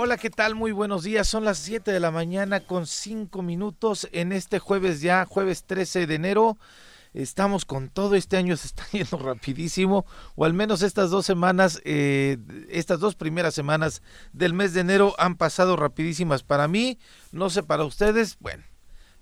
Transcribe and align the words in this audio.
Hola, 0.00 0.16
¿qué 0.16 0.30
tal? 0.30 0.54
Muy 0.54 0.70
buenos 0.70 1.02
días. 1.02 1.26
Son 1.26 1.44
las 1.44 1.58
7 1.58 1.90
de 1.90 1.98
la 1.98 2.12
mañana 2.12 2.60
con 2.60 2.86
5 2.86 3.42
minutos 3.42 4.08
en 4.12 4.30
este 4.30 4.60
jueves 4.60 5.00
ya, 5.00 5.24
jueves 5.24 5.64
13 5.64 6.06
de 6.06 6.14
enero. 6.14 6.56
Estamos 7.14 7.64
con 7.64 7.88
todo, 7.88 8.14
este 8.14 8.36
año 8.36 8.56
se 8.56 8.68
está 8.68 8.86
yendo 8.92 9.18
rapidísimo, 9.18 10.06
o 10.36 10.44
al 10.44 10.52
menos 10.52 10.82
estas 10.82 11.10
dos 11.10 11.26
semanas, 11.26 11.82
eh, 11.84 12.38
estas 12.68 13.00
dos 13.00 13.16
primeras 13.16 13.54
semanas 13.54 14.00
del 14.32 14.52
mes 14.52 14.72
de 14.72 14.82
enero 14.82 15.16
han 15.18 15.36
pasado 15.36 15.74
rapidísimas 15.74 16.44
para 16.44 16.68
mí, 16.68 17.00
no 17.32 17.50
sé 17.50 17.64
para 17.64 17.82
ustedes, 17.82 18.36
bueno, 18.38 18.62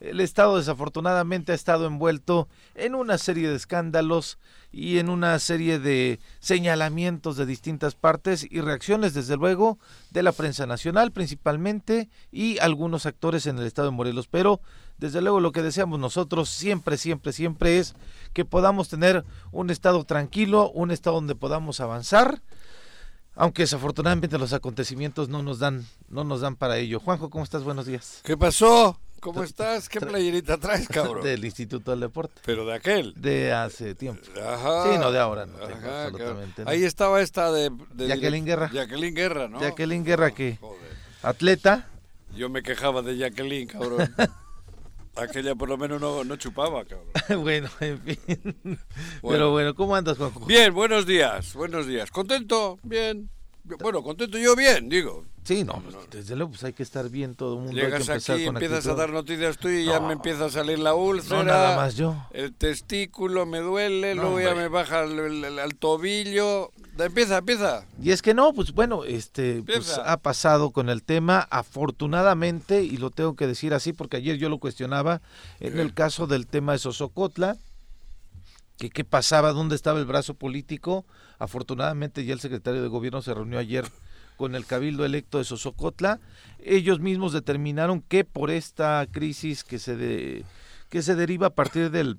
el 0.01 0.21
Estado 0.21 0.57
desafortunadamente 0.57 1.53
ha 1.53 1.55
estado 1.55 1.87
envuelto 1.87 2.49
en 2.75 2.95
una 2.95 3.17
serie 3.17 3.49
de 3.49 3.57
escándalos 3.57 4.39
y 4.71 4.99
en 4.99 5.09
una 5.09 5.39
serie 5.39 5.79
de 5.79 6.21
señalamientos 6.39 7.37
de 7.37 7.47
distintas 7.47 7.95
partes 7.95 8.47
y 8.51 8.61
reacciones, 8.61 9.15
desde 9.15 9.37
luego, 9.37 9.79
de 10.11 10.23
la 10.23 10.33
prensa 10.33 10.67
nacional 10.67 11.13
principalmente 11.13 12.11
y 12.31 12.59
algunos 12.59 13.07
actores 13.07 13.47
en 13.47 13.59
el 13.59 13.67
Estado 13.67 13.89
de 13.89 13.97
Morelos. 13.97 14.29
Pero, 14.29 14.61
desde 14.99 15.23
luego, 15.23 15.41
lo 15.41 15.53
que 15.53 15.63
deseamos 15.63 15.99
nosotros 15.99 16.51
siempre, 16.51 16.99
siempre, 16.99 17.33
siempre 17.33 17.79
es 17.79 17.95
que 18.35 18.45
podamos 18.45 18.89
tener 18.89 19.25
un 19.51 19.71
Estado 19.71 20.05
tranquilo, 20.05 20.71
un 20.73 20.91
Estado 20.91 21.17
donde 21.17 21.35
podamos 21.35 21.81
avanzar 21.81 22.43
aunque 23.39 23.65
desafortunadamente 23.65 24.39
los 24.39 24.55
acontecimientos 24.55 25.29
no 25.29 25.43
nos 25.43 25.59
dan 25.59 25.87
no 26.09 26.25
nos 26.25 26.41
dan 26.41 26.57
para 26.57 26.79
ello. 26.79 27.01
Juanjo, 27.01 27.29
¿cómo 27.29 27.45
estás? 27.45 27.65
Buenos 27.65 27.85
días. 27.85 28.23
¿Qué 28.25 28.35
pasó? 28.35 28.99
¿Cómo 29.27 29.43
estás? 29.43 29.89
¿Qué 29.89 30.01
playerita 30.01 30.57
traes, 30.57 30.87
cabrón? 30.87 31.23
Del 31.25 31.45
Instituto 31.45 31.91
del 31.91 31.99
Deporte. 31.99 32.41
Pero 32.45 32.65
de 32.65 32.75
aquel. 32.75 33.13
De 33.17 33.53
hace 33.53 33.97
tiempo. 33.97 34.23
Ajá. 34.41 34.85
Sí, 34.85 34.99
no 34.99 35.11
de 35.11 35.19
ahora, 35.19 35.47
no 35.47 35.55
tengo 35.55 35.79
Ajá, 35.79 36.05
absolutamente. 36.05 36.63
no. 36.65 36.71
Ahí 36.71 36.85
estaba 36.85 37.21
esta 37.21 37.51
de, 37.51 37.71
de 37.95 38.07
Jacqueline 38.07 38.45
Guerra. 38.45 38.71
Jacqueline 38.73 39.15
Guerra, 39.17 39.49
¿no? 39.49 39.61
Jacqueline 39.61 40.05
Guerra, 40.05 40.31
que 40.31 40.59
Joder. 40.61 40.93
atleta, 41.23 41.89
Yo 42.37 42.49
me 42.49 42.63
quejaba 42.63 43.03
de 43.03 43.17
Jacqueline, 43.17 43.67
cabrón. 43.67 44.15
Aquella 45.17 45.55
por 45.57 45.69
lo 45.71 45.77
menos 45.77 46.01
no, 46.01 46.23
no 46.23 46.37
chupaba, 46.37 46.85
cabrón. 46.85 47.09
bueno, 47.43 47.69
en 47.81 48.01
fin. 48.03 48.79
Pero 49.23 49.51
bueno, 49.51 49.75
¿cómo 49.75 49.97
andas, 49.97 50.19
Juanjo? 50.19 50.47
Bien, 50.47 50.73
buenos 50.73 51.05
días, 51.05 51.53
buenos 51.55 51.89
días. 51.89 52.13
¿Contento? 52.13 52.79
Bien. 52.85 53.29
Bueno, 53.81 54.03
contento 54.03 54.39
yo 54.39 54.55
bien, 54.55 54.89
digo. 54.89 55.25
Sí, 55.45 55.63
no, 55.65 55.81
pues, 55.83 55.95
desde 56.11 56.35
luego 56.35 56.51
pues 56.51 56.65
hay 56.65 56.73
que 56.73 56.83
estar 56.83 57.09
bien 57.09 57.35
todo 57.37 57.55
el 57.55 57.61
mundo. 57.65 57.71
hay 57.81 57.91
que 57.91 57.99
Llegas 57.99 58.29
aquí, 58.31 58.45
con 58.47 58.57
empiezas 58.57 58.87
a 58.89 58.95
dar 58.95 59.11
noticias 59.11 59.59
tú 59.59 59.69
y 59.69 59.85
ya 59.85 60.01
No. 60.01 60.09
me 60.09 60.13
empieza 60.15 60.47
a 60.47 60.51
salir 60.51 60.79
la 60.79 60.95
úlcera. 60.95 61.39
No, 61.39 61.45
nada 61.45 61.77
más 61.77 61.95
yo. 61.97 62.17
El 62.33 62.53
testículo 62.53 63.47
me 63.47 63.59
duele, 63.61 64.15
No, 64.15 64.23
luego 64.23 64.41
ya 64.41 64.55
me 64.55 64.69
baja 64.69 65.05
el, 65.05 65.19
el- 65.19 65.45
el- 65.45 65.59
el 65.59 65.75
tobillo. 65.77 66.71
Empieza, 66.99 67.39
empieza. 67.39 67.85
Y 68.03 68.11
es 68.11 68.23
que 68.23 68.35
no, 68.35 68.53
pues 68.55 68.73
bueno, 68.73 69.05
este, 69.05 69.63
pues 69.65 69.99
ha 69.99 70.17
pasado 70.17 70.71
con 70.71 70.89
el 70.89 71.03
tema, 71.03 71.47
afortunadamente, 71.51 72.83
y 72.83 72.97
lo 72.97 73.11
tengo 73.11 73.37
que 73.37 73.47
decir 73.47 73.75
así 73.75 73.93
porque 73.93 74.17
ayer 74.19 74.37
yo 74.39 74.49
lo 74.49 74.59
cuestionaba, 74.59 75.21
en 75.61 75.79
el 75.79 75.93
caso 75.95 76.27
del 76.27 76.47
tema 76.47 76.73
de 76.73 76.79
Sosocotla, 76.79 77.57
que 78.79 78.91
qué 78.91 79.05
pasaba, 79.05 79.53
dónde 79.53 79.75
estaba 79.77 79.99
el 79.99 80.05
brazo 80.07 80.35
político, 80.35 81.05
afortunadamente 81.39 82.25
ya 82.25 82.33
el 82.35 82.41
secretario 82.41 82.83
de 82.83 82.89
gobierno 82.89 83.23
se 83.23 83.35
reunió 83.35 83.59
ayer 83.59 83.85
con 84.37 84.55
el 84.55 84.67
cabildo 84.67 85.05
electo 85.07 85.39
de 85.39 85.45
Sosocotla, 85.45 86.21
ellos 86.59 87.01
mismos 87.01 87.33
determinaron 87.33 88.03
que 88.03 88.25
por 88.25 88.51
esta 88.51 89.07
crisis 89.11 89.65
que 89.65 89.79
se 89.79 89.97
de- 89.97 90.45
que 90.91 91.03
se 91.03 91.15
deriva 91.15 91.49
a 91.49 91.55
partir 91.55 91.91
del 91.91 92.19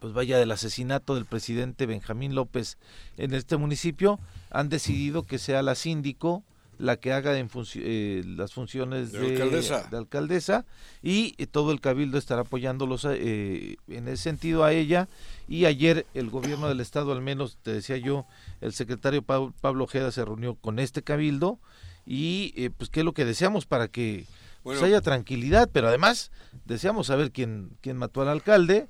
pues 0.00 0.12
vaya 0.12 0.36
del 0.36 0.50
asesinato 0.50 1.14
del 1.14 1.24
presidente 1.24 1.86
Benjamín 1.86 2.34
López 2.34 2.76
en 3.16 3.32
este 3.32 3.56
municipio, 3.56 4.20
han 4.50 4.68
decidido 4.68 5.22
que 5.22 5.38
sea 5.38 5.62
la 5.62 5.74
síndico 5.74 6.44
la 6.78 6.96
que 6.96 7.12
haga 7.12 7.38
en 7.38 7.48
eh, 7.76 8.22
las 8.26 8.52
funciones 8.52 9.12
De 9.12 9.20
de, 9.20 9.26
alcaldesa. 9.32 9.88
de 9.90 9.96
alcaldesa 9.96 10.64
y 11.02 11.34
eh, 11.38 11.46
todo 11.46 11.72
el 11.72 11.80
cabildo 11.80 12.18
estará 12.18 12.42
apoyándolos 12.42 13.06
eh, 13.08 13.76
en 13.88 14.08
ese 14.08 14.22
sentido 14.22 14.64
a 14.64 14.72
ella. 14.72 15.08
Y 15.48 15.66
ayer 15.66 16.06
el 16.14 16.30
gobierno 16.30 16.68
del 16.68 16.80
estado 16.80 17.12
al 17.12 17.20
menos 17.20 17.58
te 17.62 17.72
decía 17.72 17.96
yo 17.96 18.26
el 18.60 18.72
secretario 18.72 19.22
Pau- 19.22 19.52
Pablo 19.60 19.84
Ojeda 19.84 20.10
se 20.12 20.24
reunió 20.24 20.54
con 20.54 20.78
este 20.78 21.02
cabildo 21.02 21.58
y 22.06 22.52
eh, 22.56 22.70
pues 22.76 22.90
qué 22.90 23.00
es 23.00 23.04
lo 23.06 23.12
que 23.14 23.24
deseamos 23.24 23.66
para 23.66 23.88
que 23.88 24.26
pues, 24.62 24.82
haya 24.82 25.00
tranquilidad 25.00 25.70
pero 25.72 25.88
además 25.88 26.30
deseamos 26.66 27.06
saber 27.06 27.30
quién 27.32 27.70
quién 27.80 27.96
mató 27.96 28.20
al 28.22 28.28
alcalde 28.28 28.88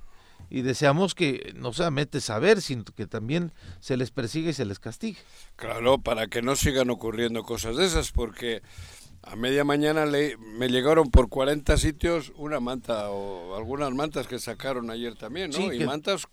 y 0.57 0.63
deseamos 0.63 1.15
que 1.17 1.53
no 1.57 1.73
solamente 1.73 2.21
saber, 2.21 2.63
sino 2.63 2.85
que 2.85 3.07
también 3.07 3.53
se 3.81 3.97
les 3.97 4.11
persiga 4.13 4.51
y 4.51 4.53
se 4.53 4.65
les 4.65 4.79
castigue. 4.79 5.19
Claro, 5.57 5.99
para 5.99 6.29
que 6.29 6.43
no 6.43 6.55
sigan 6.55 6.91
ocurriendo 6.91 7.43
cosas 7.43 7.77
de 7.77 7.87
esas, 7.87 8.13
porque 8.13 8.63
a 9.23 9.35
media 9.35 9.65
mañana 9.65 10.07
le, 10.07 10.37
me 10.37 10.69
llegaron 10.69 11.11
por 11.11 11.29
40 11.29 11.77
sitios 11.77 12.31
una 12.37 12.61
manta 12.61 13.11
o 13.11 13.57
algunas 13.57 13.91
mantas 13.93 14.27
que 14.29 14.39
sacaron 14.39 14.91
ayer 14.91 15.17
también, 15.17 15.51
¿no? 15.51 15.57
Sí, 15.57 15.71
y 15.73 15.79
que- 15.79 15.87
mantas, 15.87 16.27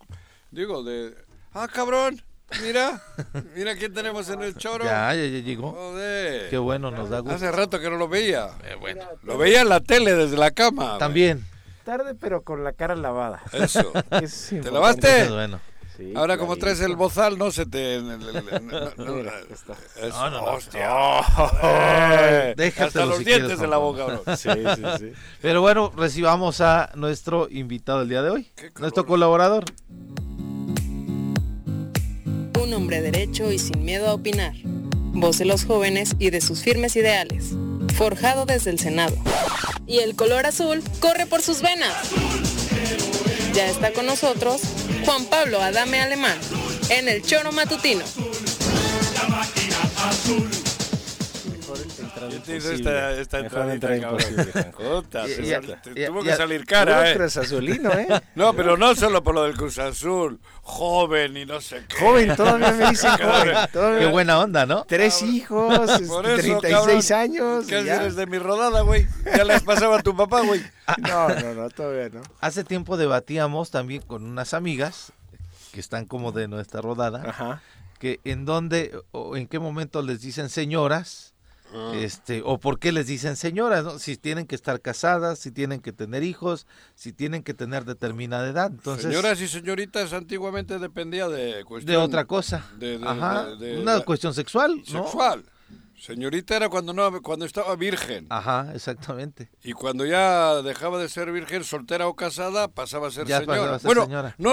digo, 0.51 0.83
de... 0.83 1.15
¡Ah, 1.53 1.67
cabrón! 1.67 2.21
Mira, 2.63 3.01
mira 3.55 3.75
quién 3.77 3.93
tenemos 3.93 4.29
en 4.29 4.41
el 4.43 4.55
choro. 4.55 4.83
Ya, 4.83 5.15
ya, 5.15 5.25
ya 5.25 5.39
llegó. 5.39 5.71
Joder. 5.71 6.49
Qué 6.49 6.57
bueno, 6.57 6.91
nos 6.91 7.09
da 7.09 7.19
gusto. 7.21 7.35
Hace 7.37 7.49
rato 7.51 7.79
que 7.79 7.89
no 7.89 7.95
lo 7.95 8.09
veía. 8.09 8.49
Eh, 8.65 8.75
bueno, 8.77 9.03
Lo 9.23 9.37
veía 9.37 9.61
en 9.61 9.69
la 9.69 9.79
tele 9.79 10.13
desde 10.13 10.35
la 10.37 10.51
cama. 10.51 10.97
también. 10.97 11.45
Tarde, 11.83 12.15
pero 12.15 12.43
con 12.43 12.63
la 12.63 12.73
cara 12.73 12.95
lavada. 12.95 13.41
Eso. 13.53 13.91
Es 14.21 14.49
¿Te 14.49 14.71
lavaste? 14.71 15.29
Bueno. 15.29 15.59
Sí, 15.97 16.13
Ahora 16.15 16.37
como 16.37 16.55
traes 16.55 16.79
el 16.79 16.95
bozal, 16.95 17.37
no 17.37 17.51
se 17.51 17.65
te... 17.65 18.01
no, 18.01 18.17
no, 18.17 18.31
no, 18.31 18.41
No, 18.97 19.23
no, 20.21 20.29
no. 20.29 20.43
hostia. 20.45 21.19
Hasta 21.19 23.05
los 23.05 23.17
si 23.17 23.23
dientes 23.25 23.47
quieres, 23.47 23.59
de 23.59 23.67
la 23.67 23.77
boca, 23.77 24.05
bro. 24.05 24.23
Sí, 24.37 24.49
sí, 24.75 24.81
sí. 24.99 25.11
Pero 25.41 25.59
bueno, 25.61 25.91
recibamos 25.95 26.61
a 26.61 26.91
nuestro 26.95 27.49
invitado 27.49 28.03
el 28.03 28.09
día 28.09 28.21
de 28.21 28.29
hoy, 28.29 28.51
nuestro 28.79 29.05
colaborador. 29.05 29.65
Un 32.61 32.73
hombre 32.73 33.01
derecho 33.01 33.51
y 33.51 33.59
sin 33.59 33.83
miedo 33.83 34.07
a 34.07 34.13
opinar. 34.13 34.53
Voz 34.63 35.39
de 35.39 35.45
los 35.45 35.65
jóvenes 35.65 36.15
y 36.19 36.29
de 36.29 36.39
sus 36.39 36.61
firmes 36.61 36.95
ideales. 36.95 37.53
Forjado 37.95 38.45
desde 38.45 38.71
el 38.71 38.79
Senado. 38.79 39.15
Y 39.87 39.99
el 39.99 40.15
color 40.15 40.45
azul 40.45 40.83
corre 40.99 41.25
por 41.25 41.41
sus 41.41 41.61
venas. 41.61 41.93
Ya 43.53 43.67
está 43.67 43.91
con 43.91 44.05
nosotros 44.05 44.61
Juan 45.05 45.25
Pablo 45.25 45.61
Adame 45.61 45.99
Alemán 45.99 46.37
en 46.89 47.07
el 47.07 47.21
Choro 47.21 47.51
Matutino. 47.51 48.03
¿Quién 52.29 52.41
te 52.43 52.55
hizo 52.57 52.71
esta, 52.71 53.11
esta 53.13 53.41
Mejor 53.41 53.69
entradita, 53.69 54.09
entrada 54.09 54.29
imposible, 54.29 54.51
sal- 55.51 55.81
tuvo 56.07 56.23
que 56.23 56.35
salir 56.35 56.65
cara, 56.65 57.11
¿eh? 57.11 57.15
Cruz 57.15 57.37
Azulino, 57.37 57.91
¿eh? 57.91 58.07
No, 58.35 58.53
pero 58.53 58.77
no 58.77 58.95
solo 58.95 59.23
por 59.23 59.35
lo 59.35 59.43
del 59.43 59.55
Cruz 59.55 59.77
Azul. 59.79 60.39
Joven 60.63 61.35
y 61.37 61.45
no 61.45 61.59
sé 61.59 61.83
qué. 61.87 61.95
Joven, 61.97 62.35
todavía 62.35 62.71
me 62.73 62.89
dicen 62.89 63.11
joven. 63.21 63.55
Todavía- 63.73 63.99
Qué 63.99 64.05
buena 64.07 64.39
onda, 64.39 64.65
¿no? 64.65 64.85
Tres 64.87 65.21
hijos, 65.23 65.75
Por 66.07 66.25
eso, 66.27 66.59
36 66.59 67.07
cabrón. 67.09 67.19
años. 67.19 67.65
¿Qué 67.67 67.79
eres 67.79 68.15
de 68.15 68.25
mi 68.27 68.37
rodada, 68.37 68.81
güey? 68.81 69.07
Ya 69.35 69.43
les 69.43 69.63
pasaba 69.63 69.99
a 69.99 70.03
tu 70.03 70.15
papá, 70.15 70.41
güey. 70.41 70.61
No, 70.99 71.29
no, 71.29 71.53
no, 71.53 71.69
todavía 71.69 72.09
no. 72.09 72.21
Hace 72.39 72.63
tiempo 72.63 72.97
debatíamos 72.97 73.71
también 73.71 74.01
con 74.03 74.23
unas 74.25 74.53
amigas 74.53 75.11
que 75.71 75.79
están 75.79 76.05
como 76.05 76.31
de 76.31 76.47
nuestra 76.47 76.81
rodada, 76.81 77.23
Ajá. 77.27 77.61
que 77.99 78.19
en 78.25 78.45
dónde 78.45 78.91
o 79.11 79.37
en 79.37 79.47
qué 79.47 79.57
momento 79.59 80.01
les 80.01 80.21
dicen 80.21 80.49
señoras. 80.49 81.30
Este, 81.93 82.41
o 82.45 82.59
por 82.59 82.79
qué 82.79 82.91
les 82.91 83.07
dicen 83.07 83.35
señoras, 83.35 83.83
¿no? 83.83 83.97
Si 83.99 84.17
tienen 84.17 84.45
que 84.47 84.55
estar 84.55 84.81
casadas, 84.81 85.39
si 85.39 85.51
tienen 85.51 85.79
que 85.79 85.93
tener 85.93 86.23
hijos, 86.23 86.67
si 86.95 87.13
tienen 87.13 87.43
que 87.43 87.53
tener 87.53 87.85
determinada 87.85 88.47
edad. 88.49 88.71
Entonces, 88.71 89.05
Señoras 89.05 89.39
y 89.41 89.47
señoritas 89.47 90.13
antiguamente 90.13 90.79
dependía 90.79 91.27
de 91.29 91.63
cuestión... 91.65 91.91
de 91.95 91.97
otra 91.97 92.25
cosa. 92.25 92.65
de- 92.77 92.97
de- 92.97 93.07
Ajá, 93.07 93.55
de- 93.55 93.79
una 93.81 93.99
cuestión 94.01 94.33
sexual, 94.33 94.75
¿no? 94.91 95.03
Sexual. 95.03 95.43
Señorita 95.97 96.55
era 96.55 96.67
cuando 96.67 96.93
no 96.93 97.21
cuando 97.21 97.45
estaba 97.45 97.75
virgen. 97.75 98.25
Ajá, 98.29 98.72
exactamente. 98.73 99.49
Y 99.63 99.73
cuando 99.73 100.03
ya 100.05 100.61
dejaba 100.63 100.97
de 100.99 101.07
ser 101.07 101.31
virgen, 101.31 101.63
soltera 101.63 102.07
o 102.07 102.16
casada, 102.16 102.67
pasaba 102.69 103.07
a 103.07 103.11
ser 103.11 103.28
Ya 103.28 103.40
señora. 103.40 103.57
pasaba 103.59 103.75
a 103.75 103.79
ser 103.79 103.85
bueno, 103.87 104.03
señora. 104.05 104.35
no, 104.40 104.51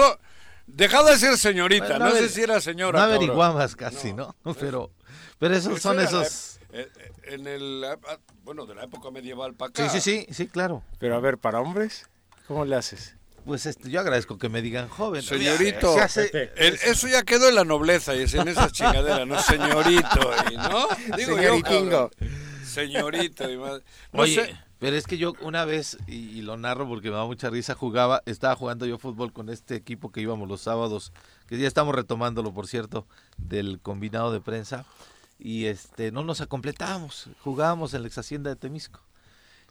dejaba 0.67 1.09
de 1.09 1.17
ser 1.17 1.37
señorita, 1.39 1.87
Bueno, 1.87 2.05
no, 2.05 2.11
no 2.11 2.17
sé 2.17 2.29
si 2.29 2.41
era 2.43 2.61
señora. 2.61 2.99
no 2.99 3.03
cabrón. 3.05 3.15
averiguabas 3.17 3.75
casi, 3.75 4.13
¿no? 4.13 4.35
Pero, 4.59 4.91
pero 5.39 5.55
esos 5.55 5.73
Eso 5.79 5.81
son 5.89 5.99
esos. 5.99 6.58
Eh, 6.71 6.87
eh, 6.99 7.11
En 7.33 7.47
el, 7.47 7.85
bueno, 8.43 8.65
de 8.65 8.75
la 8.75 8.83
época 8.83 9.09
medieval 9.11 9.53
para 9.55 9.69
acá. 9.69 9.89
Sí, 9.89 9.99
sí, 9.99 10.25
sí, 10.27 10.33
sí, 10.33 10.47
claro. 10.47 10.83
Pero 10.99 11.15
a 11.15 11.19
ver, 11.19 11.37
para 11.37 11.59
hombres, 11.61 12.09
¿cómo 12.47 12.65
le 12.65 12.75
haces? 12.75 13.15
Pues 13.45 13.65
este, 13.65 13.89
yo 13.89 13.99
agradezco 14.01 14.37
que 14.37 14.49
me 14.49 14.61
digan 14.61 14.87
joven. 14.89 15.21
Señorito, 15.23 15.93
Se 15.95 16.01
hace- 16.01 16.51
el- 16.57 16.75
eso 16.85 17.07
ya 17.07 17.23
quedó 17.23 17.49
en 17.49 17.55
la 17.55 17.63
nobleza 17.63 18.13
y 18.15 18.19
es 18.23 18.33
en 18.33 18.47
esas 18.47 18.71
chingaderas, 18.73 19.25
¿no? 19.25 19.39
Señorito, 19.41 20.31
y, 20.51 20.57
¿no? 20.57 20.87
Digo 21.17 21.31
yo, 21.31 21.35
Señoritingo. 21.37 22.09
cabrón. 22.11 22.11
Señorito, 22.65 23.49
y 23.49 23.57
más. 23.57 23.81
No 24.11 24.21
Oye, 24.23 24.35
sé. 24.45 24.55
pero 24.77 24.95
es 24.95 25.07
que 25.07 25.17
yo 25.17 25.33
una 25.41 25.65
vez, 25.65 25.97
y, 26.07 26.15
y 26.17 26.41
lo 26.41 26.57
narro 26.57 26.87
porque 26.87 27.09
me 27.09 27.15
da 27.15 27.25
mucha 27.25 27.49
risa, 27.49 27.73
jugaba, 27.75 28.21
estaba 28.25 28.55
jugando 28.55 28.85
yo 28.85 28.97
fútbol 28.99 29.33
con 29.33 29.49
este 29.49 29.75
equipo 29.75 30.11
que 30.11 30.21
íbamos 30.21 30.47
los 30.47 30.61
sábados, 30.61 31.11
que 31.47 31.57
ya 31.57 31.67
estamos 31.67 31.95
retomándolo, 31.95 32.53
por 32.53 32.67
cierto, 32.67 33.07
del 33.37 33.79
combinado 33.81 34.31
de 34.31 34.41
prensa. 34.41 34.85
Y 35.39 35.65
este 35.65 36.11
no 36.11 36.23
nos 36.23 36.41
acompletábamos, 36.41 37.29
jugábamos 37.43 37.93
en 37.93 38.01
la 38.01 38.07
ex 38.07 38.17
hacienda 38.17 38.49
de 38.49 38.55
Temisco. 38.57 38.99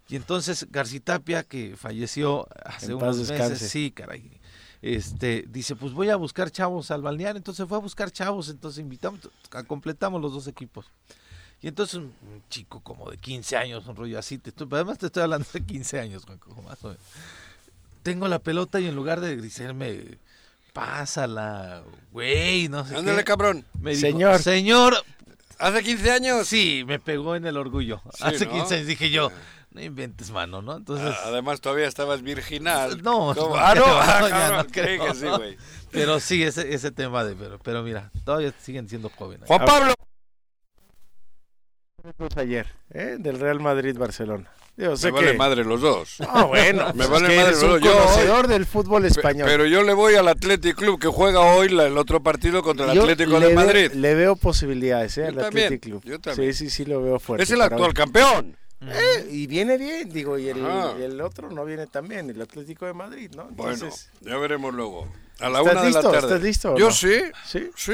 Y 0.09 0.17
entonces 0.17 0.67
Garcitapia, 0.70 1.43
que 1.43 1.76
falleció 1.76 2.49
hace 2.65 2.93
En 2.93 2.99
paz 2.99 3.17
unos 3.17 3.29
descanse. 3.29 3.53
meses, 3.53 3.70
sí, 3.70 3.91
caray, 3.91 4.41
este, 4.81 5.44
dice, 5.49 5.76
pues 5.76 5.93
voy 5.93 6.09
a 6.09 6.17
buscar 6.17 6.50
chavos 6.50 6.91
al 6.91 7.03
balneario, 7.03 7.37
entonces 7.37 7.67
fue 7.69 7.76
a 7.76 7.81
buscar 7.81 8.11
chavos, 8.11 8.49
entonces 8.49 8.81
invitamos, 8.81 9.20
a- 9.50 9.62
completamos 9.65 10.23
los 10.23 10.32
dos 10.32 10.47
equipos. 10.47 10.87
Y 11.61 11.67
entonces 11.69 11.97
un, 11.97 12.05
un 12.05 12.43
chico 12.49 12.81
como 12.81 13.11
de 13.11 13.17
15 13.19 13.56
años, 13.56 13.87
un 13.87 13.97
rollo 13.97 14.19
así, 14.19 14.38
te 14.38 14.50
estoy- 14.50 14.69
además 14.71 14.97
te 14.97 15.06
estoy 15.06 15.25
hablando 15.25 15.47
de 15.53 15.61
15 15.61 15.99
años, 16.00 16.23
más 16.64 16.82
o 16.85 16.88
menos. 16.88 17.03
Tengo 18.05 18.29
la 18.29 18.38
pelota 18.38 18.81
y 18.81 18.87
en 18.87 18.94
lugar 18.94 19.21
de 19.21 19.37
decirme, 19.37 20.17
pásala, 20.73 21.82
güey, 22.12 22.69
no 22.69 22.87
sé 22.87 22.97
Ándale, 22.97 23.19
qué, 23.19 23.25
cabrón. 23.25 23.64
me 23.81 23.91
dijo, 23.91 24.00
Señor. 24.00 24.38
señor, 24.43 24.94
¿Hace 25.58 25.82
15 25.82 26.10
años? 26.12 26.46
sí, 26.49 26.84
me 26.87 26.99
pegó 26.99 27.34
en 27.37 27.46
el 27.46 27.56
orgullo. 27.56 28.00
Sí, 28.14 28.22
Hace 28.25 28.46
¿no? 28.46 28.52
15 28.52 28.75
años 28.76 28.87
dije 28.87 29.10
yo, 29.10 29.31
no 29.72 29.82
inventes 29.82 30.31
mano, 30.31 30.62
¿no? 30.62 30.76
Entonces, 30.76 31.14
Ah, 31.19 31.25
Además, 31.26 31.60
todavía 31.60 31.87
estabas 31.88 32.22
virginal. 32.22 33.02
No, 33.02 33.34
¿Cómo? 33.34 33.56
no 33.56 33.56
Ah, 33.56 33.75
no, 33.75 33.84
ah, 33.87 34.19
no, 34.20 34.28
ya 34.28 34.56
no 34.62 34.66
creo. 34.66 35.06
que 35.06 35.14
sí, 35.14 35.26
güey. 35.26 35.56
pero 35.90 36.20
sí, 36.20 36.43
ese, 36.43 36.72
ese 36.75 36.90
tema 36.90 37.25
de, 37.25 37.34
pero, 37.34 37.58
pero 37.58 37.82
mira, 37.82 38.10
todavía 38.25 38.52
siguen 38.60 38.88
siendo 38.88 39.10
jóvenes. 39.10 39.46
Juan 39.49 39.64
Pablo. 39.64 39.94
ayer, 42.37 42.66
¿eh? 42.90 43.16
Del 43.19 43.38
Real 43.38 43.61
Madrid-Barcelona. 43.61 44.50
Yo 44.78 44.96
sé 44.96 45.06
Me 45.08 45.12
vale 45.19 45.32
que... 45.32 45.36
madre 45.38 45.64
los 45.64 45.80
dos. 45.80 46.16
Ah, 46.28 46.44
bueno, 46.44 46.86
Me 46.94 47.06
pues 47.06 47.08
vale 47.10 47.26
es 47.26 47.30
que 47.32 47.36
madre 47.36 47.48
eres 47.50 47.62
un 47.62 47.69
los 47.70 47.80
dos. 47.80 47.90
Yo- 47.90 47.98
conocedor 47.98 48.46
del 48.46 48.64
fútbol 48.64 49.04
español. 49.06 49.48
Pero 49.48 49.66
yo 49.66 49.82
le 49.82 49.92
voy 49.92 50.14
al 50.14 50.28
Athletic 50.28 50.76
Club 50.76 51.00
que 51.00 51.08
juega 51.08 51.40
hoy 51.40 51.69
la- 51.69 51.86
el 51.86 51.98
otro 51.98 52.22
partido 52.22 52.62
contra 52.62 52.86
el 52.86 52.92
Yo 52.94 53.02
Atlético 53.02 53.40
de 53.40 53.54
Madrid. 53.54 53.90
Le 53.92 54.14
veo 54.14 54.36
posibilidades, 54.36 55.19
¿eh? 55.19 55.22
Yo 55.22 55.26
Al 55.28 55.36
también, 55.36 55.66
Athletic 55.66 55.82
Club. 55.82 56.02
yo 56.04 56.20
también. 56.20 56.54
Sí, 56.54 56.66
sí, 56.66 56.70
sí 56.70 56.84
lo 56.84 57.02
veo 57.02 57.19
fuerte. 57.19 57.42
Es 57.42 57.50
el 57.50 57.60
actual 57.60 57.88
hoy. 57.90 57.94
campeón. 57.94 58.56
Eh, 58.80 59.26
y 59.32 59.48
viene 59.48 59.76
bien, 59.76 60.08
digo, 60.08 60.38
y 60.38 60.48
el, 60.50 60.64
Ajá. 60.64 60.94
y 60.96 61.02
el 61.02 61.20
otro 61.20 61.50
no 61.50 61.64
viene 61.64 61.88
tan 61.88 62.06
bien, 62.06 62.30
el 62.30 62.40
Atlético 62.40 62.86
de 62.86 62.92
Madrid, 62.94 63.32
¿no? 63.34 63.48
Bueno, 63.50 63.88
ya 64.20 64.36
veremos 64.36 64.72
luego. 64.72 65.08
A 65.40 65.48
la 65.48 65.58
¿Estás 65.58 65.72
una 65.72 65.80
de 65.82 65.86
listo? 65.88 66.02
la 66.02 66.10
tarde. 66.12 66.26
¿Estás 66.28 66.42
listo 66.42 66.76
Yo 66.78 66.86
no? 66.86 66.92
sí, 66.92 67.14
¿sí? 67.44 67.70
sí. 67.75 67.92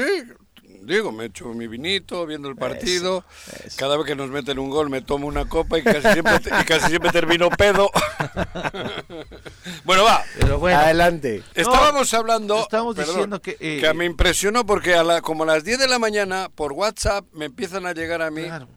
Digo, 0.83 1.11
me 1.11 1.25
echo 1.25 1.45
mi 1.53 1.67
vinito 1.67 2.25
viendo 2.25 2.49
el 2.49 2.55
partido. 2.55 3.23
eso. 3.65 3.77
Cada 3.77 3.97
vez 3.97 4.05
que 4.05 4.15
nos 4.15 4.29
meten 4.29 4.59
un 4.59 4.69
gol 4.69 4.89
me 4.89 5.01
tomo 5.01 5.27
una 5.27 5.45
copa 5.47 5.77
y 5.79 5.83
casi 5.83 6.07
siempre, 6.13 6.35
y 6.61 6.63
casi 6.65 6.87
siempre 6.89 7.11
termino 7.11 7.49
pedo. 7.49 7.89
bueno, 9.83 10.03
va. 10.03 10.23
Pero 10.39 10.59
bueno, 10.59 10.79
Adelante. 10.79 11.43
Estábamos 11.53 12.13
hablando. 12.13 12.61
estábamos 12.61 12.95
perdón, 12.95 13.13
diciendo 13.15 13.41
que, 13.41 13.57
eh, 13.59 13.79
que 13.81 13.93
me 13.93 14.05
impresionó 14.05 14.65
porque 14.65 14.95
a 14.95 15.03
la, 15.03 15.21
como 15.21 15.43
a 15.43 15.47
las 15.47 15.63
10 15.63 15.79
de 15.79 15.87
la 15.87 15.99
mañana 15.99 16.49
por 16.53 16.73
WhatsApp 16.73 17.25
me 17.33 17.45
empiezan 17.45 17.85
a 17.85 17.93
llegar 17.93 18.21
a 18.21 18.31
mí 18.31 18.43
claro, 18.43 18.67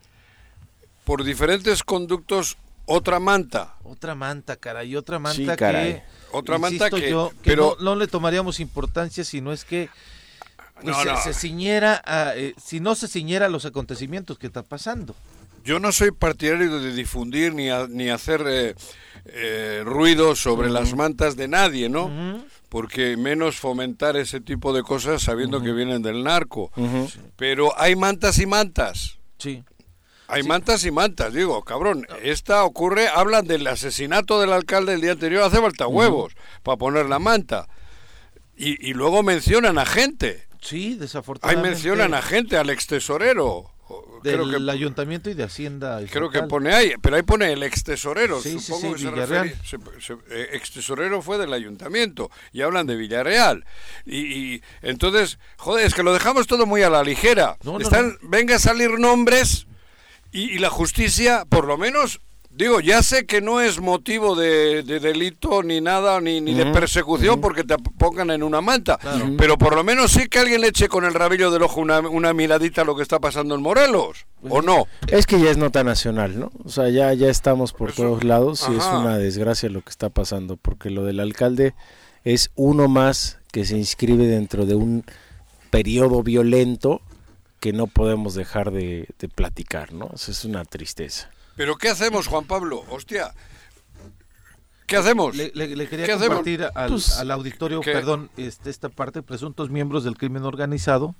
por 1.04 1.24
diferentes 1.24 1.82
conductos 1.82 2.56
otra 2.86 3.20
manta. 3.20 3.74
otra 3.84 4.14
manta, 4.14 4.56
caray, 4.56 4.96
otra 4.96 5.18
manta 5.18 5.36
Sí, 5.52 5.56
que... 5.58 6.02
Otra 6.30 6.58
manta 6.58 6.90
que- 6.90 7.10
yo, 7.10 7.30
que 7.42 7.50
pero- 7.50 7.76
no, 7.80 7.84
no 7.84 7.96
le 7.96 8.06
tomaríamos 8.06 8.60
importancia 8.60 9.24
si 9.24 9.40
no 9.40 9.52
es 9.52 9.64
que 9.64 9.88
No, 10.82 10.94
se, 11.02 11.08
no. 11.08 11.20
se 11.22 11.34
ciñera, 11.34 12.02
a, 12.04 12.34
eh, 12.36 12.54
si 12.62 12.80
no 12.80 12.94
se 12.94 13.08
ciñera 13.08 13.46
a 13.46 13.48
los 13.48 13.64
acontecimientos 13.64 14.38
que 14.38 14.46
está 14.46 14.62
pasando. 14.62 15.14
Yo 15.64 15.78
no 15.80 15.92
soy 15.92 16.12
partidario 16.12 16.80
de 16.80 16.92
difundir 16.94 17.52
ni, 17.54 17.68
a- 17.68 17.86
ni 17.88 18.08
hacer 18.10 18.44
eh, 18.46 18.74
eh, 19.26 19.82
ruido 19.84 20.34
sobre 20.36 20.70
las 20.70 20.94
mantas 20.94 21.36
de 21.36 21.48
nadie, 21.48 21.88
¿no? 21.88 22.10
Porque 22.68 23.16
menos 23.16 23.56
fomentar 23.56 24.16
ese 24.16 24.40
tipo 24.40 24.72
de 24.72 24.82
cosas 24.82 25.22
sabiendo 25.22 25.60
que 25.62 25.72
vienen 25.72 26.02
del 26.02 26.22
narco. 26.24 26.70
Pero 27.36 27.78
hay 27.78 27.96
mantas 27.96 28.38
y 28.38 28.46
mantas. 28.46 29.18
Sí. 29.38 29.62
Hay 30.30 30.42
mantas 30.42 30.84
y 30.84 30.90
mantas, 30.90 31.32
digo, 31.32 31.62
cabrón, 31.64 32.06
esta 32.22 32.62
ocurre, 32.64 33.08
hablan 33.08 33.46
del 33.46 33.66
asesinato 33.66 34.38
del 34.40 34.52
alcalde 34.52 34.92
el 34.92 35.00
día 35.00 35.12
anterior, 35.12 35.42
hace 35.42 35.56
falta 35.58 35.86
huevos 35.86 36.34
para 36.62 36.76
poner 36.76 37.06
la 37.06 37.18
manta. 37.18 37.66
Y, 38.54 38.90
y 38.90 38.92
luego 38.92 39.22
mencionan 39.22 39.78
a 39.78 39.86
gente, 39.86 40.46
Sí, 40.60 40.88
ahí 40.92 40.94
desafortunadamente. 40.94 41.70
mencionan 41.70 42.14
a 42.14 42.22
gente, 42.22 42.56
al 42.56 42.70
ex 42.70 42.86
tesorero. 42.86 43.70
O- 43.90 44.20
del 44.22 44.34
Creo 44.42 44.64
que, 44.66 44.70
ayuntamiento 44.70 45.30
y 45.30 45.34
de 45.34 45.44
Hacienda. 45.44 46.00
creo 46.10 46.28
que 46.28 46.42
pone 46.42 46.74
ahí, 46.74 46.92
pero 47.00 47.16
ahí 47.16 47.22
pone 47.22 47.52
el 47.52 47.62
ex 47.62 47.84
tesorero, 47.84 48.42
Sí, 48.42 48.58
sí, 48.58 48.60
supongo 48.60 48.88
sí, 48.88 48.92
que 48.92 48.98
se 49.08 49.10
Villarreal. 49.14 49.48
refiere, 49.48 49.64
se- 49.64 50.00
se- 50.06 50.18
eh, 50.30 50.48
ex 50.52 50.72
tesorero 50.72 51.22
fue 51.22 51.38
del 51.38 51.52
ayuntamiento 51.54 52.30
y 52.52 52.60
hablan 52.60 52.86
de 52.86 52.96
Villarreal. 52.96 53.64
Y, 54.04 54.16
y 54.56 54.62
entonces, 54.82 55.38
joder, 55.56 55.86
es 55.86 55.94
que 55.94 56.02
lo 56.02 56.12
dejamos 56.12 56.46
todo 56.48 56.66
muy 56.66 56.82
a 56.82 56.90
la 56.90 57.02
ligera. 57.02 57.56
No, 57.62 57.72
no, 57.72 57.78
Están, 57.78 58.18
venga 58.22 58.56
a 58.56 58.58
salir 58.58 58.90
nombres 58.98 59.66
y, 60.32 60.50
y 60.50 60.58
la 60.58 60.68
justicia, 60.68 61.46
por 61.48 61.64
lo 61.66 61.78
menos, 61.78 62.20
digo, 62.58 62.80
ya 62.80 63.02
sé 63.02 63.24
que 63.24 63.40
no 63.40 63.60
es 63.60 63.80
motivo 63.80 64.34
de, 64.36 64.82
de 64.82 64.98
delito 65.00 65.62
ni 65.62 65.80
nada, 65.80 66.20
ni, 66.20 66.40
ni 66.40 66.52
de 66.54 66.66
persecución 66.66 67.40
porque 67.40 67.62
te 67.64 67.76
pongan 67.78 68.30
en 68.30 68.42
una 68.42 68.60
manta, 68.60 68.98
pero 69.38 69.56
por 69.56 69.74
lo 69.76 69.84
menos 69.84 70.10
sí 70.10 70.28
que 70.28 70.40
alguien 70.40 70.60
le 70.60 70.68
eche 70.68 70.88
con 70.88 71.04
el 71.04 71.14
rabillo 71.14 71.50
del 71.50 71.62
ojo 71.62 71.80
una, 71.80 72.00
una 72.00 72.32
miradita 72.34 72.82
a 72.82 72.84
lo 72.84 72.96
que 72.96 73.02
está 73.02 73.20
pasando 73.20 73.54
en 73.54 73.62
Morelos, 73.62 74.26
¿o 74.48 74.60
no? 74.60 74.86
Es 75.06 75.24
que 75.26 75.40
ya 75.40 75.50
es 75.50 75.56
nota 75.56 75.84
nacional, 75.84 76.38
¿no? 76.38 76.50
O 76.64 76.68
sea, 76.68 76.88
ya, 76.90 77.14
ya 77.14 77.30
estamos 77.30 77.72
por 77.72 77.90
Eso- 77.90 78.02
todos 78.02 78.24
lados 78.24 78.66
y 78.68 78.76
es 78.76 78.84
una 78.84 79.16
desgracia 79.18 79.70
lo 79.70 79.80
que 79.82 79.90
está 79.90 80.08
pasando, 80.10 80.56
porque 80.56 80.90
lo 80.90 81.04
del 81.04 81.20
alcalde 81.20 81.74
es 82.24 82.50
uno 82.56 82.88
más 82.88 83.38
que 83.52 83.64
se 83.64 83.76
inscribe 83.78 84.26
dentro 84.26 84.66
de 84.66 84.74
un 84.74 85.04
periodo 85.70 86.22
violento 86.22 87.00
que 87.60 87.72
no 87.72 87.86
podemos 87.86 88.34
dejar 88.34 88.70
de, 88.72 89.06
de 89.18 89.28
platicar, 89.28 89.92
¿no? 89.92 90.06
O 90.12 90.16
sea, 90.18 90.32
es 90.32 90.44
una 90.44 90.64
tristeza. 90.64 91.30
Pero 91.58 91.76
¿qué 91.76 91.88
hacemos, 91.90 92.26
Juan 92.28 92.44
Pablo? 92.44 92.84
Hostia, 92.88 93.34
¿qué 94.86 94.96
hacemos? 94.96 95.34
Le, 95.36 95.50
le- 95.54 95.74
le 95.76 95.88
quería 95.88 96.06
compartir 96.16 96.62
al, 96.74 96.88
Pues, 96.90 97.18
al 97.18 97.30
auditorio, 97.32 97.80
¿qué? 97.80 97.92
perdón, 97.92 98.30
este, 98.36 98.70
esta 98.70 98.88
parte, 98.88 99.22
presuntos 99.22 99.68
miembros 99.68 100.04
del 100.04 100.16
crimen 100.16 100.44
organizado 100.44 101.14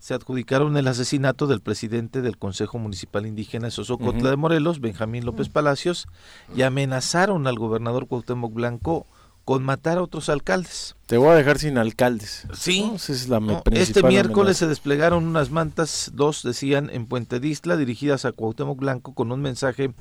se 0.00 0.12
adjudicaron 0.12 0.76
el 0.76 0.88
asesinato 0.88 1.46
del 1.46 1.60
presidente 1.62 2.20
del 2.20 2.36
Consejo 2.36 2.78
Municipal 2.78 3.24
Indígena 3.24 3.66
de 3.66 3.70
Sosocotla 3.70 4.28
de 4.28 4.36
Morelos, 4.36 4.80
Benjamín 4.80 5.24
López 5.24 5.48
Palacios, 5.48 6.08
y 6.54 6.62
amenazaron 6.62 7.46
al 7.46 7.56
gobernador 7.56 8.06
Cuauhtémoc 8.08 8.52
Blanco 8.52 9.06
con 9.44 9.62
matar 9.62 9.98
a 9.98 10.02
otros 10.02 10.28
alcaldes. 10.28 10.96
Te 11.06 11.18
voy 11.18 11.28
a 11.28 11.34
dejar 11.34 11.58
sin 11.58 11.76
alcaldes. 11.76 12.46
Sí. 12.54 12.90
es 12.94 13.28
la 13.28 13.40
No, 13.40 13.62
este 13.72 14.02
miércoles 14.02 14.56
se 14.56 14.66
desplegaron 14.66 15.26
unas 15.26 15.50
mantas, 15.50 16.12
dos 16.14 16.42
decían, 16.42 16.88
en 16.90 17.06
Puente 17.06 17.40
de 17.40 17.48
Isla, 17.48 17.76
dirigidas 17.76 18.24
a 18.24 18.32
Cuauhtémoc 18.32 18.78
Blanco, 18.78 19.12
con 19.12 19.32
un 19.32 19.42
mensaje 19.42 19.92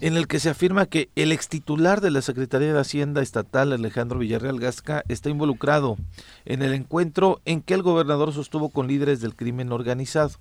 en 0.00 0.16
el 0.16 0.26
que 0.26 0.40
se 0.40 0.50
afirma 0.50 0.86
que 0.86 1.10
el 1.14 1.30
extitular 1.30 2.00
de 2.00 2.10
la 2.10 2.22
Secretaría 2.22 2.72
de 2.72 2.80
Hacienda 2.80 3.22
Estatal, 3.22 3.72
Alejandro 3.72 4.18
Villarreal 4.18 4.58
Gasca, 4.58 5.04
está 5.08 5.30
involucrado 5.30 5.96
en 6.44 6.62
el 6.62 6.74
encuentro 6.74 7.40
en 7.44 7.62
que 7.62 7.74
el 7.74 7.82
gobernador 7.82 8.32
sostuvo 8.32 8.70
con 8.70 8.88
líderes 8.88 9.20
del 9.20 9.36
crimen 9.36 9.70
organizado. 9.70 10.32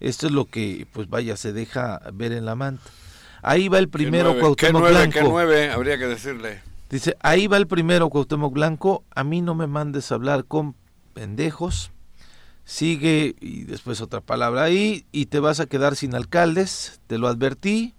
Esto 0.00 0.26
es 0.26 0.32
lo 0.32 0.46
que, 0.46 0.86
pues 0.92 1.10
vaya, 1.10 1.36
se 1.36 1.52
deja 1.52 2.00
ver 2.14 2.32
en 2.32 2.46
la 2.46 2.54
manta. 2.54 2.82
Ahí 3.42 3.68
va 3.68 3.78
el 3.78 3.86
¿Qué 3.86 3.92
primero? 3.92 4.32
¿Qué 4.32 4.40
Cuauhtémoc 4.40 4.80
nueve? 4.80 4.96
Blanco. 4.96 5.18
¿Qué 5.18 5.24
nueve? 5.24 5.70
Habría 5.70 5.98
que 5.98 6.06
decirle. 6.06 6.71
Dice, 6.92 7.16
ahí 7.22 7.46
va 7.46 7.56
el 7.56 7.66
primero, 7.66 8.10
Cuauhtémoc 8.10 8.52
Blanco, 8.52 9.02
a 9.14 9.24
mí 9.24 9.40
no 9.40 9.54
me 9.54 9.66
mandes 9.66 10.12
a 10.12 10.14
hablar 10.14 10.44
con 10.44 10.76
pendejos, 11.14 11.90
sigue, 12.66 13.34
y 13.40 13.64
después 13.64 14.02
otra 14.02 14.20
palabra 14.20 14.64
ahí, 14.64 15.06
y 15.10 15.24
te 15.24 15.40
vas 15.40 15.58
a 15.58 15.64
quedar 15.64 15.96
sin 15.96 16.14
alcaldes, 16.14 17.00
te 17.06 17.16
lo 17.16 17.28
advertí, 17.28 17.94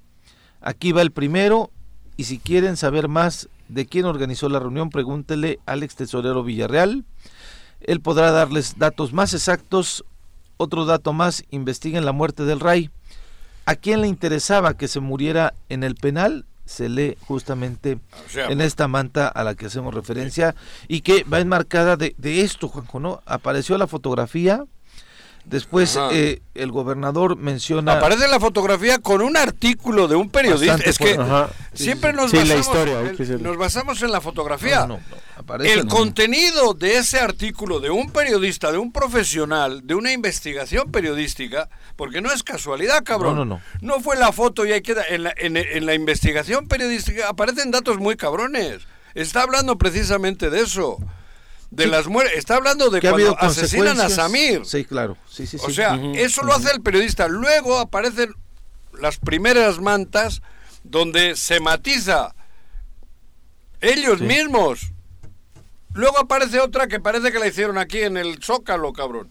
aquí 0.62 0.92
va 0.92 1.02
el 1.02 1.10
primero, 1.10 1.72
y 2.18 2.26
si 2.26 2.38
quieren 2.38 2.78
saber 2.78 3.08
más 3.08 3.50
de 3.68 3.88
quién 3.88 4.06
organizó 4.06 4.48
la 4.48 4.60
reunión, 4.60 4.92
pregúntele 4.92 5.60
al 5.66 5.82
ex 5.82 5.96
tesorero 5.96 6.44
Villarreal, 6.44 7.04
él 7.82 8.00
podrá 8.00 8.30
darles 8.30 8.78
datos 8.78 9.12
más 9.12 9.34
exactos, 9.34 10.06
otro 10.58 10.86
dato 10.86 11.14
más, 11.14 11.46
investiguen 11.50 12.06
la 12.06 12.12
muerte 12.12 12.44
del 12.44 12.60
Ray, 12.60 12.92
¿a 13.66 13.74
quién 13.74 14.02
le 14.02 14.08
interesaba 14.08 14.78
que 14.78 14.88
se 14.88 15.00
muriera 15.00 15.56
en 15.70 15.84
el 15.84 15.96
penal? 15.96 16.46
Se 16.66 16.90
lee 16.90 17.18
justamente 17.28 18.00
en 18.36 18.62
esta 18.62 18.88
manta 18.88 19.28
a 19.28 19.44
la 19.44 19.56
que 19.56 19.66
hacemos 19.66 19.94
referencia 19.94 20.56
y 20.88 21.02
que 21.02 21.24
va 21.26 21.40
enmarcada 21.40 21.98
de, 21.98 22.16
de 22.18 22.42
esto, 22.42 22.68
Juanjo, 22.70 23.00
¿no? 23.00 23.22
Apareció 23.26 23.78
la 23.78 23.88
fotografía, 23.88 24.64
después 25.46 25.98
eh, 26.12 26.42
el 26.56 26.72
gobernador 26.72 27.36
menciona... 27.38 27.94
Aparece 27.94 28.28
la 28.28 28.40
fotografía 28.40 29.00
con 29.00 29.22
un 29.22 29.36
artículo 29.38 30.08
de 30.08 30.16
un 30.16 30.30
periodista. 30.30 30.74
Bastante 30.78 30.90
Es 30.90 30.98
que. 30.98 31.20
Ajá. 31.22 31.50
siempre 31.74 32.14
nos 32.14 32.32
Sí, 32.32 32.38
la 32.38 32.44
basamos, 32.56 32.66
historia, 32.68 33.00
el- 33.02 33.22
es 33.22 33.30
el- 33.30 33.44
nos 33.44 33.58
basamos 33.58 34.02
en 34.02 34.12
la 34.12 34.22
fotografía. 34.22 34.82
No, 34.82 34.88
no, 34.88 34.94
no, 34.98 35.16
aparece 35.38 35.74
El 35.74 35.80
en- 35.82 35.88
contenido 35.88 36.74
de 36.74 36.98
ese 36.98 37.20
artículo 37.20 37.80
de 37.80 37.90
un 37.90 38.10
periodista, 38.12 38.72
de 38.72 38.78
un 38.78 38.92
profesional, 38.92 39.82
de 39.86 39.96
una 39.96 40.12
investigación 40.12 40.92
periodística, 40.92 41.70
porque 41.96 42.22
no 42.22 42.32
es 42.32 42.44
casualidad, 42.44 43.04
cabrón. 43.04 43.36
No, 43.36 43.46
no, 43.46 43.62
No 43.82 44.00
fue 44.00 44.16
la 44.16 44.32
foto 44.32 44.66
y 44.66 44.72
ahí 44.72 44.82
queda. 44.82 45.04
En 45.10 45.24
la, 45.24 45.34
en- 45.38 45.58
en 45.58 45.86
la 45.86 45.94
investigación 45.94 46.68
periodística 46.68 47.30
aparecen 47.30 47.72
datos 47.72 47.98
muy 48.00 48.16
cabrones. 48.16 48.82
Está 49.16 49.44
hablando 49.44 49.78
precisamente 49.78 50.50
de 50.50 50.62
eso. 50.62 50.98
De 51.76 51.88
las 51.88 52.08
muertes. 52.08 52.38
Está 52.38 52.56
hablando 52.56 52.90
de 52.90 53.00
ha 53.00 53.12
cuando 53.12 53.38
asesinan 53.40 54.00
a. 54.00 54.10
Samir. 54.10 54.66
Sí, 54.66 54.86
claro. 54.86 55.18
Sí, 55.30 55.48
sí, 55.48 55.58
sí. 55.58 55.66
O 55.68 55.72
sea, 55.72 56.00
eso 56.16 56.44
lo 56.44 56.54
hace 56.54 56.72
el 56.72 56.82
periodista. 56.82 57.28
Luego 57.28 57.80
aparecen 57.80 58.34
las 59.00 59.18
primeras 59.18 59.80
mantas 59.80 60.42
donde 60.84 61.36
se 61.36 61.60
matiza 61.60 62.36
ellos 63.82 64.22
mismos. 64.22 64.92
Luego 65.94 66.20
aparece 66.20 66.60
otra 66.60 66.88
que 66.88 67.00
parece 67.00 67.32
que 67.32 67.40
la 67.40 67.48
hicieron 67.48 67.78
aquí 67.78 68.02
en 68.02 68.18
el 68.18 68.42
Zócalo, 68.42 68.94
cabrón. 68.94 69.30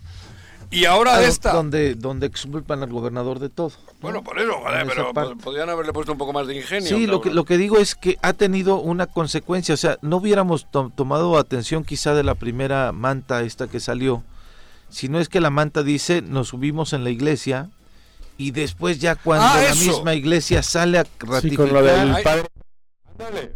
Y 0.73 0.87
ahora 0.87 1.17
Ah, 1.17 1.23
esta. 1.23 1.53
Donde, 1.53 1.95
donde 1.95 2.27
exculpan 2.27 2.83
al 2.83 2.91
gobernador 2.91 3.39
de 3.39 3.51
todo. 3.51 3.73
Bueno, 4.01 4.25
por 4.25 4.39
eso, 4.41 4.53
pero 4.89 5.13
parte. 5.13 5.35
po- 5.37 5.41
podrían 5.43 5.69
haberle 5.69 5.93
puesto 5.93 6.13
un 6.13 6.19
poco 6.19 6.33
más 6.33 6.47
de 6.47 6.57
ingenio. 6.57 6.89
Sí, 6.89 7.07
lo 7.07 7.21
que, 7.21 7.31
lo 7.31 7.45
que 7.45 7.59
digo 7.59 7.79
es 7.79 7.95
que 7.95 8.17
ha 8.23 8.33
tenido 8.33 8.81
una 8.81 9.07
consecuencia, 9.07 9.75
o 9.75 9.77
sea, 9.77 9.99
no 10.03 10.17
hubiéramos 10.17 10.71
to- 10.71 10.91
tomado 10.97 11.37
atención 11.39 11.85
quizá 11.85 12.15
de 12.15 12.25
la 12.25 12.35
primera 12.35 12.91
manta 12.93 13.43
esta 13.43 13.69
que 13.69 13.81
salió, 13.81 14.23
sino 14.89 15.21
es 15.21 15.29
que 15.29 15.41
la 15.41 15.51
manta 15.51 15.83
dice, 15.83 16.23
nos 16.23 16.49
subimos 16.49 16.95
en 16.95 17.05
la 17.05 17.11
iglesia 17.11 17.69
y 18.39 18.51
después 18.53 18.99
ya 18.99 19.15
cuando 19.15 19.45
Ah, 19.47 19.61
la 19.63 19.75
misma 19.75 20.15
iglesia 20.15 20.63
sale 20.63 20.99
a 20.99 21.05
Sí, 21.05 21.11
ratificar, 21.21 21.67
con 21.69 21.75
lo 21.75 21.83
del 21.83 22.15
Ay, 22.15 22.23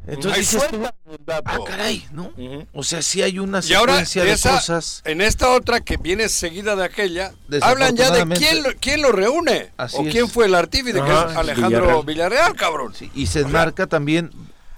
entonces 0.07 0.39
dices 0.53 0.69
tú, 0.69 0.83
ah, 1.29 1.59
caray, 1.67 2.07
¿no? 2.13 2.33
O 2.73 2.83
sea, 2.83 3.03
sí 3.03 3.23
hay 3.23 3.39
una 3.39 3.61
Y 3.65 3.75
ahora, 3.75 3.93
secuencia 3.95 4.23
de 4.23 4.29
de 4.29 4.35
esa- 4.35 4.51
cosas. 4.55 5.03
en 5.05 5.21
esta 5.21 5.51
otra 5.51 5.81
que 5.81 5.97
viene 5.97 6.29
seguida 6.29 6.77
de 6.77 6.85
aquella, 6.85 7.33
hablan 7.63 7.97
ya 7.97 8.11
de 8.11 8.25
quién 8.37 8.63
lo, 8.63 8.71
quién 8.81 9.03
lo 9.03 9.13
reúne. 9.13 9.73
Así 9.77 9.97
o 9.99 10.03
es. 10.07 10.13
quién 10.13 10.29
fue 10.29 10.47
el 10.47 10.55
artífice, 10.55 11.01
que 11.01 11.09
es 11.09 11.37
Alejandro 11.37 12.03
Villarreal. 12.03 12.05
Villarreal, 12.07 12.55
cabrón. 12.57 12.95
Sí, 12.95 13.11
y 13.15 13.27
se 13.27 13.41
enmarca 13.41 13.87
también 13.87 14.31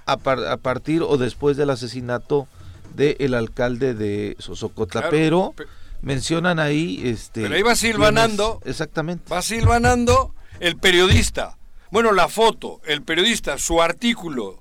a, 0.06 0.16
par- 0.16 0.46
a 0.46 0.56
partir 0.56 1.02
o 1.02 1.16
después 1.16 1.56
del 1.56 1.70
asesinato 1.70 2.48
del 2.94 3.34
alcalde 3.34 3.94
de 3.94 4.34
Sosocotla, 4.38 5.08
Claro, 5.08 5.54
mencionan 6.02 6.58
ahí 6.58 7.00
este 7.04 7.42
Pero 7.42 7.54
ahí 7.54 7.62
va 7.62 7.74
silvanando. 7.76 8.60
exactamente 8.64 9.32
Va 9.32 9.42
silvanando 9.42 10.34
el 10.60 10.76
periodista. 10.76 11.56
Bueno, 11.90 12.12
la 12.12 12.28
foto, 12.28 12.80
el 12.86 13.02
periodista, 13.02 13.56
su 13.58 13.80
artículo, 13.80 14.60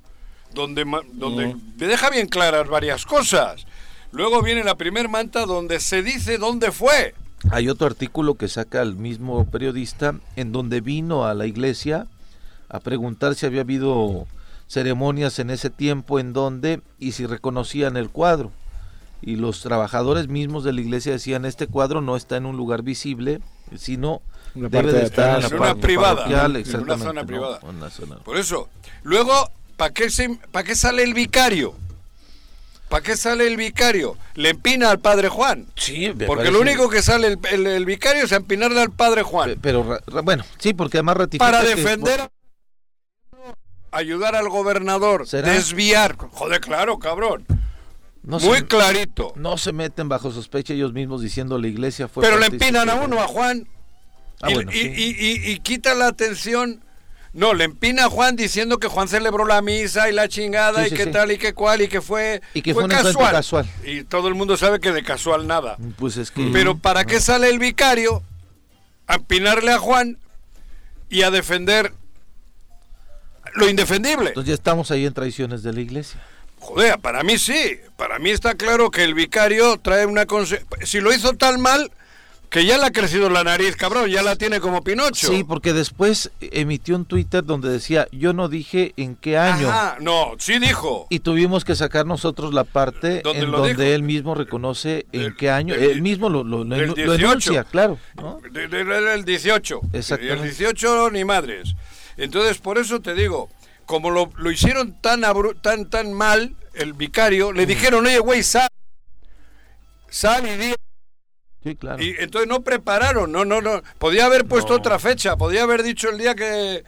donde, 0.58 0.84
ma- 0.84 1.02
donde 1.14 1.56
me 1.78 1.88
deja 1.88 2.10
bien 2.10 2.28
claras 2.28 2.68
varias 2.68 3.06
cosas. 3.06 3.66
Luego 4.12 4.42
viene 4.42 4.64
la 4.64 4.76
primer 4.76 5.08
manta 5.08 5.46
donde 5.46 5.80
se 5.80 6.02
dice 6.04 6.38
dónde 6.38 6.72
fue. 6.72 7.14
hay 7.52 7.70
otro 7.70 7.88
artículo 7.88 8.34
que 8.36 8.48
saca 8.48 8.82
el 8.82 8.96
mismo 8.96 9.46
periodista 9.50 10.16
en 10.36 10.52
donde 10.52 10.82
vino 10.82 11.26
a 11.26 11.34
la 11.34 11.46
iglesia 11.46 12.08
a 12.70 12.80
preguntar 12.80 13.36
si 13.36 13.46
había 13.46 13.62
habido 13.62 14.26
ceremonias 14.68 15.40
en 15.40 15.50
ese 15.52 15.70
tiempo 15.70 16.20
en 16.20 16.34
donde 16.34 16.82
y 17.00 17.12
si 17.14 17.26
reconocían 17.26 17.96
el 17.96 18.10
cuadro 18.10 18.52
y 19.22 19.36
los 19.36 19.62
trabajadores 19.62 20.28
mismos 20.28 20.64
de 20.64 20.74
la 20.74 20.82
iglesia 20.82 21.12
decían 21.14 21.46
este 21.46 21.68
cuadro 21.68 22.02
no 22.02 22.16
está 22.18 22.36
en 22.38 22.46
un 22.46 22.58
lugar 22.58 22.82
visible 22.82 23.40
sino 23.78 24.22
Una 24.56 24.70
debe 24.70 24.92
de 24.92 25.00
de 25.00 25.06
estar 25.06 25.36
en 25.42 25.50
la 25.50 25.56
una 25.58 25.76
privada, 25.76 26.26
en 26.26 26.82
una 26.82 26.98
zona 26.98 27.22
¿no? 27.22 27.28
privada. 27.28 27.60
Una 27.64 27.90
zona- 27.90 28.18
Por 28.24 28.38
eso. 28.38 28.68
Luego, 29.04 29.34
¿para 29.78 29.94
qué, 29.94 30.08
pa' 30.52 30.64
qué 30.64 30.76
sale 30.76 31.04
el 31.04 31.14
vicario? 31.14 31.74
¿Para 32.90 33.04
qué 33.04 33.18
sale 33.18 33.48
el 33.48 33.58
vicario? 33.58 34.18
Le 34.36 34.50
empina 34.50 34.90
al 34.92 35.00
padre 35.00 35.28
Juan. 35.30 35.68
Sí, 35.76 36.08
Porque 36.10 36.26
parece- 36.26 36.52
lo 36.52 36.62
único 36.62 36.90
que 36.90 37.02
sale 37.02 37.28
el, 37.28 37.40
el- 37.52 37.68
el 37.68 37.86
vicario 37.86 38.24
es 38.26 38.32
empinarle 38.32 38.82
al 38.82 38.92
padre 38.92 39.24
Juan. 39.24 39.50
Pe- 39.52 39.58
Pero 39.62 40.00
bueno, 40.24 40.44
sí, 40.58 40.74
porque 40.74 40.98
además 40.98 41.18
ratifica 41.18 41.46
para 41.52 41.62
que- 41.64 41.76
defender 41.76 42.30
ayudar 43.92 44.36
al 44.36 44.50
gobernador 44.50 45.28
¿Será? 45.28 45.52
desviar 45.54 46.18
joder 46.18 46.60
claro 46.60 47.00
cabrón 47.00 47.46
no 48.22 48.38
muy 48.40 48.60
se, 48.60 48.66
clarito 48.66 49.32
no 49.38 49.58
se 49.58 49.72
meten 49.72 50.10
bajo 50.10 50.30
sospecha 50.32 50.74
ellos 50.74 50.92
mismos 50.94 51.22
diciendo 51.22 51.58
la 51.58 51.68
iglesia 51.68 52.08
fue 52.10 52.22
pero 52.24 52.38
le 52.38 52.48
empinan 52.48 52.90
a 52.90 52.96
uno 52.96 53.20
a 53.22 53.28
Juan 53.28 53.68
Ah, 54.42 54.52
y, 54.52 54.54
bueno, 54.54 54.72
y- 54.72 54.76
sí. 54.82 54.94
y- 54.96 55.26
y- 55.26 55.52
y 55.52 55.60
quita 55.60 55.96
la 55.96 56.08
atención 56.08 56.84
no 57.38 57.54
le 57.54 57.64
empina 57.66 58.06
a 58.06 58.10
Juan 58.10 58.36
diciendo 58.36 58.80
que 58.80 58.88
Juan 58.88 59.08
celebró 59.08 59.46
la 59.46 59.62
misa 59.62 60.10
y 60.10 60.14
la 60.14 60.28
chingada 60.28 60.82
Sí, 60.82 60.88
y 60.88 60.90
sí, 60.90 60.96
que 60.98 61.04
sí. 61.06 61.12
tal 61.12 61.32
y 61.32 61.38
que 61.38 61.54
cual 61.54 61.82
y 61.84 61.88
que 61.88 62.02
fue 62.02 62.42
Y 62.54 62.62
que 62.62 62.74
fue 62.74 62.84
encuentro 62.86 63.14
casual. 63.20 63.66
y 63.86 64.04
todo 64.04 64.28
el 64.28 64.34
mundo 64.36 64.58
sabe 64.58 64.80
que 64.80 64.92
de 64.92 65.04
casual 65.04 65.46
nada 65.48 65.78
pues 65.98 66.18
es 66.18 66.32
que 66.32 66.50
pero 66.52 66.78
para 66.78 67.06
qué 67.06 67.20
sale 67.22 67.50
el 67.50 67.60
vicario 67.60 68.24
a 69.08 69.16
empinarle 69.16 69.72
a 69.72 69.78
Juan 69.80 70.18
y 71.10 71.22
a 71.22 71.32
defender 71.32 71.94
lo 73.56 73.70
indefendible 73.70 74.30
entonces 74.30 74.50
ya 74.50 74.54
estamos 74.56 74.92
ahí 74.92 75.06
en 75.06 75.14
traiciones 75.14 75.64
de 75.64 75.74
la 75.74 75.82
iglesia 75.82 76.20
Joder, 76.60 76.98
para 77.00 77.22
mí 77.24 77.38
sí. 77.38 77.78
Para 77.98 78.18
mí 78.18 78.32
está 78.32 78.56
claro 78.56 78.90
que 78.90 79.04
el 79.04 79.14
vicario 79.14 79.78
trae 79.78 80.08
una... 80.08 80.26
conse- 80.26 80.66
Si 80.84 81.00
lo 81.00 81.14
hizo 81.14 81.34
tan 81.34 81.62
mal, 81.62 81.92
que 82.50 82.66
ya 82.66 82.78
le 82.78 82.86
ha 82.86 82.92
crecido 82.92 83.30
la 83.30 83.44
nariz, 83.44 83.76
cabrón, 83.76 84.10
ya 84.10 84.22
la 84.24 84.36
tiene 84.38 84.60
como 84.62 84.82
Pinocho. 84.84 85.28
sí 85.28 85.44
porque 85.44 85.74
después 85.74 86.32
emitió 86.40 86.96
un 86.96 87.06
Twitter 87.06 87.44
donde 87.44 87.70
decía 87.70 88.08
yo 88.14 88.32
no 88.32 88.48
dije 88.48 88.94
en 88.96 89.16
qué 89.18 89.38
año 89.38 89.70
Ajá, 89.70 89.98
no, 90.00 90.32
sí 90.40 90.58
dijo. 90.58 91.08
y 91.10 91.20
tuvimos 91.20 91.66
que 91.66 91.76
sacar 91.76 92.06
nosotros 92.06 92.54
la 92.54 92.64
parte 92.64 93.22
¿Dónde 93.22 93.44
en 93.44 93.52
donde 93.52 93.70
dijo? 93.70 93.82
él 93.82 94.04
mismo 94.04 94.34
reconoce 94.34 95.06
en 95.12 95.36
qué 95.36 95.50
año 95.52 95.76
él 95.76 96.02
mismo 96.02 96.30
lo, 96.30 96.44
lo, 96.46 96.64
lo 96.64 96.76
del 96.76 96.92
enu- 96.92 97.06
lo 97.06 97.14
18. 97.18 97.26
enuncia 97.26 97.64
claro 97.66 98.00
¿no? 98.16 98.40
De- 98.52 98.64
El 99.14 99.26
18. 99.26 99.82
Exactamente. 99.94 100.44
Y 100.44 100.48
el 100.48 100.56
18 100.56 101.12
ni 101.12 101.26
madres. 101.26 101.74
Entonces, 102.16 102.58
por 102.60 102.78
eso 102.78 103.00
te 103.02 103.14
digo, 103.14 103.50
como 103.86 104.10
lo, 104.10 104.32
lo 104.38 104.50
hicieron 104.52 105.00
tan, 105.02 105.22
abru- 105.24 105.60
tan, 105.62 105.90
tan 105.90 106.14
mal, 106.14 106.56
el 106.74 106.94
vicario, 106.94 107.52
le 107.52 107.66
dijeron, 107.66 108.06
oye, 108.06 108.20
güey, 108.20 108.42
sal. 108.42 108.68
Sal 110.10 110.48
y 110.48 110.56
di 110.58 110.74
sí 111.70 111.76
claro 111.76 112.02
Y 112.04 112.16
entonces 112.20 112.48
no 112.48 112.62
prepararon, 112.62 113.32
no, 113.32 113.46
no, 113.46 113.62
no. 113.62 113.82
Podía 114.00 114.26
haber 114.26 114.46
puesto 114.46 114.74
otra 114.74 115.00
fecha, 115.00 115.36
podía 115.38 115.64
haber 115.64 115.84
dicho 115.84 116.10
el 116.10 116.18
día 116.18 116.36
que, 116.36 116.84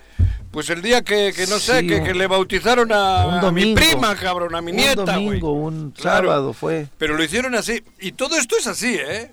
pues 0.51 0.69
el 0.69 0.81
día 0.81 1.01
que, 1.03 1.33
que 1.35 1.45
no 1.47 1.59
sé, 1.59 1.81
Sí, 1.81 1.87
que, 1.87 2.03
que 2.03 2.13
le 2.13 2.27
bautizaron 2.27 2.89
a, 2.91 3.51
mi 3.51 3.73
prima, 3.75 4.15
cabrón, 4.15 4.55
a 4.55 4.61
mi 4.61 4.71
un 4.71 4.77
nieta, 4.77 5.03
güey. 5.03 5.39
domingo 5.39 5.51
un 5.53 5.91
Claro. 5.91 6.27
sábado 6.29 6.53
fue 6.53 6.87
Pero 6.97 7.15
lo 7.15 7.23
hicieron 7.23 7.55
así. 7.55 7.83
Y 7.99 8.13
todo 8.13 8.35
esto 8.37 8.55
es 8.57 8.67
así, 8.67 8.95
¿eh? 8.95 9.31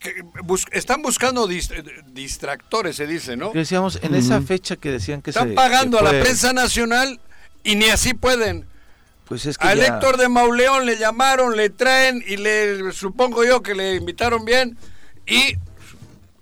Que 0.00 0.14
bus- 0.44 0.66
están 0.70 1.02
buscando 1.02 1.48
dis- 1.48 1.72
distractores, 2.12 2.94
se 2.96 3.06
dice, 3.06 3.36
¿no? 3.36 3.50
que 3.52 3.58
decíamos 3.58 3.98
en 4.02 4.14
esa 4.14 4.40
fecha 4.42 4.76
que 4.76 4.90
decían 4.92 5.22
que 5.22 5.30
Están 5.30 5.48
se 5.50 5.54
pagando 5.54 5.98
que 5.98 6.06
a 6.06 6.12
la 6.12 6.20
prensa 6.20 6.52
nacional 6.52 7.20
y 7.64 7.74
ni 7.76 7.86
así 7.86 8.14
pueden. 8.14 8.66
Pues 9.28 9.46
es 9.46 9.58
que 9.58 9.66
A 9.66 9.74
ya- 9.74 9.86
Héctor 9.86 10.16
de 10.16 10.28
Mauleón 10.28 10.86
le 10.86 10.96
llamaron, 10.98 11.56
le 11.56 11.70
traen 11.70 12.22
y 12.26 12.36
le 12.38 12.92
supongo 12.92 13.44
yo 13.44 13.62
que 13.62 13.74
le 13.74 13.94
invitaron 13.96 14.44
bien 14.44 14.76
y, 15.26 15.54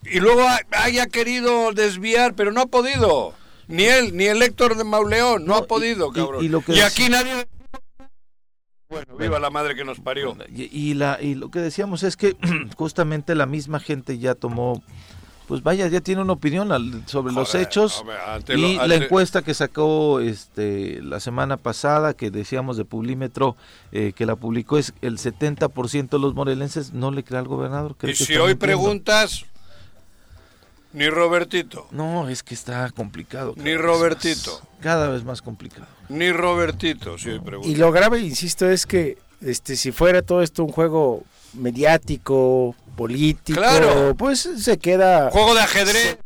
y 0.04 0.20
luego 0.20 0.42
ha- 0.42 0.60
haya 0.70 1.06
querido 1.06 1.72
desviar, 1.72 2.34
pero 2.34 2.52
no 2.52 2.60
ha 2.62 2.66
podido. 2.66 3.34
Ni 3.68 3.82
él, 3.84 4.16
ni 4.16 4.26
el 4.26 4.40
Héctor 4.42 4.76
de 4.76 4.84
Mauleón, 4.84 5.44
no, 5.44 5.54
No, 5.54 5.56
ha 5.56 5.66
podido, 5.66 6.10
y- 6.12 6.14
cabrón. 6.14 6.44
y 6.44 6.48
lo 6.48 6.60
que 6.60 6.72
y 6.72 6.76
dec- 6.76 6.84
aquí 6.86 7.08
nadie... 7.08 7.48
Bueno, 8.88 9.16
viva 9.16 9.40
la 9.40 9.50
madre 9.50 9.74
que 9.74 9.84
nos 9.84 9.98
parió. 9.98 10.36
Y, 10.48 10.64
y 10.72 10.94
la, 10.94 11.18
y 11.20 11.34
lo 11.34 11.50
que 11.50 11.58
decíamos 11.58 12.04
es 12.04 12.16
que 12.16 12.36
justamente 12.76 13.34
la 13.34 13.46
misma 13.46 13.80
gente 13.80 14.18
ya 14.18 14.36
tomó, 14.36 14.80
pues 15.46 15.62
vaya, 15.62 15.86
ya 15.88 16.00
tiene 16.00 16.22
una 16.22 16.32
opinión 16.32 16.72
al- 16.72 17.02
sobre 17.06 17.32
los 17.32 17.54
hechos. 17.54 18.00
hombre, 18.00 18.16
ante 18.26 18.54
y 18.54 18.76
lo- 18.76 18.86
la 18.86 18.94
encuesta 18.96 19.42
que 19.42 19.54
sacó 19.54 20.20
este 20.20 21.00
la 21.02 21.20
semana 21.20 21.56
pasada, 21.56 22.14
que 22.14 22.30
decíamos 22.30 22.76
de 22.76 22.84
Publímetro, 22.84 23.56
eh, 23.92 24.12
que 24.14 24.26
la 24.26 24.36
publicó, 24.36 24.76
es 24.78 24.92
el 25.02 25.18
70% 25.18 26.16
de 26.16 26.22
los 26.22 26.34
morelenses 26.34 26.92
no 26.92 27.10
le 27.10 27.22
cree 27.24 27.38
al 27.38 27.46
gobernador. 27.48 27.92
Y 28.02 28.06
que 28.08 28.14
si 28.14 28.32
hoy 28.34 28.48
mintiendo. 28.54 28.58
preguntas, 28.58 29.44
ni 30.92 31.08
Robertito, 31.10 31.86
No, 31.90 32.28
es 32.28 32.42
que 32.42 32.54
está 32.54 32.90
complicado. 32.90 33.52
Ni 33.56 33.76
Robertito. 33.76 34.50
más, 34.52 34.80
cada 34.80 35.08
vez 35.10 35.24
más 35.24 35.42
complicado. 35.42 35.86
ni 36.08 36.32
Robertito, 36.32 37.18
si 37.18 37.30
hoy 37.30 37.40
preguntas. 37.40 37.70
Y 37.70 37.76
lo 37.76 37.92
grave, 37.92 38.20
insisto, 38.20 38.68
es 38.68 38.86
que 38.86 39.18
este 39.42 39.76
si 39.76 39.92
fuera 39.92 40.22
todo 40.22 40.40
esto 40.42 40.64
un 40.64 40.72
juego 40.72 41.22
mediático, 41.52 42.74
político, 42.96 43.60
Claro. 43.60 44.14
pues 44.16 44.40
se 44.58 44.78
queda 44.78 45.30
Juego 45.30 45.54
de 45.54 45.60
ajedrez. 45.60 46.18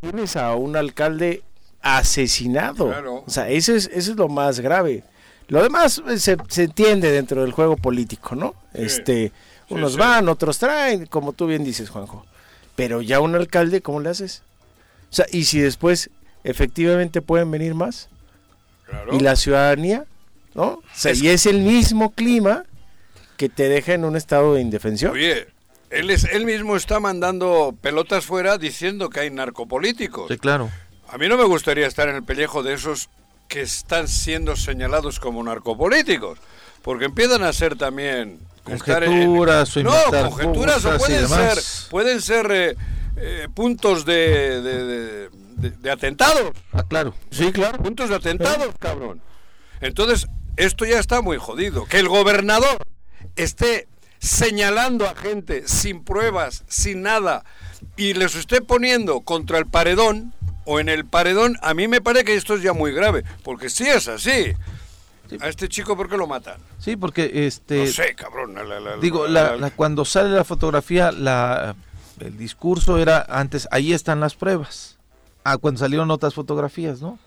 tienes 0.00 0.36
a 0.36 0.54
un 0.54 0.76
alcalde 0.76 1.42
asesinado. 1.80 2.88
Claro. 2.88 3.24
O 3.26 3.30
sea, 3.30 3.48
eso 3.48 3.74
es, 3.74 3.86
eso 3.92 4.12
es 4.12 4.16
lo 4.16 4.28
más 4.28 4.60
grave. 4.60 5.04
Lo 5.48 5.62
demás 5.62 6.02
eh, 6.08 6.18
se, 6.18 6.36
se 6.48 6.64
entiende 6.64 7.10
dentro 7.10 7.42
del 7.42 7.52
juego 7.52 7.76
político, 7.76 8.34
¿no? 8.34 8.54
Sí. 8.74 8.82
Este, 8.82 9.32
Sí, 9.68 9.74
unos 9.74 9.92
sí. 9.92 9.98
van, 9.98 10.28
otros 10.28 10.58
traen, 10.58 11.06
como 11.06 11.32
tú 11.32 11.46
bien 11.46 11.64
dices, 11.64 11.90
Juanjo. 11.90 12.24
Pero 12.76 13.02
ya 13.02 13.20
un 13.20 13.34
alcalde, 13.34 13.80
¿cómo 13.80 14.00
le 14.00 14.10
haces? 14.10 14.42
O 15.10 15.14
sea, 15.14 15.26
y 15.32 15.44
si 15.44 15.58
después 15.60 16.10
efectivamente 16.44 17.20
pueden 17.22 17.50
venir 17.50 17.74
más 17.74 18.08
Claro. 18.84 19.14
y 19.16 19.20
la 19.20 19.34
ciudadanía, 19.34 20.04
¿no? 20.54 20.64
O 20.66 20.82
sea, 20.94 21.10
Es- 21.12 21.22
y 21.22 21.28
es 21.30 21.46
el 21.46 21.60
mismo 21.62 22.10
clima 22.12 22.64
que 23.36 23.48
te 23.48 23.68
deja 23.68 23.94
en 23.94 24.04
un 24.04 24.16
estado 24.16 24.54
de 24.54 24.60
indefensión. 24.60 25.12
Oye, 25.12 25.48
él, 25.90 26.10
es, 26.10 26.24
él 26.24 26.44
mismo 26.44 26.76
está 26.76 27.00
mandando 27.00 27.74
pelotas 27.80 28.24
fuera 28.24 28.58
diciendo 28.58 29.10
que 29.10 29.20
hay 29.20 29.30
narcopolíticos. 29.30 30.28
Sí, 30.28 30.38
claro. 30.38 30.70
A 31.08 31.18
mí 31.18 31.28
no 31.28 31.36
me 31.36 31.44
gustaría 31.44 31.86
estar 31.86 32.08
en 32.08 32.16
el 32.16 32.24
pellejo 32.24 32.62
de 32.62 32.74
esos 32.74 33.08
que 33.48 33.62
están 33.62 34.08
siendo 34.08 34.56
señalados 34.56 35.20
como 35.20 35.42
narcopolíticos, 35.42 36.38
porque 36.82 37.04
empiezan 37.04 37.44
a 37.44 37.52
ser 37.52 37.76
también 37.76 38.40
conjeturas 38.64 39.76
o 39.76 39.82
no 39.84 39.92
conjeturas 40.10 40.84
o 40.84 40.98
pueden 40.98 41.28
ser 41.28 41.58
pueden 41.88 42.20
ser 42.20 42.50
eh, 42.50 42.76
eh, 43.16 43.48
puntos 43.54 44.04
de, 44.04 44.60
de, 44.60 45.30
de, 45.56 45.90
atentados. 45.90 46.52
Ah, 46.72 46.82
claro. 46.82 47.14
Sí, 47.30 47.52
claro. 47.52 47.78
Puntos 47.78 48.08
de 48.10 48.16
atentados, 48.16 48.74
cabrón. 48.78 49.20
Entonces, 49.80 50.26
esto 50.56 50.84
ya 50.84 50.98
está 50.98 51.22
muy 51.22 51.38
jodido. 51.38 51.86
Que 51.86 51.98
el 51.98 52.08
gobernador 52.08 52.78
esté 53.36 53.88
señalando 54.18 55.06
a 55.06 55.14
gente 55.14 55.68
sin 55.68 56.02
pruebas, 56.02 56.64
sin 56.68 57.02
nada, 57.02 57.44
y 57.96 58.14
les 58.14 58.34
esté 58.34 58.60
poniendo 58.60 59.20
contra 59.20 59.58
el 59.58 59.66
paredón 59.66 60.34
o 60.64 60.80
en 60.80 60.88
el 60.88 61.04
paredón, 61.04 61.56
a 61.62 61.74
mí 61.74 61.86
me 61.88 62.00
parece 62.00 62.24
que 62.24 62.34
esto 62.34 62.54
es 62.54 62.62
ya 62.62 62.72
muy 62.72 62.92
grave, 62.92 63.24
porque 63.42 63.70
si 63.70 63.86
es 63.86 64.08
así. 64.08 64.52
A 65.40 65.48
este 65.48 65.68
chico, 65.68 65.96
¿por 65.96 66.08
qué 66.08 66.16
lo 66.16 66.28
matan? 66.28 66.60
Sí, 66.78 66.96
porque 66.96 67.46
este. 67.46 67.78
No 67.78 67.86
sé, 67.86 68.14
cabrón. 68.14 68.54
digo, 69.00 69.26
cuando 69.74 70.04
sale 70.04 70.30
la 70.30 70.44
fotografía, 70.44 71.10
la, 71.10 71.74
el 72.20 72.38
discurso 72.38 72.98
era 72.98 73.26
antes, 73.28 73.66
ahí 73.72 73.92
están 73.92 74.20
las 74.20 74.36
pruebas. 74.36 74.98
Ah, 75.42 75.58
cuando 75.58 75.80
salieron 75.80 76.10
otras 76.12 76.34
fotografías, 76.34 77.00
¿no? 77.00 77.18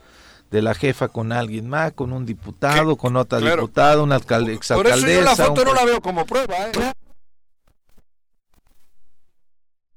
De 0.51 0.62
la 0.62 0.74
jefa 0.74 1.10
con 1.10 1.32
alguien 1.32 1.70
más, 1.70 1.94
con 1.94 2.12
un 2.12 2.25
diputado, 2.25 2.96
con 2.96 3.15
otra 3.15 3.39
diputada, 3.39 4.01
una 4.01 4.15
alcalde, 4.15 4.53
exalcaldesa. 4.53 4.96
Por 4.96 5.10
eso 5.10 5.20
yo 5.20 5.25
la 5.25 5.36
foto 5.36 5.65
no 5.65 5.74
la 5.74 5.86
veo 5.86 6.01
como 6.01 6.25
prueba, 6.25 6.68
¿eh? 6.68 6.94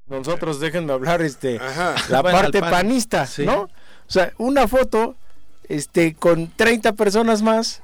Nosotros 0.06 0.60
déjenme 0.60 0.92
hablar 0.92 1.22
este 1.22 1.58
la 2.10 2.22
parte 2.22 2.60
panista, 2.60 3.26
¿no? 3.38 3.62
O 3.62 3.68
sea, 4.12 4.32
una 4.36 4.68
foto 4.68 5.16
este 5.68 6.14
con 6.14 6.50
30 6.54 6.92
personas 6.92 7.40
más, 7.40 7.80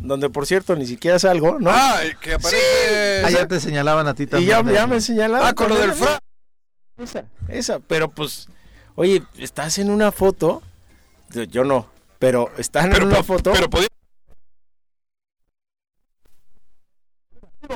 donde 0.00 0.28
por 0.28 0.44
cierto 0.46 0.74
ni 0.74 0.86
siquiera 0.86 1.20
salgo, 1.20 1.60
¿no? 1.60 1.70
Ah, 1.72 2.00
que 2.20 2.34
aparece. 2.34 3.22
Ah, 3.24 3.30
ya 3.30 3.46
te 3.46 3.60
señalaban 3.60 4.08
a 4.08 4.14
ti 4.14 4.26
también. 4.26 4.48
Y 4.48 4.50
ya, 4.50 4.72
ya 4.72 4.86
me 4.88 5.00
señalaban. 5.00 5.46
Ah, 5.46 5.52
con 5.52 5.68
lo 5.68 5.76
del 5.76 5.92
fra. 5.92 6.18
Esa, 6.96 7.26
esa, 7.46 7.78
pero 7.78 8.08
pues, 8.08 8.48
oye, 8.96 9.22
estás 9.38 9.78
en 9.78 9.90
una 9.90 10.10
foto, 10.10 10.62
yo 11.48 11.62
no, 11.62 11.86
pero 12.18 12.50
están 12.58 12.94
en 12.94 13.04
una 13.04 13.22
foto. 13.22 13.52
Pero 13.52 13.70
podía... 13.70 13.88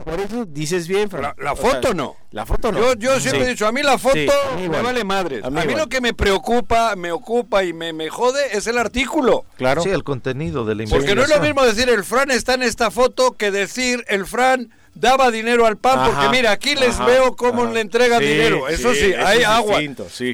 Por 0.05 0.21
eso 0.21 0.47
dices 0.47 0.89
bien, 0.89 1.11
La, 1.13 1.35
la 1.37 1.55
foto 1.55 1.93
no. 1.93 2.17
La 2.31 2.47
foto 2.47 2.73
no. 2.73 2.79
Yo, 2.81 2.95
yo 2.95 3.21
siempre 3.21 3.45
he 3.45 3.49
dicho, 3.51 3.67
a 3.67 3.73
mí 3.73 3.83
la 3.83 3.99
foto 3.99 4.33
me 4.57 4.69
vale 4.69 5.05
madre. 5.05 5.43
A 5.45 5.51
mí, 5.51 5.75
lo 5.75 5.87
que 5.89 6.01
me 6.01 6.15
preocupa, 6.15 6.97
me 6.97 7.13
ocupa 7.13 7.63
y 7.63 7.75
me, 7.75 7.93
me, 7.93 8.09
jode 8.09 8.57
es 8.57 8.67
el 8.67 8.79
artículo. 8.79 9.45
Claro. 9.59 9.83
Sí, 9.83 9.91
el 9.91 10.03
contenido 10.03 10.65
de 10.65 10.77
la 10.77 10.85
Porque 10.87 11.15
no 11.15 11.23
es 11.23 11.29
lo 11.29 11.41
mismo 11.41 11.63
decir 11.63 11.91
el 11.91 12.05
Fran 12.05 12.31
está 12.31 12.55
en 12.55 12.63
esta 12.63 12.91
foto 12.91 13.33
que 13.33 13.51
decir 13.51 14.03
el 14.09 14.25
Fran 14.25 14.71
daba 14.95 15.31
dinero 15.31 15.67
al 15.67 15.77
PAN, 15.77 16.11
porque 16.11 16.29
mira, 16.31 16.53
aquí 16.53 16.75
les 16.75 16.99
veo 17.05 17.37
cómo 17.37 17.67
le 17.67 17.81
entrega 17.81 18.19
dinero. 18.19 18.69
Eso 18.69 18.95
sí, 18.95 19.13
hay 19.13 19.43
agua. 19.43 19.79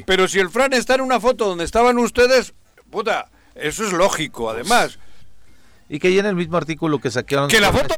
Pero 0.07 0.29
si 0.29 0.39
el 0.39 0.51
Fran 0.51 0.73
está 0.73 0.95
en 0.95 1.01
una 1.01 1.19
foto 1.19 1.47
donde 1.47 1.65
estaban 1.65 1.99
ustedes, 1.99 2.55
puta, 2.91 3.29
eso 3.59 3.87
es 3.87 3.93
lógico, 3.93 4.51
además. 4.51 4.99
Y 5.89 5.99
que 5.99 6.09
ahí 6.09 6.19
en 6.19 6.27
el 6.27 6.35
mismo 6.35 6.57
artículo 6.57 6.99
que 6.99 7.11
saquearon... 7.11 7.49
Que 7.49 7.61
la 7.61 7.73
foto 7.73 7.95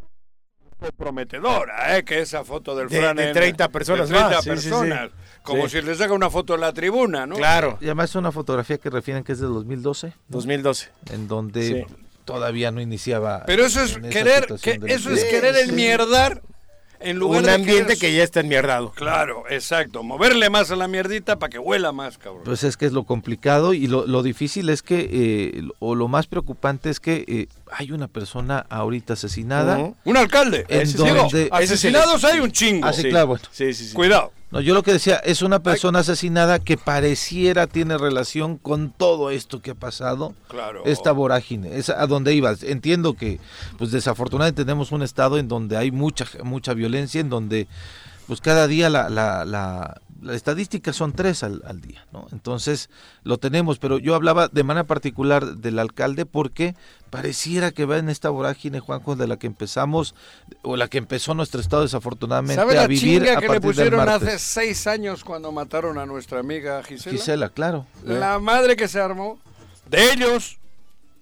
prometedora, 0.97 1.99
¿eh? 1.99 2.05
que 2.05 2.21
esa 2.21 2.45
foto 2.45 2.75
del 2.75 2.88
Fran 2.88 3.17
de 3.17 3.33
30 3.33 3.69
personas 3.69 4.09
de 4.09 4.17
30 4.17 4.43
personas, 4.43 5.11
como 5.43 5.69
si 5.69 5.83
les 5.83 6.00
haga 6.00 6.14
una 6.14 6.31
foto 6.31 6.55
en 6.55 6.62
la 6.62 6.73
tribuna, 6.73 7.26
¿no? 7.26 7.37
Claro. 7.37 7.76
Y 7.81 7.87
además 7.87 8.11
es 8.11 8.17
una 8.17 8.33
fotografía 8.33 8.79
que 8.79 8.88
refieren 8.88 9.23
que 9.23 9.33
es 9.33 9.40
de 9.40 9.47
2012. 9.47 10.14
2012. 10.29 10.90
En 11.12 11.29
donde 11.29 11.87
todavía 12.25 12.71
no 12.71 12.81
iniciaba. 12.81 13.45
Pero 13.47 13.67
eso 13.67 13.83
es 13.83 13.99
querer, 13.99 14.47
que, 14.62 14.81
eso 14.87 15.11
es 15.11 15.25
querer 15.25 15.57
enmierdar 15.57 16.43
en 17.00 17.19
lugar 17.19 17.42
un 17.42 17.49
ambiente 17.49 17.97
que, 17.97 18.14
ya 18.14 18.23
está 18.23 18.40
enmierdado. 18.40 18.90
Claro, 18.92 19.45
exacto. 19.49 20.02
Moverle 20.02 20.50
más 20.50 20.71
a 20.71 20.76
la 20.76 20.88
mierdita 20.88 21.38
para 21.38 21.50
que 21.50 21.59
huela 21.59 21.92
más, 21.92 22.19
cabrón. 22.19 22.42
Pues 22.45 22.64
es 22.64 22.76
que 22.76 22.87
es 22.87 22.92
lo 22.92 23.04
complicado 23.04 23.73
y 23.73 23.87
lo, 23.87 24.07
lo 24.07 24.23
difícil 24.23 24.69
es 24.69 24.83
que, 24.83 25.09
eh, 25.11 25.69
o 25.78 25.95
lo 25.95 26.09
más 26.09 26.26
preocupante 26.26 26.90
es 26.90 27.00
que 27.00 27.25
eh, 27.26 27.49
hay 27.73 27.93
una 27.93 28.09
persona 28.09 28.67
ahorita 28.69 29.15
asesinada. 29.15 29.93
Un 30.04 30.17
alcalde. 30.17 30.65
En 30.69 30.93
donde, 30.93 31.49
asesinados 31.52 32.25
hay 32.25 32.41
un 32.41 32.50
chingo. 32.50 32.87
Así, 32.87 33.06
ah, 33.06 33.11
claro, 33.11 33.39
sí, 33.50 33.73
sí, 33.75 33.87
sí. 33.87 33.95
Cuidado. 33.95 34.33
No, 34.50 34.61
yo 34.61 34.75
lo 34.75 34.83
que 34.83 34.93
decía, 34.93 35.17
es 35.17 35.43
una 35.43 35.63
persona 35.63 36.00
asesinada 36.00 36.59
que 36.59 36.76
pareciera 36.76 37.69
tiene 37.69 37.97
relación 37.97 38.56
con 38.56 38.91
todo 38.91 39.30
esto 39.30 39.63
que 39.63 39.71
ha 39.71 39.75
pasado. 39.76 40.35
Claro. 40.49 40.83
Esta 40.87 41.13
vorágine, 41.13 41.76
es 41.76 41.89
a 41.89 42.06
donde 42.09 42.35
ibas. 42.35 42.65
Entiendo 42.65 43.15
que, 43.15 43.39
pues 43.78 43.93
desafortunadamente 43.93 44.65
tenemos 44.65 44.91
un 44.91 45.02
estado 45.02 45.39
en 45.39 45.47
donde 45.47 45.76
hay 45.76 45.93
mucha, 45.93 46.26
mucha 46.43 46.75
violencia, 46.75 47.21
en 47.21 47.30
donde, 47.30 47.69
pues 48.26 48.41
cada 48.41 48.67
día 48.67 48.91
la, 48.91 49.09
la, 49.09 49.45
la 49.45 50.00
las 50.23 50.37
estadísticas 50.37 50.97
son 50.97 51.13
tres 51.13 51.43
al, 51.43 51.63
al, 51.67 51.80
día, 51.80 52.06
¿no? 52.13 52.26
Entonces 52.33 52.91
lo 53.23 53.39
tenemos, 53.39 53.78
pero 53.78 53.99
yo 53.99 54.15
hablaba 54.15 54.49
de 54.49 54.63
manera 54.63 54.85
particular 54.85 55.56
del 55.56 55.78
alcalde 55.78 56.26
porque 56.26 56.75
pareciera 57.11 57.71
que 57.73 57.85
va 57.85 57.99
en 57.99 58.09
esta 58.09 58.30
vorágine, 58.30 58.80
Juanjo, 58.80 59.17
de 59.17 59.26
la 59.26 59.39
que 59.39 59.47
empezamos, 59.47 60.15
o 60.63 60.76
la 60.76 60.89
que 60.89 60.99
empezó 60.99 61.35
nuestro 61.35 61.61
estado 61.61 61.83
desafortunadamente 61.83 62.54
¿Sabe 62.54 62.78
a 62.78 62.87
vivir 62.87 63.21
chinga 63.23 63.39
a 63.39 63.41
que 63.41 63.49
le 63.49 63.61
pusieron 63.61 64.09
hace 64.09 64.39
seis 64.39 64.87
años 64.87 65.25
cuando 65.25 65.52
mataron 65.52 65.99
a 65.99 66.06
nuestra 66.06 66.41
amiga 66.41 66.83
Gisela? 66.83 67.17
Gisela, 67.17 67.49
claro. 67.49 67.87
La 68.04 68.39
madre 68.39 68.76
que 68.76 68.89
se 68.89 69.00
armó, 69.00 69.39
de 69.89 70.13
ellos, 70.13 70.59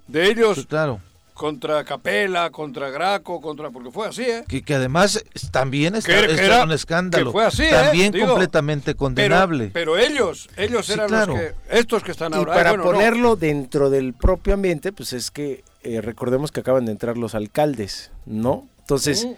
de 0.06 0.30
ellos. 0.30 0.58
Sí, 0.58 0.64
claro 0.66 1.00
contra 1.38 1.84
Capela, 1.84 2.50
contra 2.50 2.90
Graco, 2.90 3.40
contra 3.40 3.70
porque 3.70 3.92
fue 3.92 4.08
así, 4.08 4.22
¿eh? 4.22 4.44
Que, 4.48 4.60
que 4.60 4.74
además 4.74 5.24
también 5.52 5.94
está, 5.94 6.26
que, 6.26 6.62
un 6.64 6.72
escándalo. 6.72 7.30
fue 7.30 7.44
así, 7.44 7.62
¿eh? 7.62 7.70
también 7.70 8.12
completamente 8.12 8.96
condenable. 8.96 9.70
Pero, 9.72 9.96
ellos, 9.96 10.50
ellos 10.56 10.90
eran 10.90 11.10
los 11.10 11.28
que 11.28 11.54
estos 11.70 12.02
que 12.02 12.10
están 12.10 12.34
ahora. 12.34 12.52
Y 12.52 12.56
para 12.56 12.82
ponerlo 12.82 13.36
dentro 13.36 13.88
del 13.88 14.14
propio 14.14 14.54
ambiente, 14.54 14.92
pues 14.92 15.12
es 15.12 15.30
que 15.30 15.62
eh, 15.84 16.00
recordemos 16.00 16.50
que 16.50 16.60
acaban 16.60 16.86
de 16.86 16.92
entrar 16.92 17.16
los 17.16 17.36
alcaldes, 17.36 18.10
¿no? 18.26 18.66
Entonces 18.80 19.28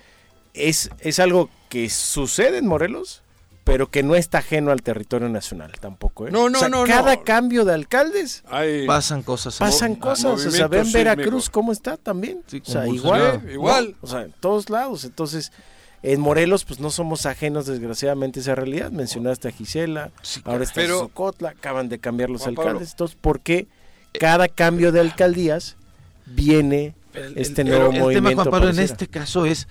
es 0.54 0.90
es 1.00 1.18
algo 1.20 1.50
que 1.68 1.90
sucede 1.90 2.58
en 2.58 2.66
Morelos 2.66 3.22
pero 3.70 3.90
que 3.90 4.02
no 4.02 4.16
está 4.16 4.38
ajeno 4.38 4.72
al 4.72 4.83
territorio 4.83 5.28
nacional 5.28 5.72
tampoco. 5.80 6.26
¿eh? 6.26 6.30
No, 6.30 6.50
no, 6.50 6.68
no. 6.68 6.85
Cada 6.85 7.22
cambio 7.22 7.64
de 7.64 7.74
alcaldes 7.74 8.42
pasan 8.87 9.22
cosas. 9.22 9.59
Pasan 9.59 9.94
cosas. 9.94 10.44
O 10.44 10.50
sea, 10.50 10.66
ven 10.66 10.90
Veracruz 10.90 11.48
cómo 11.48 11.70
está 11.72 11.96
también. 11.96 12.42
o 12.48 12.70
sea, 12.70 12.87
igual. 12.88 13.48
igual. 13.50 13.94
O 14.00 14.06
sea, 14.06 14.22
en 14.22 14.33
todos 14.40 14.70
lados. 14.70 15.04
Entonces, 15.04 15.52
en 16.02 16.20
Morelos, 16.20 16.64
pues 16.64 16.80
no 16.80 16.90
somos 16.90 17.26
ajenos, 17.26 17.66
desgraciadamente, 17.66 18.40
a 18.40 18.42
esa 18.42 18.54
realidad. 18.54 18.90
Mencionaste 18.90 19.48
a 19.48 19.50
Gisela, 19.52 20.11
ahora 20.44 20.64
está 20.64 20.74
pero, 20.74 20.98
Socotla, 20.98 21.50
acaban 21.50 21.88
de 21.88 21.98
cambiar 21.98 22.28
los 22.28 22.46
alcaldes. 22.46 22.90
Entonces, 22.90 23.16
¿por 23.20 23.40
qué 23.40 23.68
cada 24.18 24.48
cambio 24.48 24.90
de 24.90 25.00
alcaldías 25.00 25.76
viene 26.26 26.94
este 27.37 27.62
nuevo 27.62 27.92
movimiento? 27.92 28.30
El 28.30 28.35
tema, 28.35 28.42
Juan 28.42 28.50
Pablo, 28.50 28.70
en 28.70 28.80
este 28.80 29.06
caso 29.06 29.46
es, 29.46 29.68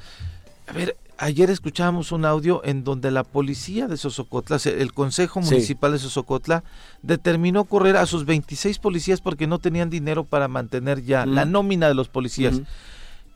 a 0.67 0.73
ver, 0.73 0.95
Ayer 1.21 1.49
escuchábamos 1.49 2.13
un 2.13 2.23
audio 2.23 2.61
en 2.63 2.85
donde 2.85 3.11
la 3.11 3.25
policía 3.25 3.87
de 3.87 3.97
Sosocotla, 3.97 4.57
el 4.63 4.93
Consejo 4.93 5.41
Municipal 5.41 5.91
de 5.91 5.99
Sosocotla, 5.99 6.63
determinó 7.01 7.65
correr 7.65 7.97
a 7.97 8.05
sus 8.05 8.25
26 8.25 8.79
policías 8.79 9.19
porque 9.19 9.45
no 9.45 9.59
tenían 9.59 9.89
dinero 9.89 10.23
para 10.23 10.47
mantener 10.47 11.03
ya 11.03 11.25
la 11.25 11.43
nómina 11.43 11.89
de 11.89 11.93
los 11.93 12.07
policías. 12.07 12.61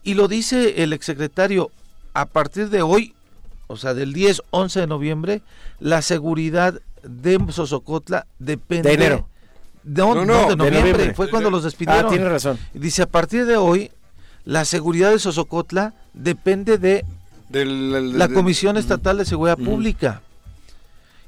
Y 0.02 0.14
lo 0.14 0.28
dice 0.28 0.82
el 0.82 0.94
exsecretario, 0.94 1.70
a 2.14 2.24
partir 2.24 2.70
de 2.70 2.80
hoy, 2.80 3.14
o 3.66 3.76
sea, 3.76 3.92
del 3.92 4.14
10, 4.14 4.40
11 4.48 4.80
de 4.80 4.86
noviembre, 4.86 5.42
la 5.78 6.00
seguridad 6.00 6.80
de 7.02 7.38
Sosocotla 7.50 8.26
depende... 8.38 8.88
De 8.88 8.94
enero. 8.94 9.28
No, 9.84 10.24
no, 10.24 10.48
de 10.48 10.56
noviembre, 10.56 11.12
fue 11.12 11.28
cuando 11.28 11.50
los 11.50 11.64
despidieron. 11.64 12.06
Ah, 12.06 12.08
tiene 12.08 12.30
razón. 12.30 12.58
Dice, 12.72 13.02
a 13.02 13.06
partir 13.06 13.44
de 13.44 13.58
hoy, 13.58 13.90
la 14.46 14.64
seguridad 14.64 15.10
de 15.10 15.18
Sosocotla 15.18 15.92
depende 16.14 16.78
de 16.78 17.04
la 17.54 18.28
Comisión 18.28 18.76
Estatal 18.76 19.18
de 19.18 19.24
Seguridad 19.24 19.58
Pública. 19.58 20.22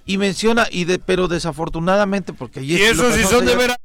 Y 0.05 0.19
menciona, 0.19 0.67
y 0.71 0.85
de, 0.85 0.99
pero 0.99 1.27
desafortunadamente, 1.27 2.33
porque 2.33 2.63
Y 2.63 2.77
eso 2.77 3.13
sí 3.13 3.23
son 3.25 3.45
de 3.45 3.57
veras. 3.57 3.77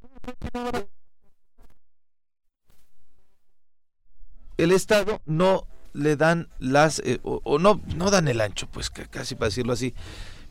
El 4.57 4.71
Estado 4.71 5.19
no 5.25 5.65
le 5.93 6.15
dan 6.15 6.47
las, 6.59 6.99
eh, 6.99 7.19
o, 7.23 7.57
no, 7.57 7.81
no 7.95 8.11
dan 8.11 8.27
el 8.27 8.39
ancho, 8.41 8.67
pues 8.71 8.89
casi 8.89 9.35
para 9.35 9.47
decirlo 9.49 9.73
así. 9.73 9.93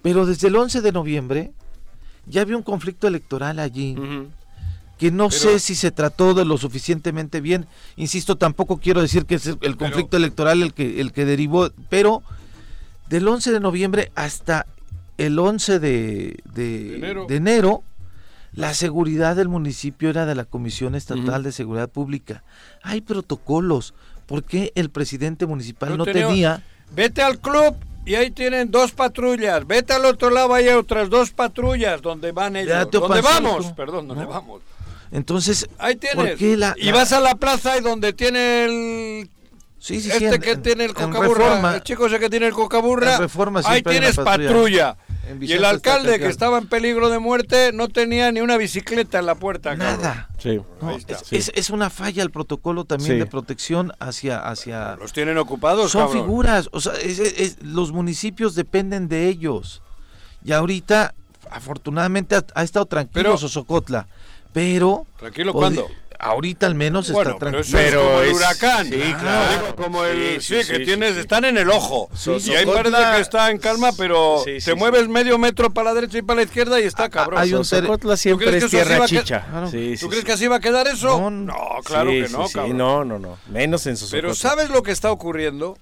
Pero 0.03 0.27
desde 0.27 0.49
el 0.49 0.57
11 0.57 0.81
de 0.81 0.93
noviembre 0.93 1.53
ya 2.27 2.43
había 2.43 2.57
un 2.57 2.63
conflicto 2.63 3.07
electoral 3.07 3.59
allí 3.59 3.97
que 5.01 5.11
no 5.11 5.31
sé 5.31 5.61
si 5.61 5.75
se 5.75 5.91
trató 5.91 6.35
de 6.35 6.45
lo 6.45 6.59
suficientemente 6.59 7.41
bien. 7.41 7.67
Insisto, 7.97 8.37
tampoco 8.37 8.77
quiero 8.77 9.01
decir 9.01 9.25
que 9.25 9.37
es 9.37 9.47
el 9.47 9.79
conflicto 9.79 10.19
electoral 10.19 10.63
el 10.63 10.75
que, 10.75 11.01
el 11.01 11.13
que 11.13 11.25
derivó, 11.25 11.71
pero 11.89 12.23
del 13.09 13.27
11 13.27 13.51
de 13.51 13.61
noviembre 13.61 14.13
hasta 14.15 14.67
el 15.17 15.39
11 15.39 15.79
de, 15.79 16.41
de, 16.53 17.25
enero. 17.31 17.83
La 18.53 18.75
seguridad 18.75 19.37
del 19.37 19.49
municipio 19.49 20.11
era 20.11 20.27
de 20.27 20.35
la 20.35 20.45
Comisión 20.45 20.95
Estatal 20.95 21.45
de 21.45 21.53
Seguridad 21.53 21.89
Pública. 21.89 22.45
Hay 22.83 23.01
protocolos. 23.01 23.95
¿Por 24.27 24.45
qué 24.45 24.71
el 24.75 24.91
presidente 24.91 25.47
municipal 25.47 25.97
no, 25.97 26.05
tenía? 26.05 26.63
Vete 26.93 27.23
al 27.23 27.39
club 27.39 27.75
y 28.05 28.17
ahí 28.17 28.31
tienen 28.33 28.71
dos 28.71 28.93
patrullas. 28.93 29.67
Vete 29.67 29.95
al 29.95 30.05
otro 30.05 30.29
lado, 30.29 30.53
hay 30.53 30.69
otras 30.69 31.09
dos 31.09 31.31
patrullas 31.31 32.03
donde 32.03 32.33
van 32.33 32.57
ellos. 32.57 32.91
¿Dónde 32.91 33.23
vamos? 33.23 33.73
Perdón, 33.73 34.07
¿dónde 34.07 34.27
vamos? 34.27 34.61
Entonces, 35.13 35.69
ahí 35.79 35.97
tienes. 35.97 36.41
y 36.41 36.93
vas 36.93 37.13
a 37.13 37.21
la 37.21 37.35
plaza 37.35 37.77
y 37.79 37.81
donde 37.81 38.13
tiene 38.13 38.65
el 38.65 39.31
Sí, 39.81 39.99
sí, 40.03 40.11
este 40.11 40.39
que 40.41 40.57
tiene 40.57 40.85
el 40.85 40.93
cocaburra, 40.93 41.77
el 41.77 41.83
chico 41.83 42.05
ese 42.07 42.21
que 42.21 42.29
tiene 42.29 42.47
el 42.47 42.53
cocaburra, 42.53 43.19
ahí 43.65 43.83
tienes 43.83 44.15
patrulla. 44.17 44.99
Y 45.41 45.53
el 45.53 45.65
alcalde 45.65 46.19
que 46.19 46.27
estaba 46.27 46.59
en 46.59 46.67
peligro 46.67 47.09
de 47.09 47.19
muerte 47.19 47.73
no 47.73 47.89
tenía 47.89 48.31
ni 48.31 48.41
una 48.41 48.59
bicicleta 48.59 49.21
en 49.21 49.27
la 49.27 49.37
puerta. 49.37 49.77
Nada. 49.77 50.29
Sí. 50.39 50.61
es, 51.31 51.71
una 51.71 51.89
falla 51.89 52.23
el 52.23 52.31
protocolo 52.31 52.85
también 52.85 53.19
de 53.19 53.27
protección 53.27 53.93
hacia, 54.01 54.39
hacia... 54.39 54.97
Los 54.97 55.15
tienen 55.15 55.39
ocupados. 55.39 55.93
Son 55.93 56.11
figuras. 56.13 56.69
O 56.73 56.81
sea, 56.81 56.93
los 57.63 57.93
municipios 57.93 58.55
dependen 58.55 59.09
de 59.09 59.29
ellos. 59.29 59.83
Y 60.45 60.53
ahorita, 60.53 61.15
afortunadamente, 61.51 62.37
ha, 62.55 62.63
estado 62.63 62.85
tranquilo 62.85 63.39
Sosocotla. 63.39 64.09
Pero... 64.53 65.07
¿Tranquilo 65.19 65.53
cuándo? 65.53 65.89
ahorita 66.21 66.67
al 66.67 66.75
menos 66.75 67.09
está 67.09 67.37
tranquilo. 67.37 67.65
Pero, 67.73 68.03
como 68.03 68.21
el 68.21 68.33
huracán. 68.33 68.87
Sí, 68.87 69.15
claro. 69.19 69.77
como 69.77 70.05
el, 70.05 70.43
sí, 70.43 70.61
que 70.69 70.81
tienes, 70.81 71.17
están 71.17 71.45
en 71.45 71.59
el 71.59 71.71
ojo. 71.71 72.11
y 72.27 72.51
hay 72.53 72.67
parece 72.67 72.97
que 72.97 73.21
está 73.21 73.51
en 73.51 73.59
calma, 73.59 73.91
pero 73.97 74.43
te 74.45 74.75
mueves 74.75 75.09
medio 75.09 75.39
metro 75.39 75.71
para 75.71 75.91
la 75.91 75.95
derecha 75.95 76.19
y 76.19 76.23
para 76.23 76.39
la 76.39 76.43
izquierda 76.43 76.81
y 76.81 76.85
está 76.85 77.09
cabrón. 77.09 77.41
Hay 77.41 77.55
un 77.55 77.65
Socotla 77.65 78.17
siempre 78.17 78.57
es 78.57 78.69
tierra 78.69 79.07
chicha. 79.07 79.47
¿Tú 79.99 80.09
crees 80.09 80.25
que 80.25 80.33
así 80.33 80.47
va 80.47 80.57
a 80.57 80.61
quedar 80.61 80.87
eso? 80.87 81.31
No, 81.31 81.55
claro 81.85 82.11
que 82.11 82.29
no, 82.29 82.49
cabrón. 82.49 82.77
no, 82.77 83.05
no, 83.05 83.19
no. 83.19 83.39
Menos 83.49 83.87
en 83.87 83.97
Sosocotla. 83.97 84.21
Pero 84.21 84.35
¿sabes 84.35 84.71
lo 84.71 84.83
que 84.83 84.93
está 84.93 85.11
ocurriendo? 85.11 85.79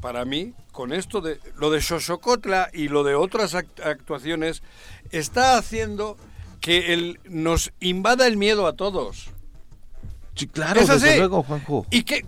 Para 0.00 0.24
mí, 0.24 0.54
con 0.72 0.94
esto 0.94 1.20
de 1.20 1.40
lo 1.56 1.70
de 1.70 1.82
Xochocotla 1.82 2.70
y 2.72 2.88
lo 2.88 3.04
de 3.04 3.14
otras 3.14 3.54
actuaciones, 3.54 4.62
está 5.10 5.58
haciendo 5.58 6.16
que 6.60 6.92
el, 6.92 7.20
nos 7.24 7.72
invada 7.80 8.26
el 8.26 8.36
miedo 8.36 8.66
a 8.66 8.74
todos. 8.74 9.30
Sí, 10.34 10.46
claro, 10.46 10.86
desde 10.86 11.18
luego, 11.18 11.42
Juanjo. 11.42 11.86
¿Y 11.90 12.04
qué, 12.04 12.24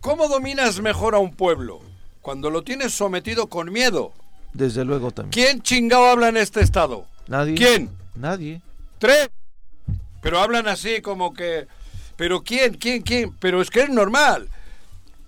cómo 0.00 0.28
dominas 0.28 0.80
mejor 0.80 1.14
a 1.14 1.18
un 1.18 1.34
pueblo? 1.34 1.80
Cuando 2.22 2.50
lo 2.50 2.62
tienes 2.62 2.92
sometido 2.94 3.48
con 3.48 3.72
miedo. 3.72 4.12
Desde 4.52 4.84
luego 4.84 5.10
también. 5.10 5.32
¿Quién 5.32 5.62
chingado 5.62 6.06
habla 6.06 6.28
en 6.28 6.36
este 6.36 6.60
estado? 6.60 7.06
Nadie. 7.28 7.54
¿Quién? 7.54 7.90
Nadie. 8.14 8.62
Tres. 8.98 9.28
Pero 10.22 10.40
hablan 10.40 10.66
así 10.66 11.00
como 11.02 11.34
que... 11.34 11.66
¿Pero 12.16 12.42
quién? 12.42 12.74
¿Quién? 12.74 13.02
¿Quién? 13.02 13.32
Pero 13.38 13.60
es 13.60 13.70
que 13.70 13.82
es 13.82 13.90
normal. 13.90 14.48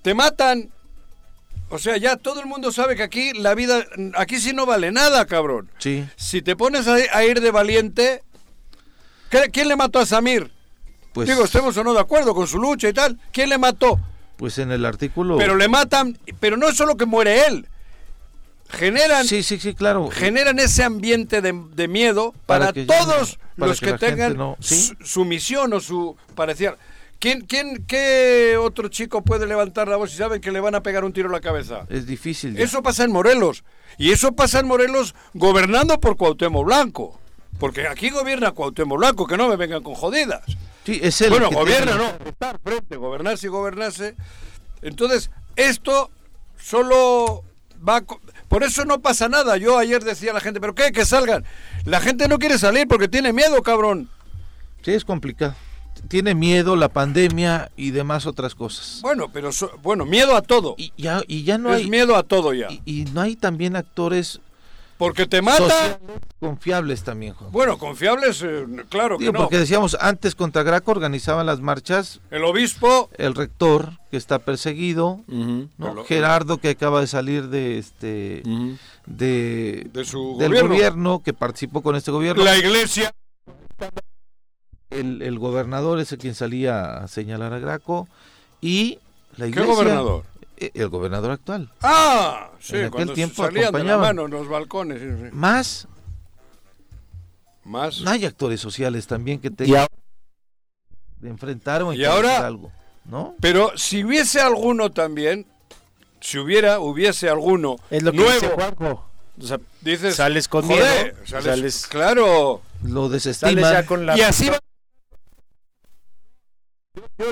Te 0.03 0.15
matan. 0.15 0.71
O 1.71 1.79
sea, 1.79 1.97
ya 1.97 2.17
todo 2.17 2.41
el 2.41 2.47
mundo 2.47 2.73
sabe 2.73 2.97
que 2.97 3.03
aquí 3.03 3.33
la 3.35 3.55
vida... 3.55 3.85
Aquí 4.17 4.39
sí 4.39 4.53
no 4.53 4.67
vale 4.67 4.91
nada, 4.91 5.27
cabrón. 5.27 5.71
Sí. 5.79 6.07
Si 6.17 6.43
te 6.43 6.57
pones 6.57 6.87
a, 6.89 7.25
ir 7.25 7.41
de 7.41 7.51
valiente... 7.51 8.23
¿Quién 9.53 9.69
le 9.69 9.77
mató 9.77 9.99
a 9.99 10.07
Samir? 10.07 10.51
Pues, 11.13 11.29
Digo, 11.29 11.45
estemos 11.45 11.77
o 11.77 11.85
no 11.85 11.93
de 11.93 12.01
acuerdo 12.01 12.35
con 12.35 12.47
su 12.47 12.59
lucha 12.59 12.89
y 12.89 12.95
tal. 12.95 13.19
¿Quién 13.31 13.51
le 13.51 13.59
mató? 13.59 14.01
Pues 14.39 14.59
en 14.59 14.71
el 14.71 14.87
artículo. 14.87 15.37
Pero 15.37 15.57
le 15.57 15.69
matan, 15.69 16.17
pero 16.41 16.57
no 16.57 16.69
es 16.69 16.77
solo 16.77 16.97
que 16.97 17.05
muere 17.05 17.47
él. 17.47 17.67
Generan, 18.71 19.27
sí, 19.27 19.43
sí, 19.43 19.59
sí, 19.59 19.75
claro. 19.75 20.11
generan 20.11 20.59
ese 20.59 20.85
ambiente 20.85 21.41
de, 21.41 21.89
miedo 21.89 22.35
para, 22.45 22.73
todos 22.73 23.39
los 23.57 23.81
que, 23.81 23.95
tengan 23.95 24.57
su, 24.61 25.25
misión 25.25 25.73
o 25.73 25.81
su 25.81 26.17
parecer. 26.35 26.77
¿Quién, 27.19 27.41
quién, 27.41 27.85
¿Qué 27.87 28.57
otro 28.61 28.89
chico 28.89 29.23
puede 29.23 29.47
levantar 29.47 29.89
la 29.89 29.97
voz 29.97 30.15
y 30.15 30.17
saben 30.17 30.41
que 30.41 30.53
le 30.53 30.61
van 30.61 30.77
a 30.77 30.83
pegar 30.83 31.05
un 31.05 31.13
tiro 31.13 31.27
en 31.27 31.33
la 31.33 31.41
cabeza? 31.41 31.85
Es 31.89 32.07
difícil. 32.07 32.57
Eso 32.59 32.83
pasa 32.83 33.05
en 33.05 33.11
Morelos. 33.11 33.65
Y 33.97 34.13
eso 34.13 34.33
pasa 34.33 34.61
en 34.61 34.69
Morelos 34.69 35.17
gobernando 35.35 35.99
por 35.99 36.17
Cuauhtémoc 36.17 36.65
Blanco. 36.65 37.19
Porque 37.59 37.89
aquí 37.89 38.11
gobierna 38.11 38.53
Cuauhtémoc 38.53 38.99
Blanco, 38.99 39.27
que 39.27 39.37
no 39.37 39.49
me 39.49 39.57
vengan 39.57 39.83
con 39.83 39.95
jodidas. 39.95 40.43
Sí, 40.85 41.01
es 41.03 41.21
el 41.21 41.31
bueno, 41.31 41.51
gobierna, 41.51 41.97
no, 41.97 42.07
estar 42.25 42.61
frente, 42.61 42.97
gobernarse 42.97 43.49
y 43.49 43.51
gobernarse. 43.51 44.15
Entonces, 44.81 45.31
esto 45.57 46.11
solo 46.57 47.43
va... 47.87 48.05
Por 48.47 48.63
eso 48.63 48.85
no 48.85 49.01
pasa 49.01 49.29
nada. 49.29 49.57
Yo 49.57 49.77
ayer 49.77 50.05
decía 50.05 50.31
a 50.31 50.35
la 50.35 50.41
gente, 50.41 50.61
¿pero 50.61 50.77
qué? 50.77 50.93
Que 50.93 51.05
salgan. 51.05 51.45
La 51.85 52.01
gente 52.01 52.29
no 52.29 52.39
quiere 52.39 52.59
salir 52.59 52.87
porque 52.87 53.09
tiene 53.09 53.33
miedo, 53.33 53.61
cabrón. 53.63 54.09
Sí, 54.83 54.93
es 54.93 55.05
complicado. 55.05 55.57
Tiene 56.09 56.35
miedo, 56.35 56.75
la 56.75 56.89
pandemia 56.89 57.71
y 57.77 57.91
demás 57.91 58.27
otras 58.27 58.55
cosas. 58.55 59.01
Bueno, 59.03 59.31
pero 59.33 59.51
bueno, 59.83 60.05
miedo 60.05 60.35
a 60.37 60.43
todo. 60.43 60.75
Y 60.79 60.93
ya, 60.97 61.23
y 61.29 61.45
ya 61.45 61.59
no 61.59 61.73
es 61.75 61.83
hay... 61.83 61.91
miedo 61.91 62.17
a 62.17 62.23
todo 62.23 62.55
ya. 62.55 62.69
y 62.85 63.05
no 63.13 63.21
hay 63.21 63.37
también 63.37 63.77
actores 63.77 64.41
porque 64.99 65.27
te 65.27 65.41
mata. 65.41 66.01
Confiables 66.41 67.05
también, 67.05 67.33
Juan. 67.33 67.53
Bueno, 67.53 67.79
confiables, 67.79 68.43
eh, 68.43 68.67
claro 68.89 69.17
que 69.17 69.27
no. 69.27 69.39
Porque 69.39 69.59
decíamos, 69.59 69.97
antes 70.01 70.35
contra 70.35 70.65
Graco 70.65 70.91
organizaban 70.91 71.47
las 71.47 71.61
marchas. 71.61 72.21
El 72.33 72.45
obispo. 72.45 73.09
El 73.17 73.37
rector, 73.37 73.93
que 74.11 74.17
está 74.17 74.41
perseguido. 74.41 75.21
Gerardo, 76.07 76.59
que 76.59 76.71
acaba 76.71 77.01
de 77.01 77.07
salir 77.07 77.49
de 77.49 77.79
este. 77.79 78.43
de, 79.07 80.05
su 80.05 80.37
del 80.37 80.61
gobierno. 80.61 81.23
que 81.23 81.33
participó 81.33 81.81
con 81.81 81.95
este 81.95 82.11
gobierno. 82.11 82.43
La 82.43 82.59
iglesia. 82.59 83.15
El, 84.91 85.23
el 85.23 85.39
gobernador 85.39 86.01
es 86.01 86.13
el 86.13 86.19
quien 86.19 86.35
salía 86.35 86.99
a 86.99 87.09
señalar 87.09 87.53
a 87.53 87.59
Graco. 87.59 88.09
Y 88.61 88.99
la 89.37 89.47
iglesia. 89.47 89.71
¿Qué 89.71 89.77
gobernador? 89.77 90.25
Eh, 90.57 90.71
el 90.75 90.89
gobernador 90.89 91.31
actual. 91.31 91.71
Ah, 91.83 92.51
sí, 92.59 92.77
en 92.77 92.87
aquel 92.87 93.13
tiempo 93.13 93.45
salían 93.45 93.73
de 93.73 93.85
la 93.85 93.97
mano 93.97 94.25
en 94.25 94.31
los 94.33 94.49
balcones. 94.49 95.33
Más, 95.33 95.87
más. 97.65 98.01
No 98.01 98.11
hay 98.11 98.25
actores 98.25 98.61
sociales 98.61 99.07
también 99.07 99.41
que 99.41 99.51
tengan 99.51 99.87
de 101.21 101.29
enfrentar 101.29 101.83
o 101.83 101.93
y 101.93 102.05
ahora, 102.05 102.47
algo, 102.47 102.73
¿no? 103.05 103.35
Pero 103.41 103.73
si 103.77 104.05
hubiese 104.05 104.41
alguno 104.41 104.91
también, 104.91 105.47
si 106.21 106.39
hubiera, 106.39 106.81
hubiese 106.81 107.29
alguno 107.29 107.77
es 107.91 108.03
lo 108.03 108.13
que 108.13 108.19
nuevo. 108.19 108.33
Dice 108.33 108.49
Juanjo. 108.49 109.05
O 109.41 109.47
sea, 109.47 109.61
dices, 109.81 110.17
sales 110.17 110.49
con 110.49 110.67
joder, 110.67 111.15
sales, 111.25 111.87
claro, 111.87 112.63
lo 112.83 113.09
desestimas 113.09 113.85
con 113.85 114.05
la 114.05 114.19
y 114.19 114.23
así 114.23 114.49
va 114.49 114.59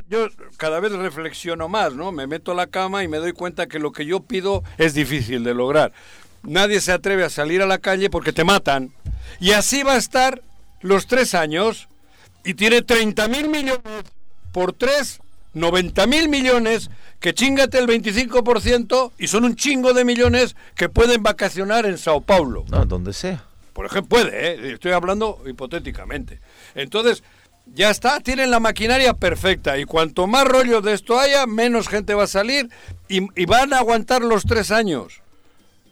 yo, 0.09 0.29
cada 0.57 0.81
vez 0.81 0.93
reflexiono 0.93 1.69
más, 1.69 1.95
¿no? 1.95 2.13
Me 2.13 2.27
meto 2.27 2.53
a 2.53 2.55
la 2.55 2.67
cama 2.67 3.05
y 3.05 3.09
me 3.09 3.19
doy 3.19 3.33
cuenta 3.33 3.67
que 3.67 3.79
lo 3.79 3.93
que 3.93 4.07
yo 4.07 4.21
pido 4.21 4.63
es 4.79 4.95
difícil 4.95 5.45
de 5.45 5.55
lograr. 5.55 5.93
Nadie 6.43 6.81
se 6.81 6.93
atreve 6.93 7.25
a 7.25 7.31
salir 7.31 7.63
a 7.63 7.67
la 7.67 7.79
calle 7.79 8.11
porque 8.11 8.33
te 8.33 8.45
matan. 8.45 8.93
Y 9.41 9.53
así 9.53 9.83
va 9.83 9.95
a 9.95 9.99
estar 9.99 10.43
los 10.81 11.07
tres 11.07 11.35
años 11.35 11.89
y 12.45 12.55
tiene 12.55 12.83
30 12.83 13.29
mil 13.29 13.49
millones 13.49 14.05
por 14.53 14.73
tres, 14.73 15.21
90 15.55 16.07
mil 16.07 16.29
millones, 16.29 16.91
que 17.21 17.35
chingate 17.35 17.79
el 17.79 17.87
25% 17.87 19.13
y 19.19 19.27
son 19.27 19.45
un 19.45 19.57
chingo 19.57 19.93
de 19.93 20.05
millones 20.05 20.55
que 20.75 20.89
pueden 20.89 21.23
vacacionar 21.23 21.87
en 21.87 21.99
Sao 21.99 22.21
Paulo. 22.21 22.65
No, 22.71 22.85
donde 22.85 23.13
sea. 23.13 23.45
Por 23.73 23.87
ejemplo, 23.87 24.09
puede, 24.09 24.31
¿eh? 24.31 24.73
estoy 24.73 24.93
hablando 24.93 25.43
hipotéticamente. 25.47 26.41
Entonces, 26.75 27.23
ya 27.75 27.91
está, 27.91 28.21
tienen 28.21 28.51
la 28.51 28.61
maquinaria 28.61 29.15
perfecta 29.15 29.79
y 29.79 29.85
cuanto 29.85 30.27
más 30.27 30.47
rollo 30.47 30.81
de 30.81 30.95
esto 30.95 31.19
haya, 31.19 31.47
menos 31.47 31.89
gente 31.89 32.15
va 32.15 32.25
a 32.25 32.29
salir 32.29 32.71
y, 33.09 33.21
van 33.45 33.73
a 33.73 33.79
aguantar 33.79 34.23
los 34.23 34.45
tres 34.45 34.71
años. 34.71 35.21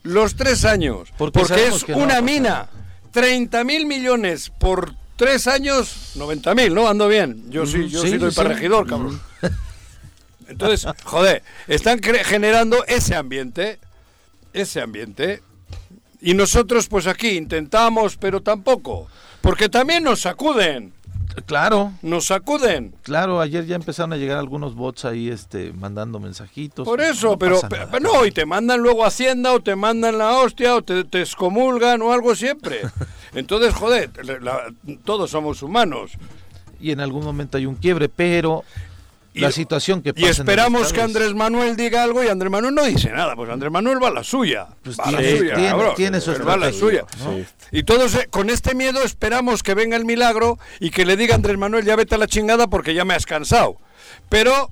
Los 0.03 0.37
tres 0.37 0.65
años. 0.65 1.13
Porque, 1.17 1.43
es 1.43 1.85
una 1.89 2.21
mina. 2.21 2.69
30 3.13 3.63
mil 3.65 3.87
millones 3.87 4.51
por 4.51 4.95
tres 5.17 5.47
años, 5.47 6.13
90 6.17 6.55
mil, 6.57 6.75
¿no? 6.75 6.89
Ando 6.89 7.07
bien. 7.07 7.49
Yo 7.49 7.65
sí, 7.65 7.89
yo 7.89 8.03
sí, 8.03 8.19
para 8.35 8.51
regidor, 8.51 8.89
cabrón. 8.89 9.21
Entonces, 10.49 10.87
joder, 11.05 11.43
están 11.69 12.01
generando 12.03 12.85
ese 12.87 13.15
ambiente, 13.15 13.79
ese 14.53 14.81
ambiente. 14.81 15.43
Y 16.21 16.35
nosotros, 16.35 16.89
pues 16.89 17.07
aquí 17.07 17.29
intentamos, 17.31 18.17
pero 18.17 18.43
tampoco. 18.43 19.09
Porque 19.41 19.69
también 19.69 20.03
nos 20.03 20.23
sacuden. 20.23 20.93
Claro. 21.47 21.93
Nos 22.03 22.27
sacuden. 22.27 22.95
Claro, 23.03 23.41
ayer 23.41 23.67
ya 23.67 23.77
empezaron 23.77 24.13
a 24.13 24.17
llegar 24.17 24.39
algunos 24.39 24.75
bots 24.75 25.05
ahí 25.05 25.29
este, 25.29 25.73
mandando 25.73 26.21
mensajitos. 26.21 26.87
Por 26.87 27.01
eso, 27.01 27.39
pero, 27.39 27.61
no, 28.01 28.25
y 28.25 28.31
te 28.31 28.47
mandan 28.47 28.81
luego 28.81 29.05
Hacienda 29.05 29.53
o 29.53 29.61
te 29.61 29.77
mandan 29.77 30.19
la 30.19 30.39
hostia 30.39 30.77
o 30.77 30.83
te, 30.83 31.05
te 31.05 31.21
excomulgan 31.21 32.03
o 32.03 32.13
algo 32.13 32.35
siempre. 32.35 32.81
Entonces, 33.35 33.75
joder, 33.75 34.11
todos 35.05 35.31
somos 35.31 35.63
humanos. 35.63 36.13
Y 36.81 36.91
en 36.91 37.01
algún 37.01 37.25
momento 37.25 37.59
hay 37.59 37.67
un 37.67 37.77
quiebre, 37.77 38.09
pero 38.09 38.65
la 39.35 39.51
situación 39.53 40.01
que 40.03 40.11
Y 40.11 40.13
pasa 40.23 40.29
esperamos 40.29 40.93
que 40.93 41.03
Andrés 41.03 41.35
Manuel 41.35 41.77
diga 41.77 42.03
algo 42.03 42.23
y 42.25 42.29
Andrés 42.29 42.51
Manuel 42.51 42.75
no 42.75 42.85
dice 42.85 43.11
nada. 43.11 43.35
Pues 43.35 43.51
Andrés 43.51 43.71
Manuel 43.73 44.03
va 44.03 44.09
a 44.09 44.13
la 44.13 44.25
suya. 44.25 44.69
Pues 44.83 44.99
va 44.99 45.05
a 45.05 45.11
la 45.13 45.19
tiene- 45.19 45.39
suya, 45.39 45.55
tiene- 45.55 45.69
cabrón. 45.71 45.95
tiene 45.97 46.21
su 46.21 46.31
va 46.45 46.53
a 46.55 46.57
la 46.57 46.69
estrategia, 46.69 47.07
suya. 47.09 47.25
¿no? 47.25 47.37
Sí. 47.39 47.47
Y 47.73 47.83
todos 47.83 48.15
eh, 48.15 48.29
con 48.31 48.49
este 48.51 48.75
miedo 48.75 49.03
esperamos 49.03 49.63
que 49.63 49.75
venga 49.75 49.97
el 49.97 50.05
milagro 50.05 50.59
y 50.81 50.91
que 50.91 51.05
le 51.05 51.17
diga 51.17 51.35
Andrés 51.35 51.59
Manuel, 51.59 51.85
ya 51.85 51.97
vete 51.97 52.15
a 52.15 52.19
la 52.19 52.27
chingada 52.27 52.69
porque 52.69 52.95
ya 52.95 53.05
me 53.05 53.15
has 53.15 53.27
cansado. 53.27 53.77
Pero 54.29 54.71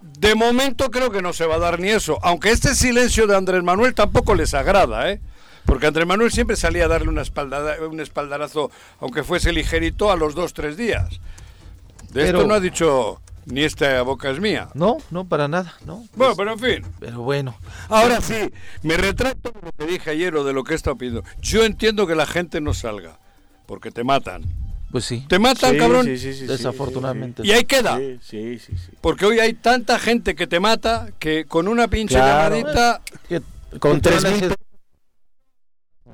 de 0.00 0.34
momento 0.36 0.90
creo 0.90 1.10
que 1.10 1.22
no 1.22 1.32
se 1.32 1.44
va 1.46 1.56
a 1.56 1.58
dar 1.58 1.80
ni 1.80 1.88
eso. 1.88 2.18
Aunque 2.22 2.50
este 2.50 2.74
silencio 2.74 3.26
de 3.26 3.36
Andrés 3.36 3.62
Manuel 3.64 3.94
tampoco 3.94 4.34
les 4.34 4.54
agrada, 4.54 5.10
¿eh? 5.10 5.20
Porque 5.66 5.86
Andrés 5.86 6.06
Manuel 6.06 6.30
siempre 6.32 6.56
salía 6.56 6.84
a 6.86 6.88
darle 6.88 7.08
una 7.08 7.20
espaldada, 7.22 7.76
un 7.86 8.00
espaldarazo, 8.00 8.70
aunque 9.00 9.22
fuese 9.24 9.52
ligerito, 9.52 10.10
a 10.10 10.16
los 10.16 10.34
dos, 10.34 10.54
tres 10.54 10.76
días. 10.78 11.20
De 12.10 12.22
Pero- 12.24 12.38
esto 12.38 12.48
no 12.48 12.54
ha 12.54 12.60
dicho 12.60 13.20
ni 13.48 13.62
esta 13.64 14.00
boca 14.02 14.30
es 14.30 14.40
mía. 14.40 14.68
No, 14.74 14.98
no, 15.10 15.24
para 15.26 15.48
nada, 15.48 15.74
no. 15.86 16.04
Bueno, 16.14 16.34
pero 16.36 16.52
en 16.52 16.58
fin. 16.58 16.84
Pero 17.00 17.20
bueno, 17.22 17.56
Ahora 17.88 18.20
sí, 18.20 18.50
me 18.82 18.96
retracto 18.96 19.50
de 19.50 19.60
lo 19.62 19.72
que 19.72 19.86
dije 19.86 20.10
ayer 20.10 20.36
o 20.36 20.44
de 20.44 20.52
lo 20.52 20.64
que 20.64 20.72
he 20.74 20.76
estado 20.76 20.96
pidiendo. 20.96 21.24
Yo 21.40 21.64
entiendo 21.64 22.06
que 22.06 22.14
la 22.14 22.26
gente 22.26 22.60
no 22.60 22.74
salga, 22.74 23.18
porque 23.66 23.90
te 23.90 24.04
matan. 24.04 24.42
pues 24.90 25.04
sí, 25.04 25.24
Te 25.28 25.38
matan, 25.38 25.72
Sí, 25.72 25.78
cabrón. 25.78 26.06
sí, 26.06 26.16
sí, 26.18 26.32
sí, 26.32 26.38
sí, 26.40 26.46
desafortunadamente. 26.46 27.42
Y 27.44 27.52
ahí 27.52 27.64
queda. 27.64 27.98
Sí, 27.98 28.18
sí, 28.22 28.58
sí, 28.58 28.72
sí. 28.76 28.92
Porque 29.00 29.26
hoy 29.26 29.38
hay 29.38 29.52
tanta 29.54 29.98
gente 29.98 30.34
que 30.34 30.46
te 30.46 30.60
mata 30.60 31.08
que 31.18 31.44
con 31.44 31.68
una 31.68 31.88
pinche 31.88 32.14
Claro. 32.14 32.56
llamadita. 32.56 33.00
Que- 33.28 33.42
Con 33.80 34.00
tres 34.00 34.22
mil 34.24 34.54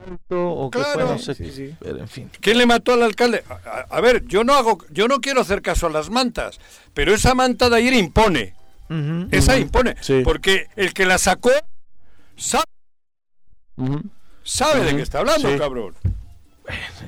hacer 0.04 0.12
alto 0.12 0.48
o 0.50 0.70
que 0.70 0.78
Claro. 0.78 0.92
fue 0.94 1.04
no 1.04 1.18
sé 1.18 1.34
Sí, 1.34 1.44
qué, 1.44 1.50
sí. 1.52 1.74
pero 1.80 1.98
en 1.98 2.08
fin. 2.08 2.30
¿Quién 2.40 2.58
le 2.58 2.66
mató 2.66 2.92
al 2.92 3.02
alcalde? 3.02 3.42
A, 3.90 4.00
ver, 4.00 4.24
yo 4.26 4.44
no 4.44 4.54
hago, 4.54 4.78
yo 4.90 5.08
no 5.08 5.20
quiero 5.20 5.40
hacer 5.40 5.62
caso 5.62 5.86
a 5.86 5.90
las 5.90 6.10
mantas, 6.10 6.58
pero 6.94 7.14
esa 7.14 7.34
manta 7.34 7.68
de 7.70 7.76
ayer 7.76 7.94
impone. 7.94 8.54
Esa 9.30 9.58
impone. 9.58 9.96
Sí. 10.00 10.22
Porque 10.24 10.68
el 10.76 10.92
que 10.94 11.06
la 11.06 11.18
sacó 11.18 11.50
sabe, 12.36 12.64
de 14.84 14.96
qué 14.96 15.02
está 15.02 15.20
hablando, 15.20 15.50
Sí. 15.50 15.58
cabrón. 15.58 15.94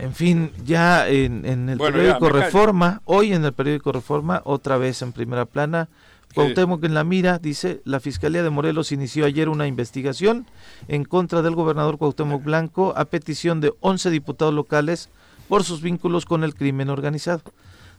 En 0.01 0.15
fin, 0.15 0.53
ya 0.65 1.09
en, 1.09 1.47
en 1.47 1.69
el 1.71 1.79
Bueno, 1.79 1.97
periódico 1.97 2.27
ya. 2.29 2.33
Reforma, 2.45 3.01
hoy 3.07 3.33
en 3.33 3.45
el 3.45 3.53
periódico 3.55 3.91
Reforma, 3.93 4.43
otra 4.45 4.77
vez 4.77 5.01
en 5.01 5.13
primera 5.13 5.47
plana, 5.47 5.89
Cuauhtémoc 6.35 6.85
en 6.85 6.95
la 6.95 7.03
mira, 7.03 7.39
dice, 7.39 7.81
la 7.85 7.99
Fiscalía 7.99 8.43
de 8.43 8.51
Morelos 8.51 8.93
inició 8.93 9.25
ayer 9.25 9.49
una 9.49 9.67
investigación 9.67 10.47
en 10.89 11.05
contra 11.05 11.41
del 11.41 11.55
gobernador 11.55 11.97
Cuauhtémoc 11.97 12.45
Blanco 12.45 12.93
a 12.97 13.07
petición 13.07 13.61
de 13.61 13.73
11 13.81 14.11
diputados 14.11 14.53
locales 14.53 15.09
por 15.49 15.65
sus 15.65 15.81
vínculos 15.81 16.27
con 16.27 16.45
el 16.45 16.55
crimen 16.55 16.91
organizado. 16.91 17.43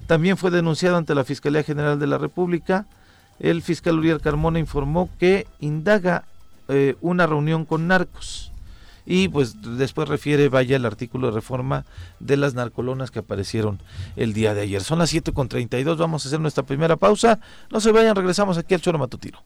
También 0.06 0.38
fue 0.38 0.52
denunciado 0.52 0.98
ante 0.98 1.16
la 1.16 1.24
Fiscalía 1.24 1.64
General 1.64 2.00
de 2.00 2.08
la 2.08 2.18
República. 2.18 2.86
El 3.40 3.62
fiscal 3.62 3.98
Uriel 3.98 4.22
Carmona 4.22 4.60
informó 4.60 5.10
que 5.20 5.48
indaga 5.60 6.26
eh, 6.68 6.96
una 7.02 7.26
reunión 7.26 7.66
con 7.66 7.88
narcos. 7.88 8.52
Y 9.10 9.30
pues 9.30 9.56
después 9.62 10.10
refiere, 10.10 10.50
vaya, 10.50 10.76
el 10.76 10.86
artículo 10.86 11.28
de 11.28 11.34
reforma 11.34 11.86
de 12.20 12.36
las 12.36 12.54
narcolonas 12.54 13.10
que 13.10 13.20
aparecieron 13.20 13.82
el 14.18 14.34
día 14.34 14.54
de 14.54 14.62
ayer. 14.62 14.84
Son 14.84 15.00
las 15.00 15.14
7.32, 15.14 15.98
vamos 15.98 16.26
a 16.26 16.28
hacer 16.28 16.42
nuestra 16.42 16.64
primera 16.64 16.98
pausa. 16.98 17.40
No 17.72 17.80
se 17.80 17.94
vayan, 17.94 18.18
regresamos 18.18 18.58
aquí 18.58 18.74
al 18.74 18.82
Choro 18.82 19.00
Matutino. 19.00 19.42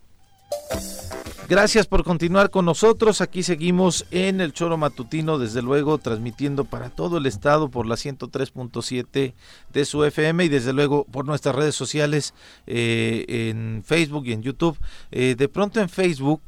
Gracias 1.52 1.86
por 1.86 2.06
continuar 2.06 2.50
con 2.50 2.64
nosotros. 2.64 3.20
Aquí 3.20 3.44
seguimos 3.44 4.06
en 4.10 4.40
el 4.40 4.54
Choro 4.54 4.78
Matutino, 4.78 5.38
desde 5.38 5.62
luego 5.62 5.98
transmitiendo 5.98 6.64
para 6.64 6.90
todo 6.90 7.18
el 7.18 7.26
estado 7.26 7.70
por 7.70 7.86
la 7.86 7.96
103.7 7.96 9.34
de 9.74 9.86
su 9.86 10.06
FM 10.06 10.46
y 10.46 10.48
desde 10.48 10.72
luego 10.72 11.04
por 11.04 11.26
nuestras 11.26 11.54
redes 11.54 11.76
sociales 11.76 12.34
eh, 12.68 13.26
en 13.28 13.84
Facebook 13.86 14.28
y 14.28 14.32
en 14.32 14.44
YouTube. 14.44 14.80
Eh, 15.12 15.36
de 15.38 15.50
pronto 15.50 15.82
en 15.82 15.90
Facebook, 15.90 16.42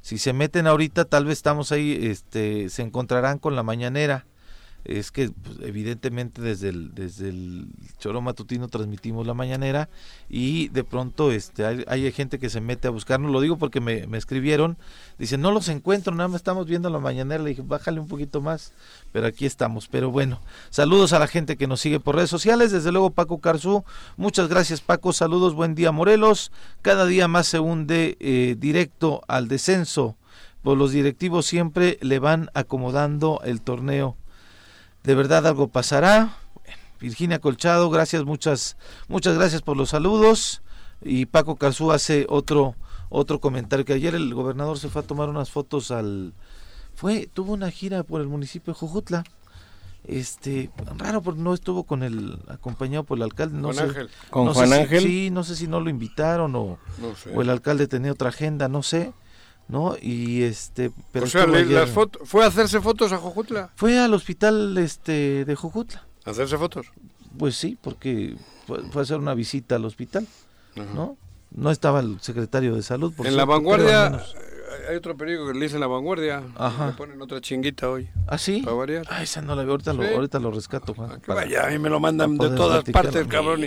si 0.00 0.18
se 0.18 0.32
meten 0.32 0.66
ahorita, 0.66 1.04
tal 1.04 1.26
vez 1.26 1.38
estamos 1.38 1.72
ahí, 1.72 1.98
este, 2.02 2.68
se 2.68 2.82
encontrarán 2.82 3.38
con 3.38 3.56
la 3.56 3.62
mañanera. 3.62 4.26
Es 4.84 5.10
que 5.10 5.30
pues, 5.30 5.58
evidentemente 5.62 6.40
desde 6.40 6.70
el, 6.70 6.94
desde 6.94 7.28
el 7.28 7.68
choro 7.98 8.20
matutino 8.22 8.68
transmitimos 8.68 9.26
la 9.26 9.34
mañanera 9.34 9.90
y 10.28 10.68
de 10.68 10.84
pronto 10.84 11.32
este 11.32 11.66
hay, 11.66 11.84
hay 11.86 12.10
gente 12.12 12.38
que 12.38 12.48
se 12.48 12.60
mete 12.60 12.88
a 12.88 12.90
buscarnos, 12.90 13.30
lo 13.30 13.40
digo 13.40 13.58
porque 13.58 13.80
me, 13.80 14.06
me 14.06 14.16
escribieron, 14.16 14.78
dicen 15.18 15.42
no 15.42 15.50
los 15.52 15.68
encuentro, 15.68 16.14
nada 16.14 16.28
más 16.28 16.36
estamos 16.36 16.66
viendo 16.66 16.88
la 16.88 16.98
mañanera, 16.98 17.42
le 17.42 17.50
dije 17.50 17.62
bájale 17.62 18.00
un 18.00 18.08
poquito 18.08 18.40
más, 18.40 18.72
pero 19.12 19.26
aquí 19.26 19.44
estamos, 19.44 19.86
pero 19.86 20.10
bueno, 20.10 20.40
saludos 20.70 21.12
a 21.12 21.18
la 21.18 21.26
gente 21.26 21.56
que 21.56 21.66
nos 21.66 21.80
sigue 21.80 22.00
por 22.00 22.16
redes 22.16 22.30
sociales, 22.30 22.72
desde 22.72 22.90
luego 22.90 23.10
Paco 23.10 23.38
Carzú, 23.38 23.84
muchas 24.16 24.48
gracias 24.48 24.80
Paco, 24.80 25.12
saludos, 25.12 25.54
buen 25.54 25.74
día 25.74 25.92
Morelos, 25.92 26.52
cada 26.80 27.04
día 27.04 27.28
más 27.28 27.46
se 27.46 27.60
hunde 27.60 28.16
eh, 28.18 28.56
directo 28.58 29.22
al 29.28 29.48
descenso, 29.48 30.16
pues 30.62 30.78
los 30.78 30.92
directivos 30.92 31.44
siempre 31.44 31.98
le 32.00 32.18
van 32.18 32.50
acomodando 32.54 33.40
el 33.44 33.60
torneo 33.60 34.16
de 35.04 35.14
verdad 35.14 35.46
algo 35.46 35.68
pasará. 35.68 36.36
Virginia 37.00 37.38
Colchado, 37.38 37.88
gracias, 37.88 38.24
muchas, 38.24 38.76
muchas 39.08 39.36
gracias 39.36 39.62
por 39.62 39.76
los 39.76 39.90
saludos. 39.90 40.62
Y 41.02 41.26
Paco 41.26 41.56
Carzú 41.56 41.92
hace 41.92 42.26
otro, 42.28 42.74
otro 43.08 43.40
comentario 43.40 43.84
que 43.86 43.94
ayer 43.94 44.14
el 44.14 44.34
gobernador 44.34 44.78
se 44.78 44.88
fue 44.90 45.00
a 45.02 45.06
tomar 45.06 45.30
unas 45.30 45.50
fotos 45.50 45.90
al, 45.90 46.34
fue, 46.94 47.26
tuvo 47.32 47.54
una 47.54 47.70
gira 47.70 48.02
por 48.02 48.20
el 48.20 48.26
municipio 48.28 48.74
de 48.74 48.78
Jojutla. 48.78 49.24
Este, 50.04 50.70
raro 50.96 51.20
porque 51.22 51.40
no 51.40 51.52
estuvo 51.54 51.84
con 51.84 52.02
el, 52.02 52.38
acompañado 52.48 53.04
por 53.04 53.18
el 53.18 53.22
alcalde, 53.22 53.56
no 53.58 53.68
Con 53.68 53.74
sé. 53.76 53.82
Ángel. 53.82 54.10
Con 54.30 54.44
no 54.46 54.52
sé 54.54 54.58
Juan 54.60 54.68
si- 54.70 54.74
Ángel. 54.74 55.02
sí, 55.02 55.30
no 55.30 55.44
sé 55.44 55.56
si 55.56 55.68
no 55.68 55.80
lo 55.80 55.90
invitaron 55.90 56.54
o, 56.56 56.78
No 56.98 57.14
sé. 57.14 57.34
o 57.34 57.42
el 57.42 57.50
alcalde 57.50 57.86
tenía 57.86 58.12
otra 58.12 58.30
agenda, 58.30 58.68
no 58.68 58.82
sé, 58.82 59.12
¿no? 59.70 59.96
Y 60.00 60.42
este, 60.42 60.90
pero 61.12 61.26
o 61.26 61.28
sea, 61.28 61.46
le- 61.46 61.64
las 61.64 61.90
¿fue 61.90 62.44
a 62.44 62.48
hacerse 62.48 62.80
fotos 62.80 63.12
a 63.12 63.18
Jojutla? 63.18 63.70
fue 63.76 63.98
al 63.98 64.12
hospital 64.14 64.76
este 64.78 65.44
de 65.44 65.54
Jojutla. 65.54 66.04
¿A 66.26 66.30
hacerse 66.30 66.58
fotos? 66.58 66.86
Pues 67.38 67.56
sí, 67.56 67.78
porque 67.80 68.36
fue, 68.66 68.82
fue 68.90 69.02
a 69.02 69.04
hacer 69.04 69.18
una 69.18 69.34
visita 69.34 69.76
al 69.76 69.84
hospital, 69.84 70.26
Ajá. 70.76 70.84
¿no? 70.94 71.16
No 71.52 71.70
estaba 71.70 72.00
el 72.00 72.20
secretario 72.20 72.74
de 72.74 72.82
salud. 72.82 73.12
por 73.14 73.26
En 73.26 73.36
la 73.36 73.44
cierto, 73.44 73.52
vanguardia, 73.52 74.06
eh, 74.08 74.86
hay 74.90 74.96
otro 74.96 75.16
periódico 75.16 75.48
que 75.52 75.58
le 75.58 75.64
dice 75.66 75.78
La 75.80 75.88
Vanguardia. 75.88 76.42
Ajá. 76.56 76.86
Le 76.88 76.92
ponen 76.92 77.20
otra 77.22 77.40
chinguita 77.40 77.88
hoy. 77.90 78.08
¿Ah, 78.28 78.38
sí? 78.38 78.62
para 78.62 78.76
variar. 78.76 79.04
Ah, 79.10 79.22
esa 79.22 79.42
no 79.42 79.56
la 79.56 79.62
veo, 79.62 79.72
ahorita, 79.72 79.92
lo, 79.92 80.04
ahorita 80.04 80.38
lo 80.38 80.52
rescato, 80.52 80.94
Juan. 80.94 81.10
Ah, 81.12 81.18
que 81.20 81.26
para- 81.26 81.40
vaya, 81.42 81.66
a 81.66 81.70
mí 81.70 81.78
me 81.80 81.88
lo 81.90 81.98
mandan 81.98 82.36
de 82.38 82.50
todas 82.50 82.84
platicarlo. 82.84 83.10
partes, 83.12 83.26
cabrón. 83.28 83.64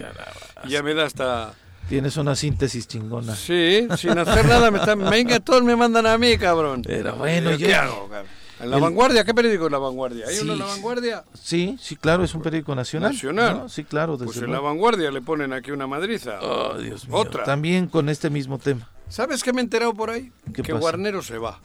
Y 0.65 0.69
ya 0.69 0.81
me 0.83 0.93
da 0.93 1.05
hasta... 1.05 1.53
Tienes 1.89 2.17
una 2.17 2.35
síntesis 2.35 2.87
chingona. 2.87 3.35
Sí, 3.35 3.87
sin 3.97 4.17
hacer 4.17 4.45
nada, 4.45 4.71
me 4.71 4.79
están... 4.79 4.99
Venga, 5.09 5.39
todos 5.39 5.63
me 5.63 5.75
mandan 5.75 6.05
a 6.07 6.17
mí, 6.17 6.37
cabrón. 6.37 6.81
Pero 6.85 7.15
bueno, 7.15 7.51
¿Yo 7.51 7.57
yo- 7.57 7.67
¿Qué 7.67 7.75
hago, 7.75 8.07
cabrón? 8.09 8.31
¿En 8.61 8.69
La 8.69 8.77
El- 8.77 8.81
Vanguardia? 8.83 9.25
¿Qué 9.25 9.33
periódico 9.33 9.65
es 9.65 9.71
La 9.71 9.77
Vanguardia? 9.79 10.25
¿Hay 10.27 10.39
uno 10.39 10.53
en 10.53 10.57
Sí. 10.59 10.63
La 10.63 10.69
Vanguardia? 10.69 11.23
Sí, 11.33 11.77
sí, 11.81 11.95
claro, 11.97 12.23
es 12.23 12.33
un 12.33 12.41
periódico 12.41 12.73
nacional. 12.73 13.11
Nacional. 13.11 13.57
¿no? 13.57 13.69
Sí, 13.69 13.83
claro, 13.83 14.13
desde 14.13 14.25
Pues 14.25 14.37
en 14.37 14.51
La. 14.51 14.59
Vanguardia 14.61 15.11
le 15.11 15.21
ponen 15.21 15.51
aquí 15.51 15.71
una 15.71 15.85
madriza. 15.85 16.39
Oh, 16.41 16.77
Dios 16.77 17.07
mío. 17.07 17.17
Otra. 17.17 17.43
También 17.43 17.87
con 17.87 18.07
este 18.07 18.29
mismo 18.29 18.57
tema. 18.59 18.89
¿Sabes 19.09 19.43
qué 19.43 19.51
me 19.51 19.59
he 19.59 19.63
enterado 19.65 19.93
por 19.93 20.09
ahí? 20.09 20.31
¿Qué 20.53 20.61
que 20.63 20.71
pasa? 20.71 20.79
Guarnero 20.79 21.21
se 21.21 21.37
va. 21.37 21.59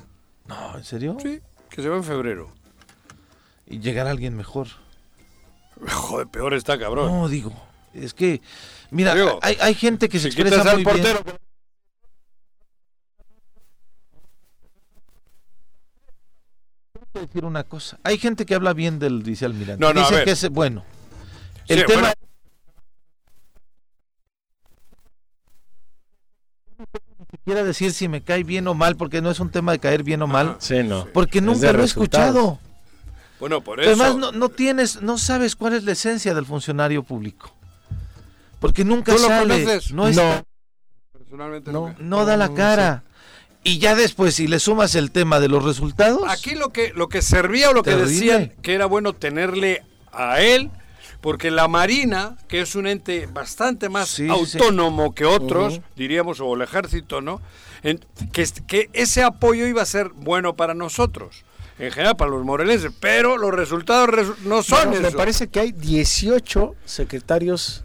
No, 0.48 0.76
¿en 0.76 0.84
serio? 0.84 1.16
Sí, 1.22 1.40
que 1.70 1.80
se 1.82 1.88
va 1.88 1.96
en 1.96 2.04
febrero. 2.04 2.50
Y 3.66 3.78
llegar 3.78 4.08
alguien 4.08 4.36
mejor. 4.36 4.66
Joder, 5.88 6.26
peor 6.26 6.54
está, 6.54 6.78
cabrón. 6.78 7.06
No, 7.06 7.28
digo, 7.28 7.52
es 7.94 8.12
que, 8.12 8.40
mira, 8.90 9.14
Digo, 9.14 9.38
hay, 9.42 9.56
hay 9.60 9.74
gente 9.74 10.08
que 10.08 10.18
se 10.18 10.30
si 10.30 10.40
expresa 10.40 10.62
muy 10.62 10.70
al 10.70 10.76
bien. 10.76 10.84
portero... 11.14 11.38
Quiero 17.12 17.26
decir 17.26 17.44
una 17.44 17.64
cosa. 17.64 17.98
Hay 18.04 18.18
gente 18.18 18.44
que 18.46 18.54
habla 18.54 18.72
bien 18.72 18.98
del 18.98 19.22
dice 19.22 19.44
Almirante. 19.46 19.80
No, 19.84 19.92
no, 19.92 20.00
Dice 20.08 20.24
que 20.24 20.30
es 20.32 20.48
bueno. 20.50 20.84
El 21.66 21.80
Sí, 21.80 21.84
tema 21.86 22.00
bueno. 22.00 22.12
quiera 27.44 27.64
decir 27.64 27.92
si 27.92 28.08
me 28.08 28.22
cae 28.22 28.44
bien 28.44 28.66
o 28.68 28.74
mal, 28.74 28.96
porque 28.96 29.20
no 29.20 29.30
es 29.30 29.40
un 29.40 29.50
tema 29.50 29.72
de 29.72 29.78
caer 29.78 30.02
bien 30.02 30.22
o 30.22 30.26
mal, 30.26 30.56
Sí, 30.60 30.82
no. 30.82 31.06
porque 31.12 31.40
nunca 31.40 31.72
lo 31.72 31.82
he 31.82 31.84
escuchado. 31.84 32.58
Bueno, 33.40 33.60
por 33.62 33.80
eso... 33.80 33.88
Además, 33.90 34.16
no, 34.16 34.32
no 34.32 34.48
tienes, 34.48 35.00
no 35.02 35.16
sabes 35.18 35.54
cuál 35.56 35.74
es 35.74 35.84
la 35.84 35.92
esencia 35.92 36.34
del 36.34 36.44
funcionario 36.46 37.02
público. 37.02 37.52
Porque 38.60 38.84
nunca 38.84 39.14
¿Tú 39.14 39.22
lo 39.22 39.28
sale, 39.28 39.64
conoces? 39.64 39.92
no, 39.92 40.08
está- 40.08 40.44
Personalmente 41.12 41.72
No. 41.72 41.88
nunca. 41.88 41.96
no 42.00 42.24
da 42.24 42.36
la 42.36 42.48
no 42.48 42.54
cara. 42.54 43.04
Y 43.64 43.78
ya 43.78 43.94
después, 43.94 44.34
si 44.36 44.46
le 44.46 44.58
sumas 44.60 44.94
el 44.94 45.10
tema 45.10 45.40
de 45.40 45.48
los 45.48 45.64
resultados, 45.64 46.22
Aquí 46.28 46.54
lo 46.54 46.70
que, 46.70 46.92
lo 46.94 47.08
que 47.08 47.22
servía 47.22 47.70
o 47.70 47.72
lo 47.74 47.82
que 47.82 47.90
Terrible. 47.90 48.10
decían 48.12 48.52
que 48.62 48.74
era 48.74 48.86
bueno 48.86 49.12
tenerle 49.14 49.82
a 50.12 50.40
él, 50.40 50.70
porque 51.20 51.50
la 51.50 51.68
Marina, 51.68 52.36
que 52.48 52.60
es 52.62 52.74
un 52.76 52.86
ente 52.86 53.26
bastante 53.26 53.88
más 53.88 54.08
Sí, 54.08 54.28
sí, 54.28 54.46
sí. 54.46 54.58
autónomo 54.58 55.14
que 55.14 55.24
otros, 55.26 55.80
diríamos, 55.96 56.40
o 56.40 56.54
el 56.54 56.62
ejército, 56.62 57.20
¿no? 57.20 57.42
En- 57.82 58.00
que, 58.32 58.88
ese 58.92 59.22
apoyo 59.22 59.66
iba 59.66 59.82
a 59.82 59.86
ser 59.86 60.10
bueno 60.14 60.54
para 60.56 60.72
nosotros, 60.74 61.44
en 61.78 61.90
general 61.92 62.16
para 62.16 62.30
los 62.30 62.44
morelenses, 62.44 62.92
pero 63.00 63.36
los 63.36 63.52
resultados 63.52 64.08
resu- 64.08 64.36
no 64.44 64.62
son 64.62 64.86
Bueno, 64.88 65.02
me 65.02 65.08
eso. 65.08 65.16
parece 65.16 65.48
que 65.48 65.60
hay 65.60 65.72
18 65.72 66.74
secretarios 66.84 67.84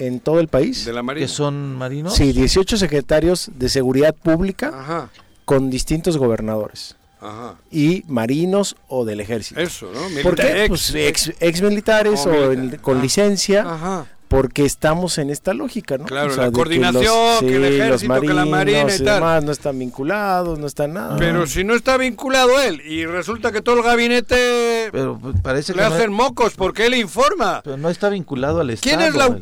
en 0.00 0.20
todo 0.20 0.40
el 0.40 0.48
país. 0.48 0.84
De 0.84 0.92
la 0.92 1.02
Marina. 1.02 1.26
que 1.26 1.32
son 1.32 1.76
marinos. 1.76 2.14
Sí, 2.14 2.32
18 2.32 2.76
secretarios 2.76 3.50
de 3.54 3.68
seguridad 3.68 4.14
pública 4.14 4.72
Ajá, 4.74 5.10
con 5.44 5.70
distintos 5.70 6.16
gobernadores 6.16 6.96
ajá. 7.20 7.56
y 7.70 8.02
marinos 8.08 8.76
o 8.88 9.04
del 9.04 9.20
ejército. 9.20 9.60
Eso, 9.60 9.90
¿no? 9.92 10.00
¿Por 10.22 10.36
qué? 10.36 10.64
ex- 10.64 10.68
Pues 10.68 10.94
ex, 10.94 11.32
ex 11.40 11.62
militares 11.62 12.26
O 12.26 12.30
o 12.30 12.80
con 12.80 12.98
Ah. 12.98 13.02
licencia, 13.02 13.62
Ajá. 13.62 14.06
Porque 14.30 14.64
estamos 14.64 15.18
en 15.18 15.28
esta 15.28 15.54
lógica, 15.54 15.98
¿no? 15.98 16.04
Claro, 16.04 16.30
O 16.30 16.34
sea, 16.36 16.44
la 16.44 16.52
coordinación, 16.52 17.40
que 17.40 17.56
el 17.56 17.62
los 17.62 17.70
ejército, 17.72 18.20
que 18.20 18.26
la 18.28 18.44
marina 18.44 18.78
y 18.78 18.84
marinos 18.84 18.98
tal. 18.98 19.14
demás 19.16 19.42
no 19.44 19.50
están 19.50 19.76
vinculados, 19.76 20.56
no 20.60 20.68
están 20.68 20.92
nada. 20.92 21.16
Pero 21.18 21.48
si 21.48 21.64
no 21.64 21.74
está 21.74 21.96
vinculado 21.96 22.60
él 22.60 22.80
y 22.86 23.06
resulta 23.06 23.50
que 23.50 23.60
todo 23.60 23.78
el 23.78 23.82
gabinete 23.82 24.88
Pero 24.92 25.18
pues, 25.20 25.34
parece 25.42 25.72
le 25.74 25.82
que 25.82 25.88
no, 25.88 25.94
hacen 25.96 26.12
mocos 26.12 26.54
porque 26.54 26.86
él 26.86 26.94
informa. 26.94 27.60
pero 27.64 27.76
no 27.76 27.90
está 27.90 28.08
vinculado 28.08 28.60
al 28.60 28.70
Estado. 28.70 28.96
¿Quién 28.96 29.08
es 29.08 29.16
la 29.16 29.26
güey. 29.26 29.40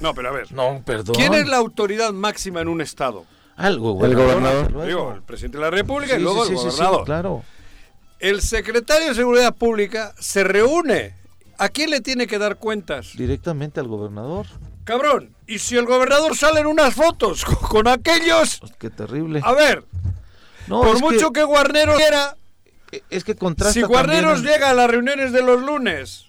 No, 0.00 0.12
pero 0.16 0.30
a 0.30 0.32
ver. 0.32 0.50
No, 0.50 0.82
perdón. 0.84 1.14
¿Quién 1.14 1.34
es 1.34 1.46
la 1.46 1.58
autoridad 1.58 2.12
máxima 2.12 2.60
en 2.60 2.66
un 2.66 2.80
estado? 2.80 3.24
Algo, 3.54 4.04
El 4.04 4.16
gobernador. 4.16 4.84
Digo, 4.84 5.12
el 5.14 5.22
presidente 5.22 5.58
de 5.58 5.62
la 5.64 5.70
República 5.70 6.14
Sí, 6.16 6.20
y 6.20 6.24
luego 6.24 6.44
sí, 6.44 6.54
el 6.54 6.58
sí, 6.58 6.64
sí, 6.64 6.70
sí, 6.72 6.76
gobernador. 6.76 7.04
claro. 7.04 7.44
El 8.18 8.42
secretario 8.42 9.10
de 9.10 9.14
Seguridad 9.14 9.54
Pública 9.54 10.12
se 10.18 10.42
reúne. 10.42 11.14
¿A 11.58 11.68
quién 11.68 11.90
le 11.90 12.00
tiene 12.00 12.26
que 12.26 12.38
dar 12.38 12.56
cuentas? 12.56 13.12
Directamente 13.16 13.80
al 13.80 13.88
gobernador. 13.88 14.46
Cabrón, 14.84 15.34
y 15.46 15.58
si 15.58 15.76
el 15.76 15.84
gobernador 15.86 16.36
sale 16.36 16.60
en 16.60 16.66
unas 16.66 16.94
fotos 16.94 17.44
con, 17.44 17.86
aquellos, 17.88 18.58
Pues, 18.60 18.72
qué 18.78 18.90
terrible. 18.90 19.40
a 19.44 19.52
ver, 19.52 19.84
No, 20.66 20.82
por 20.82 21.00
mucho 21.00 21.30
que, 21.32 21.42
Guarneros 21.44 21.96
quiera, 21.96 22.36
que, 22.90 23.02
es 23.10 23.24
que 23.24 23.34
contrasta 23.34 23.72
si 23.74 23.82
Guarneros 23.82 24.34
también- 24.36 24.54
llega 24.54 24.70
a 24.70 24.74
las 24.74 24.88
reuniones 24.88 25.32
de 25.32 25.42
los 25.42 25.60
lunes, 25.60 26.26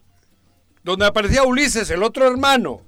donde 0.83 1.05
aparecía 1.05 1.43
Ulises, 1.43 1.89
el 1.91 2.03
otro 2.03 2.27
hermano, 2.27 2.81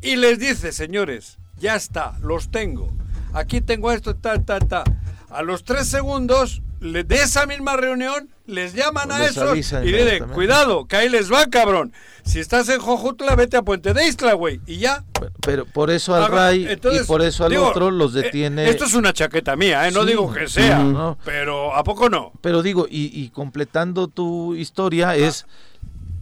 y 0.00 0.16
les 0.16 0.38
dice, 0.38 0.72
señores, 0.72 1.38
ya 1.58 1.76
está, 1.76 2.16
los 2.22 2.50
tengo, 2.50 2.90
aquí 3.34 3.60
tengo 3.60 3.92
esto, 3.92 4.16
ta, 4.16 4.42
ta, 4.42 4.58
ta. 4.60 4.84
A 5.30 5.42
los 5.42 5.62
tres 5.64 5.86
segundos 5.88 6.62
de 6.80 7.04
esa 7.10 7.46
misma 7.46 7.76
reunión 7.76 8.30
les 8.48 8.72
llaman 8.74 9.12
a 9.12 9.16
avisan 9.16 9.86
y 9.86 9.92
dicen, 9.92 10.28
cuidado, 10.30 10.86
que 10.86 10.96
ahí 10.96 11.08
les 11.08 11.30
va, 11.30 11.46
cabrón. 11.46 11.92
Si 12.24 12.40
estás 12.40 12.68
en 12.70 12.80
Jojutla, 12.80 13.36
vete 13.36 13.56
a 13.58 13.62
Puente 13.62 13.92
de 13.92 14.06
Isla, 14.08 14.32
güey, 14.32 14.60
y 14.66 14.78
ya. 14.78 15.04
Pero 15.42 15.66
por 15.66 15.90
eso 15.90 16.14
al 16.14 16.30
RAI 16.30 16.66
entonces, 16.66 17.04
y 17.04 17.06
por 17.06 17.22
eso 17.22 17.44
al 17.44 17.50
digo, 17.50 17.68
otro 17.68 17.90
los 17.90 18.16
eh, 18.16 18.22
detiene. 18.22 18.68
esto 18.68 18.86
es 18.86 18.94
una 18.94 19.12
chaqueta 19.12 19.54
mía, 19.54 19.86
¿eh? 19.86 19.90
no 19.92 20.02
Sí. 20.02 20.08
digo 20.08 20.32
que 20.32 20.48
sea. 20.48 20.78
No. 20.78 21.18
pero 21.24 21.74
¿a 21.74 21.84
poco 21.84 22.08
no? 22.08 22.32
Pero 22.40 22.62
digo, 22.62 22.86
y, 22.90 23.10
y 23.22 23.28
completando 23.30 24.08
tu 24.08 24.54
historia, 24.54 25.14
es 25.14 25.46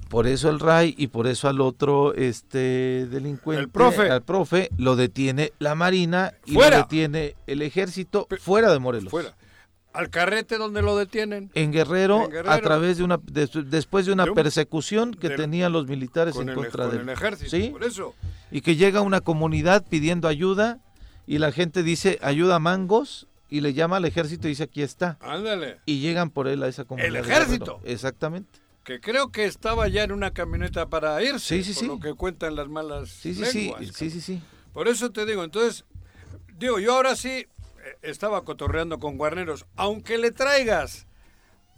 por 0.08 0.26
eso 0.26 0.48
el 0.50 0.60
RAI 0.60 0.94
y 0.98 1.08
por 1.08 1.26
eso 1.26 1.48
al 1.48 1.60
otro 1.60 2.12
este 2.14 3.06
delincuente, 3.06 3.62
El 3.62 3.68
profe. 3.68 4.10
al 4.10 4.22
profe, 4.22 4.70
lo 4.78 4.96
detiene 4.96 5.52
la 5.58 5.74
Marina 5.74 6.32
y 6.44 6.54
Fuera. 6.54 6.78
lo 6.78 6.82
detiene 6.84 7.34
el 7.46 7.62
ejército 7.62 8.26
fuera 8.40 8.72
de 8.72 8.78
Morelos. 8.78 9.10
Fuera. 9.10 9.34
Al 9.96 10.10
carrete 10.10 10.58
donde 10.58 10.82
lo 10.82 10.96
detienen. 10.96 11.50
En 11.54 11.72
Guerrero, 11.72 12.24
En 12.24 12.30
Guerrero. 12.30 12.50
a 12.52 12.60
través 12.60 12.98
de 12.98 13.04
una 13.04 13.18
des- 13.22 13.50
después 13.70 14.04
de 14.06 14.12
una 14.12 14.26
persecución 14.26 15.14
que 15.14 15.28
del- 15.28 15.36
tenían 15.38 15.72
los 15.72 15.86
militares 15.86 16.34
Con 16.34 16.42
en 16.44 16.48
el, 16.50 16.54
contra 16.54 16.86
con 16.86 16.96
de 16.96 17.02
el 17.02 17.08
ejército, 17.08 17.50
¿Sí? 17.50 17.68
por 17.70 17.82
eso. 17.84 18.14
Y 18.50 18.60
que 18.60 18.76
llega 18.76 19.00
una 19.00 19.20
comunidad 19.20 19.84
pidiendo 19.88 20.28
ayuda 20.28 20.78
y 21.26 21.38
la 21.38 21.50
gente 21.50 21.82
dice 21.82 22.18
ayuda 22.22 22.56
a 22.56 22.58
mangos 22.58 23.26
y 23.48 23.60
le 23.60 23.72
llama 23.74 23.96
al 23.96 24.04
ejército 24.04 24.46
y 24.48 24.50
dice 24.50 24.64
aquí 24.64 24.82
está. 24.82 25.16
Ándale. 25.20 25.78
Y 25.86 26.00
llegan 26.00 26.30
por 26.30 26.46
él 26.48 26.62
a 26.62 26.68
esa 26.68 26.84
comunidad. 26.84 27.12
de 27.12 27.20
ejército? 27.20 27.80
Exactamente. 27.84 28.60
Que 28.84 29.00
creo 29.00 29.32
que 29.32 29.46
estaba 29.46 29.88
ya 29.88 30.04
en 30.04 30.12
una 30.12 30.30
camioneta 30.32 30.88
para 30.88 31.20
irse. 31.22 31.62
Sí, 31.62 31.64
sí, 31.64 31.72
por 31.72 31.80
sí. 31.80 31.86
lo 31.88 32.00
que 32.00 32.14
cuentan 32.14 32.54
las 32.54 32.68
malas 32.68 33.08
Sí, 33.08 33.34
sí, 33.34 33.44
sí, 33.46 33.58
lenguas, 33.64 33.86
sí, 33.94 34.10
sí, 34.10 34.20
sí. 34.20 34.42
Por 34.72 34.86
eso 34.88 35.10
te 35.10 35.24
digo, 35.26 35.42
entonces, 35.42 35.84
digo, 36.58 36.78
yo 36.78 36.94
ahora 36.94 37.16
sí 37.16 37.46
estaba 38.02 38.44
cotorreando 38.44 38.98
con 38.98 39.16
Guarneros. 39.18 39.66
Aunque 39.76 40.18
le 40.18 40.30
traigas 40.32 41.06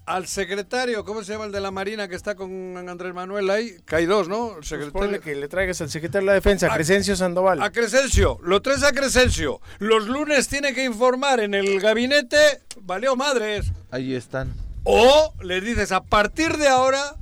al 0.07 0.27
secretario, 0.27 1.05
¿cómo 1.05 1.23
se 1.23 1.33
llama 1.33 1.45
el 1.45 1.53
de 1.53 1.61
la 1.61 1.71
Marina 1.71 2.09
que 2.09 2.15
está 2.17 2.35
con 2.35 2.77
Andrés 2.89 3.13
Manuel 3.13 3.51
ahí? 3.51 3.77
Que 3.87 3.97
hay 3.97 4.07
dos, 4.07 4.27
¿no? 4.29 4.49
El 4.49 4.55
Pues 4.55 4.69
secretario. 4.69 4.93
ponle 4.93 5.21
que 5.21 5.35
le 5.35 5.49
traigas 5.49 5.81
al 5.83 5.91
secretario 5.91 6.25
de 6.25 6.31
la 6.31 6.33
Defensa, 6.35 6.67
A- 6.73 6.75
Crescencio 6.75 7.15
Sandoval. 7.15 7.61
A 7.61 7.71
Crescencio, 7.71 8.39
lo 8.43 8.63
traes 8.63 8.83
a 8.85 8.93
Crescencio. 8.93 9.61
Los 9.79 10.07
lunes 10.09 10.49
tiene 10.49 10.73
que 10.73 10.83
informar 10.85 11.41
en 11.41 11.53
el 11.55 11.79
gabinete, 11.81 12.39
valió 12.81 13.17
madres. 13.17 13.71
Ahí 13.91 14.15
están. 14.15 14.55
O 14.85 15.35
le 15.43 15.61
dices, 15.61 15.93
a 15.93 16.03
partir 16.03 16.57
de 16.57 16.69
ahora 16.69 17.17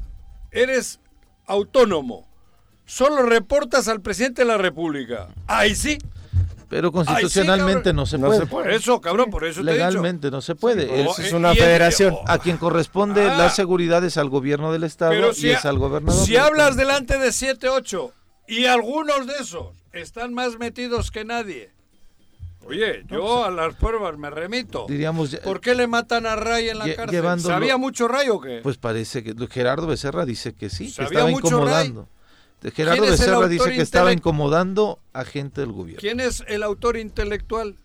eres 0.53 1.01
autónomo. 1.46 2.29
Solo 2.85 3.22
reportas 3.25 3.88
al 3.88 4.01
presidente 4.01 4.42
de 4.42 4.46
la 4.49 4.59
República. 4.59 5.27
Ahí 5.49 5.75
sí. 5.75 5.99
Pero 6.68 6.90
constitucionalmente 6.90 7.92
no 7.92 8.07
se 8.07 8.18
No 8.18 8.26
puede. 8.26 8.40
se 8.40 8.46
puede. 8.46 8.74
eso, 8.74 9.00
cabrón, 9.00 9.31
por 9.31 9.44
eso 9.44 9.62
Legalmente 9.62 10.31
no 10.33 10.40
se 10.40 10.55
puede. 10.57 11.02
Es- 11.02 11.18
es 11.20 11.33
O- 11.33 11.37
una 11.37 11.52
y- 11.52 11.57
y- 11.57 11.61
federación. 11.61 12.14
o- 12.14 12.24
a 12.26 12.38
quien 12.38 12.57
corresponde 12.57 13.22
Ah. 13.31 13.37
la 13.38 13.50
seguridad 13.50 14.02
es 14.05 14.16
al 14.16 14.29
gobierno 14.29 14.72
del 14.72 14.83
estado 14.85 15.14
y 15.37 15.48
es 15.50 15.64
al 15.64 15.79
gobernador. 15.79 16.24
si 16.26 16.37
hablas 16.37 16.76
delante 16.76 17.18
de 17.18 17.31
7, 17.33 17.68
8 17.68 18.12
y 18.48 18.64
algunos 18.66 19.26
de 19.29 19.35
esos 19.40 19.68
están 19.92 20.35
más 20.35 20.59
metidos 20.59 21.11
que 21.12 21.24
nadie. 21.24 21.70
Oye, 22.68 23.05
yo 23.09 23.44
a 23.44 23.50
las 23.52 23.74
pruebas 23.76 24.18
me 24.18 24.29
remito. 24.29 24.87
diríamos 24.88 25.37
¿Por 25.37 25.61
qué 25.61 25.76
le 25.76 25.87
matan 25.87 26.26
a 26.26 26.35
Ray 26.35 26.70
en 26.70 26.79
la 26.79 26.92
cárcel? 26.96 27.40
¿Sabía 27.40 27.76
mucho 27.76 28.09
Ray 28.09 28.29
o 28.29 28.40
qué? 28.40 28.59
pues 28.61 28.76
parece 28.76 29.22
que 29.22 29.35
Gerardo 29.48 29.87
Becerra 29.87 30.24
dice 30.24 30.52
que 30.52 30.68
sí, 30.68 30.87
que 30.87 30.90
¿Sabía 30.92 31.11
estaba 31.11 31.31
mucho 31.31 31.46
incomodando. 31.46 32.09
Gerardo 32.62 33.02
¿Quién 33.02 33.14
es 33.14 33.20
el 33.20 33.26
Becerra 33.26 33.48
dice 33.48 33.70
que 33.72 33.82
estaba 33.82 34.12
incomodando 34.12 34.98
a 35.12 35.24
gente 35.24 35.60
del 35.60 35.72
gobierno. 35.72 36.00
¿Quién 36.00 36.20
es 36.20 36.42
el 36.48 36.62
autor 36.62 36.96
intelectual 36.96 37.76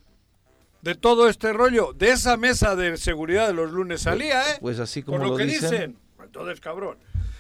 de 0.82 0.96
todo 0.96 1.30
este 1.30 1.54
rollo? 1.54 1.94
De 1.94 2.10
esa 2.10 2.38
mesa 2.38 2.76
de 2.76 2.98
seguridad 2.98 3.48
de 3.48 3.54
los 3.54 3.72
lunes 3.72 4.02
salía, 4.02 4.42
¿eh? 4.52 4.58
Pues 4.62 4.80
así 4.80 5.04
como 5.04 5.18
Por 5.20 5.28
lo, 5.28 5.32
lo 5.34 5.38
que 5.38 5.46
dicen, 5.46 5.70
dicen. 5.72 5.98
Entonces, 6.24 6.60
cabrón, 6.62 6.98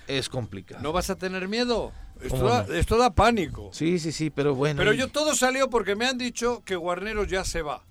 es 0.08 0.28
complicado. 0.30 0.82
no 0.84 0.92
vas 0.92 1.10
a 1.10 1.16
tener 1.16 1.48
miedo. 1.48 1.92
Esto, 2.22 2.36
¿Cómo 2.38 2.50
da, 2.50 2.66
no? 2.68 2.74
esto 2.76 2.98
da 2.98 3.10
pánico. 3.16 3.70
Sí, 3.74 3.98
sí, 3.98 4.12
sí, 4.12 4.30
pero 4.30 4.54
bueno. 4.54 4.78
Pero 4.78 4.94
y- 4.94 4.98
yo 4.98 5.08
todo 5.08 5.34
salió 5.34 5.70
porque 5.72 5.96
me 5.96 6.06
han 6.06 6.20
dicho 6.20 6.62
que 6.66 6.76
Guarneros 6.76 7.28
ya 7.28 7.44
se 7.44 7.64
va, 7.64 7.84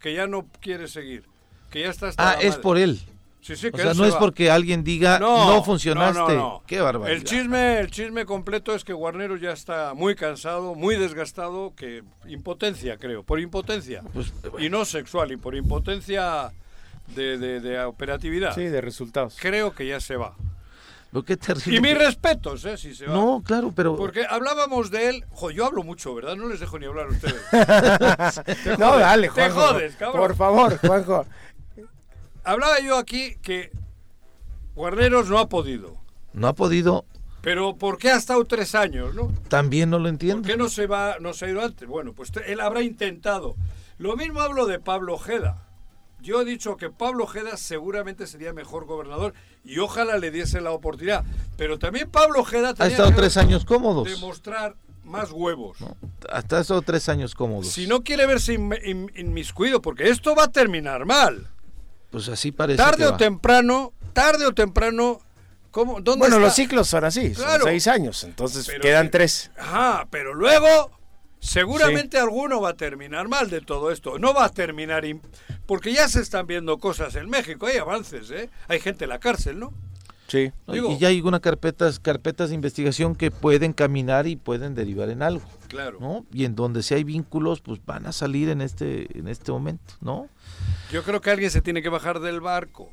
que 0.00 0.12
ya 0.14 0.26
no 0.26 0.46
quiere 0.60 0.88
seguir, 0.88 1.24
que 1.70 1.82
ya 1.82 1.90
está 1.90 2.08
hasta 2.08 2.30
Ah, 2.30 2.34
la 2.34 2.40
es 2.40 2.48
madre. 2.48 2.62
por 2.62 2.78
él. 2.78 3.00
Sí, 3.46 3.54
sí, 3.54 3.68
O 3.72 3.76
sea, 3.76 3.94
no 3.94 4.02
se 4.02 4.08
es 4.08 4.14
va. 4.14 4.18
porque 4.18 4.50
alguien 4.50 4.82
diga 4.82 5.20
no, 5.20 5.62
funcionaste. 5.62 6.18
no, 6.18 6.28
no. 6.34 6.62
Qué 6.66 6.80
barbaridad. 6.80 7.16
El 7.16 7.22
chisme, 7.22 7.78
el 7.78 7.90
chisme 7.92 8.24
completo 8.26 8.74
es 8.74 8.82
que 8.82 8.92
Guarneros 8.92 9.40
ya 9.40 9.52
está 9.52 9.94
muy 9.94 10.16
cansado, 10.16 10.74
muy 10.74 10.96
desgastado, 10.96 11.72
que 11.76 12.02
impotencia, 12.26 12.96
creo, 12.96 13.22
por 13.22 13.38
impotencia. 13.38 14.02
Pues, 14.12 14.32
Y 14.58 14.68
no 14.68 14.84
sexual, 14.84 15.30
y 15.30 15.36
por 15.36 15.54
impotencia 15.54 16.50
de, 17.14 17.38
de- 17.38 17.60
de 17.60 17.84
operatividad. 17.84 18.52
Sí, 18.52 18.64
de 18.64 18.80
resultados. 18.80 19.36
Creo 19.40 19.72
que 19.72 19.86
ya 19.86 20.00
se 20.00 20.16
va. 20.16 20.34
Lo 21.12 21.24
que 21.24 21.36
terrible. 21.36 21.76
Y 21.76 21.80
mis 21.80 21.96
respetos, 21.96 22.64
¿eh? 22.64 22.76
Si 22.76 22.92
se 22.96 23.06
va. 23.06 23.14
No, 23.14 23.40
claro, 23.46 23.72
pero 23.74 23.94
Porque 23.94 24.26
hablábamos 24.28 24.90
de 24.90 25.08
él. 25.10 25.24
Jo, 25.30 25.52
yo 25.52 25.64
hablo 25.66 25.84
mucho, 25.84 26.12
¿verdad? 26.16 26.34
No 26.34 26.48
les 26.48 26.58
dejo 26.58 26.80
ni 26.80 26.86
hablar 26.86 27.06
a 27.06 27.10
ustedes. 27.10 27.40
No, 28.78 28.98
dale, 28.98 29.28
te 29.28 29.34
Juanjo. 29.48 29.60
jodes, 29.60 29.94
cabrón. 29.96 30.20
Por 30.20 30.36
favor, 30.36 30.76
Juanjo. 30.78 31.26
Hablaba 32.46 32.78
yo 32.80 32.96
aquí 32.96 33.34
que 33.42 33.70
Guarneros 34.74 35.28
no 35.28 35.38
ha 35.38 35.48
podido. 35.48 35.96
no 36.32 36.46
ha 36.48 36.54
podido. 36.54 37.04
Pero 37.42 37.76
¿por 37.76 37.98
qué 37.98 38.10
ha 38.10 38.16
estado 38.16 38.44
tres 38.44 38.74
años, 38.74 39.14
no? 39.14 39.32
También 39.48 39.90
no 39.90 39.98
lo 39.98 40.04
¿Por 40.04 40.10
entiendo. 40.10 40.46
qué 40.48 40.56
no 40.56 40.68
se 40.68 40.86
va, 40.86 41.16
no 41.20 41.32
se 41.32 41.46
ha 41.46 41.50
ido 41.50 41.62
antes? 41.62 41.88
Bueno, 41.88 42.12
pues 42.12 42.30
él 42.46 42.60
habrá 42.60 42.82
intentado. 42.82 43.56
Lo 43.98 44.16
mismo 44.16 44.40
hablo 44.40 44.66
de 44.66 44.78
Pablo 44.78 45.14
Ojeda. 45.14 45.62
Yo 46.20 46.40
he 46.40 46.44
dicho 46.44 46.76
que 46.76 46.90
Pablo 46.90 47.24
Ojeda 47.24 47.56
seguramente 47.56 48.26
sería 48.26 48.52
mejor 48.52 48.84
gobernador 48.86 49.32
y 49.64 49.78
ojalá 49.78 50.18
le 50.18 50.30
diese 50.30 50.60
la 50.60 50.72
oportunidad. 50.72 51.24
Pero 51.56 51.78
también 51.78 52.10
Pablo 52.10 52.40
Ojeda 52.40 52.74
Ha 52.78 52.86
estado 52.86 53.10
que 53.10 53.16
tres 53.16 53.36
años 53.36 53.64
cómodos. 53.64 54.08
demostrar 54.08 54.76
más 55.04 55.30
huevos. 55.30 55.80
¿no? 55.80 55.96
Hasta 56.30 56.58
ha 56.58 56.60
estado 56.62 56.82
tres 56.82 57.08
años 57.08 57.34
cómodos. 57.34 57.68
Si 57.68 57.86
no 57.86 58.02
quiere 58.02 58.26
verse 58.26 58.54
inmiscuido, 58.54 59.80
porque 59.80 60.08
esto 60.10 60.34
va 60.34 60.44
a 60.44 60.52
terminar 60.52 61.06
mal. 61.06 61.48
Pues 62.10 62.28
así 62.28 62.52
parece. 62.52 62.76
Tarde 62.78 62.98
que 62.98 63.06
o 63.06 63.10
va. 63.12 63.16
temprano, 63.16 63.92
tarde 64.12 64.46
o 64.46 64.52
temprano, 64.54 65.18
¿cómo, 65.70 65.94
¿dónde 66.00 66.18
Bueno, 66.20 66.36
está? 66.36 66.46
los 66.46 66.54
ciclos 66.54 66.88
son 66.88 67.04
así, 67.04 67.32
Claro. 67.32 67.62
son 67.64 67.70
seis 67.72 67.86
años, 67.88 68.24
entonces 68.24 68.66
Pero 68.66 68.80
quedan 68.80 69.10
tres. 69.10 69.50
Ajá, 69.58 70.06
pero 70.10 70.34
luego 70.34 70.90
seguramente 71.40 72.18
alguno 72.18 72.60
va 72.60 72.70
a 72.70 72.74
terminar 72.76 73.28
mal 73.28 73.50
de 73.50 73.60
todo 73.60 73.90
esto. 73.90 74.18
No 74.18 74.34
va 74.34 74.46
a 74.46 74.48
terminar 74.50 75.04
porque 75.66 75.92
ya 75.92 76.08
se 76.08 76.20
están 76.20 76.46
viendo 76.46 76.78
cosas 76.78 77.14
en 77.16 77.28
México, 77.28 77.66
hay 77.66 77.76
avances, 77.78 78.30
¿eh? 78.30 78.50
Hay 78.68 78.80
gente 78.80 79.04
en 79.04 79.10
la 79.10 79.18
cárcel, 79.18 79.58
¿no? 79.58 79.72
Sí. 80.28 80.50
y 80.66 80.98
ya 80.98 81.06
hay 81.06 81.20
unas 81.20 81.38
carpetas, 81.40 82.00
carpetas 82.00 82.48
de 82.48 82.56
investigación 82.56 83.14
que 83.14 83.30
pueden 83.30 83.72
caminar 83.72 84.26
y 84.26 84.34
pueden 84.34 84.74
derivar 84.74 85.08
en 85.08 85.22
algo, 85.22 85.44
Claro. 85.68 85.98
¿no? 86.00 86.26
Y 86.32 86.44
en 86.44 86.56
donde 86.56 86.82
si 86.82 86.94
hay 86.94 87.04
vínculos, 87.04 87.60
pues 87.60 87.78
van 87.86 88.06
a 88.06 88.12
salir 88.12 88.48
en 88.48 88.60
este, 88.60 89.06
en 89.16 89.28
este 89.28 89.52
momento, 89.52 89.94
¿no? 90.00 90.28
Yo 90.92 91.02
creo 91.02 91.20
que 91.20 91.30
alguien 91.30 91.50
se 91.50 91.60
tiene 91.62 91.82
que 91.82 91.88
bajar 91.88 92.20
del 92.20 92.40
barco. 92.40 92.88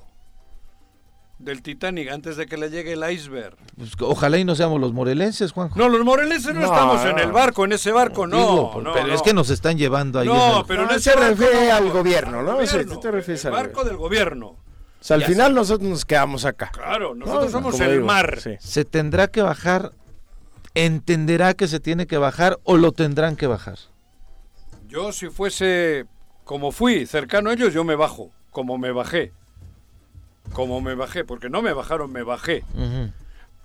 del 1.40 1.62
Titanic 1.62 2.10
antes 2.10 2.38
de 2.38 2.46
que 2.46 2.56
le 2.56 2.70
llegue 2.70 2.94
el 2.94 3.12
iceberg. 3.12 3.58
Pues, 3.76 3.92
ojalá 4.00 4.38
y 4.38 4.46
no 4.46 4.56
seamos 4.56 4.80
los 4.80 4.94
morelenses, 4.94 5.52
Juanjo. 5.52 5.78
No, 5.78 5.90
los 5.90 6.06
morelenses 6.06 6.54
no, 6.54 6.62
No, 6.62 6.66
estamos 6.68 7.04
en 7.06 7.20
el 7.20 7.34
barco, 7.34 7.66
en 7.66 7.74
ese 7.74 7.92
barco 7.92 8.26
no. 8.28 8.38
Digo, 8.38 8.72
por- 8.72 8.84
no, 8.84 8.94
pero 8.94 9.08
no. 9.08 9.14
es 9.14 9.22
que 9.22 9.34
nos 9.34 9.50
están 9.50 9.78
llevando 9.78 10.20
ahí. 10.20 10.28
No, 10.28 10.52
en 10.54 10.58
el- 10.60 10.66
pero 10.66 10.86
No, 10.86 10.98
se 11.00 11.14
refiere 11.16 11.68
no, 11.68 11.76
al 11.76 11.90
gobierno, 11.92 12.44
¿no? 12.44 12.52
al 12.52 12.66
gobierno, 12.66 12.94
tú 12.94 13.00
te 13.02 13.12
refieres 13.12 13.44
el 13.44 13.54
al 13.54 13.62
barco 13.64 13.84
del 13.84 13.98
gobierno. 13.98 14.48
O 14.48 14.58
sea, 15.02 15.16
al 15.16 15.22
Ya 15.22 15.28
final 15.28 15.54
nosotros 15.54 15.90
nos 15.90 16.06
quedamos 16.06 16.46
acá. 16.46 16.70
Claro, 16.72 17.14
nosotros 17.14 17.46
No, 17.46 17.52
somos 17.52 17.78
el 17.82 17.92
digo, 17.94 18.06
mar. 18.06 18.40
sí. 18.40 18.52
Se 18.60 18.86
tendrá 18.86 19.28
que 19.28 19.42
bajar, 19.42 19.92
entenderá 20.76 21.56
que 21.56 21.68
se 21.68 21.82
tiene 21.82 22.08
que 22.08 22.18
bajar 22.18 22.58
o 22.64 22.78
lo 22.78 22.94
tendrán 22.94 23.36
que 23.36 23.48
bajar. 23.48 23.80
Yo 24.88 25.12
si 25.12 25.28
fuese 25.28 26.06
como 26.54 26.72
fui, 26.72 27.08
cercano 27.08 27.50
a 27.50 27.54
ellos, 27.54 27.74
yo 27.74 27.84
me 27.84 27.96
bajo, 27.96 28.30
como 28.52 28.78
me 28.78 28.92
bajé. 28.92 29.32
Como 30.52 30.82
me 30.82 30.94
bajé, 30.94 31.26
porque 31.26 31.50
no 31.50 31.64
me 31.64 31.74
bajaron, 31.74 32.12
me 32.12 32.22
bajé. 32.22 32.64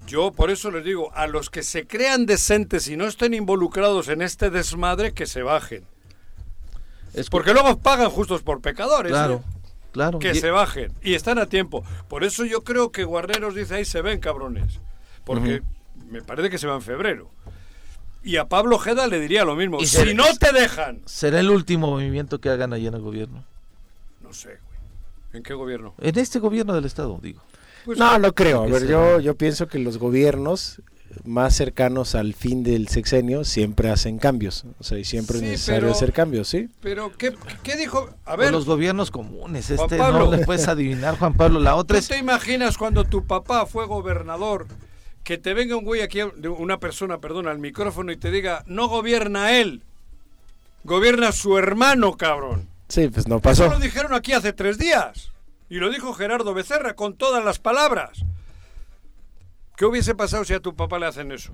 Yo 0.07 0.33
por 0.33 0.51
eso 0.51 0.71
les 0.71 0.85
digo, 0.87 1.13
a 1.15 1.27
los 1.27 1.51
que 1.51 1.63
se 1.63 1.87
crean 1.87 2.25
decentes 2.25 2.89
y 2.89 2.97
no 2.97 3.05
estén 3.05 3.35
involucrados 3.35 4.09
en 4.09 4.23
este 4.23 4.49
desmadre, 4.49 5.13
que 5.13 5.27
se 5.27 5.43
bajen. 5.43 5.85
Es 7.13 7.29
Porque 7.29 7.53
luego 7.53 7.77
pagan 7.79 8.09
justos 8.09 8.41
por 8.41 8.63
pecadores. 8.63 9.13
Claro, 9.13 9.45
¿eh? 9.47 9.59
claro. 9.93 10.19
Que 10.19 10.31
Y- 10.31 10.37
se 10.37 10.51
bajen. 10.51 10.91
Y 11.03 11.13
están 11.13 11.39
a 11.39 11.45
tiempo. 11.45 11.85
Por 12.09 12.25
eso 12.25 12.47
yo 12.47 12.65
creo 12.65 12.91
que 12.91 13.05
Guarneros 13.05 13.55
dice 13.55 13.75
ahí 13.75 13.85
se 13.85 14.01
ven 14.01 14.19
cabrones. 14.19 14.81
Porque 15.27 15.61
me 16.09 16.23
parece 16.23 16.49
que 16.49 16.57
se 16.57 16.67
va 16.67 16.77
en 16.77 16.81
febrero. 16.81 17.29
Y 18.29 18.37
a 18.37 18.47
Pablo 18.47 18.77
Ojeda 18.77 19.07
le 19.07 19.21
diría 19.21 19.45
lo 19.47 19.57
mismo. 19.57 19.81
Y 19.81 19.87
si 19.87 20.13
no 20.13 20.25
te 20.39 20.53
dejan. 20.53 21.01
Será 21.07 21.41
el 21.41 21.49
último 21.51 21.87
movimiento 21.87 22.41
que 22.41 22.51
hagan 22.51 22.75
ahí 22.75 22.87
en 22.87 22.93
el 22.93 23.01
gobierno. 23.01 23.43
No 24.23 24.35
sé, 24.35 24.49
güey. 24.49 24.79
¿En 25.33 25.43
qué 25.43 25.55
gobierno? 25.55 25.95
En 25.99 26.19
este 26.19 26.39
gobierno 26.39 26.75
del 26.75 26.85
estado, 26.85 27.19
digo. 27.23 27.41
Pues, 27.87 27.99
No, 27.99 28.19
no 28.19 28.35
creo. 28.35 28.65
A 28.65 28.67
ver, 28.67 28.87
yo, 28.87 29.19
yo 29.21 29.35
pienso 29.35 29.67
que 29.67 29.79
los 29.79 29.97
gobiernos 29.97 30.83
más 31.25 31.57
cercanos 31.57 32.15
al 32.15 32.35
fin 32.35 32.63
del 32.63 32.89
sexenio 32.89 33.45
siempre 33.45 33.89
hacen 33.91 34.19
cambios. 34.19 34.67
O 34.79 34.85
sea, 34.85 34.99
y 34.99 35.05
siempre 35.05 35.39
Sí, 35.39 35.45
es 35.47 35.51
necesario 35.53 35.81
pero- 35.85 35.93
hacer 35.93 36.13
cambios, 36.13 36.49
¿sí? 36.49 36.69
Pero, 36.83 37.11
¿qué, 37.17 37.35
qué 37.63 37.77
dijo? 37.77 38.11
A 38.27 38.35
O 38.35 38.37
ver, 38.37 38.53
los 38.53 38.67
gobiernos 38.67 39.11
comunes, 39.11 39.69
Juan 39.69 39.79
este 39.81 39.97
Pablo. 39.97 40.27
no 40.27 40.37
le 40.37 40.45
puedes 40.45 40.69
adivinar, 40.69 41.19
Juan 41.19 41.33
Pablo. 41.33 41.61
La 41.61 41.75
otra 41.77 41.95
¿tú 41.95 41.99
es 42.01 42.09
te 42.09 42.19
imaginas 42.19 42.77
cuando 42.77 43.05
tu 43.05 43.27
papá 43.27 43.65
fue 43.65 43.87
gobernador 43.87 44.67
que 45.29 45.37
te 45.37 45.53
venga 45.53 45.77
un 45.77 45.85
güey 45.85 46.01
aquí, 46.01 46.21
una 46.23 46.81
persona, 46.81 47.19
perdona, 47.19 47.51
al 47.51 47.59
micrófono 47.59 48.11
y 48.13 48.17
te 48.17 48.31
diga, 48.31 48.65
no 48.67 48.89
gobierna 48.89 49.59
él, 49.59 49.83
gobierna 50.85 51.33
su 51.33 51.59
hermano, 51.59 52.17
cabrón? 52.17 52.67
Sí, 52.89 53.09
pues 53.09 53.29
no 53.29 53.35
Eso 53.37 53.43
pasó. 53.43 53.69
lo 53.69 53.79
dijeron 53.79 54.15
aquí 54.15 54.33
hace 54.33 54.55
tres 54.55 54.79
días. 54.79 55.31
Y 55.69 55.81
lo 55.81 55.91
dijo 55.91 56.15
Gerardo 56.15 56.55
Becerra 56.55 56.95
con 56.95 57.13
todas 57.15 57.45
las 57.45 57.59
palabras. 57.59 58.21
¿Qué 59.77 59.85
hubiese 59.85 60.15
pasado 60.15 60.47
si 60.47 60.55
a 60.55 60.61
tu 60.61 60.75
papá 60.75 60.99
le 60.99 61.05
hacen 61.05 61.31
eso? 61.31 61.53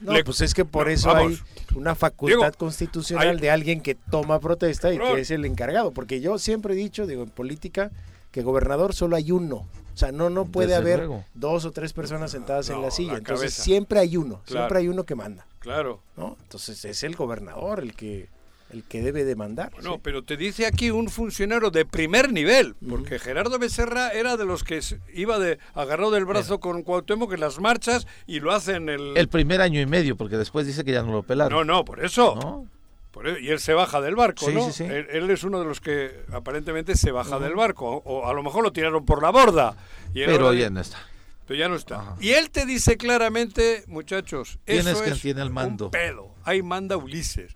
No, 0.00 0.12
Le- 0.12 0.22
pues 0.22 0.42
es 0.42 0.52
que 0.52 0.66
por 0.66 0.84
No, 0.88 0.92
eso 0.92 1.08
vamos. 1.08 1.32
hay 1.32 1.76
una 1.76 1.94
facultad 1.94 2.52
constitucional 2.52 3.28
hay- 3.30 3.36
de 3.38 3.50
alguien 3.50 3.80
que 3.80 3.94
toma 3.94 4.38
protesta 4.38 4.92
y 4.92 4.98
que 4.98 5.20
es 5.20 5.30
el 5.30 5.46
encargado. 5.46 5.92
Porque 5.92 6.20
yo 6.20 6.36
siempre 6.36 6.74
he 6.74 6.76
dicho, 6.76 7.06
digo, 7.06 7.22
en 7.22 7.30
política, 7.30 7.90
que 8.32 8.42
gobernador 8.42 8.94
solo 8.94 9.16
hay 9.16 9.30
uno. 9.30 9.66
O 9.94 9.96
sea, 9.96 10.10
no, 10.12 10.28
no 10.30 10.44
puede 10.46 10.68
Desde 10.68 10.80
haber 10.80 10.98
luego. 10.98 11.24
dos 11.34 11.64
o 11.64 11.70
tres 11.70 11.92
personas 11.92 12.32
sentadas 12.32 12.68
No, 12.68 12.76
en 12.76 12.82
la 12.82 12.90
silla. 12.90 13.12
la 13.12 13.18
Entonces 13.18 13.52
cabeza. 13.52 13.62
siempre 13.62 14.00
hay 14.00 14.16
uno, 14.16 14.40
Claro. 14.44 14.66
siempre 14.66 14.78
hay 14.80 14.88
uno 14.88 15.04
que 15.04 15.14
manda, 15.14 15.46
Claro. 15.60 16.00
¿no? 16.16 16.36
Entonces 16.42 16.84
es 16.84 17.02
el 17.04 17.14
gobernador 17.16 17.80
el 17.80 17.94
que 17.94 18.28
el 18.70 18.82
que 18.82 19.02
debe 19.02 19.22
de 19.24 19.36
mandar. 19.36 19.70
Bueno, 19.72 19.92
¿sí? 19.94 20.00
pero 20.02 20.24
te 20.24 20.36
dice 20.36 20.66
aquí 20.66 20.90
un 20.90 21.08
funcionario 21.08 21.70
de 21.70 21.84
primer 21.84 22.32
nivel, 22.32 22.74
porque 22.88 23.20
Gerardo 23.20 23.56
Becerra 23.60 24.08
era 24.08 24.36
de 24.36 24.44
los 24.46 24.64
que 24.64 24.80
iba 25.12 25.38
de 25.38 25.60
agarrado 25.74 26.10
del 26.10 26.24
brazo 26.24 26.58
con 26.58 26.82
Cuauhtémoc 26.82 27.32
en 27.34 27.40
las 27.40 27.60
marchas 27.60 28.08
y 28.26 28.40
lo 28.40 28.50
hacen 28.50 28.88
el... 28.88 29.16
el 29.16 29.28
primer 29.28 29.60
año 29.60 29.80
y 29.80 29.86
medio, 29.86 30.16
porque 30.16 30.36
después 30.36 30.66
dice 30.66 30.82
que 30.82 30.90
ya 30.90 31.02
no 31.04 31.12
lo 31.12 31.22
pelaron. 31.22 31.56
No, 31.56 31.64
no, 31.64 31.84
por 31.84 32.04
eso. 32.04 32.34
¿no? 32.34 32.66
Por 33.14 33.28
y 33.40 33.48
él 33.48 33.60
se 33.60 33.72
baja 33.74 34.00
del 34.00 34.16
barco, 34.16 34.44
Sí, 34.46 34.52
¿no? 34.52 34.66
sí, 34.66 34.72
sí. 34.72 34.84
Él, 34.84 35.06
él 35.08 35.30
es 35.30 35.44
uno 35.44 35.60
de 35.60 35.64
los 35.66 35.80
que 35.80 36.24
aparentemente 36.32 36.96
se 36.96 37.12
baja 37.12 37.38
del 37.38 37.54
barco, 37.54 38.02
o, 38.04 38.26
a 38.28 38.34
lo 38.34 38.42
mejor 38.42 38.64
lo 38.64 38.72
tiraron 38.72 39.04
por 39.06 39.22
la 39.22 39.30
borda. 39.30 39.76
Y 40.12 40.22
él 40.22 40.26
Pero 40.32 40.52
ya 40.52 40.68
no 40.68 40.80
está. 40.80 40.98
pero 41.46 41.58
ya 41.60 41.68
no 41.68 41.76
está. 41.76 42.00
Ajá. 42.00 42.16
Y 42.20 42.30
él 42.32 42.50
te 42.50 42.66
dice 42.66 42.96
claramente, 42.96 43.84
muchachos, 43.86 44.58
¿Quién 44.64 44.80
eso 44.80 44.90
es 44.90 45.00
quien 45.02 45.14
es 45.14 45.22
tiene 45.22 45.42
el 45.42 45.50
mando? 45.50 45.84
un 45.86 45.90
pedo. 45.92 46.34
Ahí 46.42 46.60
manda 46.62 46.96
Ulises. 46.96 47.54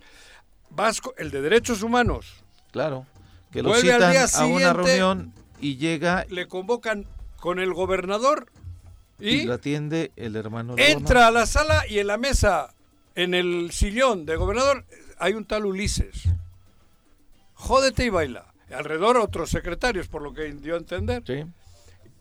Vasco, 0.70 1.12
el 1.18 1.30
de 1.32 1.42
derechos 1.42 1.82
humanos, 1.82 2.44
Claro. 2.70 3.04
Que 3.50 3.62
lo 3.62 3.70
Vuelve 3.70 3.92
al 3.92 3.98
citan 4.00 4.12
día 4.12 4.26
a 4.32 4.44
una 4.46 4.72
reunión 4.74 5.32
y 5.58 5.76
llega 5.78 6.24
le 6.28 6.46
convocan 6.46 7.06
con 7.40 7.58
el 7.58 7.72
gobernador 7.72 8.46
y, 9.18 9.28
y 9.30 9.44
lo 9.44 9.54
atiende 9.54 10.12
el 10.16 10.36
hermano. 10.36 10.74
entra 10.76 11.26
a 11.26 11.30
la 11.30 11.46
sala 11.46 11.84
y 11.88 11.98
en 11.98 12.06
la 12.08 12.18
mesa, 12.18 12.74
en 13.14 13.32
el 13.34 13.70
sillón 13.72 14.26
de 14.26 14.36
gobernador, 14.36 14.84
hay 15.20 15.34
un 15.34 15.44
tal 15.44 15.66
Ulises. 15.66 16.24
Jódete 17.54 18.04
y 18.04 18.08
baila. 18.10 18.46
Alrededor 18.72 19.16
otros 19.16 19.50
secretarios, 19.50 20.08
por 20.08 20.22
lo 20.22 20.32
que 20.32 20.52
dio 20.52 20.74
a 20.74 20.78
entender. 20.78 21.22
gobernador. 21.22 21.52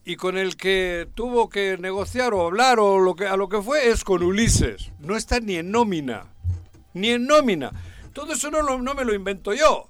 Y 0.06 0.16
con 0.16 0.38
el 0.38 0.56
que 0.56 1.10
tuvo 1.16 1.50
que 1.50 1.78
negociar 1.78 2.34
o 2.34 2.46
hablar 2.46 2.80
o 2.80 2.98
lo 3.00 3.16
que, 3.16 3.28
a 3.28 3.36
lo 3.36 3.50
que 3.50 3.62
fue 3.62 3.90
es 3.90 4.06
con 4.06 4.24
Ulises. 4.24 4.92
No 5.00 5.18
está 5.18 5.42
ni 5.42 5.56
en 5.56 5.70
nómina. 5.70 6.28
Ni 6.94 7.10
en 7.10 7.28
nómina. 7.28 7.72
Todo 8.14 8.32
eso 8.34 8.50
no, 8.50 8.62
lo- 8.62 8.82
no 8.82 8.94
me 8.96 9.04
lo 9.04 9.14
invento 9.14 9.54
yo. 9.54 9.90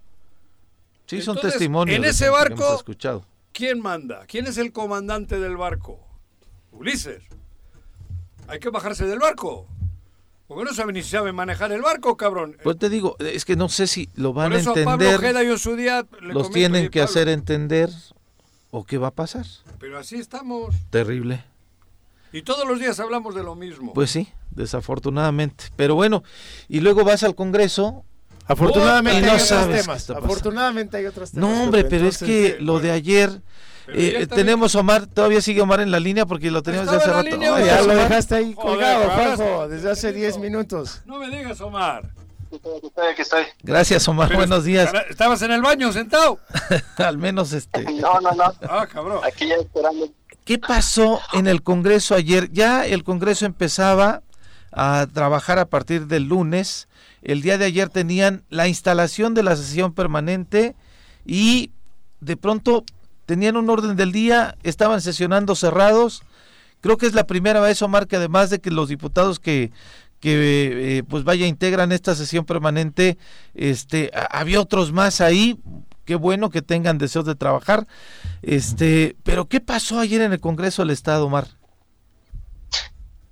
Sí, 1.06 1.18
sí 1.18 1.22
son 1.22 1.36
Entonces, 1.38 1.60
testimonios. 1.60 1.98
en 1.98 2.04
ese 2.06 2.30
barco- 2.30 2.76
escuchado. 2.76 3.24
¿Quién 3.54 3.80
manda? 3.80 4.26
¿Quién 4.28 4.48
es 4.48 4.58
el 4.58 4.72
comandante 4.74 5.40
del 5.40 5.56
barco? 5.56 6.00
Ulises. 6.72 7.24
Hay 8.48 8.60
que 8.60 8.70
bajarse 8.70 9.06
del 9.06 9.20
barco. 9.20 9.68
Porque 10.48 10.64
no 10.64 10.74
sabe 10.74 10.94
ni 10.94 11.04
si 11.04 11.10
sabe 11.10 11.34
manejar 11.34 11.72
el 11.74 11.82
barco, 11.82 12.16
cabrón. 12.16 12.56
Pues 12.64 12.78
te 12.78 12.90
digo, 12.90 13.18
es 13.20 13.44
que 13.44 13.56
no 13.58 13.68
sé 13.68 13.86
si 13.86 14.10
lo 14.16 14.32
van 14.34 14.52
Por 14.52 14.60
eso 14.60 14.70
a 14.70 14.74
a 14.74 14.76
Pablo 14.76 14.92
entender, 15.06 15.16
Ojeda 15.18 15.44
yo 15.44 15.52
en 15.54 15.60
su 15.60 15.76
día 15.76 16.06
le 16.22 16.34
los 16.34 16.50
tienen 16.52 16.82
"Oye, 16.84 16.90
que 16.90 17.00
Pablo, 17.00 17.12
hacer 17.12 17.28
entender 17.30 17.90
o 18.72 18.86
qué 18.86 18.98
va 18.98 19.08
a 19.08 19.12
pasar. 19.12 19.46
Pero 19.80 19.98
así 19.98 20.16
estamos. 20.16 20.74
Terrible. 20.90 21.44
Y 22.32 22.44
todos 22.44 22.68
los 22.68 22.80
días 22.80 23.00
hablamos 23.00 23.36
de 23.36 23.44
lo 23.44 23.56
mismo. 23.56 23.94
Pues 23.94 24.12
sí, 24.12 24.30
desafortunadamente. 24.52 25.66
Pero 25.76 25.96
bueno, 25.96 26.24
y 26.70 26.80
luego 26.80 27.04
vas 27.04 27.24
al 27.24 27.36
Congreso. 27.36 28.04
Afortunadamente 28.50 29.20
Y 29.20 29.24
hay 29.24 29.28
no 29.30 29.34
otros 29.34 29.48
sabes 29.48 29.76
qué 29.78 29.82
temas. 29.82 29.98
está 30.02 30.14
pasando. 30.14 30.32
Afortunadamente 30.34 30.98
hay 30.98 31.06
otros 31.06 31.32
temas. 31.32 31.50
No, 31.50 31.64
hombre, 31.64 31.84
pero 31.84 32.08
es 32.08 32.18
que 32.20 32.58
lo 32.62 32.80
de 32.80 32.92
ayer... 32.92 33.42
Eh, 33.90 34.28
tenemos 34.28 34.76
Omar, 34.76 35.08
todavía 35.08 35.42
sigue 35.42 35.62
Omar 35.62 35.80
en 35.80 35.92
la 35.92 36.00
línea 36.00 36.26
porque 36.26 36.52
lo 36.52 36.62
teníamos 36.62 36.92
desde 36.92 37.04
hace 37.04 37.14
rato. 37.14 37.30
línea, 37.30 37.60
ya 37.66 37.78
lo 37.82 37.94
Omar. 37.94 37.98
dejaste 38.10 38.36
ahí 38.36 38.54
colgado, 38.54 39.10
Juanjo, 39.10 39.68
desde 39.70 39.92
hace 39.92 40.14
10 40.14 40.38
minutos. 40.40 41.02
No 41.06 41.20
me 41.20 41.30
digas, 41.30 41.62
Omar. 41.62 42.12
Aquí 43.12 43.22
estoy. 43.22 43.44
Gracias, 43.62 44.08
Omar. 44.08 44.28
Pero 44.30 44.40
Buenos 44.40 44.64
días. 44.64 44.92
¿Estabas 45.10 45.42
en 45.42 45.52
el 45.52 45.62
baño 45.62 45.92
sentado? 45.92 46.40
Al 46.98 47.18
menos 47.18 47.54
este. 47.54 47.84
No, 48.02 48.20
no, 48.22 48.32
no. 48.32 48.54
Ah, 48.70 48.88
cabrón. 48.92 49.20
Aquí 49.24 49.48
ya 49.48 49.56
esperando. 49.56 50.10
¿Qué 50.46 50.58
pasó 50.58 51.20
en 51.34 51.48
el 51.48 51.62
Congreso 51.62 52.16
ayer? 52.16 52.50
Ya 52.52 52.86
el 52.86 53.04
Congreso 53.04 53.46
empezaba 53.46 54.22
a 54.72 55.08
trabajar 55.14 55.60
a 55.60 55.66
partir 55.66 56.08
del 56.08 56.24
lunes. 56.24 56.88
El 57.22 57.42
día 57.42 57.58
de 57.58 57.66
ayer 57.66 57.90
tenían 57.90 58.44
la 58.50 58.68
instalación 58.70 59.34
de 59.34 59.44
la 59.44 59.56
sesión 59.58 59.94
permanente 59.94 60.74
y 61.26 61.72
de 62.22 62.38
pronto 62.38 62.86
tenían 63.28 63.58
un 63.58 63.70
orden 63.70 63.96
del 63.96 64.12
día, 64.12 64.58
estaban 64.64 65.02
sesionando 65.02 65.54
cerrados. 65.54 66.24
Creo 66.82 66.98
que 66.98 67.06
es 67.06 67.14
la 67.14 67.28
primera 67.28 67.60
vez, 67.62 67.80
Omar, 67.84 68.08
que 68.08 68.16
además 68.16 68.50
de 68.50 68.60
que 68.60 68.72
los 68.72 68.90
diputados 68.90 69.40
que, 69.40 69.72
que 70.20 70.98
eh, 70.98 71.04
pues 71.04 71.24
vaya 71.24 71.46
integran 71.46 71.92
esta 71.92 72.16
sesión 72.16 72.46
permanente, 72.46 73.18
este, 73.54 74.10
a- 74.16 74.40
había 74.40 74.60
otros 74.62 74.92
más 74.92 75.22
ahí. 75.22 75.60
Qué 76.06 76.16
bueno 76.16 76.50
que 76.50 76.62
tengan 76.62 76.98
deseos 76.98 77.26
de 77.26 77.36
trabajar. 77.36 77.86
Este, 78.42 79.16
pero 79.24 79.48
¿qué 79.48 79.60
pasó 79.60 80.00
ayer 80.00 80.22
en 80.22 80.32
el 80.32 80.40
Congreso 80.40 80.82
del 80.82 80.92
Estado, 80.92 81.26
Omar? 81.26 81.48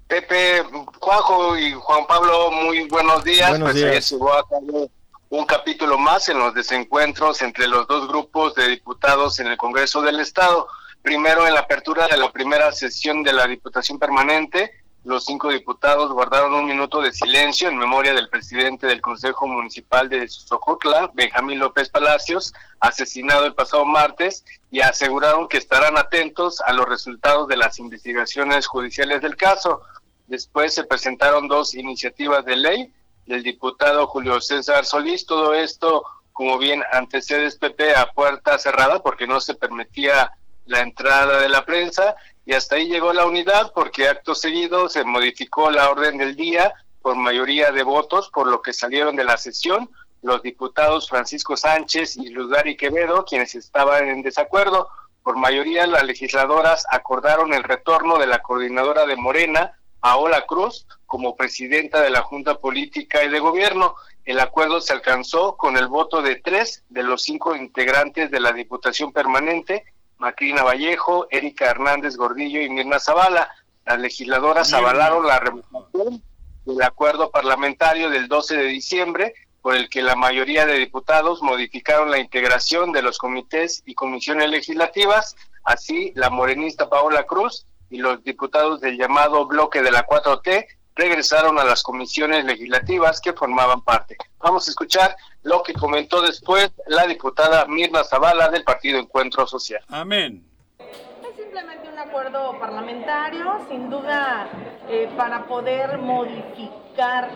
Pepe, 0.08 0.62
Juanjo 1.00 1.58
y 1.58 1.72
Juan 1.74 2.06
Pablo, 2.08 2.52
muy 2.52 2.88
buenos 2.90 3.24
días. 3.24 3.50
Buenos 3.52 3.68
pues 3.68 3.76
días. 3.76 3.90
ayer 3.90 4.04
se 4.04 4.16
llevó 4.16 4.34
a 4.34 4.48
cabo 4.48 4.90
un 5.38 5.46
capítulo 5.46 5.98
más 5.98 6.30
en 6.30 6.40
los 6.40 6.54
desencuentros 6.54 7.42
entre 7.42 7.68
los 7.68 7.88
dos 7.88 8.08
grupos 8.08 8.56
de 8.56 8.70
diputados 8.70 9.38
en 9.40 9.48
el 9.48 9.58
Congreso 9.58 10.02
del 10.02 10.22
Estado. 10.22 10.66
Primero, 11.02 11.46
en 11.46 11.54
la 11.54 11.60
apertura 11.60 12.08
de 12.08 12.16
la 12.16 12.32
primera 12.32 12.72
sesión 12.72 13.22
de 13.22 13.34
la 13.34 13.46
Diputación 13.46 14.00
Permanente, 14.00 14.72
los 15.04 15.26
cinco 15.26 15.50
diputados 15.50 16.14
guardaron 16.14 16.54
un 16.54 16.66
minuto 16.66 17.02
de 17.02 17.12
silencio 17.12 17.68
en 17.68 17.78
memoria 17.78 18.14
del 18.14 18.30
presidente 18.30 18.88
del 18.88 19.02
Consejo 19.02 19.46
Municipal 19.46 20.08
de 20.08 20.26
Sojotla, 20.30 21.12
Benjamín 21.14 21.60
López 21.60 21.90
Palacios, 21.90 22.54
asesinado 22.80 23.46
el 23.46 23.54
pasado 23.54 23.84
martes, 23.84 24.46
y 24.72 24.80
aseguraron 24.80 25.50
que 25.50 25.58
estarán 25.58 25.98
atentos 25.98 26.62
a 26.62 26.72
los 26.72 26.88
resultados 26.88 27.50
de 27.50 27.58
las 27.58 27.78
investigaciones 27.78 28.68
judiciales 28.68 29.22
del 29.22 29.36
caso. 29.36 29.82
Después 30.28 30.74
se 30.74 30.86
presentaron 30.86 31.50
dos 31.50 31.76
iniciativas 31.76 32.46
de 32.46 32.56
ley 32.56 32.94
del 33.26 33.44
diputado 33.44 34.08
Julio 34.08 34.40
César 34.42 34.86
Solís. 34.86 35.26
Todo 35.26 35.54
esto, 35.54 36.04
como 36.34 36.58
bien 36.58 36.84
antecedes, 36.92 37.56
Pepe, 37.56 37.96
a 37.96 38.12
puerta 38.12 38.58
cerrada 38.58 39.02
porque 39.02 39.28
no 39.28 39.40
se 39.40 39.56
permitía 39.56 40.32
la 40.66 40.82
entrada 40.82 41.40
de 41.40 41.50
la 41.50 41.66
prensa 41.66 42.16
y 42.46 42.54
hasta 42.54 42.76
ahí 42.76 42.88
llegó 42.88 43.14
la 43.14 43.26
unidad 43.26 43.72
porque 43.74 44.08
acto 44.08 44.36
seguido 44.36 44.90
se 44.90 45.04
modificó 45.04 45.70
la 45.72 45.90
orden 45.90 46.18
del 46.18 46.36
día 46.36 46.74
por 47.02 47.16
mayoría 47.16 47.72
de 47.72 47.84
votos, 47.84 48.30
por 48.30 48.48
lo 48.48 48.62
que 48.62 48.74
salieron 48.74 49.16
de 49.16 49.24
la 49.24 49.38
sesión 49.38 49.90
los 50.26 50.42
diputados 50.42 51.08
Francisco 51.08 51.56
Sánchez 51.56 52.18
y 52.18 52.30
Lugari 52.30 52.76
Quevedo, 52.76 53.26
quienes 53.26 53.54
estaban 53.54 54.08
en 54.08 54.24
desacuerdo. 54.24 54.90
Por 55.22 55.38
mayoría, 55.38 55.86
las 55.86 56.04
legisladoras 56.04 56.86
acordaron 56.90 57.54
el 57.54 57.64
retorno 57.64 58.18
de 58.18 58.26
la 58.26 58.40
coordinadora 58.40 59.06
de 59.06 59.16
Morena, 59.16 59.78
Paola 60.06 60.46
Cruz, 60.46 60.86
como 61.08 61.36
presidenta 61.36 62.00
de 62.00 62.12
la 62.12 62.22
Junta 62.22 62.60
Política 62.60 63.24
y 63.24 63.30
de 63.30 63.40
Gobierno. 63.40 63.96
El 64.24 64.40
acuerdo 64.40 64.80
se 64.80 64.94
alcanzó 64.94 65.58
con 65.58 65.78
el 65.78 65.88
voto 65.88 66.22
de 66.22 66.36
tres 66.36 66.84
de 66.90 67.02
los 67.02 67.24
cinco 67.24 67.56
integrantes 67.56 68.30
de 68.30 68.40
la 68.40 68.52
Diputación 68.52 69.12
Permanente, 69.12 69.84
Macrina 70.20 70.62
Vallejo, 70.62 71.26
Erika 71.32 71.66
Hernández 71.66 72.18
Gordillo 72.18 72.62
y 72.62 72.70
Mirna 72.70 73.00
Zavala. 73.00 73.50
Las 73.84 74.00
legisladoras 74.00 74.74
avalaron 74.74 75.26
la 75.26 75.40
revocación 75.40 76.22
del 76.66 76.82
acuerdo 76.84 77.32
parlamentario 77.32 78.12
del 78.12 78.28
12 78.28 78.58
de 78.58 78.66
diciembre, 78.66 79.34
por 79.64 79.76
el 79.76 79.90
que 79.90 80.04
la 80.04 80.16
mayoría 80.16 80.68
de 80.68 80.78
diputados 80.78 81.42
modificaron 81.42 82.12
la 82.12 82.20
integración 82.20 82.92
de 82.92 83.02
los 83.02 83.18
comités 83.18 83.82
y 83.88 83.96
comisiones 83.96 84.52
legislativas. 84.52 85.36
Así, 85.64 86.12
la 86.14 86.30
morenista 86.30 86.92
Paola 86.92 87.24
Cruz 87.24 87.66
y 87.90 87.98
los 87.98 88.24
diputados 88.24 88.82
del 88.82 88.98
llamado 88.98 89.46
bloque 89.46 89.82
de 89.82 89.92
la 89.92 90.06
4T 90.06 90.68
regresaron 90.96 91.60
a 91.60 91.64
las 91.64 91.84
comisiones 91.84 92.46
legislativas 92.46 93.20
que 93.20 93.34
formaban 93.34 93.82
parte. 93.82 94.18
Vamos 94.40 94.68
a 94.68 94.72
escuchar 94.72 95.16
lo 95.44 95.62
que 95.62 95.74
comentó 95.74 96.22
después 96.22 96.72
la 96.88 97.06
diputada 97.06 97.66
Mirna 97.66 98.04
Zavala 98.04 98.50
del 98.50 98.64
Partido 98.64 98.98
Encuentro 98.98 99.46
Social. 99.46 99.84
Amén. 99.90 100.44
Es 100.80 101.36
simplemente 101.36 101.90
un 101.90 102.00
acuerdo 102.00 102.58
parlamentario, 102.60 103.66
sin 103.70 103.90
duda, 103.90 104.48
eh, 104.88 105.10
para 105.18 105.46
poder 105.48 105.98
modificar 105.98 107.30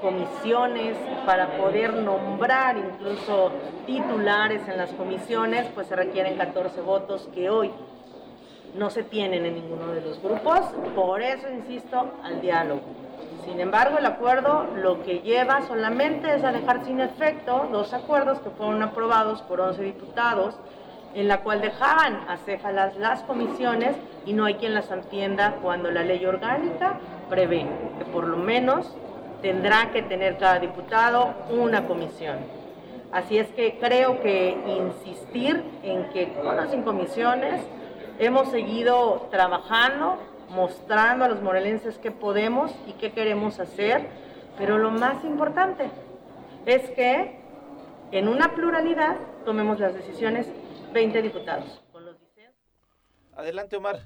comisiones, 0.00 0.96
para 1.24 1.56
poder 1.56 1.92
nombrar 1.94 2.76
incluso 2.76 3.50
titulares 3.86 4.66
en 4.68 4.76
las 4.76 4.92
comisiones, 4.92 5.66
pues 5.74 5.88
se 5.88 5.96
requieren 5.96 6.36
14 6.36 6.80
votos 6.82 7.28
que 7.34 7.50
hoy 7.50 7.72
no 8.76 8.90
se 8.90 9.02
tienen 9.02 9.46
en 9.46 9.54
ninguno 9.54 9.88
de 9.88 10.00
los 10.00 10.22
grupos, 10.22 10.60
por 10.94 11.22
eso 11.22 11.48
insisto 11.50 12.12
al 12.22 12.40
diálogo. 12.40 12.82
Sin 13.44 13.60
embargo, 13.60 13.98
el 13.98 14.06
acuerdo 14.06 14.66
lo 14.76 15.02
que 15.02 15.20
lleva 15.20 15.62
solamente 15.62 16.34
es 16.34 16.44
a 16.44 16.52
dejar 16.52 16.84
sin 16.84 17.00
efecto 17.00 17.68
dos 17.70 17.94
acuerdos 17.94 18.40
que 18.40 18.50
fueron 18.50 18.82
aprobados 18.82 19.40
por 19.42 19.60
11 19.60 19.82
diputados, 19.82 20.56
en 21.14 21.28
la 21.28 21.42
cual 21.42 21.60
dejaban 21.60 22.24
acéfalas 22.28 22.96
las 22.96 23.22
comisiones 23.22 23.96
y 24.26 24.32
no 24.32 24.44
hay 24.44 24.54
quien 24.54 24.74
las 24.74 24.90
entienda 24.90 25.56
cuando 25.62 25.90
la 25.90 26.02
ley 26.02 26.26
orgánica 26.26 26.98
prevé 27.30 27.66
que 27.98 28.04
por 28.06 28.26
lo 28.26 28.36
menos 28.36 28.94
tendrá 29.40 29.92
que 29.92 30.02
tener 30.02 30.36
cada 30.38 30.58
diputado 30.58 31.32
una 31.50 31.86
comisión. 31.86 32.38
Así 33.12 33.38
es 33.38 33.48
que 33.48 33.78
creo 33.78 34.20
que 34.20 34.58
insistir 34.66 35.62
en 35.82 36.10
que 36.10 36.34
con 36.34 36.56
las 36.56 36.74
comisiones 36.84 37.62
hemos 38.18 38.50
seguido 38.50 39.28
trabajando, 39.30 40.18
mostrando 40.50 41.24
a 41.24 41.28
los 41.28 41.42
morelenses 41.42 41.98
qué 41.98 42.10
podemos 42.10 42.72
y 42.86 42.92
qué 42.92 43.12
queremos 43.12 43.60
hacer, 43.60 44.08
pero 44.56 44.78
lo 44.78 44.90
más 44.90 45.24
importante 45.24 45.90
es 46.64 46.90
que 46.90 47.40
en 48.12 48.28
una 48.28 48.54
pluralidad 48.54 49.16
tomemos 49.44 49.78
las 49.80 49.94
decisiones 49.94 50.46
20 50.92 51.22
diputados. 51.22 51.82
Adelante, 53.36 53.76
Omar. 53.76 54.02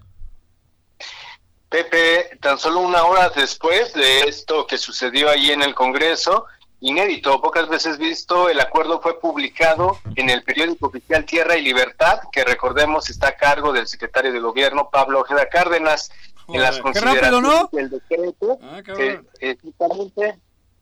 Pepe, 1.69 2.37
tan 2.41 2.59
solo 2.59 2.81
una 2.81 3.05
hora 3.05 3.29
después 3.31 3.93
de 3.95 4.23
esto 4.23 4.67
que 4.67 4.77
sucedió 4.77 5.29
ahí 5.29 5.53
en 5.53 5.63
el 5.63 5.73
Congreso, 5.73 6.47
inédito, 6.81 7.41
pocas 7.41 7.69
veces 7.69 7.99
visto, 7.99 8.49
el 8.49 8.61
acuerdo 8.61 9.01
fue 9.01 9.21
publicado 9.21 9.99
en 10.17 10.31
el 10.31 10.43
periódico 10.43 10.87
oficial 10.87 11.25
Tierra 11.25 11.57
y 11.57 11.63
Libertad, 11.63 12.21
que 12.33 12.45
recordemos 12.45 13.11
está 13.11 13.29
a 13.29 13.37
cargo 13.37 13.73
del 13.73 13.87
secretario 13.87 14.33
de 14.33 14.41
gobierno 14.41 14.89
Pablo 14.91 15.21
Ojeda 15.21 15.49
Cárdenas. 15.49 16.11
en 16.53 16.63
las 16.63 16.81
consideraciones 16.81 17.71
del 17.71 17.91
decreto, 17.91 18.59
ah, 18.61 18.83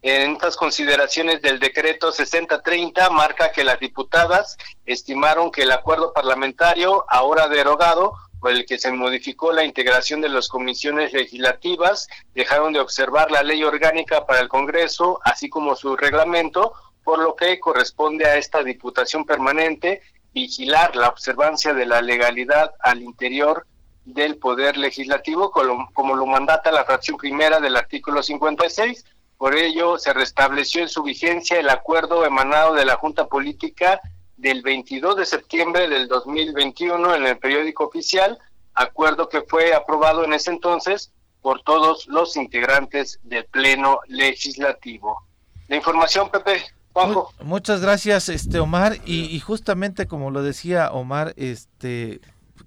en 0.00 0.32
estas 0.32 0.56
consideraciones 0.56 1.42
del 1.42 1.58
decreto 1.58 2.12
6030 2.12 3.10
marca 3.10 3.52
que 3.52 3.64
las 3.64 3.78
diputadas 3.80 4.56
estimaron 4.86 5.50
que 5.50 5.62
el 5.62 5.72
acuerdo 5.72 6.12
parlamentario, 6.12 7.04
ahora 7.08 7.48
derogado, 7.48 8.14
por 8.40 8.52
el 8.52 8.66
que 8.66 8.78
se 8.78 8.92
modificó 8.92 9.52
la 9.52 9.64
integración 9.64 10.20
de 10.20 10.28
las 10.28 10.48
comisiones 10.48 11.12
legislativas, 11.12 12.08
dejaron 12.34 12.72
de 12.72 12.80
observar 12.80 13.30
la 13.30 13.42
ley 13.42 13.64
orgánica 13.64 14.26
para 14.26 14.40
el 14.40 14.48
Congreso, 14.48 15.20
así 15.24 15.48
como 15.48 15.74
su 15.76 15.96
reglamento, 15.96 16.72
por 17.04 17.18
lo 17.18 17.34
que 17.34 17.58
corresponde 17.58 18.26
a 18.26 18.36
esta 18.36 18.62
Diputación 18.62 19.24
Permanente 19.24 20.02
vigilar 20.32 20.94
la 20.94 21.08
observancia 21.08 21.74
de 21.74 21.86
la 21.86 22.02
legalidad 22.02 22.74
al 22.80 23.02
interior 23.02 23.66
del 24.04 24.36
Poder 24.36 24.76
Legislativo, 24.76 25.50
como, 25.50 26.16
lo 26.16 26.26
mandata 26.26 26.72
la 26.72 26.84
fracción 26.84 27.16
primera 27.16 27.60
del 27.60 27.76
artículo 27.76 28.22
56. 28.22 29.04
Por 29.36 29.54
ello, 29.54 29.98
se 29.98 30.12
restableció 30.12 30.82
en 30.82 30.88
su 30.88 31.02
vigencia 31.02 31.58
el 31.58 31.68
acuerdo 31.68 32.24
emanado 32.24 32.74
de 32.74 32.84
la 32.84 32.96
Junta 32.96 33.26
Política 33.26 34.00
del 34.38 34.62
22 34.62 35.16
de 35.16 35.26
septiembre 35.26 35.88
del 35.88 36.08
2021 36.08 37.14
en 37.14 37.26
el 37.26 37.38
periódico 37.38 37.84
oficial, 37.84 38.38
acuerdo 38.74 39.28
que 39.28 39.42
fue 39.42 39.74
aprobado 39.74 40.24
en 40.24 40.32
ese 40.32 40.50
entonces 40.50 41.12
por 41.42 41.62
todos 41.62 42.06
los 42.06 42.36
integrantes 42.36 43.18
del 43.22 43.44
Pleno 43.46 44.00
Legislativo. 44.06 45.22
La 45.68 45.76
información, 45.76 46.30
Pepe. 46.30 46.62
Juanjo. 46.92 47.32
Muchas 47.42 47.80
gracias, 47.80 48.28
este 48.28 48.58
Omar, 48.58 48.96
y, 49.04 49.38
justamente 49.40 50.06
como 50.06 50.30
lo 50.30 50.42
decía 50.42 50.90
Omar, 50.90 51.34
este 51.36 52.20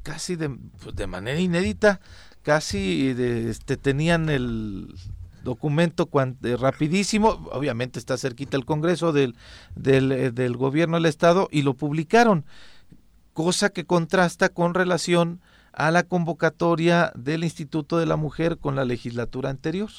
casi 0.03 0.35
de, 0.35 0.49
pues, 0.83 0.95
de 0.95 1.07
manera 1.07 1.39
inédita, 1.39 1.99
casi 2.43 3.13
de, 3.13 3.49
este, 3.49 3.77
tenían 3.77 4.29
el 4.29 4.95
documento 5.43 6.09
eh, 6.43 6.57
rapidísimo, 6.57 7.49
obviamente 7.51 7.99
está 7.99 8.17
cerquita 8.17 8.57
el 8.57 8.65
Congreso 8.65 9.11
del, 9.11 9.35
del, 9.75 10.11
eh, 10.11 10.31
del 10.31 10.57
gobierno 10.57 10.97
del 10.97 11.05
Estado 11.05 11.47
y 11.51 11.63
lo 11.63 11.73
publicaron, 11.73 12.45
cosa 13.33 13.69
que 13.69 13.85
contrasta 13.85 14.49
con 14.49 14.73
relación 14.73 15.41
a 15.73 15.91
la 15.91 16.03
convocatoria 16.03 17.11
del 17.15 17.43
Instituto 17.43 17.97
de 17.97 18.05
la 18.05 18.17
Mujer 18.17 18.57
con 18.57 18.75
la 18.75 18.85
legislatura 18.85 19.49
anterior. 19.49 19.89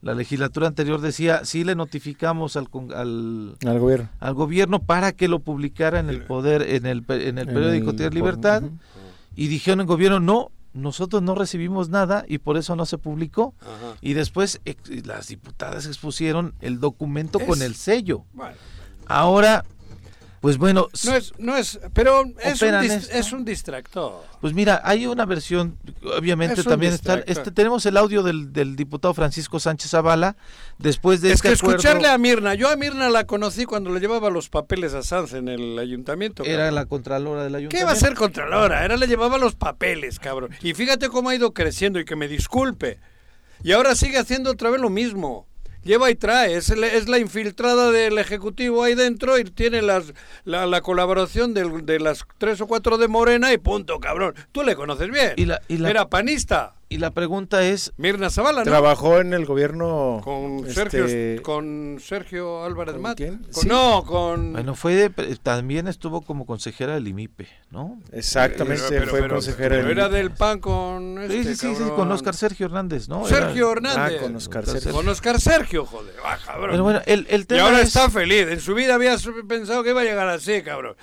La 0.00 0.14
legislatura 0.14 0.66
anterior 0.66 1.00
decía, 1.00 1.44
sí 1.44 1.62
le 1.62 1.76
notificamos 1.76 2.56
al, 2.56 2.66
al, 2.92 3.56
al, 3.64 3.78
gobierno. 3.78 4.08
al 4.18 4.34
gobierno 4.34 4.82
para 4.82 5.12
que 5.12 5.28
lo 5.28 5.38
publicara 5.38 6.00
en 6.00 6.08
el 6.08 6.24
poder, 6.24 6.62
en 6.62 6.86
el, 6.86 7.04
en 7.08 7.38
el 7.38 7.46
periódico 7.46 7.94
Tierra 7.94 8.12
Libertad, 8.12 8.64
y 9.36 9.46
dijeron 9.46 9.80
el 9.80 9.86
gobierno, 9.86 10.18
no, 10.18 10.50
nosotros 10.74 11.22
no 11.22 11.34
recibimos 11.34 11.88
nada 11.88 12.24
y 12.26 12.38
por 12.38 12.56
eso 12.56 12.76
no 12.76 12.86
se 12.86 12.98
publicó. 12.98 13.54
Y 14.00 14.14
después 14.14 14.60
las 15.04 15.28
diputadas 15.28 15.86
expusieron 15.86 16.54
el 16.60 16.80
documento 16.80 17.38
con 17.40 17.62
el 17.62 17.74
sello. 17.74 18.24
Ahora 19.06 19.64
pues 20.42 20.58
bueno. 20.58 20.88
No 21.06 21.14
es, 21.14 21.32
no 21.38 21.56
es, 21.56 21.78
pero 21.94 22.24
es 22.42 22.60
un, 22.60 22.74
es 22.74 23.32
un, 23.32 23.44
distractor. 23.44 24.24
Pues 24.40 24.52
mira, 24.54 24.82
hay 24.82 25.06
una 25.06 25.24
versión, 25.24 25.78
obviamente 26.18 26.64
también 26.64 26.94
está, 26.94 27.20
este, 27.28 27.52
tenemos 27.52 27.86
el 27.86 27.96
audio 27.96 28.24
del, 28.24 28.52
del, 28.52 28.74
diputado 28.74 29.14
Francisco 29.14 29.60
Sánchez 29.60 29.92
Zavala, 29.92 30.34
después 30.78 31.20
de 31.20 31.28
es 31.28 31.34
este 31.34 31.48
que 31.48 31.54
escucharle 31.54 32.08
a 32.08 32.18
Mirna, 32.18 32.56
yo 32.56 32.68
a 32.68 32.74
Mirna 32.74 33.08
la 33.08 33.24
conocí 33.24 33.66
cuando 33.66 33.90
le 33.90 34.00
llevaba 34.00 34.30
los 34.30 34.48
papeles 34.48 34.94
a 34.94 35.04
Sanz 35.04 35.32
en 35.34 35.46
el 35.46 35.78
ayuntamiento. 35.78 36.42
Era 36.42 36.72
la 36.72 36.86
contralora 36.86 37.44
del 37.44 37.54
ayuntamiento. 37.54 37.78
¿Qué 37.78 37.84
va 37.84 37.92
a 37.92 37.94
ser 37.94 38.14
contralora? 38.14 38.84
Era 38.84 38.96
le 38.96 39.06
llevaba 39.06 39.38
los 39.38 39.54
papeles, 39.54 40.18
cabrón. 40.18 40.50
Y 40.60 40.74
fíjate 40.74 41.08
cómo 41.08 41.28
ha 41.28 41.36
ido 41.36 41.54
creciendo 41.54 42.00
y 42.00 42.04
que 42.04 42.16
me 42.16 42.26
disculpe. 42.26 42.98
Y 43.62 43.70
ahora 43.70 43.94
sigue 43.94 44.18
haciendo 44.18 44.50
otra 44.50 44.70
vez 44.70 44.80
lo 44.80 44.90
mismo 44.90 45.46
lleva 45.82 46.10
y 46.10 46.14
trae, 46.14 46.56
es, 46.56 46.70
es 46.70 47.08
la 47.08 47.18
infiltrada 47.18 47.90
del 47.90 48.18
Ejecutivo 48.18 48.82
ahí 48.82 48.94
dentro 48.94 49.38
y 49.38 49.44
tiene 49.44 49.82
las, 49.82 50.12
la, 50.44 50.80
colaboración 50.80 51.54
de, 51.54 52.00
las 52.00 52.24
tres 52.38 52.60
o 52.60 52.66
cuatro 52.66 52.98
de 52.98 53.08
Morena 53.08 53.52
y 53.52 53.58
punto, 53.58 53.98
cabrón. 54.00 54.34
Tú 54.52 54.62
le 54.62 54.74
conoces 54.74 55.10
bien. 55.10 55.32
Y 55.36 55.46
la, 55.46 55.60
Era 55.68 56.08
panista. 56.08 56.74
Y 56.92 56.98
la 56.98 57.10
pregunta 57.10 57.62
es... 57.62 57.90
Mirna 57.96 58.28
Zavala, 58.28 58.64
¿no? 58.64 58.70
Trabajó 58.70 59.18
en 59.18 59.32
el 59.32 59.46
gobierno... 59.46 60.20
Con 60.22 60.70
Sergio, 60.70 61.06
este, 61.06 61.40
con 61.40 61.96
Sergio 62.00 62.64
Álvarez 62.64 62.96
¿Con 62.96 63.14
quién? 63.14 63.46
No, 63.66 64.04
con... 64.04 64.52
Bueno, 64.52 64.74
fue 64.74 65.10
también 65.42 65.88
estuvo 65.88 66.20
como 66.20 66.44
consejera 66.44 66.92
del 66.92 67.08
IMIPE, 67.08 67.48
¿no? 67.70 67.98
Exactamente, 68.12 69.06
fue 69.06 69.26
consejera 69.26 69.76
del 69.76 69.90
era 69.90 70.10
del 70.10 70.32
PAN 70.32 70.60
con 70.60 71.16
este 71.18 71.54
Sí, 71.54 71.56
sí, 71.56 71.74
sí, 71.74 71.84
con 71.96 72.12
Oscar 72.12 72.34
Sergio 72.34 72.66
Hernández, 72.66 73.08
¿no? 73.08 73.26
Sergio 73.26 73.72
Hernández. 73.72 74.18
Ah, 74.18 74.22
con 74.22 74.36
Oscar 74.36 74.66
Sergio. 74.66 74.92
Con 74.92 75.08
Oscar 75.08 75.40
Sergio, 75.40 75.86
joder. 75.86 76.14
Ah, 76.22 76.36
cabrón. 76.44 76.70
Pero 76.72 76.82
bueno, 76.82 77.00
el, 77.06 77.26
el 77.30 77.46
tema 77.46 77.62
y 77.62 77.64
ahora 77.64 77.80
está 77.80 78.10
feliz. 78.10 78.48
En 78.48 78.60
su 78.60 78.74
vida 78.74 78.96
había 78.96 79.16
pensado 79.48 79.82
que 79.82 79.90
iba 79.90 80.02
a 80.02 80.04
llegar 80.04 80.28
así, 80.28 80.60
cabrón. 80.60 80.94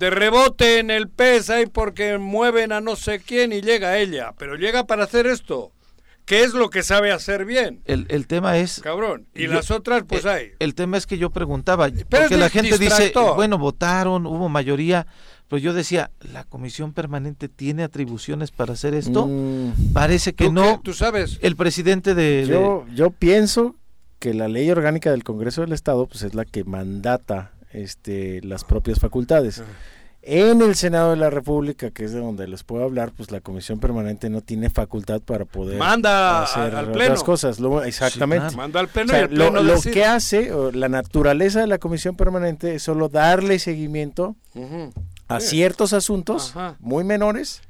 De 0.00 0.10
rebote 0.10 0.78
en 0.78 0.90
el 0.90 1.08
pez 1.08 1.50
ahí 1.50 1.66
porque 1.66 2.16
mueven 2.18 2.72
a 2.72 2.80
no 2.80 2.96
sé 2.96 3.20
quién 3.20 3.52
y 3.52 3.60
llega 3.60 3.98
ella. 3.98 4.32
Pero 4.38 4.56
llega 4.56 4.84
para 4.86 5.04
hacer 5.04 5.26
esto. 5.26 5.72
¿Qué 6.24 6.42
es 6.42 6.54
lo 6.54 6.70
que 6.70 6.82
sabe 6.82 7.12
hacer 7.12 7.44
bien? 7.44 7.82
El, 7.84 8.06
el 8.08 8.26
tema 8.26 8.56
es... 8.56 8.80
Cabrón. 8.80 9.26
Y 9.34 9.44
Yo- 9.44 9.52
las 9.52 9.70
otras, 9.70 10.04
pues 10.08 10.24
el, 10.24 10.30
hay. 10.30 10.50
El 10.58 10.74
tema 10.74 10.96
es 10.96 11.06
que 11.06 11.18
yo 11.18 11.30
preguntaba, 11.30 11.88
es 11.88 12.04
porque 12.08 12.36
la 12.36 12.48
gente 12.48 12.78
dice, 12.78 13.12
bueno, 13.34 13.58
votaron, 13.58 14.26
hubo 14.26 14.48
mayoría, 14.48 15.06
pero 15.48 15.58
yo 15.58 15.74
decía, 15.74 16.10
¿la 16.32 16.44
comisión 16.44 16.92
permanente 16.92 17.48
tiene 17.48 17.82
atribuciones 17.82 18.52
para 18.52 18.72
hacer 18.74 18.94
esto? 18.94 19.26
Mm, 19.26 19.92
Parece 19.92 20.32
que 20.32 20.44
¿Tú 20.46 20.52
no. 20.52 20.76
qué? 20.76 20.80
¿Tú 20.84 20.94
sabes? 20.94 21.38
El 21.42 21.56
presidente 21.56 22.14
de... 22.14 22.46
de- 22.46 22.46
yo, 22.46 22.86
yo 22.94 23.10
pienso 23.10 23.74
que 24.20 24.32
la 24.32 24.48
ley 24.48 24.70
orgánica 24.70 25.10
del 25.10 25.24
Congreso 25.24 25.60
del 25.62 25.72
Estado 25.72 26.06
pues 26.06 26.22
es 26.22 26.34
la 26.34 26.44
que 26.44 26.62
mandata 26.64 27.50
este, 27.72 28.40
las 28.42 28.64
propias 28.64 28.98
facultades. 28.98 29.62
En 30.22 30.60
el 30.60 30.74
Senado 30.74 31.12
de 31.12 31.16
la 31.16 31.30
República, 31.30 31.90
que 31.92 32.04
es 32.04 32.12
de 32.12 32.20
donde 32.20 32.46
les 32.46 32.62
puedo 32.62 32.84
hablar, 32.84 33.10
pues 33.16 33.30
la 33.30 33.40
comisión 33.40 33.80
permanente 33.80 34.28
no 34.28 34.42
tiene 34.42 34.68
facultad 34.68 35.22
para 35.22 35.46
poder 35.46 35.78
Manda 35.78 36.42
hacer 36.42 36.74
al 36.76 36.90
otras 36.90 37.24
cosas. 37.24 37.58
Lo- 37.58 37.82
exactamente. 37.82 38.48
claro. 38.48 38.56
Manda 38.58 38.80
al 38.80 38.86
O 38.86 38.88
pleno 38.90 39.08
sea, 39.12 39.20
y 39.20 39.24
el 39.24 39.30
lo, 39.30 39.36
pleno 39.46 39.62
lo 39.62 39.72
decide. 39.76 39.94
que 39.94 40.04
hace, 40.04 40.52
o 40.52 40.72
la 40.72 40.90
naturaleza 40.90 41.60
de 41.60 41.68
la 41.68 41.78
comisión 41.78 42.16
permanente 42.16 42.74
es 42.74 42.82
solo 42.82 43.08
darle 43.08 43.58
seguimiento 43.58 44.36
a 45.26 45.40
Sí. 45.40 45.46
ciertos 45.48 45.94
asuntos 45.94 46.50
Ajá. 46.54 46.76
muy 46.80 47.02
menores, 47.02 47.62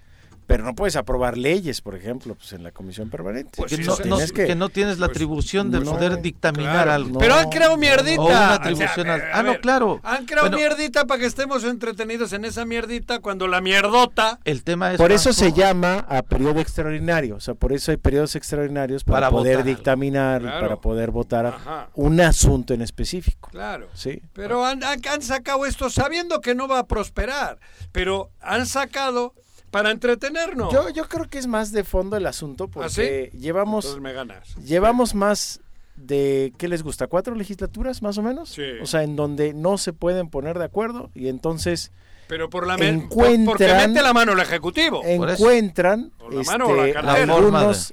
pero 0.51 0.65
no 0.65 0.75
puedes 0.75 0.97
aprobar 0.97 1.39
leyes, 1.39 1.81
por 1.81 1.95
ejemplo, 1.95 2.35
pues 2.35 2.53
en 2.53 2.63
la 2.63 2.73
comisión 2.73 3.09
permanente. 3.09 3.53
Pues 3.57 3.71
que, 3.71 3.77
sí, 3.77 3.83
no, 3.89 3.97
tienes 3.97 4.33
que, 4.33 4.47
que- 4.47 4.55
no 4.55 4.69
tienes 4.69 4.99
la 4.99 5.07
pues, 5.07 5.17
atribución 5.17 5.71
de 5.71 5.81
no, 5.81 5.93
poder 5.93 6.21
dictaminar 6.21 6.73
Claro. 6.73 6.93
algo. 6.93 7.19
Pero 7.21 7.35
han 7.37 7.49
creado 7.51 7.77
mierdita. 7.77 8.21
O 8.21 8.27
una 8.27 8.35
O 8.35 8.39
sea, 8.39 8.55
atribución 8.55 9.09
a 9.11 9.17
ver, 9.17 9.31
Ah, 9.33 9.43
no, 9.43 9.61
claro. 9.61 10.01
Han 10.03 10.27
creado 10.27 10.49
Bueno. 10.51 10.57
mierdita 10.59 11.07
para 11.07 11.21
que 11.21 11.27
estemos 11.27 11.63
entretenidos 11.65 12.33
en 12.33 12.45
esa 12.45 12.65
mierdita 12.65 13.21
cuando 13.21 13.47
la 13.47 13.61
mierdota. 13.61 14.41
El 14.45 14.65
tema 14.65 14.93
es... 14.93 14.99
Por 14.99 15.13
eso 15.13 15.33
se 15.33 15.53
llama 15.53 16.05
a 16.09 16.23
periodo 16.23 16.61
extraordinario, 16.61 17.37
o 17.37 17.41
sea, 17.41 17.55
por 17.55 17.73
eso 17.73 17.91
hay 17.93 17.97
periodos 17.97 18.35
extraordinarios 18.37 19.05
para, 19.05 19.19
Para 19.19 19.31
poder 19.31 19.57
votar. 19.59 19.67
dictaminar, 19.67 20.41
y 20.43 20.45
Claro. 20.45 20.61
para 20.61 20.77
poder 20.81 21.11
votar 21.11 21.47
Ajá. 21.47 21.89
un 21.95 22.21
asunto 22.21 22.75
en 22.75 22.83
específico. 22.83 23.49
Claro. 23.51 23.89
Sí. 23.95 24.21
Pero 24.33 24.65
han, 24.65 24.83
han- 24.83 25.01
han 25.09 25.23
sacado 25.23 25.65
esto 25.67 25.91
sabiendo 25.91 26.41
que 26.41 26.55
no 26.55 26.67
va 26.67 26.81
a 26.81 26.87
prosperar. 26.87 27.59
Pero 27.93 28.31
han 28.41 28.67
sacado 28.67 29.35
para 29.71 29.91
entretenernos. 29.91 30.73
Yo, 30.73 30.89
yo 30.91 31.09
creo 31.09 31.27
que 31.29 31.39
es 31.39 31.47
más 31.47 31.73
de 31.73 31.85
fondo 31.85 32.17
el 32.17 32.27
asunto 32.27 32.69
porque 32.69 33.31
llevamos 33.39 33.85
Entonces 33.87 34.03
me 34.03 34.13
ganas. 34.13 34.55
llevamos 34.57 35.15
más 35.15 35.61
de 35.97 36.53
¿qué 36.57 36.67
les 36.69 36.83
gusta? 36.83 37.07
¿Cuatro 37.09 37.35
legislaturas 37.35 38.01
más 38.03 38.17
o 38.19 38.23
menos? 38.23 38.49
Sí. 38.51 38.63
O 38.83 38.87
sea, 38.87 39.03
en 39.03 39.17
donde 39.17 39.53
no 39.55 39.77
se 39.79 39.93
pueden 39.93 40.29
poner 40.31 40.59
de 40.59 40.65
acuerdo 40.65 41.11
y 41.15 41.29
entonces 41.29 41.93
Pero 42.27 42.49
por 42.49 42.67
la 42.67 42.77
Encuentran- 42.77 43.45
por- 43.45 43.45
porque 43.59 43.67
mete 43.75 44.03
la 44.03 44.13
mano 44.15 44.33
el 44.33 44.41
ejecutivo. 44.41 45.03
Encuentran 45.05 46.11
la 46.31 46.43
mano 46.45 46.85
este. 46.85 47.03
La 47.03 47.13
algunos 47.15 47.93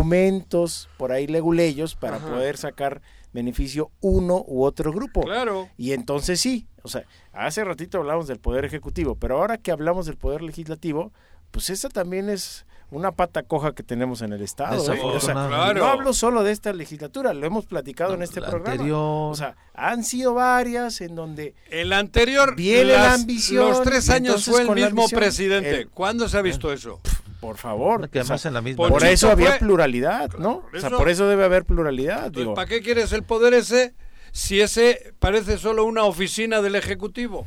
argumentos 0.00 0.88
por 0.98 1.12
ahí 1.12 1.26
leguleyos 1.26 1.94
para 1.94 2.16
Ajá. 2.16 2.28
poder 2.28 2.56
sacar 2.56 3.00
beneficio 3.32 3.90
uno 4.00 4.44
u 4.46 4.64
otro 4.64 4.92
grupo. 4.92 5.22
Claro. 5.22 5.68
Y 5.76 5.92
entonces 5.92 6.40
sí, 6.40 6.66
o 6.86 6.88
sea, 6.88 7.04
hace 7.32 7.62
ratito 7.64 7.98
hablamos 7.98 8.26
del 8.26 8.38
poder 8.38 8.64
ejecutivo, 8.64 9.14
pero 9.16 9.38
ahora 9.38 9.58
que 9.58 9.70
hablamos 9.70 10.06
del 10.06 10.16
poder 10.16 10.42
legislativo, 10.42 11.12
pues 11.50 11.70
esa 11.70 11.88
también 11.88 12.28
es 12.28 12.66
una 12.90 13.10
pata 13.12 13.42
coja 13.42 13.74
que 13.74 13.82
tenemos 13.82 14.22
en 14.22 14.32
el 14.32 14.42
Estado. 14.42 14.76
¿eh? 14.76 14.78
O 14.78 14.80
sea, 14.84 14.94
Desafortunadamente. 14.94 15.56
Claro. 15.74 15.80
no 15.80 15.86
hablo 15.86 16.12
solo 16.12 16.42
de 16.44 16.52
esta 16.52 16.72
legislatura, 16.72 17.34
lo 17.34 17.44
hemos 17.46 17.66
platicado 17.66 18.14
en 18.14 18.22
este 18.22 18.40
la 18.40 18.48
programa. 18.50 18.72
anterior. 18.72 18.98
O 19.32 19.34
sea, 19.34 19.56
han 19.74 20.04
sido 20.04 20.34
varias 20.34 21.00
en 21.00 21.14
donde 21.16 21.54
El 21.70 21.92
anterior, 21.92 22.54
Viene 22.54 22.92
la 22.92 23.02
las- 23.04 23.20
ambición, 23.20 23.70
los 23.70 23.82
tres 23.82 24.08
años 24.10 24.44
fue 24.44 24.62
el 24.62 24.68
la 24.68 24.74
mismo 24.74 25.02
ambición, 25.02 25.18
presidente. 25.20 25.80
el- 25.80 25.88
¿Cuándo 25.88 26.28
se 26.28 26.38
ha 26.38 26.42
visto 26.42 26.72
eso? 26.72 27.00
por 27.40 27.58
favor, 27.58 28.08
que 28.08 28.20
o 28.20 28.24
sea, 28.24 28.34
además 28.34 28.46
en 28.46 28.54
la 28.54 28.60
misma... 28.62 28.88
por 28.88 29.04
eso 29.04 29.30
había 29.30 29.50
fue- 29.50 29.58
pluralidad, 29.58 30.30
¿no? 30.38 30.64
o 30.66 30.78
sea, 30.78 30.88
eso- 30.88 30.96
por 30.96 31.08
eso 31.08 31.28
debe 31.28 31.44
haber 31.44 31.64
pluralidad, 31.64 32.30
digo. 32.32 32.54
¿Para 32.54 32.66
qué 32.66 32.80
quieres 32.80 33.12
el 33.12 33.22
poder 33.24 33.54
ese 33.54 33.94
si 34.36 34.60
ese 34.60 35.14
parece 35.18 35.56
solo 35.58 35.84
una 35.84 36.04
oficina 36.04 36.60
del 36.60 36.74
Ejecutivo? 36.74 37.46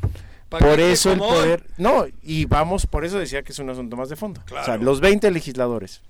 ¿Para 0.49 0.67
Por 0.67 0.79
eso 0.79 1.11
el 1.11 1.19
Como 1.19 1.29
hoy. 1.31 1.37
poder, 1.37 1.65
no, 1.77 2.05
y 2.23 2.45
vamos, 2.45 2.87
por 2.87 3.05
eso 3.05 3.19
decía 3.19 3.43
que 3.43 3.51
es 3.51 3.59
un 3.59 3.69
asunto 3.69 3.95
más 3.95 4.09
de 4.09 4.15
fondo. 4.15 4.41
O 4.59 4.63
sea, 4.65 4.77
los 4.77 4.99
20 4.99 5.29
legisladores. 5.29 6.01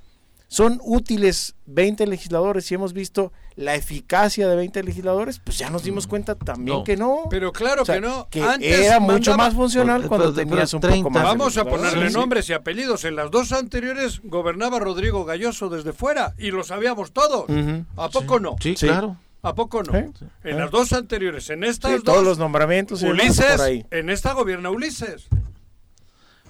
¿Son 0.47 0.79
útiles 0.83 1.55
20 1.67 2.07
legisladores? 2.07 2.65
Si 2.65 2.73
hemos 2.73 2.93
visto 2.93 3.31
la 3.55 3.75
eficacia 3.75 4.47
de 4.47 4.55
20 4.55 4.81
legisladores, 4.83 5.39
pues 5.43 5.57
ya 5.59 5.69
nos 5.69 5.83
dimos 5.83 6.07
cuenta 6.07 6.33
también 6.35 6.77
No. 6.79 6.83
que 6.85 6.95
no. 6.97 7.23
Pero 7.29 7.51
claro 7.51 7.83
O 7.83 7.85
sea, 7.85 7.95
que 7.95 8.01
no. 8.01 8.27
que 8.31 8.41
Antes 8.41 8.79
era 8.79 8.99
mucho 8.99 9.31
mandaba- 9.31 9.37
más 9.37 9.53
funcional 9.53 10.07
cuando 10.07 10.33
pero- 10.33 10.47
tenías 10.49 10.73
un 10.73 10.79
30. 10.81 11.03
poco 11.03 11.09
más. 11.11 11.23
Vamos 11.23 11.57
a 11.57 11.65
ponerle 11.65 12.07
Sí, 12.07 12.13
sí. 12.13 12.17
nombres 12.17 12.49
y 12.49 12.53
apellidos. 12.53 13.03
En 13.05 13.15
las 13.17 13.29
dos 13.29 13.51
anteriores 13.51 14.21
gobernaba 14.23 14.79
Rodrigo 14.79 15.23
Galloso 15.25 15.69
desde 15.69 15.91
fuera 15.93 16.33
y 16.39 16.49
lo 16.49 16.63
sabíamos 16.63 17.11
todos. 17.11 17.43
Ujú. 17.49 17.85
¿A 17.97 18.09
poco 18.09 18.39
no? 18.39 18.55
Sí, 18.59 18.75
Sí. 18.75 18.87
claro. 18.87 19.17
¿A 19.41 19.55
poco 19.55 19.83
no? 19.83 19.93
En 20.43 20.57
las 20.57 20.69
dos 20.69 20.91
anteriores, 20.93 21.49
en 21.49 21.63
estas 21.63 21.91
Sí, 21.91 21.95
dos, 21.97 22.03
todos 22.03 22.23
los 22.25 22.37
nombramientos 22.37 23.01
Ulises, 23.03 23.45
por 23.55 23.61
ahí. 23.61 23.85
en 23.91 24.09
esta 24.09 24.33
gobierna 24.33 24.69
Ulises. 24.69 25.27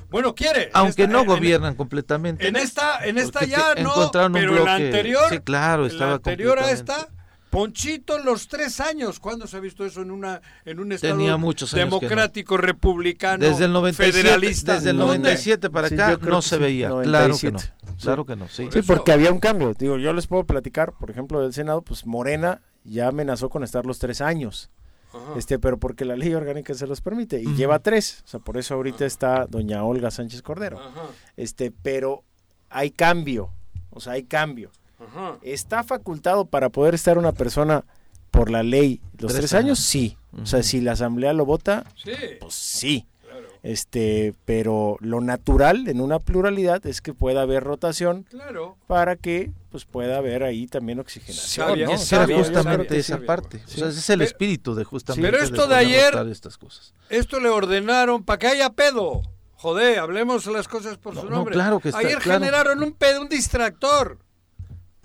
Bueno, 0.09 0.33
quiere. 0.33 0.63
en 0.63 0.69
Aunque 0.73 1.03
esta- 1.03 1.13
no 1.13 1.21
en- 1.21 1.27
gobiernan 1.27 1.75
completamente. 1.75 2.47
En 2.47 2.55
esta, 2.55 3.05
en 3.05 3.19
esta 3.19 3.45
ya 3.45 3.75
no, 3.75 3.91
encontraron 3.91 4.33
un 4.33 4.39
pero 4.39 4.51
en 4.57 4.65
la 4.65 4.77
bloque- 4.77 4.85
anterior, 4.87 5.29
sí, 5.29 5.39
claro, 5.39 5.85
en 5.85 5.91
estaba 5.91 6.09
la 6.11 6.15
anterior 6.15 6.59
a 6.59 6.71
esta, 6.71 7.07
Ponchito 7.51 8.19
los 8.19 8.47
tres 8.47 8.79
años. 8.79 9.19
¿Cuándo 9.19 9.47
se 9.47 9.57
ha 9.57 9.59
visto 9.59 9.83
eso 9.83 10.03
en 10.03 10.11
una 10.11 10.39
en 10.65 10.79
un 10.79 10.91
estado 10.91 11.15
Tenía 11.17 11.35
muchos 11.35 11.73
años 11.73 11.85
que 11.85 11.89
no. 11.89 11.99
democrático, 12.01 12.57
republicano, 12.57 13.43
Desde 13.43 13.65
el 13.65 13.73
97, 13.73 14.21
federalista? 14.21 14.73
desde 14.75 14.91
el 14.91 14.97
¿Dónde? 14.97 15.17
97 15.17 15.69
para 15.71 15.89
Sí, 15.89 15.95
acá 15.95 16.19
no 16.21 16.43
se 16.43 16.57
sí, 16.57 16.61
veía. 16.61 16.89
Claro 16.89 17.01
que 17.01 17.09
97. 17.51 17.73
no. 17.87 17.97
Claro 17.97 18.25
que 18.27 18.35
no, 18.35 18.47
sí. 18.49 18.65
Por 18.65 18.73
Sí, 18.73 18.81
porque 18.83 19.11
había 19.13 19.31
un 19.31 19.39
cambio. 19.39 19.73
Digo, 19.73 19.97
yo 19.97 20.13
les 20.13 20.27
puedo 20.27 20.43
platicar, 20.43 20.93
por 20.93 21.09
ejemplo, 21.09 21.41
del 21.41 21.51
Senado, 21.51 21.81
pues 21.81 22.05
Morena 22.05 22.61
ya 22.89 23.07
amenazó 23.07 23.49
con 23.49 23.63
estar 23.63 23.85
los 23.85 23.99
tres 23.99 24.21
años. 24.21 24.69
Ajá. 25.13 25.33
Este, 25.37 25.57
pero 25.57 25.77
porque 25.79 26.05
la 26.05 26.15
ley 26.15 26.33
orgánica 26.33 26.73
se 26.75 26.85
los 26.85 27.01
permite 27.01 27.41
y 27.41 27.55
lleva 27.55 27.79
tres, 27.79 28.21
o 28.25 28.27
sea, 28.27 28.39
por 28.39 28.57
eso 28.57 28.75
ahorita 28.75 29.05
está 29.05 29.47
doña 29.47 29.83
Olga 29.83 30.11
Sánchez 30.11 30.41
Cordero. 30.43 30.79
Ajá, 30.79 31.07
Este, 31.35 31.71
pero 31.71 32.23
hay 32.69 32.91
cambio, 32.91 33.49
o 33.89 33.99
sea, 33.99 34.13
hay 34.13 34.23
cambio. 34.23 34.69
ajá. 34.99 35.37
¿Está 35.41 35.83
facultado 35.83 36.45
para 36.45 36.69
poder 36.69 36.93
estar 36.93 37.17
una 37.17 37.31
persona 37.31 37.85
por 38.29 38.51
la 38.51 38.61
ley 38.61 39.01
los 39.17 39.31
Tres 39.31 39.39
tres, 39.49 39.53
años? 39.53 39.65
años. 39.65 39.79
Sí. 39.79 40.17
O 40.39 40.45
sea, 40.45 40.61
si 40.61 40.79
la 40.81 40.91
asamblea 40.91 41.33
lo 41.33 41.43
vota, 41.43 41.85
Sí, 41.95 42.11
pues 42.39 42.53
sí. 42.53 43.07
claro, 43.23 43.47
Este, 43.63 44.35
pero 44.45 44.97
lo 44.99 45.21
natural 45.21 45.87
en 45.87 46.01
una 46.01 46.19
pluralidad 46.19 46.85
es 46.85 47.01
que 47.01 47.15
pueda 47.15 47.41
haber 47.41 47.63
rotación 47.63 48.23
claro. 48.29 48.77
para 48.85 49.15
que 49.15 49.51
pues 49.70 49.86
pueda 49.86 50.17
haber 50.17 50.43
ahí 50.43 50.65
también 50.67 50.99
oxigenación. 50.99 51.67
Sabia, 51.67 51.86
¿no? 51.86 51.91
Era 51.93 52.38
justamente 52.38 52.97
esa 52.97 53.17
sí. 53.17 53.24
parte. 53.26 53.61
O 53.65 53.70
Sí. 53.70 53.80
sea, 53.80 53.89
ese 53.89 53.99
es 53.99 54.09
el 54.09 54.20
Pero- 54.20 54.28
espíritu 54.28 54.76
de 54.76 54.84
justamente. 54.84 55.30
Pero 55.32 55.43
esto 55.43 55.67
de 55.67 55.76
ayer- 55.76 56.15
estas 56.32 56.57
cosas. 56.57 56.93
Esto 57.09 57.39
le 57.39 57.49
ordenaron 57.49 58.24
para 58.24 58.39
que 58.39 58.47
haya 58.47 58.70
pedo. 58.72 59.22
Joder, 59.55 59.99
hablemos 59.99 60.45
las 60.47 60.67
cosas 60.67 60.97
por 60.97 61.13
No, 61.15 61.22
su 61.22 61.30
no, 61.30 61.36
nombre. 61.38 61.53
claro 61.53 61.80
que 61.80 61.89
está- 61.89 61.99
Ayer 61.99 62.17
claro. 62.20 62.39
generaron 62.39 62.82
un 62.82 62.93
pedo, 62.93 63.22
un 63.22 63.30
distractor. 63.30 64.17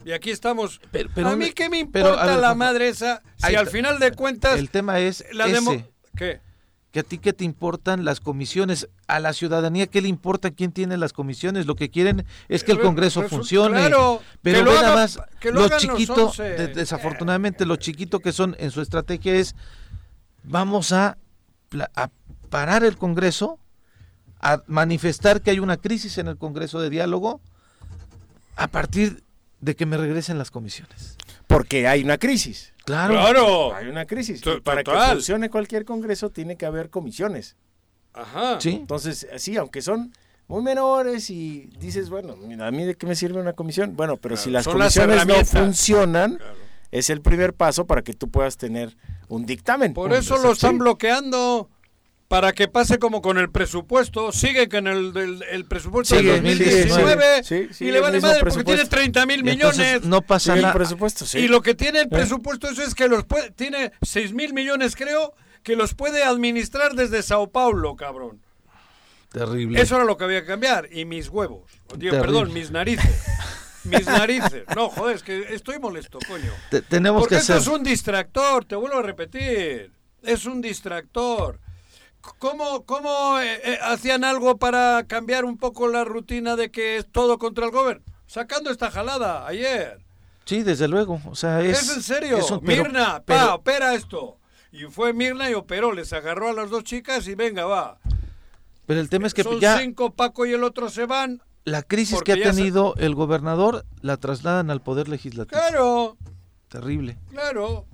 Y 0.05 0.13
aquí 0.13 0.31
estamos. 0.31 0.81
Pero- 0.93 1.11
pero 1.15 1.29
a 1.31 1.37
mí 1.37 1.51
qué 1.53 1.69
me 1.69 1.79
importa 1.79 2.25
ver, 2.27 2.39
la 2.39 2.55
madre 2.55 2.89
esa 2.89 3.23
si 3.37 3.55
al 3.55 3.67
final 3.69 3.99
de 3.99 4.13
cuentas 4.13 4.59
El 4.59 4.71
tema 4.71 5.01
es 5.01 5.25
la 5.33 5.47
ese, 5.47 5.55
demo... 5.55 5.83
¿Qué? 6.17 6.41
Que 6.95 7.01
a 7.01 7.03
ti 7.03 7.19
qué 7.19 7.33
te 7.33 7.43
importan 7.43 8.05
las 8.05 8.21
comisiones, 8.21 8.89
a 9.09 9.19
la 9.19 9.33
ciudadanía 9.33 9.89
qué 9.89 10.01
le 10.01 10.07
importa 10.07 10.53
quién 10.53 10.71
tiene 10.71 10.97
las 10.97 11.13
comisiones, 11.13 11.67
lo 11.67 11.75
que 11.75 11.91
quieren 11.91 12.25
es 12.49 12.63
que 12.63 12.71
el 12.71 12.79
Re- 12.79 12.85
Congreso 12.85 13.25
funcione. 13.25 13.79
claro, 13.81 14.23
pero 14.43 14.59
que 14.61 14.65
lo 14.65 14.73
nada 14.75 14.87
haga- 14.93 14.97
más 14.97 15.19
que 15.41 15.49
lo 15.51 15.55
lo 15.59 15.65
hagan 15.67 15.73
los 15.73 15.83
chiquito, 15.83 16.27
11. 16.29 16.43
de- 16.45 16.69
desafortunadamente 16.69 17.67
lo 17.67 17.75
chiquito 17.75 18.21
que 18.21 18.31
son 18.31 18.55
en 18.61 18.71
su 18.71 18.81
estrategia 18.81 19.35
es 19.35 19.57
vamos 20.45 20.93
a, 20.93 21.19
a 21.97 22.11
parar 22.49 22.85
el 22.85 22.97
Congreso, 22.97 23.59
a 24.41 24.63
manifestar 24.69 25.43
que 25.43 25.51
hay 25.51 25.59
una 25.59 25.77
crisis 25.79 26.17
en 26.19 26.29
el 26.29 26.37
Congreso 26.39 26.79
de 26.81 26.91
diálogo 26.91 27.41
a 28.55 28.69
partir 28.69 29.25
de 29.61 29.75
que 29.75 29.85
me 29.85 29.97
regresen 29.97 30.39
las 30.39 30.53
comisiones. 30.53 31.17
Porque 31.47 31.87
hay 31.87 32.03
una 32.03 32.19
crisis. 32.19 32.73
Claro. 32.85 33.15
Claro. 33.15 33.75
Hay 33.75 33.87
una 33.89 34.05
crisis. 34.07 34.41
To- 34.41 34.57
Y 34.57 34.61
para 34.61 34.83
total. 34.83 35.09
que 35.09 35.13
funcione 35.15 35.51
cualquier 35.51 35.85
congreso 35.85 36.31
tiene 36.31 36.57
que 36.57 36.67
haber 36.67 36.91
comisiones. 36.91 37.57
Ajá. 38.13 38.61
Sí. 38.61 38.71
Entonces, 38.81 39.27
sí, 39.39 39.57
aunque 39.57 39.83
son 39.83 40.13
muy 40.47 40.63
menores 40.63 41.31
y 41.31 41.71
dices, 41.79 42.11
bueno, 42.11 42.35
a 42.63 42.71
mí 42.71 42.85
de 42.85 42.95
qué 42.95 43.07
me 43.07 43.15
sirve 43.15 43.41
una 43.41 43.55
comisión. 43.55 43.97
Bueno, 43.97 44.17
pero 44.19 44.37
si 44.37 44.51
las 44.51 44.65
son 44.65 44.79
las 44.79 44.95
comisiones 44.97 45.27
no 45.27 45.45
funcionan, 45.45 46.37
Claro. 46.37 46.55
es 46.91 47.11
el 47.11 47.21
primer 47.23 47.55
paso 47.55 47.87
para 47.87 48.03
que 48.03 48.13
tú 48.15 48.29
puedas 48.31 48.57
tener 48.57 48.97
un 49.29 49.47
dictamen. 49.47 49.95
Por 49.95 50.11
Un- 50.11 50.17
eso 50.19 50.37
lo 50.39 50.53
están 50.53 50.73
sí. 50.73 50.79
bloqueando. 50.79 51.71
Para 52.35 52.53
que 52.53 52.67
pase 52.67 52.99
como 52.99 53.23
con 53.23 53.39
el 53.39 53.49
presupuesto, 53.49 54.33
sigue 54.33 54.69
con 54.69 54.89
el, 54.89 55.13
del- 55.13 55.45
el 55.53 55.67
presupuesto 55.67 56.17
Sigue, 56.17 56.33
de 56.33 56.41
2019 56.41 57.45
sí, 57.45 57.69
sí, 57.71 57.85
y 57.85 57.93
le 57.93 58.01
vale 58.01 58.21
madre 58.21 58.41
porque 58.41 58.65
tiene 58.65 58.85
30 58.87 59.25
mil 59.25 59.45
millones. 59.45 60.03
no 60.03 60.21
pasa 60.21 60.57
nada. 60.57 60.73
presupuesto, 60.73 61.27
sí. 61.27 61.39
Y 61.39 61.47
lo 61.47 61.63
que 61.63 61.77
tiene 61.77 62.01
el 62.01 62.07
¿Eh? 62.07 62.11
presupuesto 62.11 62.69
eso 62.69 62.83
es 62.83 62.97
que 62.97 63.07
los 63.07 63.23
puede, 63.23 63.53
tiene 63.53 63.93
6 64.03 64.33
mil 64.33 64.53
millones 64.53 64.97
creo 64.97 65.33
que 65.63 65.77
los 65.77 65.95
puede 65.95 66.25
administrar 66.25 66.95
desde 66.97 67.23
Sao 67.23 67.51
Paulo, 67.53 67.95
cabrón. 67.95 68.41
Terrible. 69.31 69.81
Eso 69.81 69.95
era 69.95 70.05
lo 70.05 70.17
que 70.17 70.25
había 70.25 70.41
que 70.41 70.49
cambiar. 70.49 70.89
Y 70.91 71.05
mis 71.05 71.29
huevos. 71.29 71.71
Digo, 71.97 72.19
perdón, 72.21 72.53
mis 72.53 72.73
narices. 72.73 73.25
mis 73.85 74.07
narices. 74.07 74.65
No, 74.75 74.89
joder, 74.89 75.15
es 75.15 75.23
que 75.23 75.55
estoy 75.55 75.79
molesto, 75.79 76.19
coño. 76.27 76.51
tenemos 76.89 77.23
Porque 77.23 77.37
que 77.37 77.41
esto 77.43 77.53
hacer... 77.53 77.63
es 77.63 77.79
un 77.79 77.85
distractor, 77.85 78.65
te 78.65 78.75
vuelvo 78.75 78.99
a 78.99 79.03
repetir. 79.03 79.93
Es 80.25 80.47
un 80.47 80.61
distractor. 80.61 81.61
¿Cómo, 82.39 82.85
cómo 82.85 83.39
eh, 83.41 83.61
eh, 83.65 83.79
hacían 83.83 84.25
algo 84.25 84.57
para 84.59 85.05
cambiar 85.07 85.45
un 85.45 85.59
poco 85.59 85.89
la 85.89 86.05
rutina 86.05 86.57
de 86.57 86.71
que 86.71 86.97
es 86.97 87.07
todo 87.11 87.39
contra 87.39 87.67
el 87.67 87.71
gobierno? 87.71 88.03
Sacando 88.27 88.71
esta 88.71 88.91
jalada 88.91 89.47
ayer. 89.47 90.01
Sí, 90.45 90.63
desde 90.63 90.89
luego. 90.89 91.21
O 91.27 91.35
sea, 91.35 91.61
es, 91.63 91.83
¿Es 91.83 91.97
en 91.97 92.03
serio? 92.03 92.39
es 92.39 92.51
un- 92.51 92.61
pero- 92.61 92.85
Mirna, 92.85 93.23
pero- 93.25 93.41
pa, 93.47 93.55
opera 93.55 93.95
esto. 93.95 94.39
Y 94.73 94.85
fue 94.85 95.13
Mirna 95.13 95.51
y 95.51 95.55
operó, 95.55 95.93
les 95.93 96.13
agarró 96.13 96.49
a 96.49 96.53
las 96.53 96.71
dos 96.71 96.83
chicas 96.85 97.27
y 97.29 97.35
venga, 97.35 97.65
va. 97.67 97.99
pero 98.87 99.01
el 99.01 99.09
tema 99.09 99.27
es 99.27 99.35
que 99.35 99.43
Son 99.45 99.61
ya 99.61 99.79
cinco, 99.79 100.11
Paco 100.15 100.45
y 100.47 100.53
el 100.53 100.65
otro 100.65 100.91
se 100.91 101.07
van. 101.07 101.41
la 101.65 101.83
crisis 101.83 102.21
que 102.23 102.33
ha 102.33 102.37
se- 102.37 102.43
tenido 102.43 102.95
el 102.97 103.15
gobernador 103.15 103.85
la 104.03 104.17
trasladan 104.19 104.71
al 104.71 104.83
poder 104.83 105.09
legislativo. 105.09 105.59
Claro, 105.61 106.17
Terrible, 106.69 107.17
claro. 107.31 107.87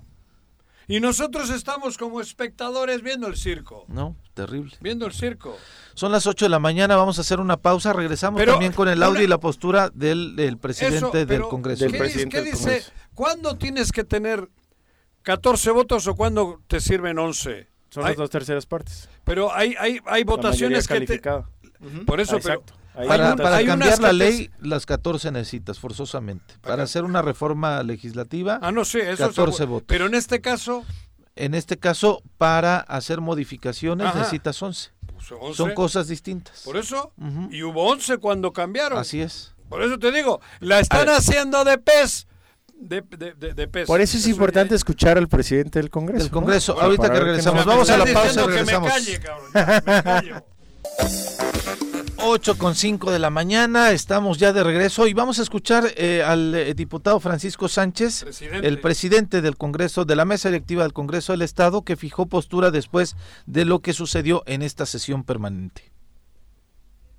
Y 0.91 0.99
nosotros 0.99 1.49
estamos 1.49 1.97
como 1.97 2.19
espectadores 2.21 3.01
viendo 3.01 3.27
el 3.27 3.37
circo. 3.37 3.85
¿no? 3.87 4.15
Terrible. 4.33 4.75
Viendo 4.81 5.05
el 5.05 5.13
circo. 5.13 5.57
Son 5.93 6.11
las 6.11 6.27
8 6.27 6.45
de 6.45 6.49
la 6.49 6.59
mañana, 6.59 6.95
vamos 6.97 7.17
a 7.17 7.21
hacer 7.21 7.39
una 7.39 7.57
pausa, 7.57 7.93
regresamos 7.93 8.39
Pero, 8.39 8.53
también 8.53 8.73
con 8.73 8.87
el 8.89 9.01
audio 9.01 9.15
una- 9.19 9.23
y 9.23 9.27
la 9.27 9.39
postura 9.39 9.89
del, 9.93 10.35
del 10.35 10.57
presidente 10.57 10.97
Eso, 10.97 11.25
del 11.25 11.41
Congreso. 11.43 11.83
Del 11.85 11.93
¿qué, 11.93 11.97
presidente 11.97 12.41
dice- 12.41 12.43
qué 12.43 12.43
del 12.43 12.51
dice? 12.51 12.63
Congreso. 12.89 12.91
¿Cuándo 13.15 13.57
tienes 13.57 13.91
que 13.91 14.03
tener 14.03 14.49
14 15.23 15.71
votos 15.71 16.07
o 16.07 16.15
cuándo 16.15 16.61
te 16.67 16.79
sirven 16.79 17.17
11? 17.19 17.67
Son 17.89 18.03
Hay- 18.03 18.09
las 18.11 18.17
dos 18.17 18.29
terceras 18.29 18.65
partes. 18.65 19.09
pero 19.23 19.53
hay, 19.53 19.75
hay, 19.79 19.99
hay 20.05 20.23
votaciones 20.23 20.87
que 20.87 20.93
te... 20.95 21.05
calificada. 21.05 21.49
Por 22.05 22.19
eso, 22.21 22.37
Ah, 22.37 22.39
pero... 22.43 22.63
Para, 22.93 23.35
para 23.35 23.55
hay 23.57 23.65
cambiar 23.65 23.99
la 24.01 24.09
que 24.09 24.13
ley, 24.13 24.51
las 24.59 24.85
14 24.85 25.31
necesitas 25.31 25.79
forzosamente. 25.79 26.55
Para 26.61 26.83
hacer 26.83 27.03
una 27.03 27.21
reforma 27.21 27.81
legislativa, 27.83 28.59
Ah, 28.61 28.71
no 28.71 28.83
sé, 28.85 29.11
eso 29.11 29.27
14 29.29 29.57
seguro. 29.57 29.73
votos. 29.75 29.85
Pero 29.87 30.05
en 30.07 30.13
este 30.13 30.41
caso, 30.41 30.83
en 31.35 31.53
este 31.55 31.77
caso, 31.79 32.21
para 32.37 32.77
hacer 32.79 33.21
modificaciones 33.21 34.07
Ajá. 34.07 34.19
necesitas 34.19 34.61
11. 34.61 34.91
pues, 35.13 35.31
11. 35.39 35.55
Son 35.57 35.73
cosas 35.73 36.07
distintas. 36.09 36.61
Por 36.63 36.75
eso, 36.77 37.13
Ujú. 37.17 37.47
y 37.51 37.63
hubo 37.63 37.87
11 37.89 38.17
cuando 38.17 38.51
cambiaron. 38.51 38.99
Así 38.99 39.21
es. 39.21 39.53
Por 39.69 39.81
eso 39.83 39.97
te 39.97 40.11
digo, 40.11 40.41
la 40.59 40.79
están 40.81 41.07
haciendo 41.09 41.63
de 41.63 41.77
pez. 41.77 42.27
De, 42.75 43.01
de, 43.01 43.33
de, 43.35 43.53
de 43.53 43.67
pez. 43.67 43.85
Por 43.87 44.01
eso 44.01 44.17
es 44.17 44.27
importante 44.27 44.75
escuchar 44.75 45.17
al 45.17 45.29
presidente 45.29 45.79
del 45.79 45.89
Congreso. 45.89 46.23
Del. 46.23 46.31
Congreso. 46.31 46.73
Bueno, 46.73 46.87
Ahorita 46.87 47.13
que 47.13 47.19
regresamos, 47.21 47.65
nos- 47.65 47.73
vamos 47.73 47.89
a 47.89 47.97
la 47.97 48.05
pausa 48.05 48.19
y 48.19 48.23
diciendo 48.23 48.47
que 48.47 48.53
regresamos. 48.57 48.89
me 48.89 48.93
calle, 48.95 49.19
cabrón. 49.19 49.51
ya, 49.53 49.83
me 49.85 50.03
callo. 50.03 50.45
8 52.23 52.57
con 52.57 52.75
5 52.75 53.11
de 53.11 53.19
la 53.19 53.29
mañana, 53.29 53.91
estamos 53.91 54.37
ya 54.37 54.53
de 54.53 54.63
regreso 54.63 55.07
y 55.07 55.13
vamos 55.13 55.39
a 55.39 55.41
escuchar 55.41 55.91
eh, 55.97 56.21
al 56.23 56.53
eh, 56.53 56.73
diputado 56.75 57.19
Francisco 57.19 57.67
Sánchez, 57.67 58.23
Presidente. 58.23 58.67
el 58.67 58.79
presidente 58.79 59.41
del 59.41 59.57
Congreso, 59.57 60.05
de 60.05 60.15
la 60.15 60.25
mesa 60.25 60.49
directiva 60.49 60.83
del 60.83 60.93
Congreso 60.93 61.33
del 61.33 61.41
Estado, 61.41 61.81
que 61.83 61.95
fijó 61.95 62.27
postura 62.27 62.69
después 62.69 63.15
de 63.47 63.65
lo 63.65 63.79
que 63.79 63.93
sucedió 63.93 64.43
en 64.45 64.61
esta 64.61 64.85
sesión 64.85 65.23
permanente. 65.23 65.91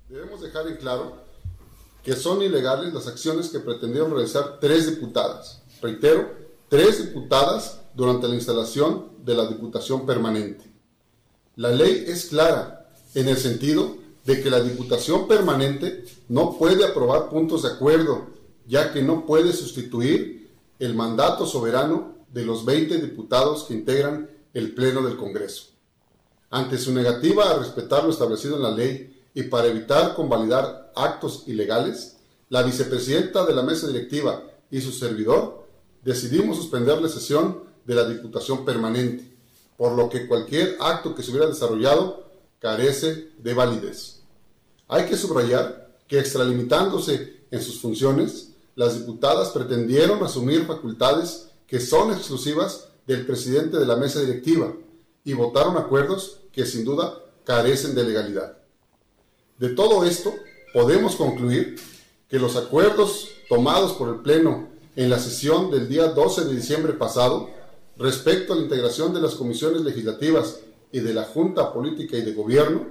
Debemos 0.07 0.41
dejar 0.41 0.67
en 0.67 0.77
claro 0.77 1.17
que 2.01 2.13
son 2.13 2.41
ilegales 2.41 2.93
las 2.93 3.07
acciones 3.07 3.49
que 3.49 3.59
pretendieron 3.59 4.11
realizar 4.11 4.59
tres 4.61 4.89
diputadas. 4.89 5.63
Reitero, 5.81 6.31
tres 6.69 7.05
diputadas 7.05 7.81
durante 7.93 8.27
la 8.27 8.35
instalación 8.35 9.09
de 9.19 9.35
la 9.35 9.47
Diputación 9.47 10.05
Permanente. 10.05 10.71
La 11.55 11.69
ley 11.69 12.05
es 12.07 12.25
clara 12.25 12.89
en 13.13 13.27
el 13.27 13.37
sentido 13.37 14.02
de 14.25 14.41
que 14.41 14.49
la 14.49 14.61
Diputación 14.61 15.27
Permanente 15.27 16.05
no 16.29 16.57
puede 16.57 16.85
aprobar 16.85 17.29
puntos 17.29 17.63
de 17.63 17.69
acuerdo, 17.69 18.27
ya 18.67 18.93
que 18.93 19.01
no 19.01 19.25
puede 19.25 19.51
sustituir 19.53 20.49
el 20.79 20.95
mandato 20.95 21.45
soberano 21.45 22.15
de 22.31 22.45
los 22.45 22.65
20 22.65 22.99
diputados 22.99 23.65
que 23.65 23.73
integran 23.73 24.29
el 24.53 24.73
Pleno 24.73 25.01
del 25.01 25.17
Congreso. 25.17 25.67
Ante 26.49 26.77
su 26.77 26.93
negativa 26.93 27.49
a 27.49 27.59
respetar 27.59 28.03
lo 28.03 28.11
establecido 28.11 28.55
en 28.55 28.63
la 28.63 28.71
ley 28.71 29.21
y 29.33 29.43
para 29.43 29.67
evitar 29.67 30.15
convalidar 30.15 30.91
actos 30.95 31.43
ilegales, 31.47 32.17
la 32.49 32.63
vicepresidenta 32.63 33.45
de 33.45 33.53
la 33.53 33.63
mesa 33.63 33.87
directiva 33.87 34.43
y 34.69 34.81
su 34.81 34.91
servidor 34.91 35.65
decidimos 36.03 36.57
suspender 36.57 37.01
la 37.01 37.09
sesión 37.09 37.63
de 37.85 37.95
la 37.95 38.07
Diputación 38.07 38.65
Permanente, 38.65 39.35
por 39.77 39.93
lo 39.93 40.09
que 40.09 40.27
cualquier 40.27 40.77
acto 40.79 41.15
que 41.15 41.23
se 41.23 41.31
hubiera 41.31 41.47
desarrollado 41.47 42.22
carece 42.63 43.27
de 43.39 43.53
validez. 43.53 44.21
Hay 44.87 45.05
que 45.05 45.17
subrayar 45.17 45.97
que 46.07 46.17
extralimitándose 46.17 47.41
en 47.51 47.61
sus 47.61 47.81
funciones, 47.81 48.51
las 48.75 48.97
diputadas 48.97 49.49
pretendieron 49.49 50.23
asumir 50.23 50.65
facultades 50.65 51.49
que 51.67 51.81
son 51.81 52.13
exclusivas 52.13 52.87
del 53.05 53.25
presidente 53.25 53.77
de 53.77 53.85
la 53.85 53.97
mesa 53.97 54.21
directiva 54.21 54.73
y 55.25 55.33
votaron 55.33 55.75
acuerdos 55.75 56.37
que 56.53 56.65
sin 56.65 56.85
duda 56.85 57.19
carecen 57.43 57.95
de 57.95 58.05
legalidad. 58.05 58.57
De 59.59 59.67
todo 59.69 60.05
esto, 60.05 60.33
podemos 60.73 61.17
concluir 61.17 61.75
que 62.29 62.39
los 62.39 62.55
acuerdos 62.55 63.27
tomados 63.49 63.91
por 63.91 64.07
el 64.07 64.21
Pleno 64.21 64.69
en 64.95 65.09
la 65.09 65.19
sesión 65.19 65.69
del 65.69 65.89
día 65.89 66.07
12 66.07 66.45
de 66.45 66.55
diciembre 66.55 66.93
pasado 66.93 67.49
respecto 67.97 68.53
a 68.53 68.55
la 68.55 68.61
integración 68.61 69.13
de 69.13 69.19
las 69.19 69.35
comisiones 69.35 69.81
legislativas 69.81 70.59
y 70.93 70.99
de 70.99 71.13
la 71.13 71.23
Junta 71.23 71.73
Política 71.73 72.15
y 72.15 72.21
de 72.21 72.33
Gobierno 72.33 72.85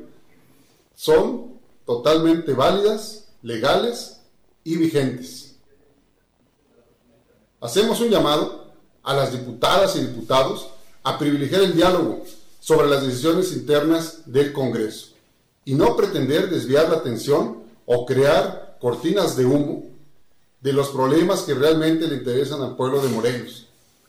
son 0.94 1.52
totalmente 1.86 2.52
válidas, 2.52 3.28
legales 3.42 4.20
y 4.64 4.76
vigentes. 4.76 5.54
Hacemos 7.60 8.00
un 8.00 8.10
llamado 8.10 8.72
a 9.04 9.14
las 9.14 9.30
diputadas 9.30 9.94
y 9.94 10.00
diputados 10.00 10.68
a 11.04 11.16
privilegiar 11.16 11.62
el 11.62 11.74
diálogo 11.74 12.24
sobre 12.58 12.88
las 12.88 13.06
decisiones 13.06 13.52
internas 13.52 14.22
del 14.26 14.52
Congreso 14.52 15.12
y 15.64 15.74
no 15.74 15.96
pretender 15.96 16.50
desviar 16.50 16.88
la 16.88 16.96
atención 16.96 17.62
o 17.86 18.04
crear 18.04 18.78
cortinas 18.80 19.36
de 19.36 19.46
humo 19.46 19.84
de 20.60 20.72
los 20.72 20.88
problemas 20.88 21.42
que 21.42 21.54
realmente 21.54 22.08
le 22.08 22.16
interesan 22.16 22.62
al 22.62 22.74
pueblo 22.74 23.00
de 23.00 23.08
Morelos, 23.10 23.68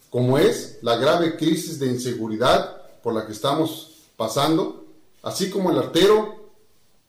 como 0.10 0.39
es 0.39 0.80
la 0.82 0.96
grave 0.96 1.38
crisis 1.38 1.80
de 1.80 1.88
inseguridad 1.88 2.83
por 3.04 3.14
la 3.14 3.26
que 3.26 3.34
estamos 3.34 4.08
pasando, 4.18 4.86
así 5.22 5.49
como 5.49 5.70
el 5.72 5.78
artero 5.78 6.54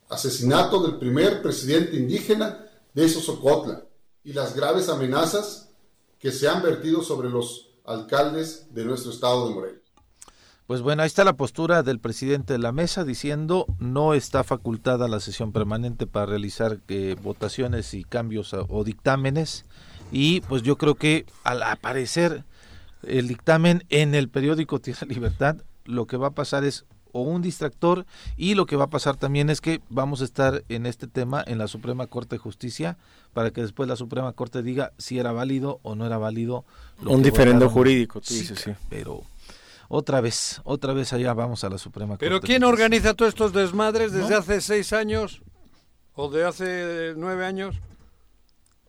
asesinato 0.09 0.82
del 0.82 0.97
primer 0.97 1.40
presidente 1.40 1.97
indígena 1.97 2.66
de 2.92 3.09
Sosocotla 3.09 3.84
y 4.22 4.32
las 4.32 4.55
graves 4.55 4.88
amenazas 4.88 5.70
que 6.18 6.32
se 6.32 6.49
han 6.49 6.62
vertido 6.62 7.03
sobre 7.03 7.30
los 7.30 7.70
alcaldes 7.84 8.66
de 8.74 8.84
nuestro 8.84 9.12
estado 9.12 9.49
de 9.49 9.55
Morelos. 9.55 9.80
Pues 10.66 10.80
bueno, 10.80 11.03
ahí 11.03 11.07
está 11.07 11.24
la 11.24 11.36
postura 11.36 11.82
del 11.82 12.01
presidente 12.01 12.55
de 12.55 12.59
la 12.59 12.72
mesa 12.72 13.05
diciendo 13.05 13.66
no 13.78 14.14
está 14.14 14.45
facultada 14.45 15.09
la 15.09 15.20
sesión 15.20 15.53
permanente 15.53 16.07
para 16.07 16.24
realizar 16.24 16.80
eh, 16.88 17.16
votaciones 17.22 17.92
y 17.92 18.03
cambios 18.03 18.55
o 18.55 18.84
dictámenes 18.84 19.66
y 20.11 20.40
pues 20.42 20.62
yo 20.62 20.78
creo 20.78 20.95
que 20.95 21.26
al 21.42 21.62
aparecer 21.62 22.45
el 23.03 23.28
dictamen 23.28 23.84
en 23.90 24.14
el 24.14 24.30
periódico 24.30 24.80
Tierra 24.80 25.07
Libertad 25.07 25.57
lo 25.85 26.07
que 26.07 26.16
va 26.16 26.28
a 26.28 26.35
pasar 26.35 26.64
es 26.64 26.85
o 27.12 27.20
un 27.22 27.43
distractor 27.43 28.07
y 28.37 28.55
lo 28.57 28.66
que 28.66 28.74
va 28.74 28.85
a 28.85 28.91
pasar 28.91 29.16
también 29.16 29.49
es 29.49 29.61
que 29.61 29.80
vamos 29.89 30.20
a 30.20 30.24
estar 30.24 30.64
en 30.68 30.85
este 30.85 31.07
tema 31.07 31.45
en 31.47 31.59
la 31.59 31.68
Suprema 31.68 32.09
Corte 32.09 32.35
de 32.35 32.39
Justicia 32.41 32.97
para 33.32 33.53
que 33.53 33.61
después 33.61 33.89
la 33.89 33.95
Suprema 33.95 34.32
Corte 34.32 34.62
diga 34.64 34.93
si 34.99 35.18
era 35.20 35.30
válido 35.30 35.78
o 35.85 35.95
no 35.95 36.07
era 36.07 36.18
válido. 36.18 36.64
lo 37.01 37.12
Un 37.12 37.22
diferendo 37.22 37.70
jurídico, 37.70 38.20
tú 38.20 38.26
Sí, 38.35 38.41
dices, 38.41 38.59
sí. 38.61 38.72
pero 38.89 39.22
otra 39.89 40.20
vez, 40.20 40.61
otra 40.64 40.93
vez 40.93 41.12
allá 41.12 41.35
vamos 41.35 41.62
a 41.62 41.68
la 41.70 41.78
Suprema 41.78 42.16
Pero 42.18 42.37
Corte. 42.37 42.47
¿quién 42.49 42.61
de 42.62 42.66
Justicia. 42.66 42.85
organiza 42.85 43.14
todos 43.14 43.28
estos 43.28 43.53
desmadres 43.53 44.11
desde 44.11 44.30
¿No? 44.30 44.39
hace 44.39 44.61
seis 44.61 44.93
años? 44.93 45.41
¿O 46.16 46.30
de 46.30 46.45
hace 46.45 47.14
nueve 47.16 47.45
años? 47.47 47.76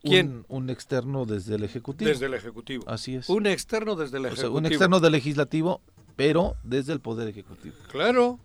¿Quién? 0.02 0.46
Un, 0.50 0.64
un 0.64 0.70
externo 0.70 1.26
desde 1.26 1.56
el 1.56 1.64
Ejecutivo. 1.64 2.10
Desde 2.10 2.28
el 2.28 2.34
Ejecutivo. 2.36 2.84
Así 2.88 3.16
es. 3.16 3.28
Un 3.30 3.48
externo 3.48 3.96
desde 3.96 4.18
el 4.18 4.26
O 4.26 4.30
sea, 4.30 4.34
Ejecutivo. 4.34 4.58
un 4.60 4.66
externo 4.68 5.00
del 5.00 5.12
Legislativo, 5.14 5.82
pero 6.16 6.56
desde 6.64 6.94
el 6.94 7.00
Poder 7.02 7.28
Ejecutivo. 7.28 7.76
Claro. 7.92 8.40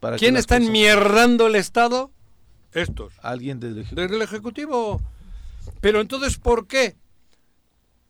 Para 0.00 0.16
¿Quién 0.16 0.36
está 0.36 0.56
cosas- 0.56 0.68
enmierdando 0.68 1.46
el 1.46 1.56
Estado? 1.56 2.10
Estos. 2.72 3.12
Alguien 3.22 3.60
del 3.60 3.78
Ejecutivo. 3.78 4.00
Desde 4.02 4.16
el 4.16 4.22
Ejecutivo. 4.22 5.00
Pero 5.80 6.00
entonces, 6.00 6.38
¿por 6.38 6.66
qué? 6.66 6.96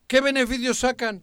¿Qué 0.06 0.20
beneficios 0.20 0.78
sacan? 0.78 1.22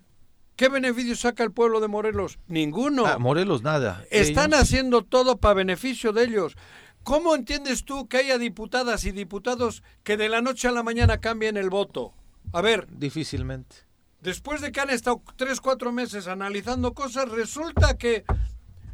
¿Qué 0.56 0.70
beneficios 0.70 1.20
saca 1.20 1.44
el 1.44 1.52
pueblo 1.52 1.80
de 1.80 1.88
Morelos? 1.88 2.40
Ninguno. 2.48 3.06
Ah, 3.06 3.18
Morelos 3.20 3.62
nada. 3.62 4.04
Están 4.10 4.52
Ellos- 4.54 4.62
haciendo 4.64 5.04
todo 5.04 5.38
para 5.38 5.54
beneficio 5.54 6.14
de 6.14 6.24
ellos. 6.24 6.56
¿Cómo 7.04 7.36
entiendes 7.36 7.86
tú 7.86 8.08
que 8.10 8.18
haya 8.18 8.38
diputadas 8.38 9.06
y 9.06 9.12
diputados 9.12 9.84
que 10.04 10.18
de 10.18 10.30
la 10.30 10.42
noche 10.42 10.68
a 10.68 10.72
la 10.72 10.84
mañana 10.84 11.20
cambien 11.20 11.56
el 11.58 11.70
voto? 11.70 12.14
A 12.54 12.62
ver, 12.62 12.88
Difícilmente. 12.90 13.76
Después 14.22 14.62
de 14.62 14.72
que 14.72 14.80
han 14.82 14.90
estado 14.90 15.22
tres, 15.36 15.62
cuatro 15.62 15.92
meses 15.92 16.28
analizando 16.28 16.94
cosas, 16.94 17.30
resulta 17.30 17.98
que, 17.98 18.24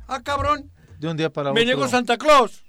ah, 0.07 0.21
cabrón, 0.23 0.69
De 0.99 1.07
un 1.07 1.17
día 1.17 1.31
para 1.31 1.51
me 1.53 1.61
otro. 1.61 1.69
llegó 1.73 1.87
Santa 1.87 2.17
Claus. 2.17 2.63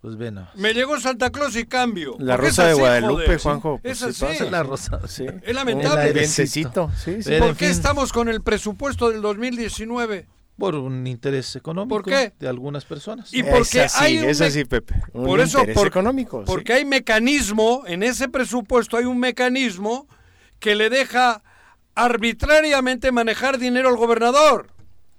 Pues 0.00 0.16
ven. 0.16 0.40
Me 0.56 0.74
llegó 0.74 0.98
Santa 0.98 1.30
Claus 1.30 1.54
y 1.54 1.64
cambio. 1.64 2.16
La 2.18 2.36
Rosa 2.36 2.68
es 2.70 2.76
de 2.76 2.80
Guadalupe, 2.82 3.22
joder. 3.24 3.38
Juanjo. 3.40 3.78
pues 3.80 4.02
Es 4.02 4.16
sí 4.16 4.24
así. 4.24 4.38
pasa. 4.38 4.50
La 4.50 4.62
rosa. 4.64 5.00
Sí. 5.06 5.24
Es 5.42 5.54
lamentable. 5.54 5.94
Un 6.10 6.18
airecito, 6.18 6.90
sí, 6.96 7.22
sí. 7.22 7.28
Pero, 7.30 7.38
¿Por 7.44 7.48
en 7.50 7.56
qué 7.56 7.66
fin, 7.66 7.72
estamos 7.72 8.12
con 8.12 8.28
el 8.28 8.42
presupuesto 8.42 9.10
del 9.10 9.22
2019? 9.22 10.26
Por 10.58 10.74
un 10.74 11.06
interés 11.06 11.54
económico 11.54 11.94
¿Por 11.94 12.04
qué? 12.04 12.32
de 12.38 12.48
algunas 12.48 12.84
personas. 12.84 13.32
Y 13.32 13.40
Es 13.40 13.46
porque 13.46 13.82
así, 13.82 14.04
hay 14.04 14.18
un 14.18 14.24
es 14.24 14.40
así, 14.40 14.64
Pepe. 14.64 14.96
Un 15.12 15.24
Por 15.24 15.38
eso, 15.40 15.58
interés 15.60 15.76
por- 15.76 15.86
económico. 15.86 16.40
sí. 16.40 16.44
Porque 16.46 16.72
hay 16.72 16.84
mecanismo, 16.84 17.84
en 17.86 18.02
ese 18.02 18.28
presupuesto 18.28 18.96
hay 18.96 19.04
un 19.04 19.18
mecanismo 19.20 20.08
que 20.58 20.74
le 20.74 20.90
deja 20.90 21.42
arbitrariamente 21.94 23.12
manejar 23.12 23.58
dinero 23.58 23.88
al 23.88 23.96
gobernador. 23.96 24.68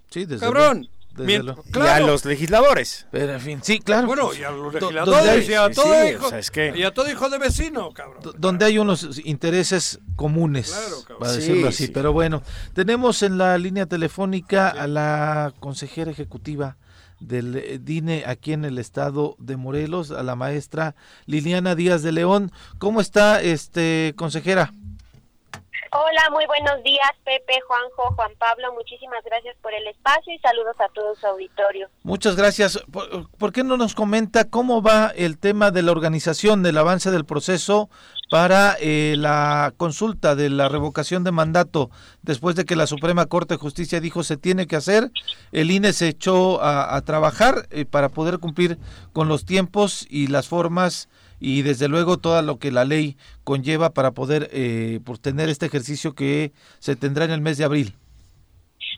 Sí, 0.09 0.25
desde 0.25 0.45
Cabrón. 0.45 0.87
desde 1.15 1.25
Mien-. 1.25 1.55
Y 1.75 1.79
a 1.79 1.99
los 1.99 2.25
legisladores. 2.25 3.05
Pero 3.11 3.33
en 3.33 3.41
fin, 3.41 3.59
sí, 3.63 3.79
claro. 3.79 4.07
Bueno, 4.07 4.29
y 4.33 4.43
a 4.43 4.51
los 4.51 4.73
legisladores 4.73 5.49
y 5.49 5.53
a 5.53 5.67
sí, 5.69 5.75
todo 5.75 5.93
sí, 6.01 6.07
hijo, 6.09 6.25
o 6.25 6.29
sea, 6.29 6.39
es 6.39 6.51
que- 6.51 6.73
y 6.75 6.83
a 6.83 6.91
todo 6.93 7.09
hijo 7.11 7.29
de 7.29 7.37
vecino, 7.37 7.91
cabrón. 7.93 8.21
D- 8.23 8.31
donde 8.37 8.65
hay 8.65 8.77
unos 8.79 9.21
intereses 9.23 9.99
comunes, 10.15 10.71
Claro, 10.71 10.97
cabrón. 11.01 11.19
para 11.19 11.31
Sí, 11.33 11.39
decirlo 11.39 11.67
así. 11.69 11.85
sí. 11.87 11.91
Pero 11.91 12.13
bueno, 12.13 12.41
tenemos 12.73 13.21
en 13.23 13.37
la 13.37 13.57
línea 13.57 13.85
telefónica 13.85 14.69
a 14.69 14.87
la 14.87 15.53
consejera 15.59 16.09
ejecutiva 16.11 16.77
del 17.19 17.55
eh, 17.55 17.79
DINE 17.81 18.23
aquí 18.27 18.51
en 18.53 18.65
el 18.65 18.77
estado 18.79 19.35
de 19.39 19.55
Morelos, 19.55 20.11
a 20.11 20.23
la 20.23 20.35
maestra 20.35 20.95
Liliana 21.25 21.73
Díaz 21.75 22.01
de 22.01 22.11
León. 22.11 22.51
¿Cómo 22.79 22.99
está, 23.01 23.41
este 23.41 24.13
consejera? 24.17 24.73
Hola, 25.95 26.27
muy 26.31 26.47
buenos 26.47 26.83
días, 26.83 27.11
Pepe, 27.23 27.53
Juanjo, 27.67 28.15
Juan 28.15 28.31
Pablo. 28.39 28.73
Muchísimas 28.73 29.23
gracias 29.23 29.55
por 29.61 29.75
el 29.75 29.85
espacio 29.85 30.33
y 30.33 30.39
saludos 30.39 30.75
a 30.79 30.89
todo 30.89 31.13
su 31.13 31.27
auditorio. 31.27 31.87
Muchas 32.01 32.35
gracias. 32.35 32.79
¿Por, 33.37 33.53
qué 33.53 33.63
no 33.63 33.77
nos 33.77 33.93
comenta 33.93 34.49
cómo 34.49 34.81
va 34.81 35.13
el 35.15 35.37
tema 35.37 35.69
de 35.69 35.83
la 35.83 35.91
organización, 35.91 36.63
del 36.63 36.79
avance 36.79 37.11
del 37.11 37.25
proceso 37.25 37.91
para 38.31 38.75
eh, 38.79 39.13
la 39.19 39.71
consulta 39.77 40.35
de 40.35 40.49
la 40.49 40.67
revocación 40.67 41.23
de 41.23 41.31
mandato 41.31 41.91
después 42.23 42.55
de 42.55 42.65
que 42.65 42.75
la 42.75 42.87
Suprema 42.87 43.27
Corte 43.27 43.53
de 43.53 43.59
Justicia 43.59 43.99
dijo 43.99 44.23
se 44.23 44.37
tiene 44.37 44.65
que 44.65 44.75
hacer? 44.75 45.11
El 45.51 45.69
INE 45.69 45.93
se 45.93 46.07
echó 46.07 46.59
a, 46.63 46.95
a 46.95 47.01
trabajar 47.01 47.67
eh, 47.69 47.85
para 47.85 48.09
poder 48.09 48.39
cumplir 48.39 48.79
con 49.13 49.27
los 49.27 49.45
tiempos 49.45 50.07
y 50.09 50.25
las 50.25 50.47
formas 50.47 51.07
y 51.43 51.61
desde 51.61 51.89
luego 51.89 52.17
todo 52.17 52.41
lo 52.41 52.57
que 52.57 52.71
la 52.71 52.85
ley 52.85 53.17
conlleva 53.43 53.89
para 53.89 54.11
poder 54.11 54.47
eh, 54.53 55.01
por 55.05 55.17
tener 55.17 55.49
este 55.49 55.65
ejercicio 55.65 56.15
que 56.15 56.53
se 56.79 56.95
tendrá 56.95 57.25
en 57.25 57.31
el 57.31 57.41
mes 57.41 57.57
de 57.57 57.65
abril. 57.65 57.93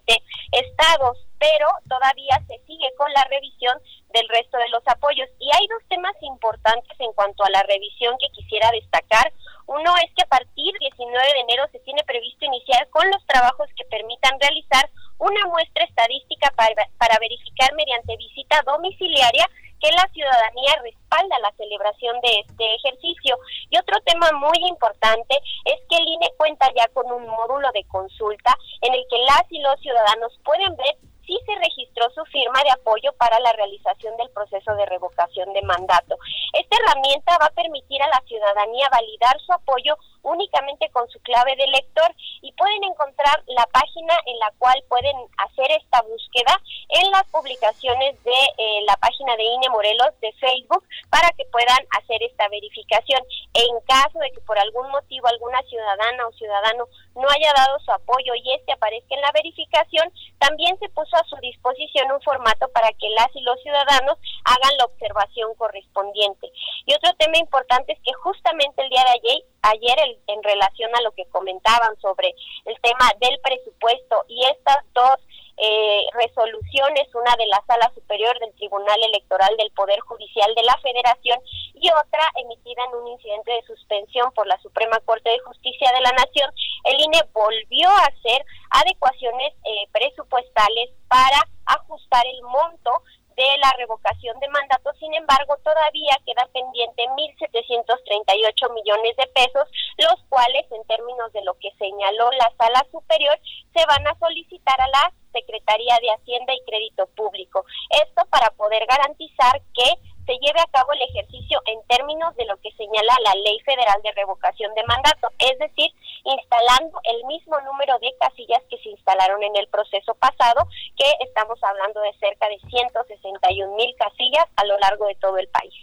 estados, 0.51 1.17
pero 1.39 1.65
todavía 1.89 2.37
se 2.45 2.61
sigue 2.67 2.93
con 2.97 3.11
la 3.13 3.23
revisión 3.23 3.81
del 4.13 4.29
resto 4.29 4.59
de 4.59 4.69
los 4.69 4.83
apoyos. 4.85 5.27
Y 5.39 5.49
hay 5.57 5.65
dos 5.73 5.81
temas 5.89 6.13
importantes 6.21 6.93
en 6.99 7.11
cuanto 7.13 7.43
a 7.45 7.49
la 7.49 7.63
revisión 7.63 8.15
que 8.19 8.29
quisiera 8.29 8.69
destacar. 8.69 9.33
Uno 9.65 9.91
es 10.05 10.13
que 10.13 10.21
a 10.21 10.29
partir 10.29 10.73
del 10.73 10.93
19 10.93 11.33
de 11.33 11.39
enero 11.39 11.65
se 11.71 11.79
tiene 11.79 12.03
previsto 12.03 12.45
iniciar 12.45 12.87
con 12.89 13.09
los 13.09 13.25
trabajos 13.25 13.69
que 13.75 13.85
permitan 13.85 14.39
realizar 14.39 14.87
una 15.17 15.47
muestra 15.47 15.83
estadística 15.83 16.51
para, 16.51 16.75
para 16.99 17.17
verificar 17.17 17.73
mediante 17.73 18.17
visita 18.17 18.61
domiciliaria 18.67 19.49
que 19.79 19.91
la 19.91 20.07
ciudadanía 20.13 20.75
respalda 20.81 21.39
la 21.39 21.51
celebración 21.57 22.19
de 22.21 22.39
este 22.45 22.75
ejercicio. 22.75 23.37
Y 23.69 23.77
otro 23.77 23.99
tema 24.05 24.31
muy 24.33 24.57
importante 24.67 25.37
es 25.65 25.79
que 25.89 25.97
el 25.97 26.07
INE 26.07 26.33
cuenta 26.37 26.71
ya 26.75 26.87
con 26.89 27.11
un 27.11 27.27
módulo 27.27 27.71
de 27.73 27.83
consulta 27.85 28.57
en 28.81 28.93
el 28.93 29.03
que 29.09 29.17
las 29.19 29.43
y 29.49 29.59
los 29.59 29.79
ciudadanos 29.79 30.37
pueden 30.43 30.75
ver 30.75 30.97
si 31.27 31.37
se 31.45 31.55
registró 31.55 32.09
su 32.15 32.23
firma 32.31 32.63
de 32.63 32.71
apoyo 32.71 33.11
para 33.19 33.39
la 33.41 33.51
realización 33.51 34.15
del 34.15 34.29
proceso 34.29 34.73
de 34.75 34.85
revocación 34.85 35.51
de 35.53 35.61
mandato. 35.61 36.17
Esta 36.53 36.77
herramienta 36.77 37.37
va 37.39 37.47
a 37.47 37.53
permitir 37.53 38.01
a 38.01 38.07
la 38.07 38.23
ciudadanía 38.25 38.87
validar 38.89 39.37
su 39.45 39.51
apoyo 39.51 39.97
únicamente 40.23 40.89
con 40.91 41.07
su 41.09 41.19
clave 41.21 41.55
de 41.55 41.67
lector 41.67 42.13
y 42.41 42.51
pueden 42.53 42.83
encontrar 42.83 43.43
la 43.47 43.65
página 43.67 44.13
en 44.25 44.39
la 44.39 44.51
cual 44.57 44.83
pueden 44.89 45.15
hacer 45.37 45.71
esta 45.71 46.01
búsqueda 46.01 46.61
en 46.89 47.11
las 47.11 47.23
publicaciones 47.25 48.21
de 48.23 48.39
eh, 48.57 48.81
la 48.85 48.95
página 48.97 49.35
de 49.35 49.43
INE 49.43 49.69
Morelos 49.69 50.19
de 50.21 50.31
Facebook 50.33 50.83
para 51.09 51.29
que 51.31 51.45
puedan 51.45 51.79
hacer 51.97 52.21
esta 52.23 52.47
verificación. 52.49 53.21
En 53.53 53.79
caso 53.87 54.19
de 54.19 54.31
que 54.31 54.41
por 54.41 54.57
algún 54.59 54.89
motivo 54.89 55.27
alguna 55.27 55.61
ciudadana 55.63 56.27
o 56.27 56.31
ciudadano 56.33 56.85
no 57.15 57.27
haya 57.29 57.53
dado 57.53 57.79
su 57.79 57.91
apoyo 57.91 58.33
y 58.35 58.53
este 58.53 58.73
aparezca 58.73 59.15
en 59.15 59.21
la 59.21 59.31
verificación, 59.31 60.11
también 60.39 60.77
se 60.79 60.89
puso 60.89 61.15
a 61.15 61.23
su 61.25 61.35
disposición 61.37 62.11
un 62.11 62.21
formato 62.21 62.67
para 62.69 62.89
que 62.93 63.09
las 63.09 63.33
y 63.35 63.41
los 63.41 63.61
ciudadanos 63.61 64.17
hagan 64.45 64.77
la 64.77 64.85
observación 64.85 65.53
correspondiente. 65.55 66.51
Y 66.85 66.93
otro 66.93 67.13
tema 67.17 67.37
importante 67.37 67.93
es 67.93 67.99
que 68.03 68.13
justamente 68.13 68.81
el 68.81 68.89
día 68.89 69.03
de 69.03 69.09
ayer, 69.09 69.43
ayer 69.61 69.97
el- 69.99 70.19
en 70.27 70.43
relación 70.43 70.95
a 70.95 71.01
lo 71.01 71.11
que 71.11 71.25
comentaban 71.25 71.99
sobre 72.01 72.33
el 72.65 72.79
tema 72.81 73.11
del 73.19 73.39
presupuesto 73.41 74.23
y 74.27 74.43
estas 74.45 74.77
dos 74.93 75.17
eh, 75.59 76.05
resoluciones, 76.13 77.07
una 77.15 77.35
de 77.35 77.47
la 77.47 77.59
Sala 77.65 77.91
Superior 77.95 78.37
del 78.39 78.53
Tribunal 78.53 79.03
Electoral 79.03 79.57
del 79.57 79.71
Poder 79.71 79.99
Judicial 80.01 80.53
de 80.53 80.61
la 80.61 80.77
Federación 80.83 81.39
y 81.73 81.89
otra 81.89 82.21
emitida 82.35 82.83
en 82.85 82.93
un 82.95 83.07
incidente 83.07 83.53
de 83.53 83.63
suspensión 83.63 84.31
por 84.33 84.45
la 84.45 84.59
Suprema 84.61 84.99
Corte 84.99 85.31
de 85.31 85.39
Justicia 85.39 85.91
de 85.93 86.01
la 86.01 86.11
Nación, 86.11 86.51
el 86.83 86.99
INE 87.01 87.23
volvió 87.33 87.89
a 87.89 88.03
hacer 88.05 88.45
adecuaciones 88.69 89.53
eh, 89.65 89.87
presupuestales 89.91 90.91
para 91.07 91.41
ajustar 91.65 92.23
el 92.27 92.41
monto 92.43 92.91
de 93.37 93.57
la 93.61 93.71
revocación 93.77 94.39
de 94.39 94.49
mandato. 94.49 94.91
Sin 94.99 95.13
embargo, 95.13 95.55
todavía 95.63 96.17
queda 96.25 96.49
pendiente 96.51 97.03
1.738 97.05 98.73
millones 98.73 99.15
de 99.15 99.27
pesos, 99.27 99.69
los 99.97 100.17
cuales, 100.27 100.65
en 100.71 100.83
términos 100.85 101.31
de 101.33 101.43
lo 101.43 101.53
que 101.59 101.71
señaló 101.77 102.31
la 102.31 102.51
Sala 102.57 102.83
Superior, 102.91 103.39
se 103.73 103.85
van 103.85 104.05
a 104.07 104.17
solicitar 104.17 104.81
a 104.81 104.87
la 104.87 105.13
Secretaría 105.31 105.97
de 106.01 106.11
Hacienda 106.11 106.53
y 106.53 106.65
Crédito 106.65 107.05
Público. 107.15 107.63
Esto 107.89 108.25
para 108.31 108.49
poder 108.51 108.85
garantizar 108.87 109.61
que 109.73 110.16
se 110.27 110.37
lleve 110.43 110.59
a 110.59 110.67
cabo 110.67 110.91
el 110.91 111.01
ejercicio 111.01 111.61
en 111.65 111.79
términos 111.87 112.35
de 112.35 112.45
lo 112.45 112.57
que 112.57 112.69
señala 112.75 113.15
la 113.23 113.33
Ley 113.47 113.57
Federal 113.63 113.95
de 114.03 114.11
Revocación 114.11 114.75
de 114.75 114.83
Mandato, 114.83 115.31
es 115.39 115.57
decir, 115.57 115.89
instalando 116.27 116.99
el 117.07 117.25
mismo 117.25 117.55
número 117.61 117.97
de 117.99 118.11
casillas 118.19 118.61
que 118.69 118.77
se 118.83 118.89
instalaron 118.89 119.41
en 119.41 119.55
el 119.55 119.67
proceso 119.67 120.13
pasado, 120.15 120.67
que 120.97 121.07
estamos 121.25 121.57
hablando 121.63 122.01
de 122.01 122.11
cerca 122.19 122.47
de 122.49 122.59
161 122.59 123.75
mil 123.75 123.95
casillas 123.97 124.45
a 124.57 124.65
lo 124.65 124.77
largo 124.79 125.07
de 125.07 125.15
todo 125.15 125.37
el 125.37 125.47
país. 125.47 125.73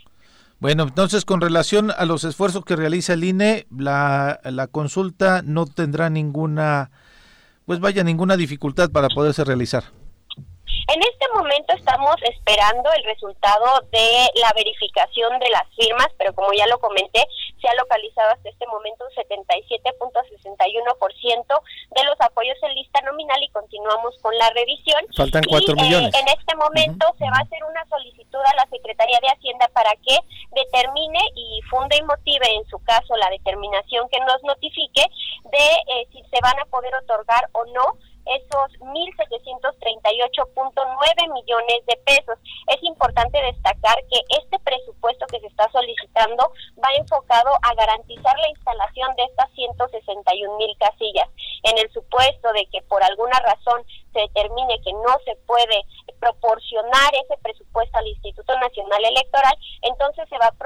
Bueno, 0.61 0.85
entonces 0.85 1.25
con 1.25 1.41
relación 1.41 1.91
a 1.91 2.05
los 2.05 2.25
esfuerzos 2.25 2.65
que 2.65 2.77
realiza 2.77 3.15
el 3.15 3.25
INE, 3.25 3.67
la, 3.71 4.41
la 4.45 4.67
consulta 4.67 5.41
no 5.43 5.65
tendrá 5.65 6.11
ninguna, 6.11 6.91
pues 7.65 7.81
vaya, 7.81 8.05
ninguna 8.05 8.37
dificultad 8.37 8.91
para 8.91 9.09
poderse 9.09 9.43
realizar. 9.43 9.85
En 10.89 11.01
este 11.01 11.27
momento 11.35 11.73
estamos 11.75 12.17
esperando 12.23 12.93
el 12.93 13.05
resultado 13.05 13.81
de 13.91 14.29
la 14.35 14.53
verificación 14.55 15.39
de 15.39 15.49
las 15.51 15.63
firmas, 15.75 16.09
pero 16.19 16.35
como 16.35 16.53
ya 16.53 16.67
lo 16.67 16.79
comenté, 16.79 17.27
se 17.61 17.69
ha 17.69 17.75
localizado 17.75 18.31
hasta 18.33 18.51
este 18.51 18.67
momento 18.67 19.07
un 19.07 19.13
77.61% 19.17 21.61
de 21.97 22.05
los 22.05 22.21
apoyos 22.21 22.59
en 22.63 22.75
lista 22.75 23.01
nominal 23.01 23.43
y 23.43 23.49
continuamos 23.49 24.15
con 24.21 24.37
la 24.37 24.51
revisión. 24.51 25.07
Faltan 25.17 25.43
Y, 25.47 25.49
4 25.49 25.73
eh, 25.73 25.77
millones. 25.83 26.15
en 26.15 26.29
este 26.29 26.55
momento 26.57 27.07
se 27.19 27.25
va 27.25 27.39
a 27.39 27.43
hacer 27.43 27.65
una 27.65 27.87
solicitud 27.89 28.41
a 28.45 28.55
la 28.57 28.67
Secretaría 28.69 29.21
de 29.21 29.29
Hacienda 29.29 29.69
para 29.73 29.97
que 29.97 30.19
determine 30.53 31.21
y 31.35 31.63
funde 31.71 31.97
y 31.97 32.03
motive 32.03 32.55
en 32.55 32.67
su 32.67 32.79
caso 32.85 33.17
la 33.17 33.31
determinación 33.31 34.07
que 34.11 34.21
nos 34.21 34.43
notifique 34.43 35.07
de 35.51 35.67
eh, 35.89 36.07
si 36.13 36.23
se 36.25 36.39
van 36.43 36.59
a 36.61 36.67
poder 36.67 36.95
otorgar 36.97 37.49
o 37.53 37.65
no 37.67 37.97
esos 38.27 38.73
1.738.9 38.81 41.33
millones 41.33 41.87
de 41.87 41.97
pesos. 42.05 42.37
Es 42.69 42.83
importante 42.83 43.41
destacar 43.43 43.97
que 44.11 44.21
este 44.41 44.59
presupuesto 44.61 45.27
que 45.27 45.41
se 45.41 45.47
está 45.47 45.71
solicitando 45.71 46.53
va 46.83 46.95
enfocado 46.97 47.51
a 47.63 47.75
garantizar 47.75 48.39
la 48.39 48.49
instalación 48.49 49.15
de 49.17 49.25
estas 49.25 49.51
161 49.53 50.57
mil 50.57 50.75
casillas. 50.79 51.29
En 51.63 51.77
el 51.79 51.91
supuesto 51.93 52.53
de 52.53 52.67
que 52.67 52.83
por 52.83 53.03
alguna 53.03 53.39
razón 53.41 53.83
se 54.15 54.21
determine 54.21 54.81
que 54.81 54.93
no 54.95 55.19
se 55.27 55.37
puede 55.45 55.85
proporcionar 56.21 57.13
ese 57.13 57.37
presupuesto 57.43 57.99
al 57.99 58.07
Instituto 58.07 58.59
Nacional 58.59 59.05
Electoral, 59.05 59.55
entonces 59.83 60.27
se 60.31 60.39
va 60.39 60.47
a 60.47 60.57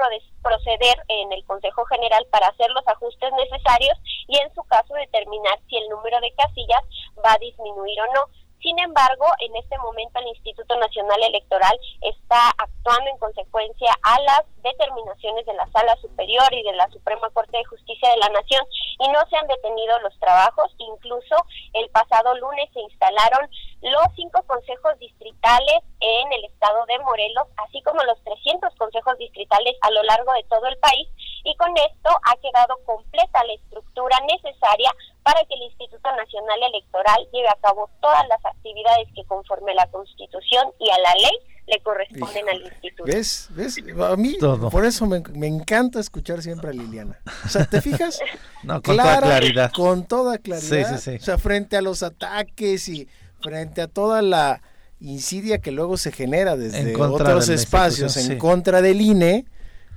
proceder 0.41 1.03
en 1.09 1.33
el 1.33 1.43
Consejo 1.43 1.83
General 1.85 2.25
para 2.31 2.47
hacer 2.47 2.69
los 2.71 2.87
ajustes 2.87 3.33
necesarios 3.33 3.97
y 4.27 4.37
en 4.37 4.53
su 4.53 4.63
caso 4.63 4.93
determinar 4.93 5.59
si 5.67 5.77
el 5.77 5.89
número 5.89 6.21
de 6.21 6.31
casillas 6.33 6.83
va 7.25 7.33
a 7.33 7.39
disminuir 7.39 7.99
o 8.01 8.13
no. 8.13 8.48
Sin 8.61 8.77
embargo, 8.79 9.25
en 9.39 9.55
este 9.55 9.77
momento 9.77 10.19
el 10.19 10.27
Instituto 10.27 10.75
Nacional 10.75 11.23
Electoral 11.23 11.79
está 12.01 12.49
actuando 12.57 13.09
en 13.09 13.17
consecuencia 13.17 13.93
a 14.03 14.19
las 14.21 14.41
determinaciones 14.61 15.45
de 15.45 15.53
la 15.53 15.67
Sala 15.71 15.95
Superior 16.01 16.51
y 16.51 16.63
de 16.63 16.75
la 16.75 16.89
Suprema 16.89 17.29
Corte 17.29 17.57
de 17.57 17.65
Justicia 17.65 18.09
de 18.09 18.17
la 18.17 18.29
Nación 18.29 18.65
y 18.99 19.07
no 19.09 19.19
se 19.29 19.37
han 19.37 19.47
detenido 19.47 19.99
los 19.99 20.17
trabajos. 20.19 20.73
Incluso 20.77 21.35
el 21.73 21.89
pasado 21.89 22.35
lunes 22.35 22.69
se 22.73 22.81
instalaron 22.81 23.49
los 23.81 24.07
cinco 24.15 24.43
consejos 24.43 24.99
distritales 24.99 25.79
en 26.01 26.33
el 26.33 26.45
estado 26.45 26.85
de 26.85 26.99
Morelos, 26.99 27.47
así 27.65 27.81
como 27.83 28.03
los 28.03 28.21
300 28.23 28.75
consejos 28.75 29.17
distritales 29.17 29.75
a 29.81 29.91
lo 29.91 30.03
largo 30.03 30.33
de 30.33 30.43
todo 30.43 30.67
el 30.67 30.77
país 30.79 31.07
y 31.43 31.55
con 31.55 31.69
esto 31.77 32.09
ha 32.23 32.35
quedado 32.37 32.77
completa 32.85 33.43
la 33.45 33.53
estructura 33.53 34.17
necesaria 34.27 34.91
para 35.23 35.43
que 35.45 35.55
el 35.55 35.63
Instituto 35.63 36.09
Nacional 36.11 36.59
Electoral 36.73 37.27
lleve 37.31 37.49
a 37.49 37.57
cabo 37.61 37.89
todas 38.01 38.27
las 38.27 38.43
actividades 38.45 39.07
que 39.15 39.23
conforme 39.25 39.71
a 39.71 39.75
la 39.75 39.87
Constitución 39.87 40.71
y 40.79 40.89
a 40.89 40.97
la 40.99 41.13
ley 41.15 41.39
le 41.69 41.79
corresponden 41.81 42.49
al 42.49 42.61
instituto. 42.63 43.03
¿Ves? 43.05 43.47
¿Ves? 43.51 43.77
A 44.01 44.15
mí, 44.15 44.37
Todo. 44.39 44.69
por 44.69 44.85
eso 44.85 45.05
me, 45.05 45.21
me 45.33 45.47
encanta 45.47 45.99
escuchar 45.99 46.41
siempre 46.41 46.71
a 46.71 46.73
Liliana. 46.73 47.19
O 47.45 47.49
sea, 47.49 47.65
¿te 47.65 47.81
fijas? 47.81 48.19
No, 48.61 48.81
con 48.81 48.97
toda 48.97 49.21
claridad. 49.21 49.71
Con 49.71 50.05
toda 50.05 50.37
claridad. 50.37 50.89
Sí, 50.89 50.97
sí, 50.97 51.11
sí. 51.11 51.15
O 51.15 51.25
sea, 51.25 51.37
frente 51.37 51.77
a 51.77 51.81
los 51.81 52.03
ataques 52.03 52.89
y 52.89 53.07
frente 53.39 53.81
a 53.81 53.87
toda 53.87 54.21
la 54.21 54.61
insidia 54.99 55.59
que 55.59 55.71
luego 55.71 55.95
se 55.95 56.11
genera 56.11 56.57
desde 56.57 56.93
otros 56.95 57.47
espacios 57.47 58.17
en 58.17 58.37
contra 58.37 58.81
del 58.81 58.99
INE, 58.99 59.45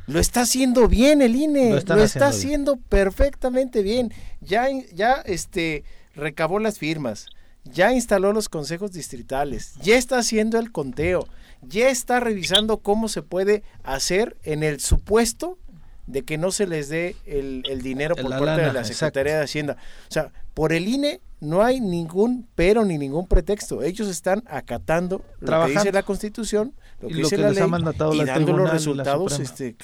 lo 0.06 0.18
está 0.18 0.42
haciendo 0.42 0.88
bien 0.88 1.22
el 1.22 1.36
INE, 1.36 1.70
Lo 1.70 2.02
está 2.02 2.28
haciendo 2.28 2.76
perfectamente 2.76 3.82
bien. 3.82 4.12
Ya, 4.40 4.66
ya 4.92 5.14
este, 5.24 5.84
recabó 6.14 6.58
las 6.58 6.78
firmas, 6.78 7.26
ya 7.64 7.92
instaló 7.92 8.32
los 8.32 8.48
consejos 8.48 8.92
distritales, 8.92 9.74
ya 9.82 9.96
está 9.96 10.18
haciendo 10.18 10.58
el 10.58 10.72
conteo, 10.72 11.28
ya 11.62 11.88
está 11.88 12.20
revisando 12.20 12.78
cómo 12.78 13.08
se 13.08 13.22
puede 13.22 13.62
hacer 13.84 14.36
en 14.42 14.62
el 14.62 14.80
supuesto 14.80 15.58
de 16.06 16.22
que 16.22 16.36
no 16.36 16.50
se 16.50 16.66
les 16.66 16.88
dé 16.88 17.14
el, 17.26 17.62
el 17.68 17.82
dinero 17.82 18.16
por 18.16 18.28
La 18.28 18.38
parte 18.38 18.62
de 18.62 18.72
la 18.72 18.84
Secretaría 18.84 19.36
de 19.36 19.44
Hacienda. 19.44 19.76
O 20.08 20.12
sea, 20.12 20.32
por 20.54 20.72
el 20.72 20.88
INE 20.88 21.20
no 21.42 21.60
hay 21.62 21.80
ningún 21.80 22.46
pero 22.54 22.84
ni 22.84 22.98
ningún 22.98 23.26
pretexto. 23.26 23.82
Ellos 23.82 24.08
están 24.08 24.44
acatando 24.46 25.24
lo 25.40 25.46
Trabajando. 25.46 25.80
que 25.80 25.86
dice 25.86 25.92
la 25.92 26.02
Constitución, 26.04 26.72
lo 27.00 27.08
Y 27.08 27.14
que 27.14 27.18
lo 27.18 27.24
dice 27.24 27.36
que 27.36 27.42
la 27.42 27.48
les 27.48 27.58
ha 27.58 27.62
ley 27.62 27.70
mandatado 27.70 28.14
y 28.14 28.18
la 28.18 28.26
dando 28.26 28.56
los 28.56 28.70
resultados 28.70 29.40
este, 29.40 29.76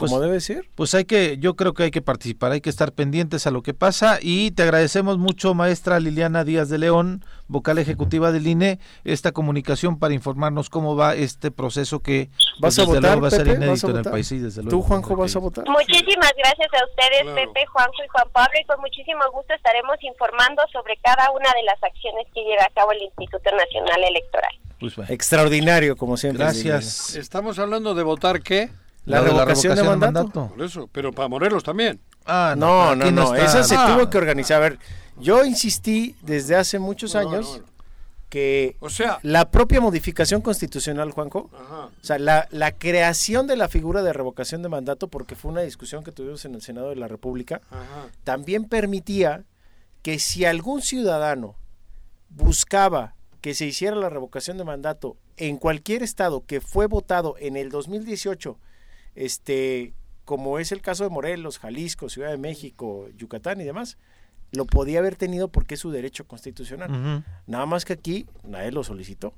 Pues- 0.00 0.10
como 0.10 0.20
debe 0.22 0.40
ser. 0.40 0.64
Pues 0.74 0.94
hay 0.94 1.04
que, 1.04 1.36
yo 1.38 1.54
creo 1.54 1.74
que 1.74 1.84
hay 1.84 1.90
que 1.90 2.02
participar, 2.02 2.52
hay 2.52 2.60
que 2.60 2.70
estar 2.70 2.92
pendientes 2.92 3.46
a 3.46 3.50
lo 3.50 3.62
que 3.62 3.74
pasa 3.74 4.18
y 4.20 4.50
te 4.50 4.62
agradecemos 4.62 5.18
mucho, 5.18 5.54
maestra 5.54 6.00
Liliana 6.00 6.42
Díaz 6.42 6.68
de 6.68 6.78
León, 6.78 7.24
vocal 7.48 7.78
ejecutiva 7.78 8.32
del 8.32 8.46
INE, 8.46 8.78
esta 9.04 9.32
comunicación 9.32 9.98
para 9.98 10.14
informarnos 10.14 10.70
cómo 10.70 10.96
va 10.96 11.14
este 11.14 11.50
proceso 11.50 12.00
que 12.00 12.30
¿Vas 12.60 12.76
pues, 12.76 12.78
a 12.78 12.82
desde 12.82 12.94
votar, 12.94 13.10
luego 13.10 13.20
va 13.22 13.28
a 13.28 13.30
ser 13.30 13.44
Pepe? 13.44 13.50
¿Vas 13.58 13.66
inédito 13.66 13.86
a 13.86 13.90
en 13.90 13.96
el 13.96 14.04
país. 14.04 14.26
Sí, 14.28 14.38
desde 14.38 14.62
luego. 14.62 14.76
¿Tú, 14.76 14.82
Juanjo, 14.82 15.16
vas 15.16 15.36
a 15.36 15.38
votar? 15.38 15.64
Muchísimas 15.68 16.32
gracias 16.36 16.68
a 16.72 16.84
ustedes, 16.84 17.22
Claro. 17.22 17.34
Pepe, 17.34 17.66
Juanjo 17.66 18.04
y 18.04 18.08
Juan 18.08 18.28
Pablo, 18.32 18.54
y 18.60 18.64
con 18.64 18.80
muchísimo 18.80 19.20
gusto 19.32 19.54
estaremos 19.54 19.96
informando 20.02 20.62
sobre 20.72 20.96
cada 21.02 21.30
una 21.30 21.52
de 21.54 21.62
las 21.64 21.82
acciones 21.82 22.26
que 22.34 22.42
lleva 22.42 22.64
a 22.64 22.70
cabo 22.74 22.92
el 22.92 23.02
Instituto 23.02 23.50
Nacional 23.54 24.04
Electoral. 24.04 24.52
Pues, 24.78 24.96
bueno. 24.96 25.12
Extraordinario, 25.12 25.96
como 25.96 26.16
siempre. 26.16 26.44
Gracias. 26.44 27.14
Estamos 27.14 27.58
hablando 27.58 27.94
de 27.94 28.02
votar 28.02 28.40
qué? 28.40 28.70
La 29.10 29.20
revocación 29.20 29.74
de 29.76 29.82
mandato. 29.82 30.48
Por 30.54 30.62
eso, 30.62 30.88
pero 30.92 31.12
para 31.12 31.28
Morelos 31.28 31.62
también. 31.64 32.00
Ah, 32.26 32.54
No, 32.56 32.94
no, 32.94 33.10
no, 33.10 33.34
está. 33.34 33.44
esa 33.46 33.62
se 33.64 33.74
Ah. 33.76 33.94
tuvo 33.94 34.08
que 34.10 34.18
organizar. 34.18 34.56
A 34.58 34.60
ver, 34.60 34.78
yo 35.18 35.44
insistí 35.44 36.14
desde 36.22 36.56
hace 36.56 36.78
muchos 36.78 37.12
Bueno, 37.14 37.30
años 37.30 37.60
que 38.28 38.76
O 38.78 38.88
sea, 38.90 39.18
la 39.22 39.50
propia 39.50 39.80
modificación 39.80 40.40
constitucional, 40.40 41.10
Juanjo, 41.10 41.50
ajá. 41.52 41.86
o 41.86 41.90
sea, 42.00 42.16
la, 42.20 42.46
la 42.52 42.70
creación 42.70 43.48
de 43.48 43.56
la 43.56 43.68
figura 43.68 44.02
de 44.04 44.12
revocación 44.12 44.62
de 44.62 44.68
mandato, 44.68 45.08
porque 45.08 45.34
fue 45.34 45.50
una 45.50 45.62
discusión 45.62 46.04
que 46.04 46.12
tuvimos 46.12 46.44
en 46.44 46.54
el 46.54 46.62
Senado 46.62 46.90
de 46.90 46.96
la 46.96 47.08
República, 47.08 47.60
Ajá. 47.70 48.06
también 48.22 48.66
permitía 48.68 49.42
que 50.02 50.20
si 50.20 50.44
algún 50.44 50.80
ciudadano 50.80 51.56
buscaba 52.28 53.14
que 53.40 53.54
se 53.54 53.66
hiciera 53.66 53.96
la 53.96 54.08
revocación 54.10 54.58
de 54.58 54.64
mandato 54.64 55.16
en 55.36 55.56
cualquier 55.56 56.02
estado 56.02 56.44
que 56.46 56.60
fue 56.60 56.86
votado 56.86 57.34
en 57.38 57.56
el 57.56 57.70
2018, 57.70 58.58
este, 59.14 59.94
como 60.24 60.58
es 60.58 60.72
el 60.72 60.82
caso 60.82 61.04
de 61.04 61.10
Morelos, 61.10 61.58
Jalisco, 61.58 62.08
Ciudad 62.08 62.30
de 62.30 62.38
México, 62.38 63.08
Yucatán 63.16 63.60
y 63.60 63.64
demás, 63.64 63.98
lo 64.52 64.64
podía 64.66 64.98
haber 64.98 65.16
tenido 65.16 65.48
porque 65.48 65.74
es 65.74 65.80
su 65.80 65.90
derecho 65.90 66.26
constitucional. 66.26 67.24
Nada 67.46 67.66
más 67.66 67.84
que 67.84 67.92
aquí 67.92 68.26
nadie 68.44 68.72
lo 68.72 68.82
solicitó, 68.84 69.34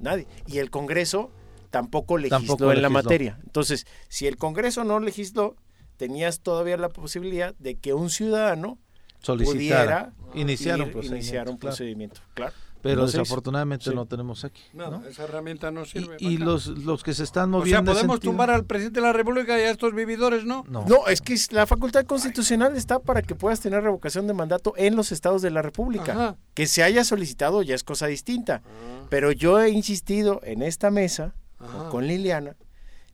nadie. 0.00 0.26
Y 0.46 0.58
el 0.58 0.70
Congreso 0.70 1.30
tampoco 1.70 2.18
legisló 2.18 2.38
Tampoco 2.38 2.72
en 2.72 2.82
la 2.82 2.88
materia. 2.88 3.38
Entonces, 3.44 3.86
si 4.08 4.26
el 4.26 4.36
Congreso 4.36 4.82
no 4.84 4.98
legisló, 5.00 5.56
tenías 5.96 6.40
todavía 6.40 6.76
la 6.76 6.88
posibilidad 6.88 7.54
de 7.58 7.76
que 7.76 7.94
un 7.94 8.10
ciudadano 8.10 8.78
Solicitar, 9.20 9.52
pudiera 9.56 10.12
iniciar 10.34 10.80
un 10.80 10.88
ir- 10.88 10.92
procedimiento. 10.92 11.16
iniciar 11.16 11.48
un 11.48 11.56
claro. 11.56 11.58
procedimiento. 11.76 12.20
Claro. 12.34 12.52
Pero 12.88 13.00
No 13.02 13.06
desafortunadamente 13.06 13.90
Sí. 13.90 13.94
no 13.94 14.06
tenemos 14.06 14.44
aquí. 14.44 14.62
Nada, 14.72 14.98
¿no? 14.98 15.06
esa 15.06 15.24
herramienta 15.24 15.70
no 15.70 15.82
Y, 15.82 15.86
sirve. 15.86 16.16
y 16.20 16.34
para 16.38 16.50
los, 16.50 16.66
los 16.66 17.02
que 17.02 17.14
se 17.14 17.24
están 17.24 17.50
acá. 17.50 17.58
o 17.58 17.66
sea, 17.66 17.80
moviendo. 17.80 17.92
podemos 17.92 18.14
sentido- 18.16 18.30
tumbar 18.32 18.50
al 18.50 18.64
presidente 18.64 19.00
de 19.00 19.06
la 19.06 19.12
República 19.12 19.58
y 19.58 19.62
a 19.62 19.70
estos 19.70 19.94
vividores, 19.94 20.44
¿no? 20.44 20.64
No. 20.68 20.84
No, 20.86 21.06
es 21.06 21.20
que 21.20 21.36
la 21.50 21.66
facultad 21.66 22.04
constitucional 22.06 22.76
está 22.76 22.98
para 22.98 23.22
que 23.22 23.34
puedas 23.34 23.60
tener 23.60 23.82
revocación 23.82 24.26
de 24.26 24.34
mandato 24.34 24.72
en 24.76 24.96
los 24.96 25.12
estados 25.12 25.42
de 25.42 25.50
la 25.50 25.62
República. 25.62 26.12
Ajá. 26.12 26.36
Que 26.54 26.66
se 26.66 26.82
haya 26.82 27.04
solicitado 27.04 27.62
ya 27.62 27.74
es 27.74 27.84
cosa 27.84 28.06
distinta. 28.06 28.62
Pero 29.08 29.32
yo 29.32 29.60
he 29.60 29.70
insistido 29.70 30.40
en 30.42 30.62
esta 30.62 30.90
mesa 30.90 31.34
Ajá. 31.58 31.88
con 31.90 32.06
Liliana 32.06 32.56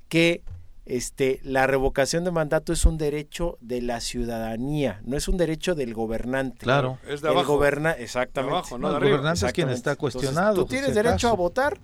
que 0.08 0.42
este, 0.84 1.40
la 1.44 1.66
revocación 1.66 2.24
de 2.24 2.30
mandato 2.32 2.72
es 2.72 2.84
un 2.86 2.98
derecho 2.98 3.56
de 3.60 3.80
la 3.82 4.00
ciudadanía, 4.00 5.00
no 5.04 5.16
es 5.16 5.28
un 5.28 5.36
derecho 5.36 5.74
del 5.74 5.94
gobernante. 5.94 6.58
Claro. 6.64 6.98
Es 7.08 7.20
de 7.20 7.28
El 7.28 7.34
abajo. 7.36 7.54
goberna- 7.56 7.92
exactamente. 7.92 8.52
De 8.52 8.58
abajo, 8.58 8.78
No, 8.78 8.88
de 8.88 8.92
el 8.92 8.96
arriba. 8.96 9.16
gobernante 9.18 9.46
es 9.46 9.52
quien 9.52 9.68
está 9.70 9.92
Entonces, 9.92 10.20
cuestionado. 10.20 10.54
tú 10.56 10.66
tienes 10.66 10.88
si 10.90 10.94
derecho 10.94 11.28
a 11.28 11.34
votar, 11.34 11.78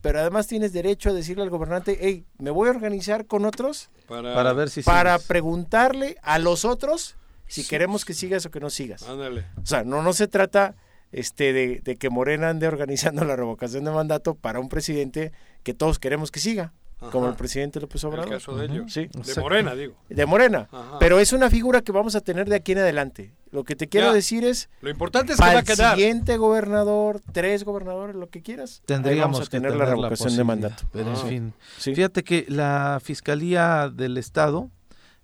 pero 0.00 0.20
además 0.20 0.46
tienes 0.46 0.72
derecho 0.72 1.10
a 1.10 1.12
decirle 1.12 1.42
al 1.42 1.50
gobernante, 1.50 1.98
hey, 2.00 2.24
me 2.38 2.50
voy 2.50 2.68
a 2.68 2.72
organizar 2.72 3.26
con 3.26 3.44
otros 3.44 3.90
Para, 4.06 4.34
Para 4.34 4.52
ver 4.52 4.68
si 4.70 4.82
para 4.82 5.14
sigues. 5.14 5.26
preguntarle 5.28 6.16
a 6.22 6.38
los 6.38 6.64
otros 6.64 7.16
si 7.46 7.66
queremos 7.66 8.04
que 8.04 8.12
sigas 8.14 8.44
o 8.46 8.50
que 8.50 8.60
no 8.60 8.68
sigas. 8.70 9.02
Ándale. 9.02 9.46
O 9.62 9.66
sea, 9.66 9.82
no, 9.82 10.02
no 10.02 10.12
se 10.12 10.28
trata 10.28 10.76
este, 11.10 11.52
de, 11.52 11.80
de 11.82 11.96
que 11.96 12.10
Morena 12.10 12.50
ande 12.50 12.66
organizando 12.68 13.24
la 13.24 13.34
revocación 13.34 13.84
de 13.84 13.90
mandato 13.92 14.34
para 14.34 14.60
un 14.60 14.68
presidente 14.68 15.32
que 15.62 15.72
todos 15.74 15.98
queremos 15.98 16.30
que 16.30 16.40
siga, 16.40 16.72
como 17.10 17.28
el 17.28 17.34
presidente 17.34 17.80
López 17.80 18.02
En 18.04 18.08
el 18.08 18.14
Obrador. 18.14 18.32
caso 18.34 18.56
de 18.56 18.66
ellos. 18.66 18.92
Sí. 18.92 19.00
De 19.06 19.18
Exacto. 19.20 19.40
Morena, 19.42 19.74
digo. 19.74 19.94
De 20.08 20.26
Morena. 20.26 20.68
Ajá. 20.72 20.98
Pero 20.98 21.18
es 21.18 21.32
una 21.32 21.50
figura 21.50 21.80
que 21.82 21.92
vamos 21.92 22.14
a 22.14 22.20
tener 22.20 22.48
de 22.48 22.56
aquí 22.56 22.72
en 22.72 22.78
adelante. 22.78 23.32
Lo 23.50 23.62
que 23.64 23.76
te 23.76 23.88
quiero 23.88 24.08
Ya. 24.08 24.12
decir 24.14 24.44
es, 24.44 24.68
Lo 24.80 24.90
importante 24.90 25.32
es 25.32 25.38
que 25.38 25.42
va 25.42 25.46
para 25.48 25.58
a 25.58 25.60
el 25.60 25.66
quedar. 25.66 25.94
siguiente 25.96 26.36
gobernador, 26.36 27.20
tres 27.32 27.64
gobernadores, 27.64 28.16
lo 28.16 28.28
que 28.28 28.42
quieras, 28.42 28.82
Tendríamos 28.84 29.38
vamos 29.38 29.40
a 29.40 29.50
que 29.50 29.60
tener 29.60 29.76
la 29.76 29.84
revocación 29.84 30.36
de 30.36 30.42
mandato. 30.44 30.82
Pero 30.92 31.10
en 31.10 31.16
fin. 31.16 31.52
Sí. 31.78 31.94
Fíjate 31.94 32.24
que 32.24 32.46
la 32.48 33.00
Fiscalía 33.02 33.90
del 33.94 34.18
Estado 34.18 34.70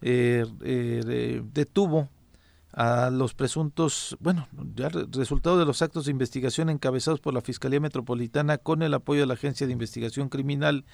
eh, 0.02 0.46
eh, 0.64 1.02
de- 1.04 1.42
detuvo 1.52 2.08
a 2.72 3.10
los 3.10 3.34
presuntos, 3.34 4.16
bueno, 4.20 4.46
ya 4.74 4.88
resultado 4.88 5.58
de 5.58 5.64
los 5.64 5.82
actos 5.82 6.04
de 6.04 6.12
investigación 6.12 6.70
encabezados 6.70 7.20
por 7.20 7.34
la 7.34 7.40
Fiscalía 7.40 7.80
Metropolitana 7.80 8.58
con 8.58 8.82
el 8.82 8.94
apoyo 8.94 9.22
de 9.22 9.26
la 9.26 9.34
Agencia 9.34 9.66
de 9.66 9.72
Investigación 9.72 10.28
Criminal 10.28 10.84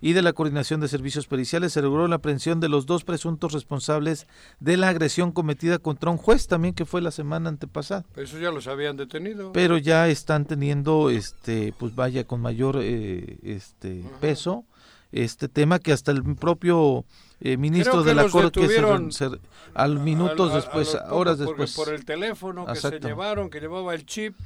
y 0.00 0.14
de 0.14 0.22
la 0.22 0.32
Coordinación 0.32 0.80
de 0.80 0.88
Servicios 0.88 1.26
Periciales, 1.26 1.72
se 1.72 1.82
logró 1.82 2.08
la 2.08 2.16
aprehensión 2.16 2.60
de 2.60 2.68
los 2.68 2.86
dos 2.86 3.04
presuntos 3.04 3.52
responsables 3.52 4.26
de 4.60 4.76
la 4.76 4.88
agresión 4.88 5.32
cometida 5.32 5.78
contra 5.78 6.10
un 6.10 6.16
juez 6.16 6.46
también 6.46 6.74
que 6.74 6.86
fue 6.86 7.02
la 7.02 7.10
semana 7.10 7.50
antepasada. 7.50 8.04
Pero 8.14 8.26
eso 8.26 8.38
ya 8.38 8.50
los 8.50 8.66
habían 8.66 8.96
detenido. 8.96 9.52
Pero 9.52 9.76
ya 9.76 10.08
están 10.08 10.46
teniendo, 10.46 11.10
este, 11.10 11.74
pues 11.78 11.94
vaya, 11.94 12.24
con 12.24 12.40
mayor 12.40 12.78
eh, 12.80 13.38
este 13.42 14.04
peso 14.20 14.64
este 15.12 15.48
tema 15.48 15.78
que 15.78 15.92
hasta 15.92 16.12
el 16.12 16.22
propio 16.34 17.04
eh, 17.40 17.56
ministro 17.56 18.02
de 18.02 18.14
la 18.14 18.28
Corte 18.28 18.60
que 18.60 18.68
se, 19.10 19.30
al 19.74 19.98
minutos 19.98 20.54
después, 20.54 20.96
horas 21.10 21.38
después. 21.38 21.74
Por 21.74 21.92
el 21.92 22.04
teléfono 22.04 22.66
que 22.66 22.76
se 22.76 22.98
llevaron, 22.98 23.50
que 23.50 23.60
llevaba 23.60 23.94
el 23.94 24.06
chip 24.06 24.36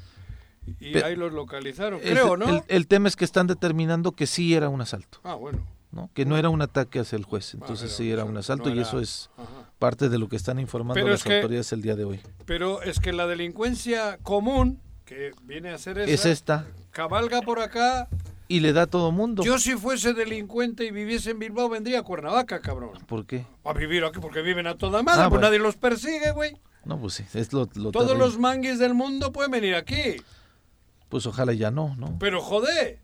y 0.79 0.97
ahí 0.99 1.17
los 1.17 1.33
localizaron, 1.33 2.01
creo, 2.01 2.37
¿no? 2.37 2.65
El, 2.69 2.87
tema 2.87 3.09
es 3.09 3.17
que 3.17 3.25
están 3.25 3.47
determinando 3.47 4.13
que 4.13 4.27
sí 4.27 4.55
era 4.55 4.69
un 4.69 4.81
asalto. 4.81 5.21
Ah, 5.25 5.35
bueno. 5.35 5.67
¿no? 5.93 6.11
Que 6.15 6.25
no 6.25 6.37
era 6.37 6.49
un 6.49 6.63
ataque 6.63 7.01
hacia 7.01 7.17
el 7.17 7.25
juez, 7.25 7.55
entonces 7.55 7.93
sí 7.93 8.11
era 8.11 8.25
un 8.25 8.37
asalto 8.37 8.71
y 8.71 8.79
eso 8.79 9.01
es 9.01 9.31
parte 9.79 10.09
de 10.09 10.19
lo 10.19 10.29
que 10.29 10.37
están 10.37 10.59
informando 10.61 11.09
las 11.09 11.27
autoridades 11.27 11.73
el 11.73 11.83
día 11.83 11.97
de 11.97 12.05
hoy. 12.05 12.21
Pero 12.45 12.83
es 12.83 13.01
que 13.01 13.13
la 13.13 13.27
delincuencia 13.27 14.19
común, 14.19 14.81
que 15.05 15.33
viene 15.43 15.71
a 15.71 15.79
ser 15.79 15.99
esa, 15.99 16.13
es 16.13 16.27
esta. 16.27 16.67
cabalga 16.93 17.41
por 17.43 17.61
acá 17.61 18.09
y 18.51 18.59
le 18.59 18.73
da 18.73 18.83
a 18.83 18.87
todo 18.89 19.13
mundo. 19.13 19.45
Yo 19.45 19.61
si 19.61 19.77
fuese 19.77 20.13
delincuente 20.13 20.85
y 20.85 20.91
viviese 20.91 21.31
en 21.31 21.39
Bilbao 21.39 21.69
vendría 21.69 22.01
a 22.01 22.03
Cuernavaca, 22.03 22.61
cabrón. 22.61 22.99
¿Por 23.07 23.25
qué? 23.25 23.47
A 23.65 23.73
vivir 23.73 24.05
aquí 24.05 24.19
porque 24.21 24.43
viven 24.43 24.67
a 24.67 24.77
toda 24.77 25.05
madre, 25.05 25.23
ah, 25.23 25.29
pues 25.31 25.41
nadie 25.41 25.61
los 25.61 25.77
persigue, 25.77 26.33
güey. 26.33 26.57
No, 26.85 26.99
pues 26.99 27.15
sí, 27.15 27.25
es 27.33 27.53
lo, 27.53 27.67
Todos 27.67 28.19
los 28.19 28.41
manguis 28.41 28.81
del 28.81 28.93
mundo 28.93 29.31
pueden 29.31 29.53
venir 29.53 29.77
aquí. 29.77 30.17
Pues 31.09 31.27
ojalá 31.27 31.53
ya 31.53 31.71
no, 31.71 31.95
¿no? 31.95 32.17
Pero 32.19 32.41
joder. 32.41 32.99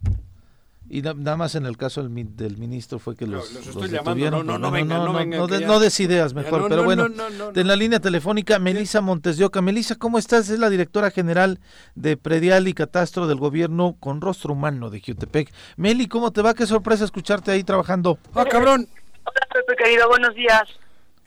Y 0.89 1.03
nada 1.03 1.37
más 1.37 1.57
en 1.57 1.67
el 1.67 1.77
caso 1.77 2.03
del, 2.03 2.37
del 2.37 2.59
ministro 2.59 3.01
fue 3.01 3.17
que 3.17 3.27
los, 3.27 3.53
los, 3.53 3.67
estoy 3.67 3.89
llamando, 3.89 4.31
no, 4.31 4.43
no, 4.45 4.59
no, 4.59 4.71
venga, 4.71 4.99
no, 4.99 5.13
venga, 5.13 5.39
no, 5.39 5.49
no, 5.49 5.81
des 5.81 5.99
ideas 5.99 6.33
mejor, 6.33 6.69
pero 6.69 6.85
bueno, 6.85 7.07
en 7.07 7.67
la 7.67 7.75
línea 7.75 7.99
telefónica, 7.99 8.61
Melisa 8.61 9.01
Montes 9.01 9.37
de 9.37 9.45
Oca. 9.45 9.61
Melisa, 9.63 9.97
¿cómo 9.97 10.19
estás? 10.19 10.49
Es 10.49 10.61
la 10.61 10.71
directora 10.71 11.11
general 11.11 11.59
de 11.97 12.17
Predial 12.17 12.69
y 12.69 12.75
Catastro 12.75 13.27
del 13.27 13.39
Gobierno 13.39 13.97
con 13.99 14.21
Rostro 14.21 14.53
Humano 14.53 14.91
de 14.91 15.01
Jutepec. 15.01 15.53
Meli, 15.77 16.07
¿cómo 16.07 16.31
te 16.31 16.43
va? 16.43 16.55
Qué 16.55 16.67
sorpresa 16.67 17.05
escucharte 17.05 17.51
ahí 17.51 17.65
trabajando. 17.65 18.19
¡Ah, 18.35 18.45
cabrón! 18.45 18.89
Hola, 19.25 19.41
Pepe, 19.53 19.83
querido, 19.83 20.09
buenos 20.09 20.35
días. 20.37 20.69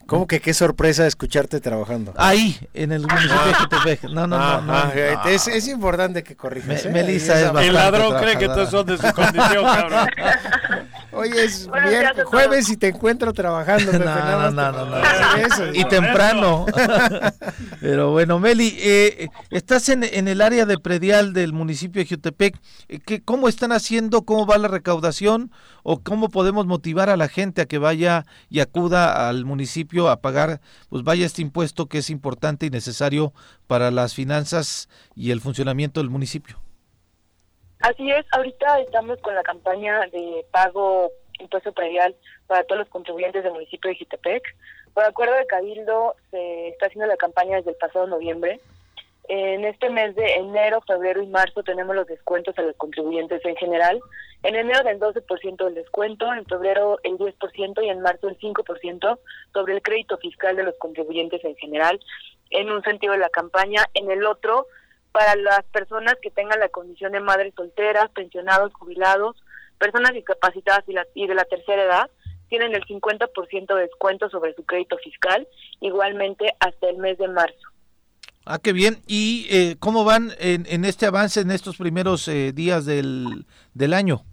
¿Cómo 0.10 0.28
que 0.28 0.42
qué 0.42 0.54
sorpresa 0.54 1.06
escucharte 1.06 1.62
trabajando? 1.62 2.14
Ahí, 2.18 2.60
en 2.74 2.92
el 2.92 3.02
municipio 3.04 3.46
de 3.46 3.54
Jutepec. 3.54 4.04
No, 4.06 4.26
no, 4.26 4.38
no. 4.38 4.62
no, 4.62 4.94
Es, 5.26 5.48
es, 5.48 5.68
importante 5.68 6.24
que 6.24 6.36
corrijas. 6.36 6.86
Me, 6.86 6.90
¿eh? 6.90 6.94
Melissa 6.94 7.40
es, 7.40 7.68
El 7.68 7.74
ladrón 7.74 8.16
cree 8.20 8.38
que 8.38 8.48
todos 8.48 8.72
son 8.72 8.88
de 8.88 8.98
su 8.98 9.14
condición, 9.14 9.64
cabrón. 9.64 10.10
Hoy 11.20 11.32
es 11.36 11.70
jueves 12.28 12.70
y 12.70 12.78
te 12.78 12.88
encuentro 12.88 13.34
trabajando. 13.34 13.92
no, 14.00 14.52
no, 14.52 14.52
no, 14.72 14.86
no, 14.86 15.74
Y 15.74 15.84
temprano. 15.84 16.66
Pero 17.82 18.12
bueno, 18.12 18.40
Meli, 18.40 18.74
eh, 18.80 19.28
estás 19.50 19.90
en, 19.90 20.06
en, 20.06 20.30
el 20.30 20.40
área 20.40 20.66
de 20.66 20.78
predial 20.78 21.34
del 21.34 21.52
municipio 21.52 22.02
de 22.02 22.08
Jutepec. 22.08 22.58
¿Qué, 23.06 23.22
¿Cómo 23.22 23.50
están 23.50 23.74
haciendo? 23.74 24.22
¿Cómo 24.22 24.46
va 24.46 24.58
la 24.58 24.70
recaudación? 24.70 25.52
¿O 25.84 26.02
cómo 26.02 26.30
podemos 26.30 26.66
motivar 26.66 27.10
a 27.10 27.18
la 27.18 27.28
gente 27.28 27.64
a 27.64 27.66
que 27.66 27.80
vaya 27.80 28.26
y 28.50 28.62
acuda 28.62 29.28
al 29.28 29.44
municipio 29.44 30.10
a 30.10 30.22
pagar, 30.22 30.62
pues 30.88 31.04
vaya 31.04 31.26
este 31.26 31.42
impuesto 31.42 31.88
que 31.88 31.98
es 31.98 32.10
importante 32.10 32.66
y 32.66 32.70
necesario 32.70 33.34
para 33.68 33.92
las 33.92 34.14
finanzas 34.14 34.88
y 35.16 35.32
el 35.32 35.42
funcionamiento 35.42 36.00
del 36.00 36.10
municipio? 36.10 36.69
Así 37.80 38.12
es, 38.12 38.26
ahorita 38.32 38.82
estamos 38.82 39.20
con 39.22 39.36
la 39.36 39.44
campaña 39.44 40.02
de 40.12 40.46
pago 40.52 41.12
impuesto 41.40 41.72
predial 41.72 42.14
para 42.46 42.66
todos 42.66 42.80
los 42.80 42.90
contribuyentes 42.90 43.42
del 43.42 43.54
municipio 43.54 43.90
de 43.90 43.96
Jitepec. 43.96 44.44
Por 44.94 45.06
acuerdo 45.06 45.36
de 45.36 45.46
Cabildo 45.46 46.16
se 46.30 46.70
está 46.70 46.88
haciendo 46.88 47.08
la 47.08 47.16
campaña 47.16 47.56
desde 47.56 47.72
el 47.72 47.78
pasado 47.78 48.06
noviembre. 48.06 48.60
En 49.30 49.64
este 49.64 49.90
mes 49.90 50.14
de 50.16 50.26
enero, 50.36 50.82
febrero 50.82 51.22
y 51.22 51.28
marzo 51.28 51.64
tenemos 51.64 51.96
los 51.96 52.08
descuentos 52.08 52.58
a 52.58 52.64
los 52.64 52.76
contribuyentes 52.76 53.46
en 53.46 53.56
general. 53.56 54.02
En 54.44 54.56
enero 54.56 54.84
del 54.84 55.00
12% 55.00 55.64
del 55.64 55.76
descuento, 55.76 56.34
en 56.34 56.46
febrero 56.46 57.00
el 57.04 57.18
10% 57.18 57.84
y 57.86 57.90
en 57.90 58.02
marzo 58.02 58.28
el 58.28 58.38
5% 58.40 59.20
sobre 59.54 59.74
el 59.76 59.82
crédito 59.82 60.18
fiscal 60.18 60.58
de 60.58 60.64
los 60.64 60.76
contribuyentes 60.80 61.46
en 61.46 61.56
general, 61.56 62.00
en 62.50 62.72
un 62.72 62.84
sentido 62.84 63.14
de 63.14 63.20
la 63.20 63.30
campaña. 63.30 63.86
En 63.94 64.12
el 64.12 64.26
otro, 64.26 64.66
para 65.12 65.36
las 65.36 65.64
personas 65.66 66.16
que 66.22 66.32
tengan 66.32 66.60
la 66.60 66.70
condición 66.70 67.12
de 67.12 67.20
madres 67.20 67.54
solteras, 67.56 68.10
pensionados, 68.12 68.74
jubilados, 68.74 69.36
personas 69.78 70.14
discapacitadas 70.14 70.84
y, 70.88 70.96
y 71.24 71.28
de 71.28 71.36
la 71.36 71.46
tercera 71.46 71.84
edad, 71.84 72.10
tienen 72.50 72.74
el 72.74 72.84
50% 72.86 73.76
de 73.76 73.82
descuento 73.82 74.30
sobre 74.30 74.54
su 74.56 74.66
crédito 74.66 74.98
fiscal, 74.98 75.48
igualmente 75.82 76.54
hasta 76.60 76.90
el 76.90 76.98
mes 76.98 77.18
de 77.18 77.28
marzo. 77.28 77.70
Ah, 78.46 78.60
qué 78.60 78.74
bien. 78.74 78.98
¿Y 79.06 79.48
eh, 79.52 79.76
cómo 79.80 80.04
van 80.04 80.32
en, 80.40 80.66
en, 80.68 80.84
este 80.84 81.06
avance 81.06 81.42
en 81.42 81.52
estos 81.52 81.78
primeros 81.78 82.28
eh, 82.28 82.52
días 82.52 82.86
del, 82.86 83.46
del 83.74 83.94
año? 83.94 84.24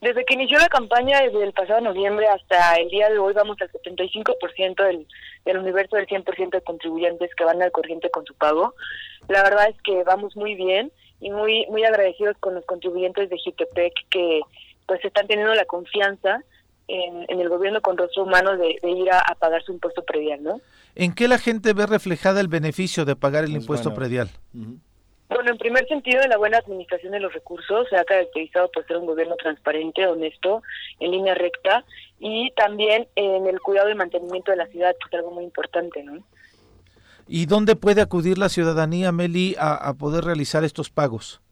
Desde 0.00 0.24
que 0.24 0.34
inició 0.34 0.58
la 0.58 0.68
campaña, 0.68 1.20
desde 1.20 1.42
el 1.42 1.52
pasado 1.52 1.80
noviembre 1.80 2.28
hasta 2.28 2.76
el 2.76 2.88
día 2.88 3.08
de 3.08 3.18
hoy, 3.18 3.34
vamos 3.34 3.56
al 3.60 3.70
75% 3.72 4.84
del, 4.84 5.06
del 5.44 5.58
universo 5.58 5.96
del 5.96 6.06
100% 6.06 6.50
de 6.50 6.60
contribuyentes 6.60 7.34
que 7.34 7.44
van 7.44 7.60
al 7.62 7.72
corriente 7.72 8.10
con 8.10 8.24
su 8.24 8.34
pago. 8.34 8.74
La 9.28 9.42
verdad 9.42 9.68
es 9.68 9.76
que 9.82 10.04
vamos 10.04 10.36
muy 10.36 10.54
bien 10.54 10.92
y 11.20 11.30
muy 11.30 11.66
muy 11.66 11.84
agradecidos 11.84 12.36
con 12.38 12.54
los 12.54 12.64
contribuyentes 12.64 13.28
de 13.28 13.36
Jutepec 13.44 13.92
que 14.08 14.40
pues 14.86 15.04
están 15.04 15.26
teniendo 15.26 15.54
la 15.54 15.64
confianza 15.64 16.42
en, 16.88 17.40
el 17.40 17.48
gobierno 17.48 17.80
con 17.82 17.98
rostro 17.98 18.24
humano 18.24 18.56
de, 18.56 18.78
ir 18.82 19.10
a, 19.10 19.22
pagar 19.38 19.62
su 19.62 19.72
impuesto 19.72 20.02
predial, 20.04 20.42
¿no? 20.42 20.60
¿En 20.94 21.14
qué 21.14 21.28
la 21.28 21.38
gente 21.38 21.74
ve 21.74 21.86
reflejada 21.86 22.40
el 22.40 22.48
beneficio 22.48 23.04
de 23.04 23.14
pagar 23.14 23.44
el 23.44 23.50
pues 23.50 23.62
impuesto 23.62 23.94
predial? 23.94 24.30
Bueno, 25.28 25.50
en 25.50 25.58
primer 25.58 25.86
sentido, 25.86 26.22
en 26.22 26.30
la 26.30 26.38
buena 26.38 26.58
administración 26.58 27.12
de 27.12 27.20
los 27.20 27.34
recursos, 27.34 27.86
se 27.90 27.96
ha 27.96 28.04
caracterizado 28.04 28.70
por 28.70 28.86
ser 28.86 28.96
un 28.96 29.06
gobierno 29.06 29.36
transparente, 29.36 30.06
honesto, 30.06 30.62
en 31.00 31.10
línea 31.10 31.34
recta, 31.34 31.84
y 32.18 32.50
también 32.52 33.06
en 33.14 33.46
el 33.46 33.60
cuidado 33.60 33.90
y 33.90 33.94
mantenimiento 33.94 34.50
de 34.50 34.56
la 34.56 34.66
ciudad, 34.68 34.96
que 34.98 35.08
es 35.08 35.14
algo 35.14 35.32
muy 35.32 35.44
importante, 35.44 36.02
¿no? 36.02 36.22
¿Y 37.26 37.44
dónde 37.44 37.76
puede 37.76 38.00
acudir 38.00 38.38
la 38.38 38.48
ciudadanía, 38.48 39.12
Meli, 39.12 39.54
a, 39.58 39.92
poder 39.98 40.24
realizar 40.24 40.64
estos 40.64 40.88
pagos? 40.88 41.42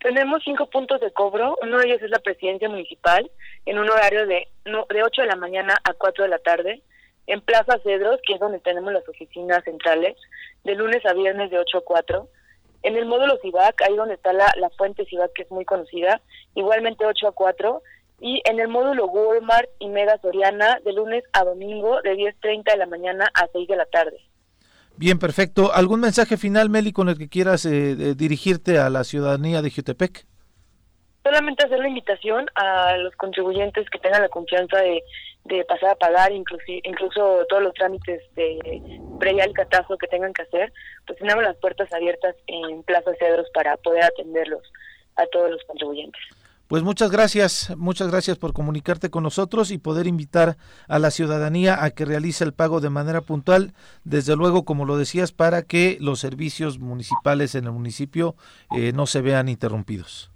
Tenemos 0.00 0.42
cinco 0.44 0.70
puntos 0.70 1.00
de 1.00 1.12
cobro. 1.12 1.56
Uno 1.60 1.78
de 1.78 1.86
ellos 1.86 2.02
es 2.02 2.10
la 2.10 2.20
presidencia 2.20 2.68
municipal, 2.68 3.28
en 3.66 3.80
un 3.80 3.90
horario 3.90 4.28
de, 4.28 4.46
no, 4.64 4.86
de 4.88 5.02
8 5.02 5.22
de 5.22 5.28
la 5.28 5.36
mañana 5.36 5.76
a 5.82 5.92
4 5.92 6.22
de 6.22 6.30
la 6.30 6.38
tarde. 6.38 6.82
En 7.26 7.40
Plaza 7.40 7.80
Cedros, 7.82 8.20
que 8.24 8.34
es 8.34 8.40
donde 8.40 8.60
tenemos 8.60 8.92
las 8.92 9.08
oficinas 9.08 9.64
centrales, 9.64 10.16
de 10.62 10.76
lunes 10.76 11.04
a 11.04 11.14
viernes 11.14 11.50
de 11.50 11.58
8 11.58 11.78
a 11.78 11.84
4. 11.84 12.28
En 12.82 12.96
el 12.96 13.06
módulo 13.06 13.38
CIVAC, 13.42 13.82
ahí 13.82 13.96
donde 13.96 14.14
está 14.14 14.32
la, 14.32 14.52
la 14.56 14.70
fuente 14.70 15.04
CIVAC, 15.06 15.32
que 15.32 15.42
es 15.42 15.50
muy 15.50 15.64
conocida, 15.64 16.20
igualmente 16.54 17.06
8 17.06 17.28
a 17.28 17.32
4. 17.32 17.82
Y 18.20 18.40
en 18.44 18.60
el 18.60 18.68
módulo 18.68 19.06
Walmart 19.06 19.68
y 19.78 19.88
Mega 19.88 20.18
Soriana, 20.18 20.78
de 20.84 20.92
lunes 20.92 21.24
a 21.32 21.44
domingo, 21.44 22.00
de 22.02 22.14
10.30 22.14 22.70
de 22.70 22.76
la 22.76 22.86
mañana 22.86 23.28
a 23.34 23.48
6 23.52 23.66
de 23.68 23.76
la 23.76 23.86
tarde. 23.86 24.20
Bien, 24.96 25.18
perfecto. 25.18 25.72
¿Algún 25.72 26.00
mensaje 26.00 26.36
final, 26.36 26.70
Meli, 26.70 26.92
con 26.92 27.08
el 27.08 27.18
que 27.18 27.28
quieras 27.28 27.64
eh, 27.64 28.14
dirigirte 28.14 28.78
a 28.78 28.90
la 28.90 29.04
ciudadanía 29.04 29.62
de 29.62 29.70
Jutepec? 29.70 30.26
Solamente 31.24 31.64
hacer 31.64 31.78
la 31.78 31.88
invitación 31.88 32.46
a 32.54 32.96
los 32.98 33.14
contribuyentes 33.16 33.88
que 33.90 33.98
tengan 33.98 34.22
la 34.22 34.28
confianza 34.28 34.78
de, 34.78 35.02
pasar 35.68 35.90
a 35.90 35.94
pagar, 35.96 36.32
incluso, 36.32 36.64
incluso 36.68 37.44
todos 37.48 37.62
los 37.62 37.74
trámites 37.74 38.22
de 38.34 39.00
previa 39.18 39.44
al 39.44 39.52
que 39.52 40.06
tengan 40.08 40.32
que 40.32 40.42
hacer, 40.42 40.72
pues 41.06 41.18
tenemos 41.18 41.42
las 41.42 41.56
puertas 41.56 41.92
abiertas 41.92 42.34
en 42.46 42.82
Plaza 42.84 43.12
Cedros 43.18 43.48
para 43.52 43.76
poder 43.76 44.04
atenderlos 44.04 44.62
a 45.16 45.26
todos 45.26 45.50
los 45.50 45.62
contribuyentes. 45.64 46.20
Pues 46.72 46.82
muchas 46.82 47.10
gracias, 47.10 47.74
muchas 47.76 48.10
gracias 48.10 48.38
por 48.38 48.54
comunicarte 48.54 49.10
con 49.10 49.24
nosotros 49.24 49.70
y 49.70 49.76
poder 49.76 50.06
invitar 50.06 50.56
a 50.88 50.98
la 50.98 51.10
ciudadanía 51.10 51.84
a 51.84 51.90
que 51.90 52.06
realice 52.06 52.44
el 52.44 52.54
pago 52.54 52.80
de 52.80 52.88
manera 52.88 53.20
puntual, 53.20 53.74
desde 54.04 54.36
luego, 54.36 54.64
como 54.64 54.86
lo 54.86 54.96
decías, 54.96 55.32
para 55.32 55.64
que 55.64 55.98
los 56.00 56.20
servicios 56.20 56.78
municipales 56.78 57.54
en 57.56 57.66
el 57.66 57.72
municipio 57.72 58.36
eh, 58.74 58.92
no 58.94 59.04
se 59.04 59.20
vean 59.20 59.50
interrumpidos. 59.50 60.31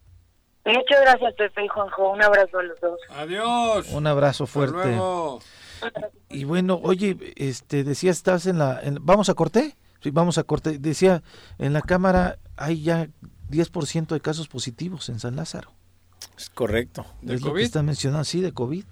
Muchas 0.67 1.01
gracias, 1.01 1.35
Pepe 1.35 1.65
y 1.65 1.69
Juanjo. 1.69 2.11
Un 2.13 2.23
abrazo 2.23 2.59
a 2.59 2.63
los 2.63 2.81
dos. 2.81 2.99
Adiós. 3.11 3.89
Un 3.91 4.07
abrazo 4.07 4.47
fuerte. 4.47 4.99
Y 6.29 6.45
bueno, 6.45 6.81
oye, 6.83 7.17
este, 7.37 7.85
decía, 7.85 8.11
estás 8.11 8.47
en 8.47 8.59
la... 8.59 8.81
¿Vamos 9.01 9.29
a 9.29 9.35
corte? 9.35 9.77
Sí, 10.03 10.11
vamos 10.11 10.39
a 10.39 10.43
corte. 10.45 10.79
Decía, 10.79 11.23
en 11.59 11.73
la 11.73 11.83
Cámara 11.83 12.39
hay 12.57 12.83
ya 12.83 13.09
10% 13.51 14.09
de 14.09 14.21
casos 14.21 14.49
positivos 14.49 15.09
en 15.09 15.21
San 15.21 15.37
Lázaro. 15.37 15.73
Es 16.37 16.51
correcto. 16.51 17.07
¿De 17.23 17.35
es 17.35 17.41
COVID? 17.41 17.51
Lo 17.51 17.57
que 17.57 17.63
está 17.63 17.83
mencionando, 17.83 18.25
sí, 18.25 18.41
de 18.41 18.53
COVID. 18.53 18.85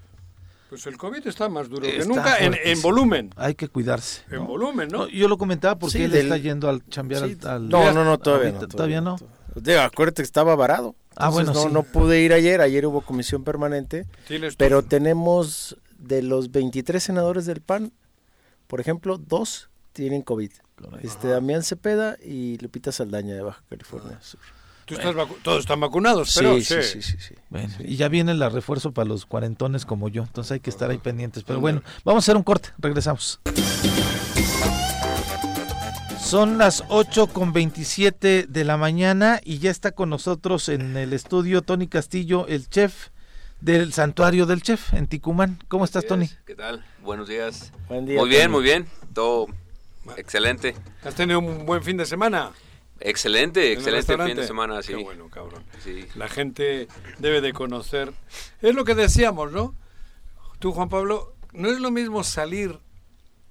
Pues 0.68 0.86
el 0.86 0.96
COVID 0.96 1.26
está 1.26 1.48
más 1.48 1.68
duro 1.68 1.82
que 1.82 2.05
nunca 2.05 2.38
en, 2.38 2.82
volumen. 2.82 3.30
Hay 3.36 3.55
que 3.55 3.68
cuidarse. 3.68 4.22
En 4.30 4.46
volumen, 4.46 4.88
¿no? 4.88 4.98
No, 4.98 5.09
yo 5.09 5.28
lo 5.28 5.38
comentaba 5.38 5.78
porque 5.78 5.98
Sí, 5.98 6.02
él 6.05 6.10
del- 6.10 6.22
está 6.26 6.36
yendo 6.38 6.68
al 6.68 6.84
chambear 6.88 7.26
Sí, 7.28 7.38
al, 7.42 7.48
al- 7.48 7.68
no, 7.68 7.92
no, 7.92 8.05
no, 8.05 8.18
todavía 8.18 8.48
ahorita, 8.48 8.62
no. 8.66 8.68
Todavía 8.68 9.01
no. 9.01 9.16
Digo, 9.55 9.80
acuérdate 9.80 10.22
que 10.22 10.26
estaba 10.26 10.56
varado. 10.56 10.96
Ah, 11.16 11.31
bueno, 11.31 11.53
no, 11.53 11.62
sí. 11.62 11.69
no 11.70 11.82
pude 11.82 12.20
ir 12.20 12.32
ayer. 12.32 12.61
Ayer 12.61 12.86
hubo 12.86 13.01
comisión 13.03 13.45
permanente. 13.45 14.07
Pero 14.57 14.82
tenemos 14.82 15.77
de 15.99 16.23
los 16.23 16.51
23 16.51 17.03
senadores 17.03 17.47
del 17.47 17.61
PAN, 17.61 17.93
por 18.66 18.81
ejemplo, 18.81 19.19
dos 19.19 19.70
tienen 19.93 20.23
COVID. 20.23 20.51
Este 21.03 21.28
Damián 21.28 21.62
Cepeda 21.62 22.16
y 22.23 22.59
Lupita 22.59 22.91
Saldaña 22.93 23.35
de 23.35 23.43
Baja 23.43 23.62
California 23.70 24.19
Sur. 24.20 24.41
tú 24.86 24.95
estás 24.95 25.15
todos 25.43 25.61
están 25.61 25.78
vacunados, 25.78 26.32
Sí, 26.32 26.41
pero 26.41 26.57
sí, 26.57 26.82
sí, 26.82 27.03
sí, 27.03 27.16
sí. 27.20 27.35
Bueno, 27.49 27.73
y 27.78 27.97
ya 27.97 28.09
viene 28.09 28.32
el 28.32 28.51
refuerzo 28.51 28.93
para 28.93 29.09
los 29.09 29.24
cuarentones 29.24 29.86
como 29.86 30.09
yo, 30.09 30.24
entonces 30.24 30.53
hay 30.53 30.61
que 30.61 30.70
estar 30.70 30.91
ahí 30.91 30.99
pendientes. 30.99 31.45
Pero 31.45 31.61
bueno, 31.61 31.82
vamos 32.05 32.24
a 32.24 32.24
hacer 32.24 32.36
un 32.36 32.43
corte, 32.43 32.70
regresamos. 32.78 33.41
Son 36.24 36.56
las 36.56 36.84
8 36.88 37.26
con 37.26 37.52
27 37.52 38.46
de 38.48 38.64
la 38.64 38.78
mañana 38.78 39.40
y 39.44 39.59
ya 39.59 39.70
está 39.70 39.92
con 39.92 40.09
nosotros 40.09 40.70
en 40.70 40.96
el 40.96 41.12
estudio 41.12 41.60
Tony 41.60 41.86
Castillo, 41.86 42.46
el 42.48 42.66
chef 42.70 43.10
del 43.60 43.92
Santuario 43.92 44.46
del 44.46 44.62
Chef 44.62 44.94
en 44.94 45.06
Ticumán. 45.06 45.59
¿Cómo 45.68 45.84
estás, 45.84 46.06
Tony? 46.06 46.30
¿Qué 46.46 46.55
tal? 46.55 46.82
Buenos 47.02 47.28
días. 47.28 47.72
Buen 47.88 48.06
día, 48.06 48.18
muy 48.18 48.30
bien, 48.30 48.44
Tony. 48.44 48.52
muy 48.52 48.62
bien. 48.62 48.86
Todo 49.12 49.48
excelente. 50.16 50.74
¿Has 51.05 51.14
tenido 51.14 51.40
un 51.40 51.66
buen 51.66 51.82
fin 51.82 51.98
de 51.98 52.06
semana? 52.06 52.52
Excelente, 53.01 53.74
en 53.74 53.86
el 53.86 53.94
excelente 53.94 54.24
fin 54.24 54.36
de 54.36 54.46
semana, 54.46 54.82
sí. 54.82 54.94
Qué 54.94 55.02
bueno, 55.05 55.28
cabrón. 55.28 55.62
Sí. 55.84 56.06
La 56.14 56.28
gente 56.28 56.88
debe 57.18 57.42
de 57.42 57.52
conocer. 57.52 58.14
Es 58.62 58.74
lo 58.74 58.86
que 58.86 58.94
decíamos, 58.94 59.52
¿no? 59.52 59.74
Tú, 60.59 60.72
Juan 60.72 60.88
Pablo, 60.88 61.34
no 61.52 61.68
es 61.68 61.80
lo 61.80 61.90
mismo 61.90 62.24
salir 62.24 62.80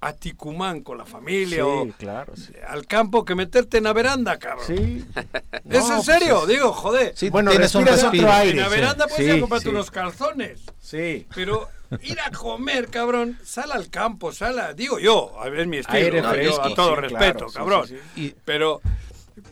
a 0.06 0.12
Ticumán 0.12 0.82
con 0.82 0.98
la 0.98 1.04
familia 1.06 1.66
o 1.66 1.84
Sí, 1.84 1.92
claro, 1.98 2.36
sí. 2.36 2.52
al 2.68 2.86
campo 2.86 3.24
que 3.24 3.34
meterte 3.34 3.78
en 3.78 3.84
la 3.84 3.92
veranda, 3.92 4.38
cabrón. 4.38 4.66
Sí. 4.66 5.04
¿Es 5.16 5.64
No, 5.64 5.78
en 5.78 5.86
pues 5.94 6.04
serio? 6.04 6.42
es- 6.42 6.48
Digo, 6.48 6.72
joder. 6.72 7.12
Sí, 7.16 7.30
Bueno, 7.30 7.50
tienes 7.50 7.74
un 7.74 7.82
respiras 7.86 8.02
respiro. 8.02 8.26
otro 8.28 8.36
aire. 8.40 8.50
en 8.52 8.56
la 8.58 8.64
sí. 8.68 8.70
veranda 8.74 9.06
puedes 9.06 9.20
ir 9.26 9.30
Sí, 9.32 9.36
a 9.36 9.40
comprarte 9.40 9.64
sí. 9.64 9.68
unos 9.70 9.90
calzones. 9.90 10.60
Sí. 10.80 11.26
Pero 11.34 11.68
ir 12.02 12.20
a 12.20 12.30
comer, 12.30 12.88
cabrón, 12.88 13.38
sal 13.44 13.72
al 13.72 13.88
campo, 13.88 14.32
sal 14.32 14.58
a, 14.58 14.74
digo 14.74 14.98
yo, 14.98 15.40
a 15.40 15.48
ver 15.48 15.66
mi 15.66 15.78
estilo, 15.78 15.96
Aire 15.98 16.22
fresco, 16.22 16.62
a 16.62 16.74
todo 16.74 16.94
sí, 16.96 17.00
respeto, 17.02 17.46
claro, 17.46 17.48
sí, 17.48 17.54
cabrón. 17.56 17.88
Y, 18.16 18.34
Pero 18.44 18.80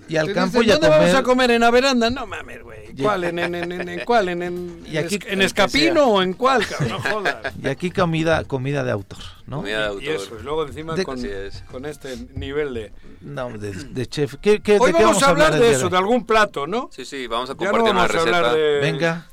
y 0.09 0.17
al 0.17 0.33
campo 0.33 0.61
dicen, 0.61 0.69
y 0.69 0.71
a 0.71 0.75
¿Dónde 0.75 0.89
vamos 0.89 1.15
a 1.15 1.23
comer. 1.23 1.51
en 1.53 1.61
la 1.61 1.71
veranda? 1.71 2.11
No 2.11 2.27
mames, 2.27 2.63
güey. 2.63 2.91
Y- 2.97 3.03
¿Cuál? 3.03 3.25
¿En, 3.25 3.39
en, 3.39 3.55
en, 3.55 3.73
en, 3.73 3.89
en 3.89 4.01
cuál? 4.05 4.29
¿En, 4.29 4.43
en, 4.43 4.85
Y 4.87 4.97
aquí- 4.99 5.19
en 5.27 5.41
Escapino 5.43 6.07
o 6.07 6.23
en 6.23 6.35
cuál, 6.35 6.67
cabrón? 6.67 6.89
No 6.91 7.01
jodas. 7.01 7.37
Y 7.63 7.69
aquí 7.69 7.91
comida, 7.91 8.45
comida 8.45 8.85
de 8.85 8.91
autor, 8.91 9.19
¿no? 9.47 9.59
Comida 9.59 9.89
de 9.95 10.05
Y 10.05 10.09
autor. 10.09 10.27
eso, 10.27 10.39
y 10.39 10.43
luego 10.43 10.67
encima 10.67 10.95
De- 10.95 11.05
con, 11.05 11.25
es. 11.25 11.63
con 11.71 11.87
este 11.87 12.17
nivel 12.35 12.75
de... 12.75 12.93
No, 13.23 13.51
de, 13.57 13.73
de 13.73 14.07
chef. 14.07 14.35
¿Qué, 14.43 14.61
qué- 14.61 14.79
Hoy 14.79 14.93
de 14.93 14.99
qué 14.99 15.05
vamos 15.05 15.23
a 15.23 15.29
hablar 15.31 15.59
de 15.59 15.71
eso, 15.73 15.89
de 15.89 15.97
algún 15.97 16.27
plato, 16.27 16.67
¿no? 16.67 16.91
Sí, 16.93 17.05
sí, 17.05 17.27
vamos 17.27 17.49
a 17.51 17.55
Ya 17.55 17.65
no 17.67 17.71
compartir 17.73 17.95
vamos 17.95 18.11
una 18.11 18.19
a 18.21 18.21
hablar 18.21 18.43
receta. 18.45 18.55
de... 18.55 18.81
Venga. 18.81 19.27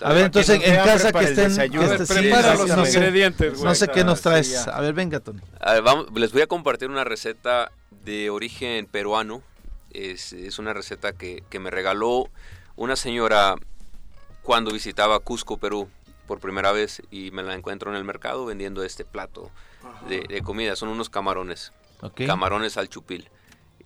A 0.00 0.12
ver, 0.12 0.24
entonces 0.26 0.60
en 0.62 0.74
casa 0.76 1.12
que 1.12 1.24
estén. 1.24 1.56
que 1.70 1.78
estén- 1.78 2.06
sí, 2.06 2.12
prepara 2.14 2.56
sí, 2.56 2.58
los 2.66 2.76
no 2.76 2.84
sé. 2.84 2.92
ingredientes, 2.98 3.52
güey. 3.52 3.64
No 3.64 3.74
sé 3.74 3.88
qué 3.88 4.04
nos 4.04 4.18
Sí, 4.18 4.24
traes. 4.24 4.64
ya. 4.66 4.72
A 4.72 4.80
ver, 4.80 4.92
venga, 4.92 5.20
Tony. 5.20 5.40
A 5.60 5.74
ver, 5.74 5.82
vamos- 5.82 6.06
les 6.16 6.32
voy 6.32 6.42
a 6.42 6.46
compartir 6.46 6.90
una 6.90 7.04
receta 7.04 7.70
de 8.04 8.28
origen 8.28 8.86
peruano. 8.86 9.40
Es, 9.94 10.32
es 10.32 10.58
una 10.58 10.72
receta 10.74 11.12
que, 11.12 11.42
que 11.50 11.58
me 11.60 11.70
regaló 11.70 12.28
una 12.76 12.96
señora 12.96 13.54
cuando 14.42 14.72
visitaba 14.72 15.18
Cusco, 15.20 15.56
Perú, 15.58 15.88
por 16.26 16.40
primera 16.40 16.72
vez 16.72 17.02
y 17.10 17.30
me 17.30 17.42
la 17.42 17.54
encuentro 17.54 17.90
en 17.90 17.96
el 17.96 18.04
mercado 18.04 18.44
vendiendo 18.46 18.82
este 18.82 19.04
plato 19.04 19.50
de, 20.08 20.20
de 20.28 20.42
comida. 20.42 20.74
Son 20.76 20.88
unos 20.88 21.08
camarones, 21.10 21.72
Ok. 22.00 22.22
camarones 22.26 22.76
al 22.76 22.88
chupil. 22.88 23.30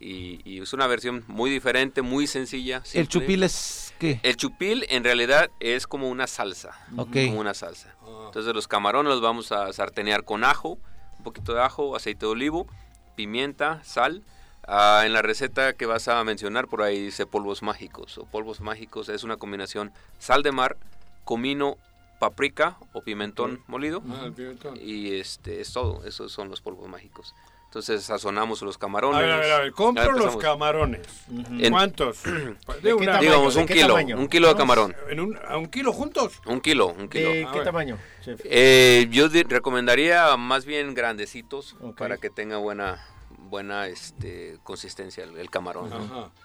Y, 0.00 0.40
y 0.48 0.62
es 0.62 0.72
una 0.72 0.86
versión 0.86 1.24
muy 1.26 1.50
diferente, 1.50 2.02
muy 2.02 2.28
sencilla. 2.28 2.82
¿El 2.94 3.08
chupil 3.08 3.42
es 3.42 3.92
qué? 3.98 4.20
El 4.22 4.36
chupil 4.36 4.86
en 4.90 5.02
realidad 5.02 5.50
es 5.58 5.88
como 5.88 6.08
una 6.08 6.28
salsa. 6.28 6.78
Ok. 6.96 7.10
Como 7.26 7.40
una 7.40 7.52
salsa. 7.54 7.96
Entonces 8.26 8.54
los 8.54 8.68
camarones 8.68 9.10
los 9.12 9.20
vamos 9.20 9.50
a 9.50 9.72
sartenear 9.72 10.24
con 10.24 10.44
ajo, 10.44 10.78
un 11.18 11.24
poquito 11.24 11.52
de 11.52 11.62
ajo, 11.62 11.96
aceite 11.96 12.26
de 12.26 12.30
olivo, 12.32 12.68
pimienta, 13.16 13.82
sal. 13.84 14.22
Ah, 14.70 15.02
en 15.06 15.14
la 15.14 15.22
receta 15.22 15.72
que 15.72 15.86
vas 15.86 16.08
a 16.08 16.22
mencionar 16.24 16.68
por 16.68 16.82
ahí 16.82 17.00
dice 17.00 17.24
polvos 17.26 17.62
mágicos. 17.62 18.18
O 18.18 18.26
polvos 18.26 18.60
mágicos 18.60 19.08
es 19.08 19.24
una 19.24 19.36
combinación 19.38 19.92
sal 20.18 20.42
de 20.42 20.52
mar, 20.52 20.76
comino, 21.24 21.76
paprika 22.20 22.76
o 22.92 23.00
pimentón 23.02 23.62
molido. 23.66 24.02
Ah, 24.10 24.24
el 24.26 24.32
pimentón. 24.32 24.78
Y 24.80 25.18
este 25.18 25.60
es 25.62 25.72
todo. 25.72 26.04
Esos 26.04 26.32
son 26.32 26.50
los 26.50 26.60
polvos 26.60 26.86
mágicos. 26.88 27.34
Entonces 27.64 28.02
sazonamos 28.02 28.62
los 28.62 28.78
camarones. 28.78 29.18
A 29.18 29.20
ver, 29.20 29.30
a 29.30 29.36
ver, 29.38 29.52
a 29.52 29.58
ver, 29.60 29.72
compro 29.72 30.04
Ya 30.04 30.12
los 30.12 30.36
camarones. 30.38 31.06
En- 31.30 31.70
¿Cuántos? 31.70 32.22
De 32.82 32.94
una- 32.94 33.06
tamaño? 33.12 33.20
Digamos 33.20 33.54
¿De 33.54 33.60
un 33.60 33.66
kilo, 33.66 33.86
tamaño? 33.88 34.18
un 34.18 34.28
kilo 34.28 34.48
de 34.48 34.54
camarón. 34.54 34.96
en 35.10 35.20
un, 35.20 35.38
¿A 35.48 35.56
un 35.58 35.66
kilo 35.66 35.92
juntos? 35.92 36.40
Un 36.46 36.60
kilo, 36.62 36.88
un 36.88 37.08
kilo. 37.08 37.30
¿De 37.30 37.46
qué 37.52 37.60
tamaño, 37.60 37.98
chef? 38.22 38.40
Eh, 38.44 39.06
yo 39.10 39.28
recomendaría 39.48 40.34
más 40.38 40.64
bien 40.64 40.94
grandecitos 40.94 41.76
para 41.98 42.16
que 42.16 42.30
tenga 42.30 42.56
buena 42.56 43.04
buena 43.48 43.86
este, 43.86 44.58
consistencia 44.62 45.24
el, 45.24 45.36
el 45.36 45.50
camarón. 45.50 45.90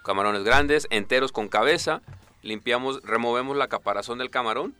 Camarones 0.03 0.43
grandes, 0.43 0.87
enteros 0.89 1.31
con 1.31 1.47
cabeza. 1.47 2.01
Limpiamos, 2.41 3.01
removemos 3.03 3.55
la 3.55 3.67
caparazón 3.67 4.17
del 4.17 4.29
camarón. 4.29 4.75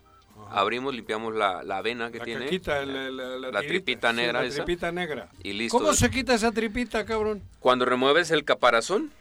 Abrimos, 0.50 0.94
limpiamos 0.96 1.36
la, 1.36 1.64
la 1.64 1.78
avena 1.78 2.12
que 2.12 2.18
La 2.20 2.26
tiene. 2.26 2.46
la, 2.50 3.52
La 3.52 3.62
tripita 3.62 4.10
Sí, 4.10 4.16
negra 4.18 4.42
la 4.42 4.48
esa. 4.48 4.64
tripita 4.66 4.92
negra. 4.92 5.30
Y 5.44 5.54
listo. 5.54 5.78
¿Cómo 5.78 5.94
se 5.94 6.10
quita 6.10 6.34
esa 6.34 6.52
tripita, 6.52 7.06
cabrón? 7.06 7.42
Cuando 7.60 7.86
remueves 7.86 8.32
el 8.32 8.44
caparazón, 8.44 9.12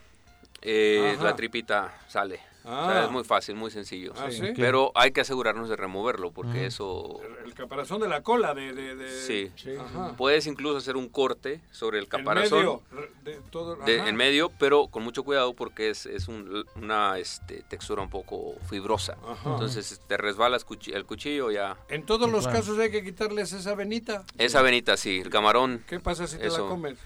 eh, 0.61 1.15
la 1.21 1.35
tripita 1.35 1.93
sale. 2.07 2.39
O 2.65 2.69
sea, 2.69 3.01
Ah. 3.01 3.05
es 3.05 3.11
muy 3.11 3.23
fácil, 3.25 3.55
muy 3.55 3.71
sencillo. 3.71 4.13
Ah, 4.17 4.31
¿sí? 4.31 4.41
Pero 4.55 4.91
hay 4.95 5.11
que 5.11 5.21
asegurarnos 5.21 5.67
de 5.69 5.75
removerlo 5.75 6.31
porque 6.31 6.65
eso... 6.65 7.19
El, 7.41 7.47
el 7.47 7.53
caparazón 7.53 7.99
de 8.01 8.07
la 8.07 8.21
cola 8.23 8.53
de... 8.53 8.73
de, 8.73 8.95
de- 8.95 9.21
Sí. 9.21 9.51
Ajá. 9.79 10.15
Puedes 10.17 10.47
incluso 10.47 10.77
hacer 10.77 10.95
un 10.95 11.09
corte 11.09 11.61
sobre 11.71 11.97
el 11.99 12.05
En 12.05 12.09
caparazón. 12.09 12.59
medio, 12.59 12.81
de 13.23 13.39
todo, 13.51 13.75
de- 13.75 13.99
ajá. 13.99 14.09
en 14.09 14.15
medio, 14.15 14.49
pero 14.59 14.87
con 14.87 15.03
mucho 15.03 15.23
cuidado 15.23 15.53
porque 15.53 15.89
es, 15.89 16.05
es 16.05 16.27
un- 16.27 16.65
una 16.75 17.17
este, 17.19 17.63
textura 17.67 18.01
un 18.01 18.09
poco 18.09 18.55
fibrosa. 18.69 19.17
Ajá. 19.27 19.51
Entonces 19.53 19.99
te 20.07 20.15
resbalas 20.17 20.65
el 20.87 21.05
cuchillo 21.05 21.51
ya. 21.51 21.77
En 21.89 22.05
todos 22.05 22.29
los 22.31 22.43
Claro. 22.45 22.59
casos 22.59 22.79
hay 22.79 22.91
que 22.91 23.03
quitarles 23.03 23.51
esa 23.53 23.75
venita. 23.75 24.23
Esa 24.37 24.61
venita, 24.61 24.95
sí, 24.97 25.19
el 25.19 25.29
camarón, 25.29 25.83
¿Qué 25.87 25.99
pasa 25.99 26.27
si 26.27 26.37
te 26.37 26.47
Eso. 26.47 26.63
la 26.63 26.69
comes? 26.69 26.97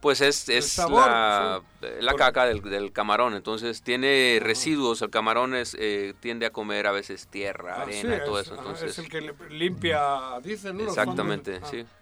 Pues 0.00 0.20
es, 0.20 0.48
es 0.48 0.68
sabor, 0.68 1.06
la, 1.06 1.62
la 2.00 2.10
Por- 2.12 2.18
caca 2.20 2.44
del, 2.46 2.62
del 2.62 2.92
camarón. 2.92 3.34
Entonces 3.34 3.82
tiene 3.82 4.38
residuos, 4.42 5.02
el 5.02 5.10
camarón 5.10 5.54
es, 5.54 5.76
eh, 5.78 6.14
tiende 6.20 6.46
a 6.46 6.50
comer 6.50 6.86
a 6.86 6.92
veces 6.92 7.26
tierra, 7.28 7.76
Ah, 7.78 7.82
arena 7.82 8.16
sí, 8.16 8.20
y 8.22 8.24
todo 8.24 8.38
es, 8.40 8.46
eso. 8.46 8.56
Entonces, 8.56 8.90
es 8.92 8.98
el 8.98 9.08
que 9.08 9.20
le- 9.20 9.34
limpia, 9.50 10.38
dicen, 10.42 10.76
¿no? 10.78 10.84
Exactamente, 10.84 11.60
sí. 11.70 11.84
Ah. 11.86 11.92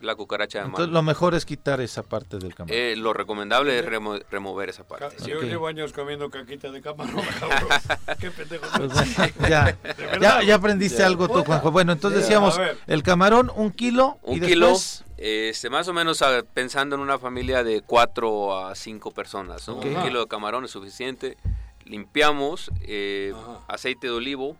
La 0.00 0.16
cucaracha 0.16 0.58
de 0.58 0.64
mar. 0.64 0.70
Entonces 0.72 0.92
lo 0.92 1.02
mejor 1.02 1.32
es 1.36 1.44
quitar 1.46 1.80
esa 1.80 2.02
parte 2.02 2.36
del 2.38 2.52
camarón. 2.56 2.76
Eh, 2.76 2.96
lo 2.96 3.12
recomendable 3.12 3.78
es 3.78 3.84
remo- 3.86 4.20
remover 4.32 4.68
esa 4.70 4.82
Ca- 4.82 4.88
parte. 4.98 5.16
Yo 5.24 5.40
llevo 5.42 5.68
años 5.68 5.92
comiendo 5.92 6.28
caquita 6.28 6.72
de 6.72 6.80
camarón. 6.82 7.22
Qué 8.20 8.32
pendejo. 8.32 8.66
Pues 8.76 8.92
bueno, 8.92 9.32
ya, 9.48 9.78
ya, 10.20 10.42
ya 10.42 10.54
aprendiste 10.56 11.04
algo 11.04 11.28
tú, 11.28 11.44
Juanjo. 11.44 11.70
Bueno, 11.70 11.92
entonces 11.92 12.18
Ya, 12.18 12.24
decíamos, 12.24 12.60
el 12.88 13.02
camarón, 13.04 13.52
un 13.54 13.70
kilo. 13.70 14.18
Un 14.22 14.38
y 14.38 14.40
kilo, 14.40 14.70
después, 14.70 15.04
este, 15.24 15.70
más 15.70 15.86
o 15.88 15.92
menos 15.92 16.22
pensando 16.52 16.96
en 16.96 17.00
una 17.00 17.18
familia 17.18 17.62
de 17.62 17.80
4 17.82 18.66
a 18.66 18.74
5 18.74 19.10
personas. 19.12 19.68
¿no? 19.68 19.76
Un 19.76 20.02
kilo 20.02 20.20
de 20.20 20.26
camarón 20.26 20.64
es 20.64 20.72
suficiente. 20.72 21.36
Limpiamos, 21.84 22.70
eh, 22.82 23.32
aceite 23.68 24.06
de 24.08 24.12
olivo, 24.12 24.56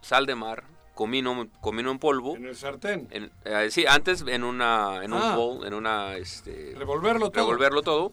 sal 0.00 0.26
de 0.26 0.34
mar, 0.34 0.64
comino, 0.94 1.46
comino 1.60 1.90
en 1.90 1.98
polvo. 1.98 2.36
En 2.36 2.46
el 2.46 2.56
sartén. 2.56 3.08
En- 3.10 3.30
eh, 3.44 3.68
sí, 3.70 3.86
antes 3.86 4.22
en 4.26 4.44
una 4.44 5.02
en 5.02 5.12
un 5.12 5.22
Ah. 5.22 5.34
bowl, 5.36 5.66
en 5.66 5.74
una 5.74 6.16
este, 6.16 6.74
Revolverlo 6.76 7.30
todo. 7.30 7.40
revolverlo 7.44 7.82
todo 7.82 8.12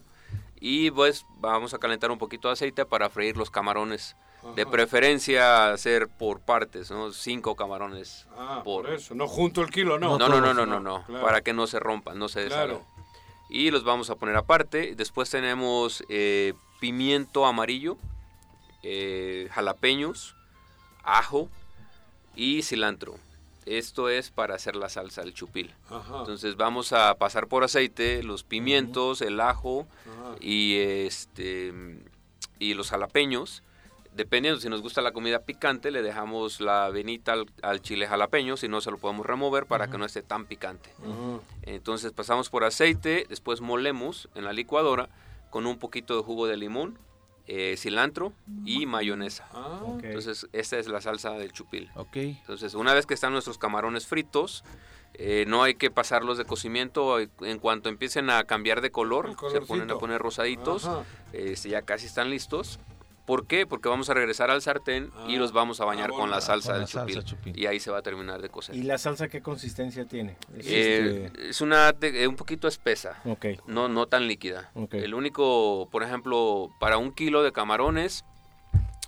y 0.60 0.90
pues 0.90 1.24
vamos 1.38 1.74
a 1.74 1.78
calentar 1.78 2.10
un 2.10 2.18
poquito 2.18 2.48
de 2.48 2.52
aceite 2.52 2.84
para 2.86 3.10
freír 3.10 3.36
los 3.36 3.50
camarones. 3.50 4.16
De 4.56 4.64
preferencia 4.66 5.72
hacer 5.72 6.08
por 6.08 6.40
partes, 6.40 6.90
¿no? 6.90 7.12
Cinco 7.12 7.56
camarones 7.56 8.26
Ah, 8.36 8.62
por, 8.64 8.84
por 8.86 8.94
eso. 8.94 9.14
No 9.14 9.28
junto 9.28 9.60
el 9.60 9.70
kilo, 9.70 9.98
no. 9.98 10.18
no, 10.18 10.28
no, 10.28 10.40
no, 10.40 10.54
no, 10.54 10.64
no, 10.66 10.80
no, 10.80 11.04
claro. 11.04 11.24
para 11.24 11.40
que 11.42 11.52
no 11.52 11.66
se 11.66 11.78
rompan, 11.78 12.18
no 12.18 12.28
se 12.28 12.40
deshagan. 12.44 12.68
Claro. 12.68 12.86
Y 13.50 13.70
los 13.70 13.84
vamos 13.84 14.08
a 14.10 14.14
poner 14.16 14.36
aparte. 14.36 14.94
Después 14.96 15.28
tenemos 15.30 16.02
eh, 16.08 16.54
pimiento 16.80 17.44
amarillo, 17.46 17.96
eh, 18.82 19.48
jalapeños, 19.52 20.34
ajo 21.02 21.48
y 22.34 22.62
cilantro. 22.62 23.16
Esto 23.66 24.08
es 24.08 24.30
para 24.30 24.54
hacer 24.54 24.74
la 24.74 24.88
salsa 24.88 25.20
del 25.20 25.34
chupil. 25.34 25.74
Ajá. 25.90 26.20
Entonces 26.20 26.56
vamos 26.56 26.92
a 26.92 27.14
pasar 27.16 27.46
por 27.46 27.62
aceite 27.62 28.22
los 28.22 28.42
pimientos, 28.42 29.20
el 29.20 29.38
ajo 29.40 29.86
Ajá. 30.06 30.36
y 30.40 30.76
este 30.78 31.72
y 32.58 32.74
los 32.74 32.90
jalapeños. 32.90 33.62
Dependiendo 34.14 34.60
si 34.60 34.68
nos 34.68 34.82
gusta 34.82 35.00
la 35.02 35.12
comida 35.12 35.40
picante, 35.40 35.90
le 35.90 36.02
dejamos 36.02 36.60
la 36.60 36.86
avenita 36.86 37.32
al, 37.32 37.46
al 37.62 37.80
chile 37.80 38.06
jalapeño, 38.08 38.56
si 38.56 38.68
no 38.68 38.80
se 38.80 38.90
lo 38.90 38.98
podemos 38.98 39.24
remover 39.24 39.66
para 39.66 39.88
que 39.88 39.98
no 39.98 40.04
esté 40.04 40.22
tan 40.22 40.46
picante. 40.46 40.90
Entonces 41.62 42.12
pasamos 42.12 42.50
por 42.50 42.64
aceite, 42.64 43.26
después 43.28 43.60
molemos 43.60 44.28
en 44.34 44.44
la 44.44 44.52
licuadora 44.52 45.08
con 45.50 45.66
un 45.66 45.78
poquito 45.78 46.16
de 46.16 46.22
jugo 46.22 46.46
de 46.46 46.56
limón, 46.56 46.98
eh, 47.46 47.76
cilantro 47.76 48.32
y 48.64 48.86
mayonesa. 48.86 49.48
Ok. 49.82 50.04
Entonces 50.04 50.48
esta 50.52 50.78
es 50.78 50.88
la 50.88 51.00
salsa 51.00 51.30
del 51.32 51.52
chupil. 51.52 51.90
Entonces 52.16 52.74
una 52.74 52.94
vez 52.94 53.06
que 53.06 53.14
están 53.14 53.32
nuestros 53.32 53.58
camarones 53.58 54.06
fritos, 54.06 54.64
eh, 55.14 55.44
no 55.48 55.62
hay 55.62 55.74
que 55.74 55.90
pasarlos 55.90 56.38
de 56.38 56.44
cocimiento. 56.44 57.18
En 57.18 57.58
cuanto 57.58 57.88
empiecen 57.88 58.30
a 58.30 58.44
cambiar 58.44 58.80
de 58.80 58.90
color, 58.90 59.36
se 59.50 59.60
ponen 59.60 59.90
a 59.90 59.98
poner 59.98 60.20
rosaditos, 60.20 60.88
este, 61.32 61.70
ya 61.70 61.82
casi 61.82 62.06
están 62.06 62.30
listos. 62.30 62.78
¿Por 63.30 63.46
qué? 63.46 63.64
Porque 63.64 63.88
vamos 63.88 64.10
a 64.10 64.14
regresar 64.14 64.50
al 64.50 64.60
sartén 64.60 65.12
y 65.28 65.36
los 65.36 65.52
vamos 65.52 65.80
a 65.80 65.84
bañar 65.84 66.10
Ah, 66.12 66.16
con 66.16 66.30
la 66.32 66.40
salsa 66.40 66.70
Con 66.70 66.74
del 66.74 66.80
la 66.82 66.86
salsa 66.88 67.06
chupil, 67.22 67.24
chupil. 67.52 67.58
Y 67.60 67.66
ahí 67.66 67.78
se 67.78 67.92
va 67.92 67.98
a 67.98 68.02
terminar 68.02 68.42
de 68.42 68.48
cocer. 68.48 68.74
¿Y 68.74 68.82
la 68.82 68.98
salsa 68.98 69.28
qué 69.28 69.40
consistencia 69.40 70.04
tiene? 70.04 70.36
Es 70.58 70.66
Eh, 70.66 71.24
este- 71.26 71.50
Es 71.50 71.60
una 71.60 71.92
de- 71.92 72.24
eh, 72.24 72.26
un 72.26 72.34
poquito 72.34 72.66
espesa, 72.66 73.20
Ok. 73.24 73.46
no, 73.68 73.88
no 73.88 74.06
tan 74.06 74.26
líquida. 74.26 74.72
Ok. 74.74 74.94
El 74.94 75.14
único, 75.14 75.88
por 75.92 76.02
ejemplo, 76.02 76.70
para 76.80 76.98
un 76.98 77.12
kilo 77.12 77.44
de 77.44 77.52
camarones 77.52 78.24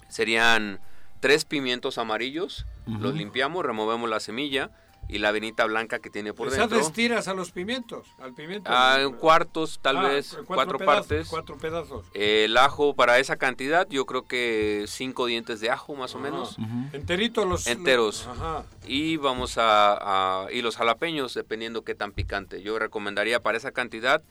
serían 0.09 0.79
tres 1.19 1.45
pimientos 1.45 1.99
amarillos, 1.99 2.65
los 2.87 3.15
limpiamos, 3.15 3.65
removemos 3.67 4.09
la 4.09 4.21
semilla 4.21 4.71
y 5.09 5.19
la 5.19 5.31
venita 5.33 5.65
blanca 5.67 5.99
que 5.99 6.09
tiene 6.09 6.33
por 6.33 6.49
¿Les 6.49 6.57
dentro. 6.57 6.79
haces 6.79 6.93
tiras 6.93 7.29
a 7.29 7.35
los 7.35 7.51
pimientos? 7.53 8.07
Al 8.19 8.33
pimiento. 8.33 8.71
Ah, 8.73 8.99
en 9.01 9.13
cuartos, 9.13 9.79
tal 9.83 9.99
Ah, 9.99 10.03
vez, 10.09 10.39
cuatro, 10.47 10.79
pedazos, 10.79 11.07
partes. 11.07 11.29
Cuatro 11.29 11.57
pedazos. 11.59 12.07
El 12.15 12.57
ajo 12.57 12.95
para 12.95 13.19
esa 13.19 13.37
cantidad, 13.37 13.87
yo 13.91 14.07
creo 14.07 14.23
que 14.23 14.85
cinco 14.89 15.27
dientes 15.27 15.61
de 15.61 15.71
ajo 15.71 15.95
más 15.95 16.15
o 16.15 16.19
Ajá. 16.19 16.25
menos. 16.31 16.57
Enteritos 16.93 17.47
los... 17.47 17.67
Enteros. 17.67 18.27
Ajá. 18.27 18.65
Y 18.87 19.17
vamos 19.19 19.59
a, 19.59 20.45
a- 20.45 20.53
Y 20.53 20.63
los 20.63 20.77
jalapeños, 20.77 21.35
dependiendo 21.35 21.83
qué 21.85 21.95
tan 21.95 22.13
picante. 22.13 22.63
Yo 22.63 22.79
recomendaría 22.79 23.41
para 23.43 23.59
esa 23.59 23.73
cantidad 23.73 24.23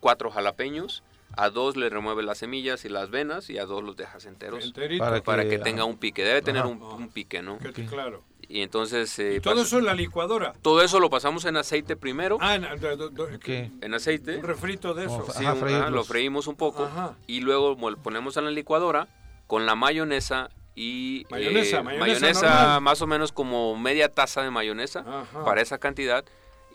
cuatro 0.00 0.30
jalapeños. 0.30 1.02
A 1.36 1.50
dos 1.50 1.76
le 1.76 1.90
remueves 1.90 2.24
las 2.24 2.38
semillas 2.38 2.84
y 2.86 2.88
las 2.88 3.10
venas 3.10 3.50
y 3.50 3.58
a 3.58 3.66
dos 3.66 3.84
los 3.84 3.96
dejas 3.96 4.24
enteros. 4.24 4.64
Enterito. 4.64 5.04
Para 5.04 5.22
Para 5.22 5.48
que- 5.48 5.58
tenga 5.58 5.84
un 5.84 5.98
pique. 5.98 6.24
Debe 6.24 6.40
tener 6.42 6.64
un, 6.64 6.80
un 6.82 7.08
pique, 7.10 7.42
¿no? 7.42 7.58
Que- 7.58 7.84
Claro. 7.84 8.24
Y 8.48 8.62
entonces... 8.62 9.18
eh, 9.18 9.34
Y 9.36 9.40
todo 9.40 9.62
eso 9.62 9.78
en 9.78 9.84
la 9.86 9.94
licuadora. 9.94 10.54
todo 10.62 10.80
eso 10.80 10.98
lo 11.00 11.10
pasamos 11.10 11.44
en 11.44 11.56
aceite 11.56 11.96
primero. 11.96 12.38
Ah, 12.40 12.54
en- 12.54 12.62
do- 12.80 12.96
do- 12.96 13.10
do- 13.10 13.24
Ok. 13.24 13.48
En 13.48 13.92
aceite. 13.92 14.36
un 14.36 14.44
refrito 14.44 14.94
de 14.94 15.06
eso. 15.06 15.20
Como 15.20 15.32
Sí, 15.32 15.44
Ajá, 15.44 15.52
un- 15.54 15.60
freírlos. 15.60 15.82
ajá, 15.82 15.90
lo 15.90 16.04
freímos 16.04 16.46
un 16.46 16.54
poco 16.56 16.84
Ajá. 16.84 17.16
y 17.26 17.40
luego 17.40 17.76
mo- 17.76 17.94
ponemos 17.96 18.36
en 18.36 18.44
la 18.44 18.50
licuadora 18.50 19.08
con 19.46 19.66
la 19.66 19.74
mayonesa 19.74 20.48
y 20.74 21.26
Mayonesa, 21.30 21.80
eh, 21.80 21.82
mayonesa 21.82 22.46
normal. 22.48 22.80
más 22.82 23.02
o 23.02 23.06
menos 23.06 23.32
como 23.32 23.76
media 23.76 24.08
taza 24.14 24.42
de 24.42 24.50
mayonesa 24.50 25.00
Ajá. 25.00 25.44
para 25.44 25.60
esa 25.60 25.78
cantidad 25.78 26.24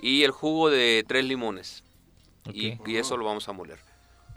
y 0.02 0.24
el 0.24 0.32
jugo 0.32 0.70
de 0.70 1.04
tres 1.08 1.24
limones 1.26 1.84
y 2.54 2.96
eso 2.98 3.16
lo 3.18 3.26
vamos 3.26 3.48
a 3.48 3.54
moler 3.54 3.80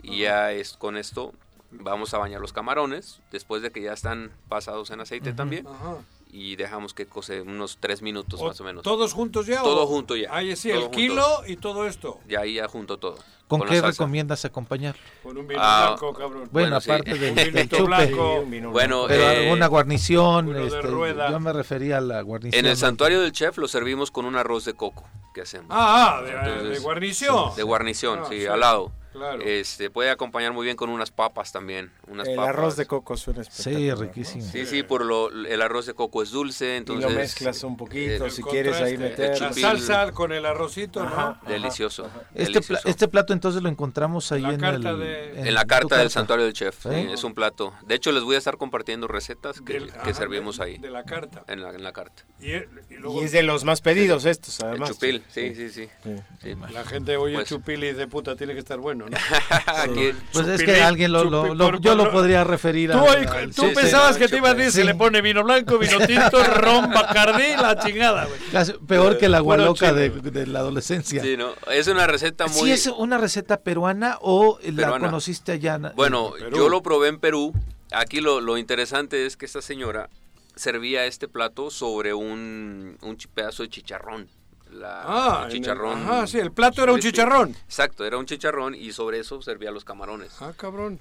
y 0.05 0.19
ya 0.19 0.51
es 0.51 0.73
con 0.77 0.97
esto 0.97 1.33
vamos 1.71 2.13
a 2.13 2.17
bañar 2.19 2.39
los 2.41 2.53
camarones 2.53 3.19
después 3.31 3.61
de 3.61 3.71
que 3.71 3.81
ya 3.81 3.93
están 3.93 4.31
pasados 4.47 4.91
en 4.91 5.01
aceite 5.01 5.33
también 5.33 5.67
Ajá. 5.67 5.97
y 6.31 6.55
dejamos 6.55 6.93
que 6.93 7.05
cose 7.05 7.41
unos 7.41 7.77
tres 7.81 8.01
minutos 8.01 8.39
O- 8.39 8.47
más 8.47 8.61
o 8.61 8.63
menos 8.63 8.83
¿Todos 8.83 9.11
juntos 9.13 9.45
ya? 9.45 9.61
Todo 9.61 9.83
o- 9.83 9.87
junto 9.87 10.15
ya, 10.15 10.33
Ahí 10.33 10.55
sí, 10.55 10.69
todo 10.69 10.77
el 10.77 10.83
junto. 10.85 10.97
kilo 10.97 11.25
y 11.47 11.57
todo 11.57 11.85
esto. 11.87 12.19
y 12.29 12.35
ahí 12.35 12.53
ya 12.55 12.67
junto 12.69 12.97
todo 12.97 13.17
¿Con, 13.47 13.61
qué 13.61 13.79
recomiendas 13.79 14.43
acompañar? 14.45 14.95
Con 15.21 15.37
un 15.37 15.45
vino 15.47 15.59
Ah, 15.63 15.89
blanco, 15.99 16.13
cabrón. 16.17 16.49
Bueno, 16.51 16.79
Bueno, 16.79 16.81
sí. 16.81 16.89
aparte 16.89 17.13
del, 17.13 17.29
Un 17.29 17.35
del 17.35 17.51
vinito 17.51 17.77
chupe. 17.77 17.87
blanco. 17.87 18.43
bueno 18.71 19.05
Pero 19.07 19.21
eh, 19.23 19.43
alguna 19.43 19.67
guarnición, 19.67 20.55
este, 20.55 20.81
yo 20.81 21.39
me 21.39 21.53
refería 21.53 21.97
a 21.99 22.01
la 22.01 22.21
guarnición. 22.23 22.65
En 22.65 22.71
el 22.71 22.75
santuario 22.75 23.21
del 23.21 23.31
chef 23.33 23.59
lo 23.59 23.67
servimos 23.67 24.09
con 24.09 24.25
un 24.25 24.35
arroz 24.35 24.65
de 24.65 24.73
coco 24.73 25.07
que 25.35 25.41
hacemos. 25.41 25.67
Ah, 25.69 26.15
ah, 26.17 26.21
de, 26.23 26.31
Entonces, 26.31 26.69
de 26.71 26.79
guarnición. 26.79 27.55
De 27.55 27.61
guarnición, 27.61 28.19
Ah, 28.23 28.27
sí, 28.29 28.39
sí. 28.41 28.45
al 28.47 28.61
lado. 28.61 28.91
Claro. 29.15 29.41
Este, 29.45 29.89
puede 29.89 30.09
acompañar 30.09 30.51
muy 30.51 30.65
bien 30.65 30.75
con 30.75 30.89
unas 30.89 31.09
papas 31.09 31.51
también. 31.51 31.89
Unas 32.07 32.27
El 32.27 32.35
papas. 32.35 32.49
arroz 32.49 32.75
de 32.75 32.85
coco 32.85 33.15
suena 33.15 33.43
Sí, 33.45 33.49
espectacular. 33.49 33.97
¿no? 33.97 34.03
riquísimo. 34.03 34.43
Sí, 34.51 34.65
sí, 34.65 34.83
por 34.83 35.05
lo, 35.05 35.29
el 35.31 35.61
arroz 35.61 35.85
de 35.85 35.93
coco 35.93 36.21
es 36.21 36.31
dulce, 36.31 36.73
Y 36.73 36.77
entonces... 36.77 37.09
lo 37.11 37.17
mezclas 37.17 37.63
un 37.63 37.77
poquito, 37.77 38.25
eh, 38.25 38.29
si 38.29 38.41
El 38.41 38.47
quieres 38.47 38.75
ahí 38.81 38.97
meter. 38.97 39.39
La 39.39 39.49
chupil. 39.49 39.63
salsa 39.63 40.11
con 40.11 40.33
el 40.33 40.45
arrocito, 40.45 41.01
Ajá. 41.01 41.39
¿no? 41.43 41.49
delicioso. 41.49 42.09
Este, 42.33 42.53
delicioso. 42.53 42.87
este 42.89 43.07
plato 43.07 43.31
entonces 43.33 43.61
lo 43.63 43.69
encontramos 43.69 44.31
ahí 44.33 44.41
La 44.41 44.53
en, 44.53 44.59
carta 44.59 44.89
el, 44.91 44.99
de- 44.99 45.39
en 45.47 45.53
la 45.53 45.65
carta 45.65 45.97
del 45.97 46.09
santuario 46.09 46.43
del 46.45 46.53
chef, 46.53 46.83
¿Sí? 46.83 46.89
sí, 46.89 47.07
es 47.13 47.23
un 47.23 47.33
plato. 47.33 47.73
De 47.85 47.95
hecho, 47.95 48.11
les 48.11 48.23
voy 48.23 48.35
a 48.35 48.37
estar 48.39 48.57
compartiendo 48.57 49.07
recetas 49.07 49.61
que, 49.61 49.73
Del- 49.73 49.91
que 49.93 49.97
ajá, 49.99 50.13
servimos 50.13 50.59
ahí, 50.59 50.77
De 50.77 50.89
la 50.89 51.03
carta. 51.05 51.43
en 51.47 51.61
la, 51.61 51.69
en 51.69 51.83
la 51.83 51.93
carta. 51.93 52.23
Y, 52.41 52.51
y 52.53 52.97
luego 52.99 53.21
Y 53.21 53.25
es 53.25 53.31
de 53.31 53.43
los 53.43 53.63
más 53.63 53.79
pedidos 53.81 54.25
estos, 54.25 54.59
El 54.59 54.67
además. 54.67 54.89
chupil, 54.91 55.23
sí, 55.29 55.55
sí, 55.55 55.69
sí. 55.69 55.89
Sí. 56.03 56.15
sí. 56.41 56.55
la 56.73 56.83
gente 56.83 57.15
oye 57.17 57.35
Pues- 57.35 57.47
chupili 57.47 57.93
de 57.93 58.07
puta, 58.07 58.35
tiene 58.35 58.53
que 58.53 58.59
estar 58.59 58.77
bueno, 58.79 59.04
¿no? 59.09 59.17
Aquí- 59.67 60.11
Pues 60.33 60.47
es 60.47 60.63
que 60.63 60.81
alguien 60.81 61.11
lo, 61.11 61.23
lo- 61.23 61.53
lo- 61.55 61.79
yo 61.79 61.95
lo 61.95 62.11
podría 62.11 62.43
referir 62.43 62.91
Tú, 62.91 62.97
a... 62.97 63.03
oye, 63.03 63.27
al- 63.27 63.53
tú 63.53 63.63
sí, 63.63 63.71
pensabas 63.75 64.15
sí, 64.15 64.21
que 64.21 64.27
te 64.27 64.37
iba 64.37 64.49
a 64.49 64.53
decir, 64.53 64.71
sí. 64.71 64.77
se 64.79 64.83
le 64.85 64.95
pone 64.95 65.21
vino 65.21 65.43
blanco, 65.43 65.77
vino 65.77 65.99
tinto, 66.05 66.43
ron, 66.55 66.91
bacardí, 66.91 67.55
la 67.57 67.77
chingada, 67.79 68.25
güey. 68.25 68.77
peor 68.87 69.17
que 69.17 69.29
la 69.29 69.37
agua 69.37 69.55
Puro 69.55 69.67
loca 69.67 69.93
de, 69.93 70.09
de 70.09 70.47
la 70.47 70.59
adolescencia. 70.59 71.21
sí, 71.21 71.37
no, 71.37 71.49
es 71.71 71.87
una 71.87 72.07
receta 72.07 72.47
muy... 72.47 72.55
¿Sí 72.65 72.71
es 72.71 72.87
una 72.87 73.17
receta 73.17 73.61
peruana 73.61 74.17
o 74.21 74.59
la 74.63 74.75
Peruana. 74.75 75.05
conociste 75.07 75.51
allá? 75.53 75.75
en- 75.75 75.91
Bueno, 75.95 76.33
yo 76.55 76.69
lo 76.69 76.81
probé 76.83 77.09
en 77.09 77.19
Perú. 77.19 77.53
Aquí 77.91 78.19
lo, 78.19 78.41
lo 78.41 78.57
interesante 78.57 79.25
es 79.25 79.37
que 79.37 79.45
esta 79.45 79.61
señora 79.61 80.09
servía 80.55 81.05
este 81.05 81.27
plato 81.27 81.69
sobre 81.69 82.13
un, 82.13 82.97
un 83.01 83.17
pedazo 83.33 83.63
de 83.63 83.69
chicharrón. 83.69 84.27
La, 84.75 85.03
Ah, 85.05 85.43
el 85.47 85.51
chicharrón. 85.53 86.01
ajá, 86.03 86.27
sí, 86.27 86.37
el 86.39 86.51
plato 86.51 86.83
era 86.83 86.91
un 86.91 86.99
crispy. 86.99 87.11
chicharrón. 87.17 87.49
Exacto, 87.51 88.05
era 88.05 88.17
un 88.17 88.25
chicharrón 88.25 88.75
y 88.75 88.91
sobre 88.91 89.19
eso 89.19 89.41
servía 89.41 89.71
los 89.71 89.83
camarones. 89.85 90.35
Ah, 90.41 90.53
cabrón. 90.55 90.99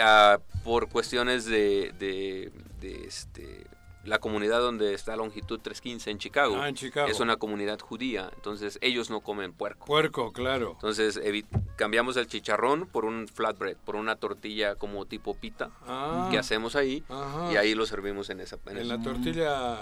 Ah, 0.00 0.38
por 0.64 0.88
cuestiones 0.88 1.44
de, 1.46 1.92
de, 1.98 2.52
de, 2.80 3.04
este, 3.06 3.66
la 4.04 4.18
comunidad 4.18 4.60
donde 4.60 4.92
está 4.94 5.16
Longitud 5.16 5.60
315 5.60 6.10
en 6.10 6.18
Chicago. 6.18 6.56
Ah, 6.60 6.68
en 6.68 6.74
Chicago. 6.74 7.08
Es 7.08 7.20
una 7.20 7.36
comunidad 7.36 7.78
judía, 7.80 8.30
entonces 8.34 8.78
ellos 8.82 9.08
no 9.10 9.20
comen 9.20 9.52
puerco. 9.52 9.86
Puerco, 9.86 10.32
claro. 10.32 10.72
Entonces 10.74 11.18
cambiamos 11.76 12.16
el 12.16 12.26
chicharrón 12.26 12.86
por 12.86 13.04
un 13.04 13.28
flatbread, 13.28 13.76
por 13.84 13.96
una 13.96 14.16
tortilla 14.16 14.74
como 14.74 15.06
tipo 15.06 15.34
pita 15.34 15.70
Ah, 15.86 16.28
que 16.30 16.38
hacemos 16.38 16.76
ahí 16.76 17.02
Ajá. 17.08 17.52
y 17.52 17.56
ahí 17.56 17.74
lo 17.74 17.86
servimos 17.86 18.28
en 18.30 18.40
esa 18.40 18.56
en, 18.66 18.76
en 18.76 18.78
esa- 18.84 18.96
la 18.96 19.02
tortilla. 19.02 19.78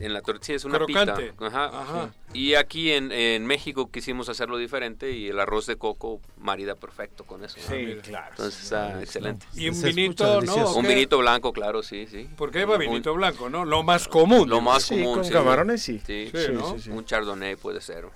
En 0.00 0.12
la 0.14 0.22
tortilla 0.22 0.56
es 0.56 0.64
una 0.64 0.78
Crocante. 0.78 1.32
pita 1.32 1.46
Ajá. 1.46 1.66
Ajá. 1.66 2.10
y 2.32 2.54
aquí 2.54 2.90
en, 2.92 3.12
en 3.12 3.46
México 3.46 3.90
quisimos 3.90 4.28
hacerlo 4.28 4.56
diferente 4.56 5.12
y 5.12 5.28
el 5.28 5.38
arroz 5.38 5.66
de 5.66 5.76
coco 5.76 6.20
marida 6.38 6.74
perfecto 6.74 7.24
con 7.24 7.44
eso 7.44 7.58
¿no? 7.68 7.74
Sí, 7.76 7.96
claro. 8.02 8.28
entonces 8.30 8.62
está 8.64 9.00
excelente 9.00 9.46
Y 9.54 9.68
un 9.68 9.80
vinito, 9.82 10.24
¿no? 10.24 10.34
delicioso. 10.40 10.72
¿O 10.74 10.78
un 10.78 10.86
vinito 10.86 11.18
blanco 11.18 11.52
claro 11.52 11.82
sí 11.82 12.06
sí 12.10 12.28
Porque 12.36 12.64
va 12.64 12.74
Un- 12.74 12.80
vinito 12.80 13.12
blanco, 13.14 13.50
¿no? 13.50 13.64
Lo 13.64 13.82
más 13.82 14.08
común. 14.08 14.48
lo 14.48 14.60
más 14.60 14.84
Sí, 14.84 14.94
común 14.96 15.14
con 15.16 15.24
sí. 15.24 15.32
camarones 15.32 15.82
sí. 15.82 16.00
sí, 16.06 16.30
Sí, 16.34 16.52
¿no? 16.52 16.72
sí, 16.74 16.80
sí. 16.84 16.90
un 16.90 17.04
chardonnay 17.04 17.56
puede 17.56 17.80
ser 17.80 18.06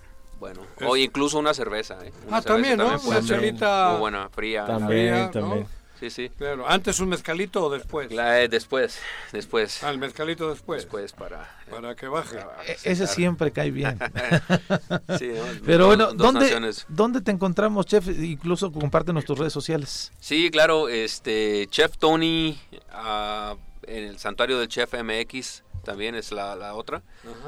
bueno 0.40 0.62
Es- 0.78 0.86
o 0.88 0.96
incluso 0.96 1.38
una 1.38 1.52
cerveza 1.54 1.94
¿eh? 2.04 2.12
Una 2.26 2.38
Ah, 2.38 2.42
cerveza 2.42 2.48
también, 2.54 2.78
¿no? 2.78 2.98
puede 2.98 3.18
Una 3.18 3.28
ser 3.28 3.40
chelita. 3.40 3.88
muy 3.90 4.00
buena 4.00 4.28
fría 4.30 4.64
También, 4.66 5.30
Fría, 5.30 5.40
¿no? 5.42 5.66
Sí 6.00 6.10
sí 6.10 6.28
Claro. 6.36 6.68
¿Antes 6.68 7.00
un 7.00 7.08
mezcalito 7.08 7.64
o 7.64 7.70
después? 7.70 8.12
La- 8.12 8.40
eh, 8.42 8.48
después 8.48 8.98
después 9.32 9.82
Ah, 9.84 9.90
el 9.90 9.98
mezcalito 9.98 10.50
después. 10.50 10.82
después 10.82 11.12
para 11.12 11.48
Para 11.70 11.94
que 11.94 12.06
baje. 12.08 12.36
para 12.36 12.64
E- 12.66 12.76
Ese 12.84 13.06
siempre 13.06 13.50
cae 13.52 13.70
bien. 13.70 13.98
Sí, 15.18 15.28
¿no? 15.34 15.42
Pero 15.64 15.86
bueno, 15.86 16.12
dos 16.12 16.32
¿dónde. 16.32 16.74
¿dónde 16.88 17.20
te 17.20 17.30
encontramos, 17.30 17.86
chef? 17.86 18.08
Incluso 18.08 18.70
compártenos 18.72 19.24
tus 19.24 19.38
redes 19.38 19.52
sociales. 19.52 20.12
Sí, 20.20 20.50
claro, 20.50 20.88
este 20.88 21.66
Chef 21.70 21.96
Tony 21.98 22.58
ah, 22.90 23.56
en 23.86 24.04
el 24.04 24.18
santuario 24.18 24.58
del 24.58 24.68
Chef 24.68 24.92
MX 24.94 25.62
también 25.84 26.14
es 26.14 26.32
la, 26.32 26.56
la 26.56 26.74
otra. 26.74 27.02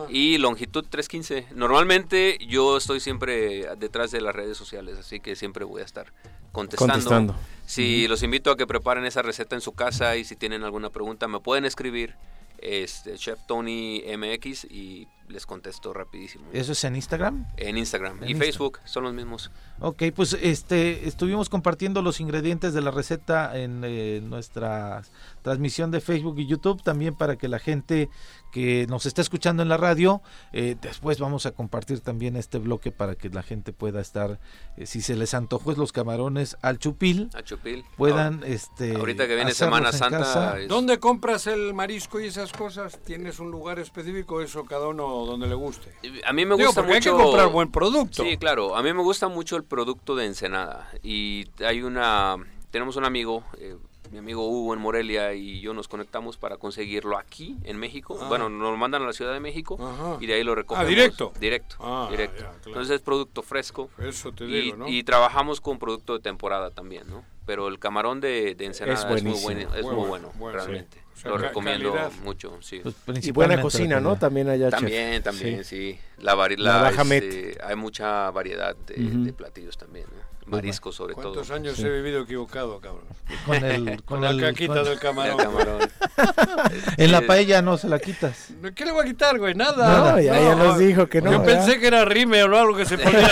Y 0.08 0.38
Longitud 0.38 0.84
315. 0.88 1.54
Normalmente 1.54 2.38
yo 2.46 2.76
estoy 2.76 3.00
siempre 3.00 3.66
detrás 3.76 4.10
de 4.10 4.20
las 4.20 4.34
redes 4.34 4.56
sociales, 4.56 4.98
así 4.98 5.20
que 5.20 5.34
siempre 5.36 5.64
voy 5.64 5.82
a 5.82 5.84
estar 5.84 6.12
contestando. 6.52 6.94
Contestando. 6.94 7.34
Sí, 7.66 8.06
los 8.08 8.22
invito 8.22 8.50
a 8.50 8.56
que 8.56 8.66
preparen 8.66 9.04
esa 9.04 9.22
receta 9.22 9.56
en 9.56 9.60
su 9.60 9.72
casa 9.72 10.16
y 10.16 10.24
si 10.24 10.36
tienen 10.36 10.62
alguna 10.62 10.90
pregunta 10.90 11.28
me 11.28 11.40
pueden 11.40 11.64
escribir 11.64 12.14
este 12.58 13.16
Chef 13.16 13.38
Tony 13.46 14.02
MX 14.16 14.64
y 14.64 15.08
les 15.28 15.46
contesto 15.46 15.92
rapidísimo. 15.92 16.44
¿Eso 16.52 16.72
es 16.72 16.84
en 16.84 16.96
Instagram? 16.96 17.46
En 17.56 17.76
Instagram 17.78 18.18
En 18.18 18.28
y 18.28 18.32
Instagram. 18.32 18.40
Facebook, 18.52 18.78
son 18.84 19.04
los 19.04 19.14
mismos. 19.14 19.50
Ok, 19.80 20.04
pues 20.14 20.32
este 20.40 21.06
estuvimos 21.08 21.48
compartiendo 21.48 22.02
los 22.02 22.20
ingredientes 22.20 22.72
de 22.74 22.80
la 22.80 22.90
receta 22.90 23.56
en 23.58 23.82
eh, 23.84 24.20
nuestra 24.22 25.02
transmisión 25.42 25.90
de 25.90 26.00
Facebook 26.00 26.38
y 26.38 26.46
YouTube 26.46 26.82
también 26.82 27.14
para 27.14 27.36
que 27.36 27.48
la 27.48 27.58
gente 27.58 28.08
que 28.52 28.86
nos 28.88 29.04
está 29.04 29.20
escuchando 29.20 29.62
en 29.62 29.68
la 29.68 29.76
radio, 29.76 30.22
eh, 30.52 30.76
después 30.80 31.18
vamos 31.18 31.44
a 31.44 31.50
compartir 31.50 32.00
también 32.00 32.36
este 32.36 32.58
bloque 32.58 32.90
para 32.90 33.14
que 33.14 33.28
la 33.28 33.42
gente 33.42 33.74
pueda 33.74 34.00
estar, 34.00 34.40
eh, 34.78 34.86
si 34.86 35.02
se 35.02 35.14
les 35.14 35.34
antojó 35.34 35.72
es 35.72 35.78
los 35.78 35.92
camarones 35.92 36.56
al 36.62 36.78
chupil, 36.78 37.28
A 37.34 37.42
Chupil. 37.42 37.84
puedan 37.98 38.42
este 38.46 38.96
Ahorita 38.96 39.26
que 39.26 39.34
viene 39.34 39.52
Semana 39.52 39.92
Santa, 39.92 40.58
es- 40.58 40.68
¿Dónde 40.68 40.98
compras 40.98 41.46
el 41.48 41.74
marisco 41.74 42.18
y 42.18 42.26
esas 42.26 42.52
cosas? 42.52 42.98
¿Tienes 43.04 43.40
un 43.40 43.50
lugar 43.50 43.78
específico? 43.78 44.40
Eso 44.40 44.64
cada 44.64 44.88
uno 44.88 45.15
donde 45.24 45.46
le 45.46 45.54
guste. 45.54 45.90
A 46.26 46.32
mí 46.32 46.44
me 46.44 46.56
Digo, 46.56 46.66
gusta 46.68 46.82
porque 46.82 46.94
hay 46.96 47.00
que 47.00 47.10
mucho. 47.12 47.24
comprar 47.24 47.48
buen 47.48 47.70
producto. 47.70 48.22
Sí, 48.24 48.36
claro. 48.36 48.76
A 48.76 48.82
mí 48.82 48.92
me 48.92 49.02
gusta 49.02 49.28
mucho 49.28 49.56
el 49.56 49.64
producto 49.64 50.14
de 50.16 50.26
Ensenada. 50.26 50.90
Y 51.02 51.46
hay 51.64 51.82
una. 51.82 52.36
Tenemos 52.70 52.96
un 52.96 53.04
amigo, 53.04 53.42
eh, 53.58 53.76
mi 54.10 54.18
amigo 54.18 54.46
Hugo 54.46 54.74
en 54.74 54.80
Morelia, 54.80 55.32
y 55.34 55.60
yo 55.60 55.72
nos 55.72 55.88
conectamos 55.88 56.36
para 56.36 56.58
conseguirlo 56.58 57.16
aquí 57.16 57.56
en 57.64 57.78
México. 57.78 58.18
Ah. 58.20 58.26
Bueno, 58.28 58.48
nos 58.50 58.70
lo 58.70 58.76
mandan 58.76 59.02
a 59.02 59.06
la 59.06 59.12
Ciudad 59.12 59.32
de 59.32 59.40
México 59.40 59.78
Ajá. 59.80 60.18
y 60.20 60.26
de 60.26 60.34
ahí 60.34 60.44
lo 60.44 60.54
recogemos. 60.54 60.88
directo. 60.88 61.32
Directo. 61.40 61.76
Ah, 61.80 62.08
directo. 62.10 62.36
ya, 62.36 62.42
claro. 62.50 62.58
Entonces 62.66 62.96
es 62.96 63.00
producto 63.00 63.42
fresco. 63.42 63.88
Eso 63.98 64.32
te 64.32 64.44
Y, 64.44 64.48
digo, 64.48 64.76
¿no? 64.78 64.88
y 64.88 65.02
trabajamos 65.04 65.60
con 65.60 65.78
producto 65.78 66.12
de 66.12 66.20
temporada 66.20 66.70
también, 66.70 67.08
¿no? 67.08 67.24
Pero 67.46 67.68
el 67.68 67.78
camarón 67.78 68.20
de, 68.20 68.54
de 68.56 68.64
Ensenada 68.66 68.94
Es 68.98 69.16
es, 69.16 69.22
muy 69.24 69.40
bueno, 69.40 69.74
es 69.74 69.84
Muy 69.84 69.94
muy 69.94 70.08
bueno, 70.08 70.32
sí. 70.66 70.72
Realmente. 71.16 71.18
O 71.18 71.22
sea, 71.22 71.30
lo 71.30 71.38
recomiendo 71.38 71.92
calidad. 71.94 72.12
mucho, 72.22 72.58
sí. 72.60 72.82
Pues, 73.04 73.26
Y 73.26 73.30
buena 73.32 73.60
cocina, 73.60 74.00
¿no? 74.00 74.16
También 74.16 74.48
allá, 74.48 74.70
chef. 74.70 74.80
También, 74.80 75.22
también, 75.22 75.64
Sí. 75.64 75.92
sí. 75.94 75.98
La, 76.18 76.34
vari- 76.34 76.56
La 76.58 76.76
la, 76.76 76.82
baja 76.82 77.02
este, 77.02 77.58
hay 77.62 77.76
mucha 77.76 78.30
variedad 78.30 78.74
de, 78.86 78.94
de 78.96 79.32
platillos 79.32 79.76
también, 79.78 80.06
¿no? 80.14 80.25
Mariscos 80.46 80.94
sobre 80.94 81.14
todo. 81.14 81.22
¿Cuántos 81.32 81.50
años 81.50 81.76
Sí. 81.76 81.84
he 81.84 81.90
vivido 81.90 82.22
equivocado, 82.22 82.78
cabrón? 82.80 83.04
Con 83.46 83.56
el, 83.64 83.84
con 84.04 84.18
Con 84.18 84.20
la 84.22 84.30
el- 84.30 84.40
caquita 84.40 84.74
con- 84.74 84.84
del 84.84 84.92
El 84.94 84.98
camarón. 84.98 85.36
camarón. 85.38 85.78
en 86.96 87.12
la 87.12 87.18
Sí, 87.20 87.24
paella 87.26 87.62
no 87.62 87.76
se 87.76 87.88
la 87.88 87.98
quitas. 87.98 88.48
¿Qué 88.74 88.84
le 88.84 88.92
voy 88.92 89.02
a 89.04 89.08
quitar, 89.08 89.38
güey? 89.38 89.54
Nada. 89.54 90.12
No, 90.12 90.20
ya- 90.20 90.40
ya 90.40 90.54
nos 90.54 90.78
dijo 90.78 91.06
que 91.08 91.20
no, 91.22 91.32
Yo 91.32 91.40
¿verdad? 91.40 91.64
pensé 91.66 91.80
que 91.80 91.86
era 91.86 92.04
rime 92.04 92.42
o 92.44 92.56
algo 92.56 92.76
que 92.76 92.86
se 92.86 92.96
ponía 92.98 93.28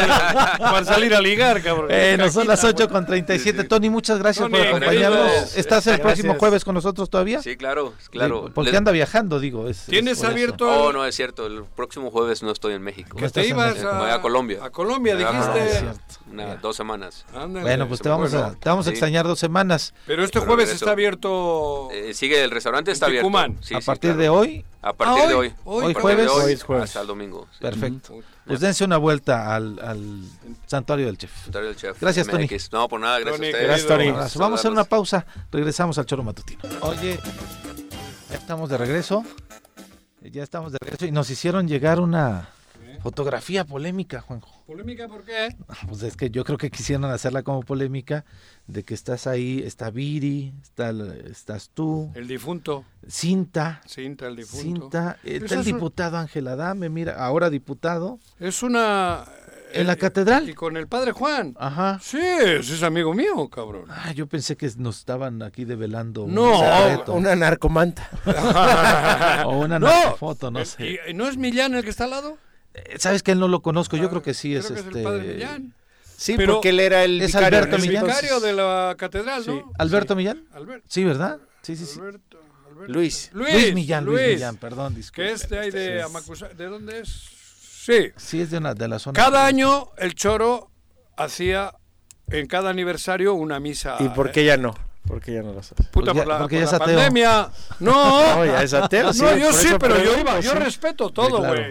para 0.58 0.84
salir 0.84 1.14
a 1.14 1.20
ligar, 1.20 1.62
cabrón. 1.62 1.88
Bueno, 1.88 2.30
son 2.30 2.46
las 2.46 2.60
Caquita, 2.60 2.84
8 2.84 2.92
con 2.92 3.06
37. 3.06 3.64
Tony, 3.64 3.90
muchas 3.90 4.18
gracias 4.18 4.44
Tony, 4.48 4.58
por 4.58 4.66
acompañarnos. 4.68 5.56
¿Estás 5.56 5.86
el 5.86 5.94
Gracias. 5.94 6.00
próximo 6.00 6.34
jueves 6.38 6.64
con 6.64 6.74
nosotros 6.74 7.08
todavía? 7.10 7.42
Sí, 7.42 7.56
claro, 7.56 7.94
claro. 8.10 8.50
Porque 8.54 8.70
Les- 8.70 8.78
anda 8.78 8.92
viajando, 8.92 9.40
digo. 9.40 9.68
es- 9.68 9.80
es 9.80 9.86
¿Tienes 9.86 10.18
por 10.18 10.26
eso. 10.26 10.32
abierto 10.32 10.64
Oh, 10.84 10.92
no, 10.92 11.04
es 11.04 11.14
cierto. 11.14 11.46
El 11.46 11.64
próximo 11.64 12.10
jueves 12.10 12.42
no 12.42 12.50
estoy 12.50 12.74
en 12.74 12.82
México. 12.82 13.10
¿Qué 13.16 13.20
que 13.20 13.26
estás 13.26 13.42
te 13.42 13.48
en 13.48 13.54
ibas 13.56 13.74
México? 13.74 13.88
a, 13.90 13.98
Voy 13.98 14.10
a 14.10 14.20
Colombia. 14.20 14.58
A 14.64 14.70
Colombia, 14.70 15.14
Ah, 15.14 15.18
dijiste. 15.18 15.64
es 15.66 15.78
cierto. 15.80 16.00
Una- 16.30 16.46
Ya. 16.46 16.56
dos 16.56 16.76
semanas. 16.76 17.03
Ándale, 17.34 17.62
Bueno, 17.62 17.88
pues 17.88 18.00
te 18.00 18.08
vamos, 18.08 18.30
Bueno, 18.32 18.46
a, 18.46 18.54
te 18.54 18.68
vamos 18.68 18.86
a 18.86 18.90
extrañar 18.90 19.26
dos 19.26 19.38
semanas. 19.38 19.94
Pero 20.06 20.22
este 20.24 20.34
Pero 20.40 20.46
jueves 20.46 20.66
regreso. 20.66 20.84
está 20.84 20.92
abierto. 20.92 21.88
Eh, 21.92 22.14
sigue 22.14 22.42
el 22.42 22.50
restaurante, 22.50 22.90
está 22.90 23.06
abierto. 23.06 23.28
Sí, 23.62 23.74
a 23.74 23.80
sí, 23.80 23.86
partir 23.86 24.10
claro. 24.12 24.20
de 24.22 24.28
hoy, 24.28 24.64
A 24.82 24.92
partir 24.92 25.24
Ah, 25.24 25.28
de 25.28 25.34
hoy, 25.34 25.52
hoy. 25.64 25.94
jueves. 25.94 26.30
hoy 26.30 26.44
Hoy 26.44 26.52
es 26.52 26.62
jueves. 26.62 26.84
Hasta 26.84 27.00
el 27.02 27.06
domingo. 27.06 27.46
sí. 27.52 27.58
perfecto. 27.60 28.14
Pues 28.46 28.60
dense 28.60 28.84
una 28.84 28.98
vuelta 28.98 29.54
al, 29.54 29.78
al 29.82 30.20
santuario 30.66 31.06
del 31.06 31.16
chef. 31.16 31.34
Secretario 31.36 31.68
del 31.68 31.76
Chef 31.76 32.00
Gracias, 32.00 32.26
Tony. 32.26 32.44
MX. 32.44 32.72
No, 32.72 32.88
por 32.88 33.00
nada, 33.00 33.18
gracias 33.18 33.36
Tony, 33.38 33.46
a 33.46 33.50
ustedes. 33.50 33.66
Gracias, 33.68 33.88
Tony. 33.88 34.40
Vamos 34.44 34.58
a 34.58 34.60
hacer 34.60 34.70
una 34.70 34.84
pausa. 34.84 35.24
Regresamos 35.50 35.96
al 35.98 36.04
Choro 36.04 36.22
Matutino. 36.22 36.60
Oye, 36.82 37.18
ya 38.30 38.36
estamos 38.36 38.68
de 38.68 38.76
regreso. 38.78 39.24
Ya 40.20 40.42
estamos 40.42 40.72
de 40.72 40.78
regreso 40.80 41.06
y 41.06 41.10
nos 41.12 41.28
hicieron 41.30 41.68
llegar 41.68 42.00
una 42.00 42.48
fotografía 43.02 43.64
polémica, 43.64 44.20
Juanjo. 44.22 44.53
¿Polémica 44.66 45.06
por 45.08 45.24
qué? 45.24 45.54
Pues 45.88 46.02
es 46.02 46.16
que 46.16 46.30
yo 46.30 46.42
creo 46.42 46.56
que 46.56 46.70
quisieron 46.70 47.04
hacerla 47.04 47.42
como 47.42 47.60
polémica 47.62 48.24
de 48.66 48.82
que 48.82 48.94
estás 48.94 49.26
ahí, 49.26 49.62
está 49.64 49.90
Viri, 49.90 50.54
está, 50.62 50.90
estás 51.30 51.68
tú, 51.74 52.10
El 52.14 52.26
difunto. 52.26 52.82
Cinta, 53.06 53.82
Cinta, 53.86 54.26
el 54.26 54.36
difunto. 54.36 54.62
Cinta, 54.62 55.18
eh, 55.22 55.36
Eso 55.36 55.44
está 55.44 55.58
el 55.58 55.64
diputado 55.64 56.16
Ángel 56.16 56.48
Adame, 56.48 56.88
mira, 56.88 57.14
ahora 57.22 57.50
diputado, 57.50 58.18
Es 58.40 58.62
una. 58.62 59.24
en 59.74 59.86
la 59.86 59.92
eh, 59.92 59.98
catedral. 59.98 60.48
Y 60.48 60.54
con 60.54 60.78
el 60.78 60.88
padre 60.88 61.12
Juan. 61.12 61.54
Ajá. 61.58 61.98
Sí, 62.02 62.16
ese 62.18 62.74
es 62.74 62.82
amigo 62.82 63.12
mío, 63.12 63.46
cabrón. 63.50 63.84
Ah, 63.90 64.12
yo 64.12 64.26
pensé 64.26 64.56
que 64.56 64.70
nos 64.78 64.96
estaban 64.98 65.42
aquí 65.42 65.66
develando 65.66 66.24
un 66.24 66.32
No, 66.34 66.58
secreto. 66.58 67.12
Una 67.12 67.36
narcomanta. 67.36 68.08
o 69.46 69.58
una 69.58 69.78
No. 69.78 70.16
foto, 70.16 70.50
no 70.50 70.64
sé. 70.64 70.86
¿Y, 71.06 71.10
y 71.10 71.14
no 71.14 71.28
es 71.28 71.36
Millán 71.36 71.74
el 71.74 71.84
que 71.84 71.90
está 71.90 72.04
al 72.04 72.10
lado? 72.10 72.38
Eh, 72.74 72.96
¿Sabes 72.98 73.22
que 73.22 73.32
él 73.32 73.38
no 73.40 73.48
lo 73.48 73.62
conozco? 73.62 73.96
Yo 73.96 74.06
Ah, 74.06 74.10
creo 74.10 74.22
que 74.22 74.34
sí 74.34 74.48
creo 74.50 74.60
es 74.60 74.66
que 74.70 74.80
este. 74.80 74.98
el 74.98 75.04
padre 75.04 75.34
Millán. 75.34 75.74
Sí, 76.16 76.34
Pero- 76.36 76.54
porque 76.54 76.68
él 76.70 76.80
era 76.80 77.04
el 77.04 77.20
Es 77.20 77.28
vicario. 77.28 77.46
Alberto 77.58 77.76
El 77.76 77.82
Millán. 77.82 78.06
de 78.42 78.52
la 78.52 78.94
catedral, 78.96 79.44
Sí. 79.44 79.50
¿no? 79.50 79.72
¿Alberto 79.78 80.14
Millán? 80.16 80.44
Albert- 80.52 80.84
Sí, 80.88 81.04
¿verdad? 81.04 81.38
Sí, 81.62 81.76
sí, 81.76 81.86
sí. 81.86 81.98
Alberto, 81.98 82.38
Alberto. 82.70 82.92
Luis. 82.92 83.30
Luis. 83.32 83.74
Millán, 83.74 84.04
Luis, 84.04 84.34
Millán, 84.34 84.56
perdón, 84.56 84.94
disculpe. 84.94 85.28
Que 85.28 85.32
es 85.34 85.48
de 85.48 85.58
ahí 85.58 85.70
de 85.70 85.98
Es- 85.98 86.04
Amacusa. 86.04 86.48
¿De 86.48 86.66
dónde 86.66 87.00
es? 87.00 87.08
Sí. 87.84 88.10
Sí, 88.16 88.40
es 88.40 88.50
de, 88.50 88.58
una, 88.58 88.74
de 88.74 88.88
la 88.88 88.98
zona. 88.98 89.14
Cada 89.20 89.44
año 89.46 89.90
el 89.98 90.14
Choro 90.14 90.70
hacía 91.16 91.74
en 92.28 92.46
cada 92.46 92.70
aniversario 92.70 93.34
una 93.34 93.60
misa. 93.60 93.96
¿Y 94.00 94.08
por 94.08 94.30
qué 94.32 94.44
ya 94.44 94.56
no? 94.56 94.74
¿Por 95.06 95.20
qué 95.20 95.34
ya 95.34 95.42
no 95.42 95.52
lo 95.52 95.60
haces? 95.60 95.74
Puta, 95.90 95.90
Pues 95.92 96.06
ya- 96.06 96.14
por 96.14 96.26
la, 96.26 96.38
porque 96.38 96.56
por 96.60 96.64
ya 96.64 96.70
la 96.70 96.76
es 96.76 96.82
ateo. 96.82 96.96
pandemia. 96.96 97.50
No, 97.80 98.36
No, 98.36 98.46
ya 98.46 98.62
es 98.62 98.72
ateo, 98.72 99.12
sí, 99.12 99.20
no, 99.20 99.36
yo 99.36 99.52
sí, 99.52 99.68
pero 99.78 100.02
yo 100.02 100.18
iba, 100.18 100.40
yo 100.40 100.52
sí. 100.52 100.56
respeto 100.58 101.10
todo, 101.10 101.40
claro. 101.40 101.62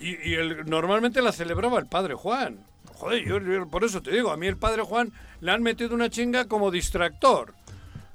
Y, 0.00 0.30
y 0.30 0.34
el, 0.34 0.64
normalmente 0.66 1.20
la 1.22 1.32
celebraba 1.32 1.78
el 1.78 1.86
padre 1.86 2.14
Juan. 2.14 2.58
Joder, 2.94 3.24
yo, 3.24 3.38
yo 3.40 3.66
por 3.68 3.84
eso 3.84 4.02
te 4.02 4.10
digo, 4.10 4.30
a 4.30 4.36
mí 4.36 4.46
el 4.46 4.56
padre 4.56 4.82
Juan 4.82 5.12
le 5.40 5.50
han 5.52 5.62
metido 5.62 5.94
una 5.94 6.08
chinga 6.10 6.46
como 6.46 6.70
distractor. 6.70 7.54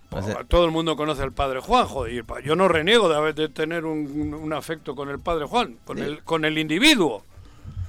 Pues, 0.10 0.27
eh, 0.27 0.35
Todo 0.47 0.65
el 0.65 0.72
mundo 0.72 0.95
conoce 0.95 1.23
al 1.23 1.31
padre 1.31 1.60
Juan, 1.60 1.85
joder. 1.88 2.23
Yo 2.43 2.55
no 2.55 2.68
reniego 2.68 3.10
de, 3.10 3.15
haber, 3.15 3.34
de 3.35 3.49
tener 3.49 3.85
un, 3.85 4.34
un- 4.34 4.53
afecto 4.53 4.95
con 4.95 5.10
el 5.10 5.19
padre 5.19 5.45
Juan, 5.45 5.77
con, 5.85 5.99
el, 5.99 6.23
con 6.23 6.45
el 6.45 6.57
individuo. 6.57 7.23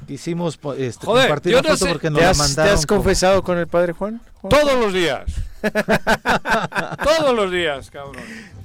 Quisimos 0.06 0.58
este, 0.78 1.04
Joder, 1.06 1.26
compartir 1.28 1.52
yo 1.52 1.58
la 1.58 1.62
no 1.62 1.68
foto 1.76 1.84
sé- 1.86 1.92
porque 1.92 2.10
nos 2.10 2.18
¿Te 2.18 2.24
la 2.24 2.30
has, 2.30 2.36
te 2.38 2.42
mandaron. 2.44 2.74
has 2.74 2.86
como- 2.86 3.00
confesado 3.02 3.42
con 3.42 3.58
el 3.58 3.66
padre 3.66 3.92
Juan? 3.92 4.20
Juan? 4.34 4.50
Todos 4.50 4.74
los 4.80 4.92
días. 4.92 5.24
Todos 7.04 7.34
los 7.34 7.50
días, 7.50 7.90
cabrón. 7.90 8.22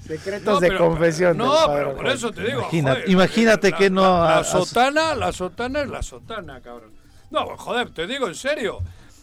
Secretos 0.10 0.46
No, 0.56 0.60
de 0.60 0.68
pero- 0.70 0.80
confesión. 0.90 1.38
No, 1.38 1.56
pero 1.68 1.96
por 1.96 2.08
eso 2.08 2.32
te 2.32 2.42
digo. 2.44 2.62
Imagínate- 2.62 3.00
joder, 3.02 3.10
imagínate 3.12 3.72
la- 3.72 3.78
que 3.78 3.90
no 3.92 4.02
La, 4.02 4.36
la 4.38 4.44
sotana, 4.44 5.16
la 5.16 5.32
sotana 5.32 5.82
es 5.82 5.88
la 5.90 6.02
sotana, 6.02 6.60
cabrón. 6.62 6.92
No, 7.30 7.46
joder, 7.58 7.92
te 7.92 8.08
digo 8.08 8.28
en 8.28 8.34
serio. 8.36 8.80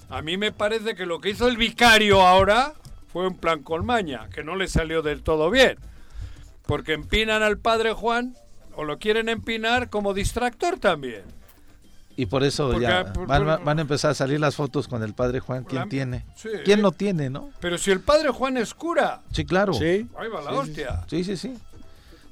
A 0.09 0.23
mí 0.23 0.37
me 0.37 0.53
parece 0.53 0.95
que 0.95 1.05
lo 1.05 1.21
que 1.21 1.31
hizo 1.31 1.49
el 1.49 1.57
vicario 1.57 2.23
ahora 2.23 2.73
fue 3.13 3.27
un 3.27 3.37
plan 3.37 3.65
colmaña, 3.65 4.29
que 4.33 4.45
no 4.45 4.55
le 4.55 4.69
salió 4.69 5.03
del 5.03 5.23
todo 5.25 5.51
bien. 5.51 5.77
Porque 6.67 6.93
empinan 6.93 7.43
al 7.43 7.59
padre 7.59 7.93
Juan, 7.93 8.37
o 8.77 8.85
lo 8.85 8.99
quieren 8.99 9.29
empinar 9.29 9.91
como 9.91 10.15
distractor 10.15 10.79
también. 10.79 11.23
Y 12.19 12.27
por 12.27 12.43
eso 12.45 12.69
Porque, 12.71 12.83
ya 12.83 13.01
ah, 13.01 13.13
por- 13.13 13.27
van, 13.27 13.45
por- 13.45 13.65
van 13.65 13.79
a 13.79 13.83
empezar 13.83 14.13
a 14.13 14.15
salir 14.15 14.41
las 14.41 14.57
fotos 14.57 14.89
con 14.89 15.03
el 15.03 15.13
padre 15.13 15.41
Juan. 15.41 15.65
¿Quién 15.65 15.83
La- 15.83 15.89
tiene? 15.89 16.25
sí. 16.35 16.49
¿Quién 16.65 16.81
no 16.81 16.93
tiene, 16.93 17.29
no? 17.29 17.51
Pero 17.61 17.77
si 17.77 17.91
el 17.91 18.01
padre 18.01 18.31
Juan 18.31 18.57
es 18.57 18.73
cura, 18.73 19.21
Sí, 19.33 19.45
claro. 19.45 19.75
Sí, 19.75 19.81
Sí. 19.81 20.09
ahí 20.19 20.29
va 20.29 20.41
la 20.43 20.53
hostia. 20.53 21.05
sí, 21.09 21.23
sí. 21.25 21.55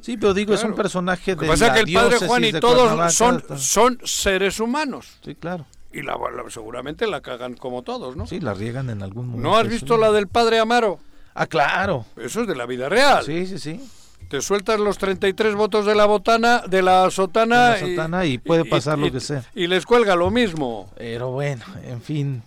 Sí, 0.00 0.16
pero 0.18 0.34
digo, 0.34 0.52
es 0.54 0.62
un 0.64 0.74
personaje 0.74 1.34
Lo 1.34 1.40
de 1.40 1.46
que 1.46 1.50
pasa 1.52 1.66
es 1.68 1.72
que 1.84 1.90
el 1.90 1.94
padre 1.94 2.26
Juan 2.26 2.44
y 2.44 2.52
todos 2.52 3.14
son, 3.14 3.42
son 3.56 3.98
seres 4.04 4.60
humanos. 4.60 5.18
Sí, 5.24 5.34
claro. 5.34 5.66
Y 5.92 6.02
la, 6.02 6.12
la- 6.16 6.50
seguramente 6.50 7.06
la 7.06 7.20
cagan 7.20 7.54
como 7.54 7.82
todos, 7.82 8.16
¿no? 8.16 8.26
Sí, 8.26 8.40
la 8.40 8.52
riegan 8.54 8.90
en 8.90 9.02
algún 9.02 9.28
momento. 9.28 9.48
¿No 9.48 9.56
has 9.56 9.68
visto 9.68 9.96
la 9.96 10.10
del 10.12 10.28
padre 10.28 10.58
Amaro? 10.58 10.98
Ah, 11.34 11.46
claro. 11.46 12.04
Eso 12.16 12.42
es 12.42 12.48
de 12.48 12.54
la 12.56 12.66
vida 12.66 12.88
real. 12.88 13.24
Sí, 13.24 13.46
sí, 13.46 13.58
sí. 13.58 13.80
Te 14.34 14.42
sueltas 14.42 14.80
los 14.80 14.98
33 14.98 15.54
votos 15.54 15.86
de 15.86 15.94
la 15.94 16.06
botana, 16.06 16.60
de 16.66 16.82
la 16.82 17.08
sotana, 17.12 17.74
De 17.76 17.80
la 17.82 17.88
sotana 17.88 18.24
y 18.26 18.38
puede 18.38 18.64
pasar 18.64 18.98
lo 18.98 19.12
que 19.12 19.20
sea. 19.20 19.44
Y 19.54 19.68
les 19.68 19.86
cuelga 19.86 20.16
lo 20.16 20.28
mismo. 20.32 20.90
Pero 20.98 21.30
bueno, 21.30 21.62
en 21.84 22.02
fin. 22.02 22.42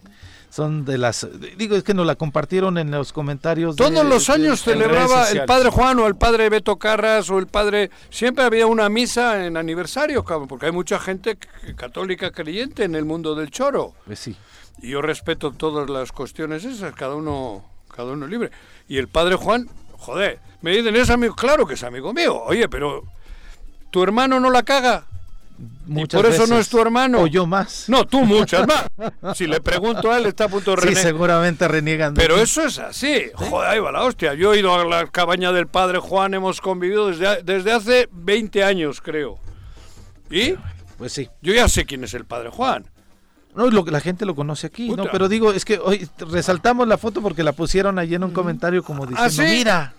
Son 0.50 0.84
de 0.84 0.98
las. 0.98 1.26
Digo, 1.56 1.78
es 1.78 1.84
que 1.84 1.94
nos 1.94 2.06
la 2.06 2.16
compartieron 2.16 2.78
en 2.78 2.92
los 2.92 3.14
comentarios. 3.14 3.78
de- 3.78 3.86
Todos 3.86 4.06
los 4.06 4.28
de- 4.28 4.34
años 4.34 4.68
en 4.68 4.80
redes 4.80 4.90
celebraba 4.90 5.30
el 5.32 5.46
padre 5.46 5.70
Juan 5.70 5.98
o 6.00 6.08
el 6.08 6.16
padre 6.16 6.50
Beto 6.50 6.76
Carras 6.76 7.30
o 7.30 7.40
el 7.40 7.48
padre... 7.48 7.90
Siempre 8.10 8.44
había 8.44 8.68
una 8.68 8.90
misa 8.90 9.46
en 9.46 9.56
aniversario, 9.56 10.26
porque 10.26 10.66
hay 10.66 10.74
mucha 10.74 11.00
gente 11.00 11.38
católica 11.78 12.32
creyente 12.32 12.84
en 12.84 12.96
el 12.96 13.06
mundo 13.06 13.34
del 13.34 13.50
choro. 13.50 13.94
Pues 14.06 14.20
sí. 14.20 14.36
Y 14.82 14.90
yo 14.90 15.02
respeto 15.02 15.52
todas 15.52 15.90
las 15.90 16.12
cuestiones 16.12 16.66
esas, 16.66 16.94
cada 16.96 17.16
uno, 17.16 17.64
cada 17.96 18.12
uno 18.12 18.28
libre. 18.28 18.52
Y 18.90 18.98
el 18.98 19.08
padre 19.08 19.36
Juan, 19.36 19.70
joder, 20.08 20.40
me 20.62 20.72
dicen, 20.72 20.96
es 20.96 21.10
amigo, 21.10 21.36
claro 21.36 21.68
que 21.68 21.74
es 21.74 21.84
amigo 21.84 22.14
mío. 22.14 22.42
Oye, 22.46 22.70
pero 22.70 23.04
tu 23.92 24.02
hermano 24.02 24.40
no 24.40 24.50
la 24.50 24.64
caga. 24.64 25.04
Muchas 25.86 26.22
por 26.22 26.32
eso 26.32 26.48
no 26.48 26.58
es 26.60 26.70
tu 26.70 26.80
hermano. 26.80 27.22
O 27.24 27.28
yo 27.28 27.46
más. 27.46 27.90
No, 27.90 28.06
tú 28.06 28.24
muchas 28.24 28.66
más. 28.68 28.86
Si 29.36 29.48
le 29.48 29.60
pregunto 29.60 30.10
a 30.12 30.18
él, 30.18 30.28
está 30.28 30.46
a 30.46 30.50
punto 30.50 30.72
de 30.72 30.78
Sí, 30.78 30.88
renegar. 30.90 31.04
seguramente 31.04 31.68
reniegan. 31.68 32.14
Pero 32.14 32.36
ti. 32.36 32.42
eso 32.42 32.64
es 32.64 32.80
así. 32.80 33.24
Joder, 33.34 33.70
ahí 33.70 33.80
va 33.80 33.92
la 33.92 34.04
hostia. 34.04 34.34
Yo 34.34 34.54
he 34.54 34.60
ido 34.60 34.74
a 34.74 34.86
la 34.86 35.08
cabaña 35.08 35.52
del 35.52 35.68
padre 35.68 36.00
Juan, 36.00 36.34
hemos 36.34 36.62
convivido 36.62 37.08
desde, 37.08 37.44
desde 37.44 37.74
hace 37.74 38.08
20 38.14 38.64
años, 38.64 39.02
creo. 39.02 39.40
¿Y? 40.30 40.54
Pues 40.98 41.12
sí. 41.12 41.28
Yo 41.42 41.54
ya 41.54 41.68
sé 41.68 41.86
quién 41.86 42.04
es 42.06 42.14
el 42.14 42.26
padre 42.26 42.50
Juan. 42.50 42.86
No, 43.56 43.68
lo, 43.72 43.84
la 43.86 44.00
gente 44.00 44.26
lo 44.26 44.36
conoce 44.36 44.68
aquí, 44.68 44.90
¿no? 44.92 45.06
Pero 45.12 45.28
digo, 45.28 45.52
es 45.52 45.66
que 45.66 45.80
hoy 45.80 46.08
resaltamos 46.20 46.88
la 46.88 47.00
foto 47.00 47.24
porque 47.24 47.42
la 47.44 47.54
pusieron 47.54 47.98
allí 47.98 48.14
en 48.14 48.24
un 48.24 48.32
comentario 48.32 48.84
como 48.84 49.08
diciendo, 49.08 49.32
¿sí? 49.32 49.42
mira, 49.42 49.96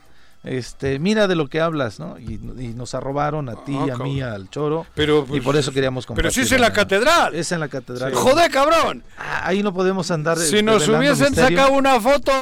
este, 0.48 0.98
mira 0.98 1.26
de 1.26 1.34
lo 1.36 1.48
que 1.48 1.60
hablas, 1.60 2.00
¿no? 2.00 2.18
Y, 2.18 2.34
y 2.34 2.74
nos 2.74 2.94
arrobaron 2.94 3.48
a 3.48 3.64
ti, 3.64 3.76
Ah, 3.76 3.94
a 3.94 3.98
mí, 3.98 4.22
al 4.22 4.48
choro. 4.50 4.86
Pero, 4.94 5.24
y 5.24 5.26
pues, 5.26 5.42
por 5.42 5.56
eso 5.56 5.72
queríamos 5.72 6.06
Pero 6.06 6.30
sí 6.30 6.40
es 6.40 6.52
en 6.52 6.60
la 6.60 6.72
catedral. 6.72 7.34
Es 7.34 7.52
en 7.52 7.60
la 7.60 7.68
catedral. 7.68 8.14
Joder, 8.14 8.50
cabrón. 8.50 9.04
Ah, 9.18 9.42
ahí 9.44 9.62
no 9.62 9.74
podemos 9.74 10.10
andar. 10.10 10.38
Si 10.38 10.58
eh, 10.58 10.62
nos 10.62 10.88
hubiesen 10.88 11.34
sacado 11.34 11.72
una 11.72 12.00
foto 12.00 12.32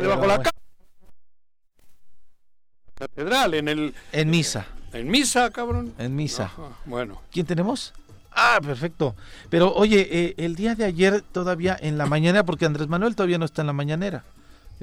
debajo 0.00 0.26
la 0.26 0.38
cama. 0.38 0.50
Catedral, 2.94 3.54
en 3.54 3.68
el. 3.68 3.94
En 4.12 4.30
misa. 4.30 4.66
En 4.92 5.10
misa, 5.10 5.50
cabrón. 5.50 5.94
En 5.98 6.14
misa. 6.14 6.52
Bueno. 6.84 7.20
¿Quién 7.32 7.46
tenemos? 7.46 7.92
Ah, 8.34 8.58
perfecto. 8.62 9.14
Pero 9.48 9.72
oye, 9.74 10.08
eh, 10.10 10.34
el 10.38 10.56
día 10.56 10.74
de 10.74 10.84
ayer 10.84 11.22
todavía 11.22 11.76
en 11.80 11.98
la 11.98 12.06
mañanera, 12.06 12.44
porque 12.44 12.66
Andrés 12.66 12.88
Manuel 12.88 13.14
todavía 13.14 13.38
no 13.38 13.44
está 13.44 13.62
en 13.62 13.68
la 13.68 13.72
mañanera. 13.72 14.24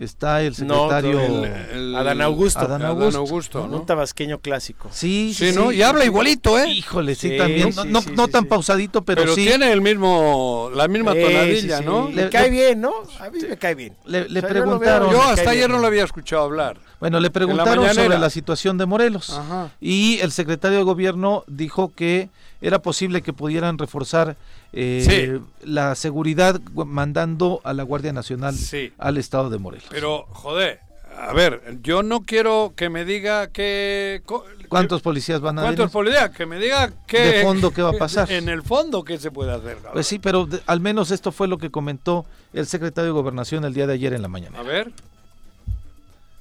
Está 0.02 0.42
el 0.42 0.54
No, 0.66 0.90
secretario 0.90 1.20
el- 1.22 1.44
el- 1.46 1.96
Adán 1.96 2.22
Augusto. 2.22 2.60
Adán 2.60 2.82
Adán 2.82 2.98
Augusto. 2.98 3.18
Augusto, 3.20 3.64
Un 3.66 3.86
tabasqueño 3.86 4.40
clásico. 4.40 4.90
Sí, 4.92 5.32
Sí, 5.38 5.52
¿no? 5.54 5.72
Y 5.72 5.84
habla 5.84 6.06
igualito, 6.06 6.58
¿eh? 6.58 6.70
Híjole, 6.72 7.14
sí, 7.14 7.30
Sí, 7.30 7.38
también. 7.38 7.72
sí, 7.72 7.78
no 7.78 7.86
no, 7.86 8.02
sí, 8.02 8.10
no 8.16 8.26
sí, 8.26 8.32
tan 8.32 8.42
sí. 8.44 8.48
pausadito, 8.50 9.04
pero, 9.04 9.22
Pero 9.22 9.36
sí. 9.36 9.46
tiene 9.46 9.72
el 9.72 9.82
mismo, 9.82 10.72
la 10.74 10.88
misma 10.88 11.14
Sí, 11.14 11.20
tonadilla, 11.22 11.78
sí, 11.78 11.84
sí. 11.84 11.86
¿no? 11.90 12.10
Le 12.10 12.16
Le- 12.24 12.30
cae 12.32 12.50
bien, 12.50 12.82
¿no? 12.82 12.92
A 13.20 13.30
mí 13.30 13.40
me 13.48 13.58
cae 13.58 13.76
bien. 13.76 13.96
Le, 14.06 14.28
le 14.28 14.40
O 14.40 14.42
sea, 14.42 14.42
yo 14.42 14.42
lo 14.42 14.48
preguntaron. 14.64 15.10
veo- 15.12 15.18
Yo 15.20 15.24
hasta 15.24 15.50
ayer 15.52 15.68
bien. 15.68 15.72
no 15.74 15.78
lo 15.78 15.86
había 15.88 16.04
escuchado 16.04 16.42
hablar. 16.46 16.78
Bueno, 17.00 17.20
le 17.20 17.30
preguntaron 17.30 17.94
sobre 17.94 18.18
la 18.18 18.30
situación 18.32 18.80
de 18.80 18.88
Morelos. 18.88 19.30
Ajá. 19.30 19.70
Y 19.80 20.18
el 20.22 20.32
secretario 20.32 20.80
de 20.80 20.84
gobierno 20.84 21.44
dijo 21.46 21.92
que 21.96 22.30
era 22.60 22.80
posible 22.80 23.22
que 23.22 23.34
pudieran 23.34 23.78
reforzar 23.78 24.36
eh, 24.74 25.06
Sí. 25.40 25.46
la 25.68 25.96
seguridad 25.96 26.60
gu- 26.74 26.86
mandando 26.86 27.62
a 27.64 27.74
la 27.74 27.84
Guardia 27.84 28.14
Nacional 28.14 28.56
Sí. 28.56 28.94
al 28.98 29.18
estado 29.18 29.50
de 29.50 29.58
Morelos. 29.58 29.88
Pero, 29.90 30.26
joder, 30.30 30.80
a 31.18 31.34
ver, 31.34 31.62
yo 31.84 32.04
no 32.04 32.22
quiero 32.22 32.74
que 32.76 32.90
me 32.90 33.04
diga 33.06 33.48
que... 33.48 34.22
¿Cuántos 34.70 35.02
policías 35.02 35.42
van 35.42 35.60
a 35.60 35.64
¿Cuántos 35.64 35.92
policías? 35.92 36.30
Que 36.30 36.46
me 36.46 36.58
diga 36.58 36.94
que... 37.06 37.20
De 37.20 37.44
fondo, 37.44 37.72
¿qué 37.72 37.82
va 37.82 37.90
a 37.90 37.94
pasar? 37.94 38.32
En 38.32 38.48
el 38.48 38.64
fondo, 38.64 39.04
¿qué 39.04 39.18
se 39.18 39.30
puede 39.30 39.52
hacer? 39.52 39.78
Pues 39.92 40.08
sí, 40.08 40.18
pero 40.20 40.46
de- 40.46 40.62
al 40.66 40.80
menos 40.80 41.12
esto 41.12 41.32
fue 41.34 41.48
lo 41.50 41.58
que 41.58 41.70
comentó 41.70 42.26
el 42.54 42.66
secretario 42.66 43.08
de 43.08 43.12
Gobernación 43.20 43.66
el 43.66 43.74
día 43.74 43.86
de 43.88 43.94
ayer 43.96 44.14
en 44.14 44.22
la 44.22 44.28
mañana. 44.30 44.58
A 44.60 44.64
ver. 44.64 44.92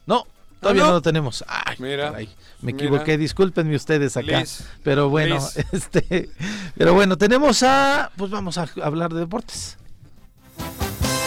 No, 0.06 0.24
todavía 0.60 0.82
¿Ah, 0.82 0.86
no? 0.86 0.90
no? 0.90 0.96
lo 0.98 1.02
tenemos. 1.02 1.44
Ay, 1.48 1.76
Mira, 1.78 2.10
caray, 2.10 2.28
me 2.60 2.72
mira. 2.72 2.84
equivoqué, 2.84 3.18
discúlpenme 3.18 3.74
ustedes 3.76 4.16
acá. 4.16 4.40
Liz, 4.40 4.64
pero 4.82 5.08
bueno, 5.08 5.36
Liz. 5.36 5.56
este, 5.72 6.30
pero 6.76 6.94
bueno, 6.94 7.16
tenemos 7.18 7.62
a, 7.62 8.10
pues 8.16 8.30
vamos 8.30 8.58
a 8.58 8.68
hablar 8.82 9.12
de 9.12 9.20
deportes. 9.20 9.76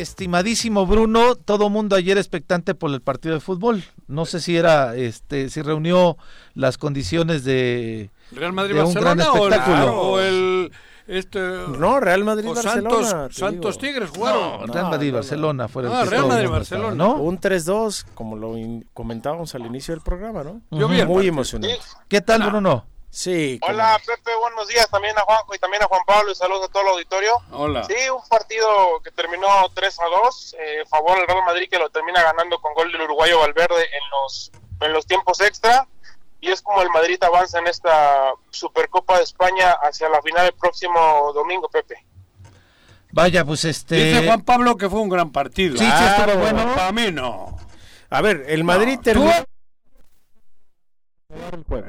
Estimadísimo 0.00 0.86
Bruno, 0.86 1.34
todo 1.36 1.68
mundo 1.70 1.96
ayer 1.96 2.18
expectante 2.18 2.74
por 2.74 2.90
el 2.92 3.00
partido 3.00 3.34
de 3.34 3.40
fútbol. 3.40 3.82
No 4.08 4.24
sé 4.26 4.40
si 4.40 4.56
era, 4.56 4.94
este, 4.96 5.48
si 5.50 5.62
reunió 5.62 6.16
las 6.54 6.78
condiciones 6.78 7.44
de, 7.44 8.10
¿Real 8.32 8.52
Madrid 8.52 8.74
de 8.74 8.82
un 8.82 8.94
gran 8.94 9.18
Barcelona 9.18 9.32
o 9.40 9.46
el, 9.46 9.52
espectáculo. 9.52 10.00
o 10.00 10.20
el 10.20 10.72
este 11.06 11.38
No, 11.78 12.00
Real 12.00 12.24
Madrid 12.24 12.48
Barcelona. 12.48 13.28
Santos. 13.30 13.78
Tigres 13.78 14.10
jugaron. 14.10 14.66
No, 14.66 14.72
Real 14.72 14.90
Madrid 14.90 15.12
Barcelona 15.12 15.68
fuera 15.68 15.88
el 15.88 15.94
Ah, 15.94 16.04
Real 16.04 16.26
Madrid 16.26 16.48
Barcelona. 16.48 16.92
estaba, 16.92 17.12
¿no? 17.14 17.22
Un 17.22 17.38
3-2, 17.40 18.06
como 18.14 18.36
lo 18.36 18.54
comentábamos 18.92 19.54
al 19.54 19.66
inicio 19.66 19.94
del 19.94 20.02
programa, 20.02 20.42
¿no? 20.42 20.60
Yo 20.72 20.88
vi 20.88 21.00
el 21.00 21.06
Muy 21.06 21.26
emocionante. 21.28 21.78
¿Qué 22.08 22.20
tal, 22.20 22.42
Bruno? 22.42 22.84
Sí. 23.16 23.58
como- 23.60 23.72
Hola 23.72 23.98
Pepe, 24.04 24.30
buenos 24.36 24.68
días 24.68 24.90
también 24.90 25.16
a 25.16 25.22
Juanjo 25.22 25.54
y 25.54 25.58
también 25.58 25.82
a 25.82 25.86
Juan 25.86 26.02
Pablo 26.06 26.30
y 26.32 26.34
saludos 26.34 26.68
a 26.68 26.70
todo 26.70 26.82
el 26.82 26.88
auditorio. 26.90 27.32
Hola. 27.50 27.84
Sí, 27.84 27.94
un 28.10 28.20
partido 28.28 28.68
que 29.02 29.10
terminó 29.10 29.48
3 29.72 29.98
a 30.00 30.04
2, 30.04 30.54
eh, 30.58 30.84
favor 30.86 31.16
del 31.16 31.26
Real 31.26 31.42
Madrid 31.46 31.66
que 31.70 31.78
lo 31.78 31.88
termina 31.88 32.22
ganando 32.22 32.60
con 32.60 32.74
gol 32.74 32.92
del 32.92 33.00
uruguayo 33.00 33.38
Valverde 33.40 33.80
en 33.84 34.10
los, 34.10 34.52
en 34.82 34.92
los 34.92 35.06
tiempos 35.06 35.40
extra. 35.40 35.88
Y 36.42 36.50
es 36.50 36.60
como 36.60 36.82
el 36.82 36.90
Madrid 36.90 37.16
avanza 37.24 37.58
en 37.58 37.68
esta 37.68 38.34
Supercopa 38.50 39.16
de 39.16 39.24
España 39.24 39.72
hacia 39.82 40.10
la 40.10 40.20
final 40.20 40.44
el 40.44 40.52
próximo 40.52 41.32
domingo, 41.32 41.70
Pepe. 41.70 42.04
Vaya, 43.12 43.46
pues 43.46 43.64
este. 43.64 43.94
Dice 43.94 44.26
Juan 44.26 44.42
Pablo 44.42 44.76
que 44.76 44.90
fue 44.90 45.00
un 45.00 45.08
gran 45.08 45.32
partido. 45.32 45.78
Sí, 45.78 45.86
sí, 45.86 46.04
estuvo 46.04 46.36
bueno. 46.36 46.74
Para 46.74 46.92
mí 46.92 47.10
no. 47.10 47.56
A 48.10 48.20
ver, 48.20 48.44
el 48.48 48.62
Madrid 48.62 48.96
No, 48.96 49.02
terminó. 49.02 49.32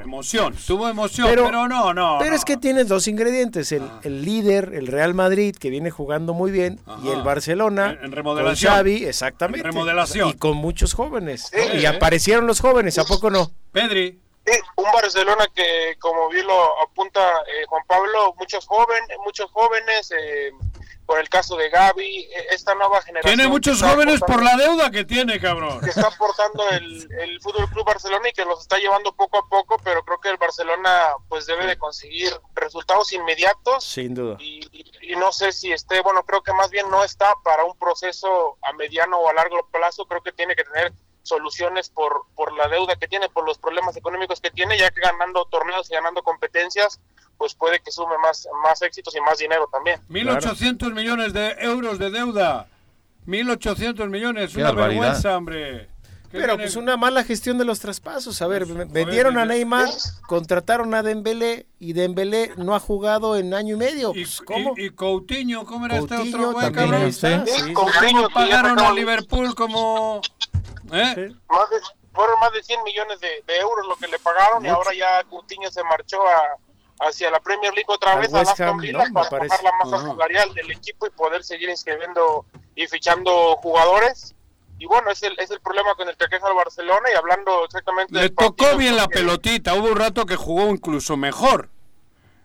Emoción, 0.04 0.56
tuvo 0.66 0.88
emoción, 0.88 1.28
pero, 1.30 1.46
Pero- 1.46 1.68
no, 1.68 1.94
no. 1.94 2.18
Pero 2.20 2.32
no. 2.32 2.36
es 2.36 2.46
que 2.46 2.58
tienes 2.58 2.88
dos 2.88 3.08
ingredientes, 3.08 3.72
el, 3.72 3.84
el 4.04 4.24
líder, 4.24 4.72
el 4.74 4.88
Real 4.88 5.14
Madrid, 5.14 5.56
que 5.56 5.70
viene 5.70 5.90
jugando 5.92 6.34
muy 6.34 6.52
bien, 6.52 6.80
y 7.04 7.10
el 7.10 7.22
Barcelona, 7.24 7.92
En- 8.00 8.06
en 8.06 8.12
remodelación. 8.12 8.72
con 8.72 8.78
Xavi, 8.78 9.06
exactamente. 9.06 9.60
En 9.68 9.74
remodelación. 9.74 10.30
Y 10.30 10.34
con 10.34 10.58
muchos 10.58 10.94
jóvenes. 10.94 11.50
Sí. 11.52 11.78
y 11.80 11.86
aparecieron 11.86 12.48
los 12.48 12.60
jóvenes, 12.60 12.98
¿a 12.98 13.04
poco 13.06 13.30
no? 13.30 13.52
Pedri, 13.72 14.20
Sí, 14.46 14.54
un 14.78 14.86
Barcelona 14.94 15.46
que, 15.54 15.96
como 16.00 16.30
bien 16.30 16.48
lo 16.48 16.82
apunta 16.82 17.20
eh, 17.48 17.66
Juan 17.68 17.84
Pablo, 17.86 18.34
muchos 18.40 18.66
jóvenes, 18.66 19.18
muchos 19.26 19.52
jóvenes, 19.52 20.10
eh, 20.18 20.52
por 21.08 21.20
el 21.20 21.30
caso 21.30 21.56
de 21.56 21.70
Gaby, 21.70 22.04
eh, 22.26 22.48
esta 22.52 22.76
nueva 22.76 23.02
generación. 23.02 23.36
tiene 23.36 23.50
muchos 23.50 23.82
jóvenes 23.82 24.20
por 24.20 24.44
la 24.44 24.56
deuda 24.58 24.92
que 24.92 25.06
tiene, 25.06 25.40
cabrón. 25.40 25.80
que 25.82 25.90
está 25.90 26.08
aportando 26.08 26.70
el, 26.70 27.08
el 27.20 27.42
Fútbol 27.42 27.68
Club 27.70 27.86
Barcelona 27.86 28.30
y 28.30 28.34
que 28.34 28.46
los 28.46 28.60
está 28.62 28.78
llevando 28.78 29.16
poco 29.16 29.40
a 29.40 29.48
poco, 29.50 29.78
pero 29.84 30.04
creo 30.04 30.20
que 30.20 30.30
el 30.30 30.38
Barcelona 30.38 31.14
pues 31.30 31.46
debe 31.48 31.66
de 31.66 31.78
conseguir 31.78 32.32
resultados 32.54 33.12
inmediatos 33.14 33.84
Sin 33.84 34.14
duda. 34.14 34.36
y, 34.40 34.60
y- 34.72 34.92
y 35.10 35.16
no 35.16 35.32
sé 35.32 35.54
si 35.54 35.72
esté, 35.72 36.02
bueno, 36.02 36.24
creo 36.26 36.44
que 36.44 36.52
más 36.52 36.70
bien 36.70 36.90
no 36.92 37.02
está 37.02 37.34
para 37.42 37.64
un 37.64 37.78
proceso 37.80 38.58
a 38.62 38.74
mediano 38.74 39.18
o 39.18 39.30
a 39.30 39.34
largo 39.34 39.66
plazo, 39.72 40.06
creo 40.06 40.22
que 40.22 40.34
tiene 40.34 40.54
que 40.54 40.66
tener 40.66 40.92
soluciones 41.28 41.90
por, 41.90 42.24
por 42.36 42.54
la 42.58 42.68
deuda 42.68 42.96
que 42.96 43.08
tiene, 43.08 43.30
por 43.30 43.46
los 43.46 43.58
problemas 43.58 43.96
económicos 43.98 44.40
que 44.42 44.50
tiene, 44.52 44.78
ya 44.78 44.90
que 44.92 45.02
ganando 45.02 45.46
torneos 45.46 45.90
y 45.92 45.94
ganando 45.94 46.24
competencias, 46.24 47.00
pues 47.38 47.54
puede 47.54 47.80
que 47.82 47.92
sume 47.92 48.18
más, 48.18 48.48
más 48.64 48.82
éxitos 48.82 49.16
y 49.16 49.22
más 49.22 49.38
dinero 49.38 49.70
también. 49.72 50.00
1.800 50.10 50.92
millones 50.94 51.34
de 51.34 51.56
euros 51.60 52.00
de 52.00 52.10
deuda. 52.10 52.68
1.800 53.28 54.10
millones, 54.10 54.54
Qué 54.54 54.60
una 54.60 54.70
barbaridad. 54.72 55.02
vergüenza, 55.02 55.38
hombre. 55.38 55.90
¿Qué 56.32 56.40
Pero 56.40 56.54
viene- 56.58 56.64
pues 56.64 56.76
una 56.76 56.98
mala 56.98 57.24
gestión 57.24 57.58
de 57.58 57.64
los 57.64 57.80
traspasos. 57.80 58.42
A 58.42 58.48
ver, 58.48 58.64
Pues, 58.64 58.74
joder, 58.74 58.88
vendieron 58.90 59.38
a 59.38 59.44
mira. 59.44 59.54
Neymar, 59.56 59.88
contrataron 60.28 60.94
a 60.94 61.02
Dembélé 61.02 61.68
y 61.80 61.94
Dembélé 61.94 62.52
no 62.58 62.76
ha 62.76 62.80
jugado 62.82 63.38
en 63.38 63.54
año 63.54 63.76
y 63.76 63.78
medio. 63.78 64.12
Y, 64.14 64.24
Pues, 64.26 64.42
¿Cómo? 64.42 64.74
y- 64.76 64.88
y 64.88 64.90
Coutinho, 64.90 65.66
¿cómo 65.66 65.86
era 65.86 65.98
este 65.98 66.16
otro 66.18 66.52
güey, 66.52 66.66
también 66.74 66.90
cabrón? 66.92 67.14
Sí, 67.14 67.28
sí, 67.46 67.62
sí. 67.68 67.74
Coutinho, 67.74 68.24
¿Cómo 68.24 68.28
que 68.46 68.50
ya 68.50 68.62
pagaron 68.62 68.80
a 68.80 68.92
Liverpool 68.92 69.56
como... 69.56 70.22
¿Eh? 70.92 71.32
Más 71.50 71.70
de- 71.70 71.82
fueron 72.14 72.40
más 72.40 72.52
de 72.52 72.64
100 72.64 72.84
millones 72.84 73.20
de, 73.20 73.44
de 73.46 73.58
euros 73.60 73.86
lo 73.88 73.96
que 73.96 74.08
le 74.08 74.18
pagaron 74.20 74.66
y 74.66 74.70
ahora 74.70 74.92
ya 74.94 75.24
Coutinho 75.30 75.70
se 75.70 75.84
marchó 75.84 76.18
a, 76.28 77.08
hacia 77.08 77.30
la 77.30 77.40
Premier 77.40 77.72
League 77.74 77.86
otra 77.88 78.16
vez 78.16 78.34
a 78.34 78.42
Aston 78.42 78.68
Ham, 78.70 78.78
Villa 78.80 78.94
¿no? 79.00 79.06
Me 79.06 79.12
para 79.12 79.30
bajar 79.46 79.64
la 79.64 79.72
masa 79.84 79.96
Ajá. 79.98 80.08
salarial 80.08 80.54
del 80.56 80.72
equipo 80.72 81.06
y 81.06 81.12
poder 81.12 81.44
seguir 81.44 81.70
inscribiendo 81.70 82.46
y 82.76 82.88
fichando 82.88 83.56
jugadores. 83.58 84.34
Y 84.80 84.86
bueno, 84.86 85.10
es 85.12 85.22
el, 85.24 85.38
es 85.40 85.50
el 85.52 85.60
problema 85.60 85.94
con 85.96 86.08
el 86.10 86.16
que 86.18 86.26
queja 86.28 86.48
el 86.48 86.56
Barcelona 86.56 87.10
y 87.12 87.16
hablando 87.16 87.66
exactamente 87.66 88.14
Le 88.14 88.22
del 88.22 88.36
tocó 88.36 88.76
bien 88.78 88.96
la 88.96 89.08
pelotita. 89.08 89.74
Hubo 89.76 89.90
un 89.90 89.96
rato 89.96 90.26
que 90.26 90.36
jugó 90.36 90.70
incluso 90.70 91.18
mejor. 91.18 91.70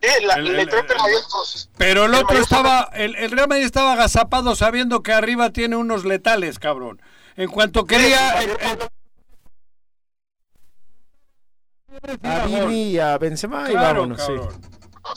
Sí, 0.01 0.23
la- 0.25 0.33
El- 0.35 0.47
el- 0.47 0.59
el 0.59 0.69
Pero 1.77 2.05
el 2.05 2.13
otro 2.15 2.37
estaba, 2.37 2.89
el, 2.93 3.15
el 3.15 3.31
Real 3.31 3.47
Madrid 3.47 3.63
estaba 3.65 3.93
agazapado 3.93 4.55
sabiendo 4.55 5.01
que 5.01 5.13
arriba 5.13 5.51
tiene 5.51 5.75
unos 5.77 6.05
letales, 6.05 6.59
cabrón. 6.59 7.01
En 7.35 7.49
cuanto 7.49 7.85
quería... 7.85 8.41
eh, 8.43 8.77
A 12.23 12.45
Vini 12.45 12.83
y 12.91 12.99
a 12.99 13.17
Benzema 13.17 13.69
y 13.69 13.73
claro, 13.73 14.01
vámonos, 14.01 14.21
sí. 14.21 14.27
cabrón. 14.33 14.61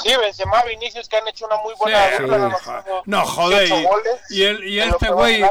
Sí, 0.02 0.10
Benzema, 0.20 0.62
Vinicius 0.64 1.08
que 1.08 1.16
han 1.16 1.28
hecho 1.28 1.46
una 1.46 1.56
muy 1.58 1.74
buena 1.78 1.98
Sí, 2.16 2.22
dupla, 2.22 2.56
sí. 2.62 2.70
No, 3.06 3.24
joder. 3.24 3.68
18 3.68 3.88
Y, 4.30 4.34
y 4.36 4.42
el, 4.44 4.64
y 4.64 4.80
este 4.80 5.10
güey. 5.10 5.42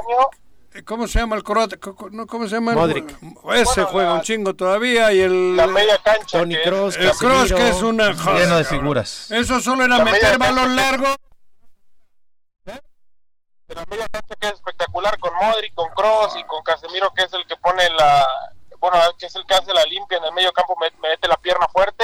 ¿Cómo 0.83 1.07
se 1.07 1.19
llama 1.19 1.37
el 1.37 1.43
croata? 1.43 1.77
¿Cómo 1.77 2.47
se 2.49 2.55
llama? 2.55 2.71
el- 2.73 2.77
Modric. 2.77 3.17
Ese 3.53 3.83
juega 3.85 4.13
un 4.13 4.21
chingo 4.21 4.53
todavía 4.55 5.13
y 5.13 5.21
el... 5.21 5.55
La 5.55 5.67
media 5.67 5.97
cancha. 6.03 6.37
Tony 6.39 6.53
que- 6.55 6.63
Kroos, 6.63 6.97
El 6.97 7.11
Kroos 7.11 7.43
Casemiro. 7.43 7.57
que 7.57 7.69
es 7.69 7.81
una... 7.81 8.11
Lleno 8.11 8.57
de 8.57 8.65
figuras. 8.65 9.31
Eso 9.31 9.61
solo 9.61 9.85
era 9.85 9.97
La 9.99 10.03
meter 10.03 10.37
balón 10.37 10.75
largo. 10.75 11.05
De 13.67 13.75
la 13.75 13.85
media 13.89 14.07
cancha 14.09 14.35
que 14.39 14.47
es 14.47 14.53
espectacular 14.53 15.17
con 15.19 15.33
Modric, 15.35 15.73
con 15.73 15.89
Cross 15.89 16.35
y 16.37 16.43
con 16.43 16.61
Casemiro 16.63 17.11
que 17.13 17.23
es 17.23 17.33
el 17.33 17.45
que 17.47 17.55
pone 17.57 17.89
la 17.91 18.27
bueno, 18.79 18.97
que 19.17 19.25
es 19.25 19.35
el 19.35 19.45
que 19.47 19.55
hace 19.55 19.73
la 19.73 19.83
limpia 19.85 20.17
en 20.19 20.25
el 20.25 20.33
medio 20.33 20.51
campo, 20.51 20.75
me- 20.79 20.91
me 20.99 21.09
mete 21.09 21.27
la 21.27 21.37
pierna 21.37 21.67
fuerte. 21.69 22.03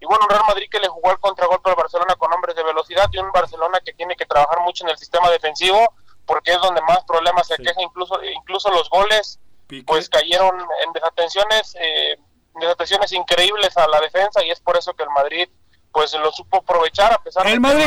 Y 0.00 0.04
bueno, 0.04 0.24
un 0.24 0.30
Real 0.30 0.42
Madrid 0.46 0.68
que 0.70 0.78
le 0.80 0.88
jugó 0.88 1.10
al 1.10 1.18
contragolpe 1.20 1.70
al 1.70 1.76
Barcelona 1.76 2.16
con 2.16 2.30
hombres 2.32 2.54
de 2.54 2.62
velocidad 2.64 3.08
y 3.12 3.18
un 3.18 3.32
Barcelona 3.32 3.78
que 3.82 3.94
tiene 3.94 4.14
que 4.14 4.26
trabajar 4.26 4.60
mucho 4.60 4.84
en 4.84 4.90
el 4.90 4.98
sistema 4.98 5.30
defensivo 5.30 5.94
porque 6.26 6.52
es 6.52 6.60
donde 6.60 6.82
más 6.82 7.02
problemas 7.04 7.46
se 7.46 7.56
queja, 7.56 7.80
incluso 7.80 8.22
incluso 8.22 8.68
los 8.70 8.90
goles 8.90 9.38
pues 9.86 10.08
cayeron 10.10 10.60
en 10.84 10.92
desatenciones 10.92 11.74
eh, 11.80 12.18
desatenciones 12.56 13.12
increíbles 13.12 13.76
a 13.78 13.86
la 13.88 14.00
defensa 14.00 14.42
y 14.44 14.50
es 14.50 14.60
por 14.60 14.76
eso 14.76 14.92
que 14.94 15.04
el 15.04 15.10
Madrid 15.10 15.48
pues 15.92 16.12
lo 16.14 16.30
supo 16.32 16.58
aprovechar 16.58 17.12
a 17.12 17.18
pesar 17.22 17.44
de 17.44 17.50
El 17.52 17.56
que- 17.56 17.60
Madrid 17.60 17.84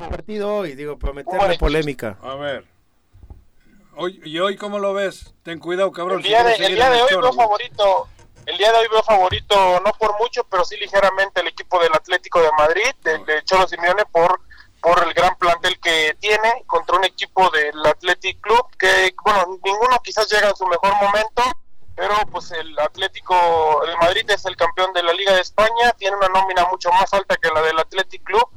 ganó. 0.00 0.10
partido 0.10 0.56
hoy, 0.56 0.74
digo, 0.74 0.98
para 0.98 1.58
polémica. 1.58 2.18
A 2.22 2.34
ver. 2.34 2.64
Hoy, 3.96 4.20
¿Y 4.24 4.38
hoy 4.38 4.56
cómo 4.56 4.78
lo 4.78 4.94
ves? 4.94 5.34
Ten 5.42 5.58
cuidado, 5.58 5.92
cabrón. 5.92 6.18
El 6.18 6.22
si 6.22 6.28
día 6.28 6.44
de, 6.44 6.54
el 6.54 6.74
día 6.74 6.86
el 6.94 7.02
hoy 7.02 7.20
veo 7.20 7.32
favorito, 7.32 8.08
el 8.46 8.56
día 8.56 8.72
de 8.72 8.78
hoy 8.78 8.86
veo 8.90 9.02
favorito, 9.02 9.80
no 9.84 9.92
por 9.98 10.18
mucho, 10.18 10.44
pero 10.44 10.64
sí 10.64 10.76
ligeramente 10.76 11.40
el 11.40 11.48
equipo 11.48 11.80
del 11.82 11.92
Atlético 11.92 12.40
de 12.40 12.50
Madrid, 12.56 12.90
de, 13.02 13.18
de 13.18 13.44
Cholo 13.44 13.68
Simeone, 13.68 14.04
por, 14.06 14.40
por 14.80 15.06
el 15.06 15.12
gran 15.12 15.36
plantel 15.36 15.78
que 15.80 16.16
tiene 16.18 16.64
contra 16.66 16.96
un 16.96 17.04
equipo 17.04 17.50
del 17.50 17.84
Athletic 17.84 18.40
Club, 18.40 18.66
que, 18.78 19.14
bueno, 19.24 19.58
ninguno 19.62 20.00
quizás 20.02 20.30
llega 20.32 20.48
en 20.48 20.56
su 20.56 20.66
mejor 20.66 20.94
momento, 20.94 21.42
pero 21.94 22.14
pues 22.32 22.50
el 22.52 22.78
Atlético 22.78 23.82
de 23.86 23.96
Madrid 23.96 24.24
es 24.30 24.46
el 24.46 24.56
campeón 24.56 24.92
de 24.94 25.02
la 25.02 25.12
Liga 25.12 25.34
de 25.34 25.42
España, 25.42 25.92
tiene 25.98 26.16
una 26.16 26.28
nómina 26.28 26.64
mucho 26.70 26.90
más 26.92 27.12
alta 27.12 27.36
que 27.36 27.50
la 27.50 27.60
del 27.60 27.78
Athletic 27.78 28.22
Club 28.24 28.48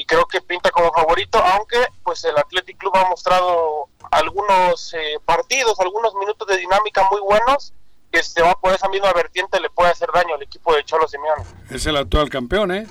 y 0.00 0.06
creo 0.06 0.24
que 0.26 0.40
pinta 0.40 0.70
como 0.70 0.90
favorito, 0.92 1.38
aunque 1.38 1.76
pues 2.02 2.24
el 2.24 2.36
Athletic 2.38 2.78
Club 2.78 2.96
ha 2.96 3.08
mostrado 3.08 3.88
algunos 4.10 4.94
eh, 4.94 5.18
partidos, 5.26 5.78
algunos 5.78 6.14
minutos 6.14 6.48
de 6.48 6.56
dinámica 6.56 7.06
muy 7.10 7.20
buenos, 7.20 7.74
que 8.10 8.22
si 8.22 8.32
se 8.32 8.42
va 8.42 8.54
por 8.58 8.72
esa 8.72 8.88
misma 8.88 9.12
vertiente 9.12 9.60
le 9.60 9.68
puede 9.68 9.90
hacer 9.90 10.08
daño 10.14 10.34
al 10.34 10.42
equipo 10.42 10.74
de 10.74 10.84
Cholo 10.84 11.06
Simeone. 11.06 11.44
Es 11.68 11.84
el 11.84 11.96
actual 11.98 12.30
campeón, 12.30 12.72
¿eh? 12.72 12.86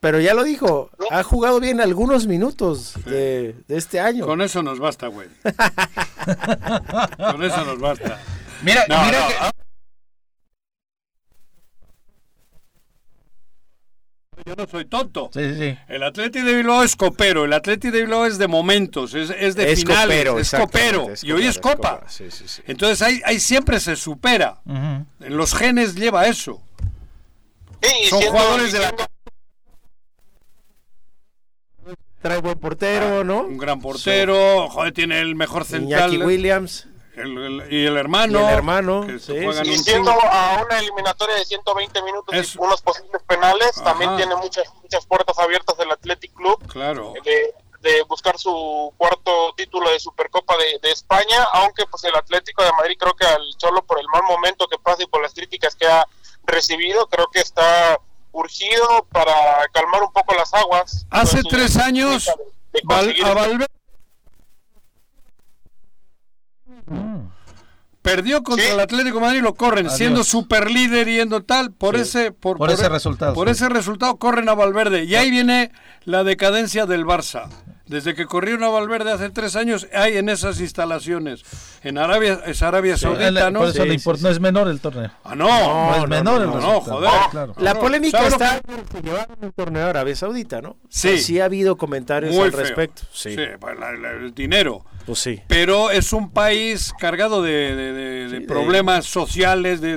Pero 0.00 0.20
ya 0.20 0.34
lo 0.34 0.42
dijo, 0.42 0.90
ha 1.10 1.22
jugado 1.22 1.58
bien 1.60 1.80
algunos 1.80 2.26
minutos 2.26 2.94
de, 3.06 3.54
de 3.68 3.76
este 3.76 3.98
año. 4.00 4.26
Con 4.26 4.42
eso 4.42 4.62
nos 4.62 4.78
basta, 4.78 5.06
güey. 5.06 5.28
Con 7.30 7.42
eso 7.44 7.64
nos 7.64 7.78
basta. 7.78 8.20
Mira, 8.62 8.84
No, 8.88 9.04
mira 9.04 9.20
no, 9.20 9.28
que- 9.28 9.50
Yo 14.46 14.54
no 14.54 14.66
soy 14.68 14.84
tonto. 14.84 15.28
Sí, 15.34 15.40
sí, 15.42 15.54
sí. 15.58 15.78
El 15.88 16.04
Atleti 16.04 16.40
de 16.40 16.54
Bilbao 16.54 16.84
es 16.84 16.94
copero, 16.94 17.44
el 17.44 17.52
Atleti 17.52 17.90
de 17.90 18.02
Bilbao 18.02 18.26
es 18.26 18.38
de 18.38 18.46
momentos, 18.46 19.12
es, 19.14 19.30
es 19.30 19.56
de 19.56 19.72
Es 19.72 19.80
finales, 19.80 20.06
copero, 20.06 20.38
es 20.38 20.50
copero, 20.52 21.10
es 21.10 21.24
y 21.24 21.32
hoy 21.32 21.46
es 21.46 21.58
copa. 21.58 22.04
sí, 22.06 22.30
sí, 22.30 22.44
sí. 22.46 22.62
Entonces 22.68 23.02
ahí, 23.02 23.20
ahí 23.24 23.40
siempre 23.40 23.80
se 23.80 23.96
supera. 23.96 24.60
En 24.64 25.36
los 25.36 25.52
genes 25.52 25.96
lleva 25.96 26.28
eso. 26.28 26.62
Sí, 27.82 28.08
Son 28.08 28.20
siendo- 28.20 28.38
jugadores 28.38 28.72
de 28.72 28.78
la 28.78 28.94
Trae 32.22 32.38
buen 32.40 32.58
portero, 32.58 33.22
¿no? 33.24 33.42
Un 33.42 33.58
gran 33.58 33.80
portero, 33.80 34.68
joder, 34.68 34.92
tiene 34.92 35.20
el 35.20 35.34
mejor 35.36 35.64
central. 35.64 36.12
Iñaki 36.12 36.24
Williams. 36.24 36.88
El- 37.16 37.38
el- 37.62 37.72
y 37.72 37.86
el 37.86 37.96
hermano. 37.96 38.40
Y 38.40 38.44
el 38.44 38.48
hermano, 38.50 39.06
que 39.06 39.18
sí, 39.18 39.32
juegan 39.42 39.64
sí. 39.64 39.70
y 39.72 39.76
un 39.76 39.84
siendo 39.84 40.10
chingo. 40.12 40.24
a 40.26 40.62
una 40.64 40.78
eliminatoria 40.78 41.34
de 41.36 41.44
120 41.44 42.02
minutos 42.02 42.34
Es- 42.34 42.54
y 42.54 42.58
unos 42.58 42.82
posibles 42.82 43.22
penales, 43.26 43.72
también 43.82 44.16
tiene 44.16 44.34
muchas 44.36 44.66
muchas 44.82 45.04
puertas 45.06 45.38
abiertas 45.38 45.76
el 45.78 45.90
Athletic 45.90 46.32
Club 46.34 46.64
Claro. 46.68 47.12
de, 47.24 47.54
de 47.80 48.02
buscar 48.04 48.38
su 48.38 48.92
cuarto 48.96 49.52
título 49.56 49.90
de 49.90 49.98
Supercopa 50.00 50.56
de, 50.56 50.78
de 50.82 50.90
España, 50.92 51.42
aunque 51.52 51.86
pues 51.86 52.02
el 52.04 52.14
Atlético 52.14 52.62
de 52.64 52.72
Madrid 52.72 52.96
creo 52.98 53.14
que 53.14 53.26
al 53.26 53.42
Cholo 53.58 53.82
por 53.84 53.98
el 54.00 54.06
mal 54.08 54.22
momento 54.24 54.66
que 54.68 54.78
pasa 54.78 55.02
y 55.02 55.06
por 55.06 55.22
las 55.22 55.32
críticas 55.34 55.74
que 55.76 55.86
ha 55.86 56.06
recibido, 56.44 57.06
creo 57.08 57.26
que 57.32 57.40
está 57.40 57.98
urgido 58.32 59.06
para 59.10 59.66
calmar 59.72 60.02
un 60.02 60.12
poco 60.12 60.34
las 60.34 60.52
aguas. 60.54 61.06
Hace 61.10 61.42
tres 61.42 61.76
años, 61.76 62.26
de 62.72 62.80
Val- 62.84 63.06
conseguir- 63.06 63.24
a 63.24 63.34
Valverde 63.34 63.66
perdió 68.06 68.42
contra 68.42 68.64
Sí. 68.66 68.72
el 68.72 68.80
Atlético 68.80 69.16
de 69.16 69.20
Madrid, 69.26 69.42
lo 69.42 69.54
corren, 69.54 69.86
Adiós. 69.86 69.98
siendo 69.98 70.24
super 70.24 70.70
líder 70.70 71.06
yendo 71.08 71.42
tal, 71.42 71.72
por 71.72 71.96
ese 71.96 72.32
por, 72.32 72.56
Por 72.56 72.70
ese 72.70 72.88
resultado, 72.88 73.34
Por 73.34 73.48
sí. 73.48 73.52
ese 73.52 73.68
resultado 73.68 74.16
corren 74.16 74.48
a 74.48 74.54
Valverde 74.54 75.04
y 75.04 75.14
ahí 75.16 75.30
viene 75.30 75.72
la 76.04 76.24
decadencia 76.24 76.86
del 76.86 77.04
Barça. 77.04 77.48
Desde 77.86 78.16
que 78.16 78.26
corrieron 78.26 78.64
a 78.64 78.68
Valverde 78.68 79.12
hace 79.12 79.30
tres 79.30 79.54
años, 79.54 79.86
hay 79.94 80.16
en 80.16 80.28
esas 80.28 80.58
instalaciones. 80.60 81.42
En 81.84 81.98
Arabia, 81.98 82.40
es 82.44 82.60
Arabia 82.62 82.96
Saudita, 82.96 83.48
¿no? 83.52 83.60
Por 83.60 83.68
eso 83.68 83.74
Sí, 83.82 83.88
le 83.88 83.90
sí, 83.90 83.94
importa, 83.94 84.18
sí. 84.18 84.24
no 84.24 84.30
es 84.30 84.40
menor 84.40 84.66
el 84.66 84.80
torneo. 84.80 85.10
Ah, 85.22 85.36
no, 85.36 85.46
No, 85.46 85.94
es 86.02 86.08
menor 86.08 86.42
el 86.42 86.48
no, 86.48 86.60
no, 86.60 86.80
joder. 86.80 87.10
Claro. 87.30 87.54
La 87.58 87.74
No, 87.74 87.80
polémica 87.80 88.18
¿sabes 88.18 88.32
lo 88.38 88.44
está 88.44 88.56
en 88.56 88.84
que 88.86 89.02
llevaron 89.08 89.36
un 89.40 89.52
torneo 89.52 89.86
a 89.86 89.90
Arabia 89.90 90.16
Saudita, 90.16 90.60
¿no? 90.60 90.78
Sí. 90.88 91.18
Sí 91.18 91.38
ha 91.38 91.44
habido 91.44 91.76
comentarios 91.76 92.34
Muy 92.34 92.46
al 92.46 92.50
feo. 92.50 92.60
respecto. 92.60 93.02
Sí. 93.12 93.36
pues, 93.60 93.78
la- 93.78 93.92
la- 93.92 94.10
el 94.12 94.34
dinero. 94.34 94.84
Pues 95.06 95.20
sí. 95.20 95.40
Pero 95.46 95.90
es 95.92 96.12
un 96.12 96.30
país 96.30 96.92
cargado 96.98 97.40
de, 97.40 97.74
de- 97.76 97.92
de- 97.92 98.28
de 98.28 98.40
problemas 98.40 99.06
sociales, 99.06 99.80
de, 99.80 99.96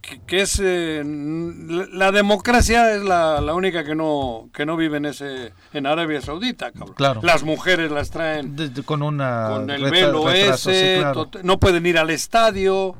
que, 0.00 0.20
que 0.26 0.40
es 0.40 0.60
eh, 0.62 1.02
la, 1.04 2.12
democracia 2.12 2.94
es 2.94 3.02
la, 3.02 3.40
la 3.40 3.54
única 3.54 3.84
que 3.84 3.94
no 3.96 4.48
que 4.54 4.64
no 4.64 4.76
vive 4.76 4.98
en 4.98 5.06
ese 5.06 5.52
en 5.72 5.86
Arabia 5.86 6.20
Saudita, 6.20 6.70
cabrón. 6.70 6.94
Claro. 6.96 7.20
Las 7.24 7.42
mujeres 7.42 7.90
las 7.90 8.10
traen 8.10 8.54
con 8.84 9.02
una 9.02 9.48
con 9.50 9.70
el 9.70 9.82
retra- 9.82 9.90
velo 9.90 10.28
retraso, 10.28 10.70
sí, 10.70 10.76
ese, 10.76 10.96
claro. 11.00 11.28
no 11.42 11.58
pueden 11.58 11.84
ir 11.86 11.98
al 11.98 12.10
estadio. 12.10 12.94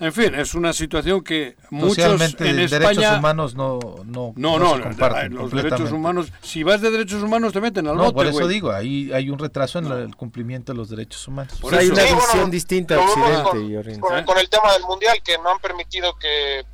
En 0.00 0.12
fin, 0.14 0.34
es 0.34 0.54
una 0.54 0.72
situación 0.72 1.22
que 1.22 1.56
muchos 1.70 1.88
Socialmente, 1.96 2.48
en 2.48 2.56
derechos 2.56 2.72
España 2.96 3.18
humanos 3.18 3.54
no 3.54 3.78
no, 4.06 4.32
no, 4.34 4.58
no 4.58 4.58
no, 4.58 4.70
se 4.72 4.78
la- 4.78 4.84
comparten 4.84 5.34
los 5.34 5.50
derechos 5.50 5.92
humanos, 5.92 6.32
si 6.42 6.62
vas 6.62 6.80
de 6.80 6.90
derechos 6.90 7.22
humanos 7.22 7.52
te 7.52 7.60
meten 7.60 7.86
al 7.86 7.96
No, 7.96 8.04
bote, 8.04 8.14
por 8.14 8.26
eso 8.26 8.48
digo, 8.48 8.72
ahí 8.72 9.12
hay 9.12 9.28
un 9.28 9.38
retraso 9.38 9.78
en 9.78 9.86
el 9.92 10.16
cumplimiento 10.16 10.72
de 10.72 10.78
los 10.78 10.88
derechos 10.88 11.28
humanos. 11.28 11.52
Por 11.60 11.74
hay 11.74 11.84
eso. 11.84 11.92
una 11.92 12.02
Sí, 12.02 12.08
bueno, 12.14 12.26
visión 12.26 12.50
distinta 12.50 12.94
a 12.94 13.00
Occidente 13.00 13.42
con- 13.42 13.70
y 13.70 13.76
Oriente. 13.76 14.00
con, 14.00 14.24
con 14.24 14.38
el 14.38 14.48
tema 14.48 14.72
del 14.72 14.82
mundial 14.84 15.22
que 15.22 15.36
no 15.38 15.50
han 15.50 15.58
permitido 15.60 16.16
que 16.18 16.60
eh, 16.60 16.64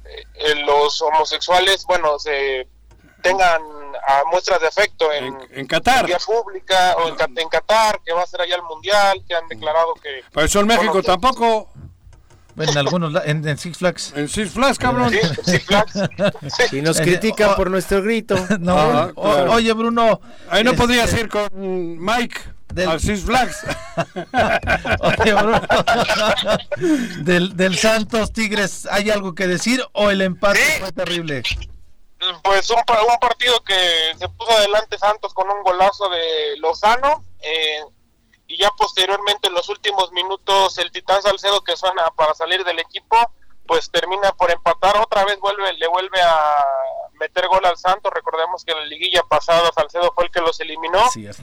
los 0.65 1.03
homosexuales 1.03 1.85
bueno 1.89 2.19
se 2.21 2.69
tengan 3.23 3.61
ah, 4.07 4.23
muestras 4.31 4.61
de 4.61 4.69
afecto 4.69 5.11
en, 5.13 5.25
En, 5.25 5.39
en 5.51 5.67
Qatar. 5.67 6.07
vía 6.07 6.19
pública 6.25 6.95
o 6.99 7.09
en, 7.09 7.17
en 7.39 7.49
Qatar 7.49 8.01
que 8.05 8.13
va 8.13 8.23
a 8.23 8.27
ser 8.27 8.41
allá 8.43 8.55
el 8.55 8.63
mundial 8.63 9.21
que 9.27 9.35
han 9.35 9.49
declarado 9.49 9.95
que 9.95 10.21
Por 10.33 10.45
eso 10.45 10.61
en 10.61 10.69
México 10.69 10.93
Bueno, 10.93 11.01
que- 11.03 11.07
tampoco. 11.09 11.73
En 12.59 12.79
algunos 12.79 13.13
en, 13.27 13.47
en 13.47 13.59
Six 13.59 13.79
Flags. 13.79 14.13
En 14.17 14.29
Six 14.29 14.51
Flags, 14.53 14.79
cabrón. 14.79 15.11
sí, 15.11 15.19
sí, 15.45 15.59
Flags. 15.59 15.93
Y 16.73 16.81
nos 16.81 16.99
critican 17.01 17.51
oh, 17.51 17.57
por 17.57 17.71
nuestro 17.71 18.03
grito. 18.03 18.35
No, 18.61 18.77
Ah, 18.79 19.11
o- 19.15 19.53
oye 19.53 19.73
Bruno, 19.75 20.21
Ahí 20.49 20.65
no 20.65 20.71
este, 20.71 20.83
podrías 20.83 21.13
ir 21.15 21.29
con 21.29 21.49
Mike 22.03 22.41
Del- 22.73 22.89
al 22.89 23.01
Six 23.01 23.21
Flags. 23.25 23.59
Oye, 25.01 25.33
Bruno, 25.35 25.61
del, 27.21 27.57
del 27.57 27.77
Santos 27.79 28.33
Tigres, 28.33 28.87
¿hay 28.91 29.11
algo 29.11 29.35
que 29.35 29.47
decir 29.47 29.83
o 29.93 30.11
el 30.11 30.21
empate 30.23 30.59
Sí. 30.61 30.81
fue 30.81 30.93
terrible? 30.93 31.43
pues 32.43 32.71
un, 32.71 32.77
un 32.79 33.19
partido 33.21 33.63
que 33.63 34.13
se 34.19 34.29
puso 34.31 34.51
adelante 34.51 34.99
Santos 34.99 35.33
con 35.35 35.49
un 35.49 35.63
golazo 35.63 36.09
de 36.09 36.59
Lozano 36.61 37.23
eh, 37.41 37.81
y 38.47 38.59
ya 38.59 38.71
posteriormente 38.71 39.49
en 39.49 39.55
los 39.55 39.69
últimos 39.69 40.13
minutos 40.13 40.79
el 40.79 40.91
Titán 40.93 41.23
Salcedo 41.23 41.63
que 41.63 41.77
suena 41.77 42.11
para 42.13 42.35
salir 42.35 42.65
del 42.65 42.79
equipo 42.79 43.17
pues 43.67 43.91
termina 43.91 44.33
por 44.33 44.51
empatar. 44.51 44.97
Otra 44.99 45.25
vez 45.25 45.39
vuelve 45.41 45.73
le 45.75 45.89
vuelve 45.89 46.21
a 46.23 46.65
meter 47.15 47.49
gol 47.49 47.65
al 47.65 47.77
Santos. 47.77 48.13
Recordemos 48.13 48.65
que 48.65 48.73
en 48.73 48.79
la 48.79 48.87
liguilla 48.87 49.23
pasada 49.25 49.71
Salcedo 49.75 50.13
fue 50.15 50.25
el 50.25 50.31
que 50.31 50.41
los 50.41 50.61
eliminó. 50.61 51.03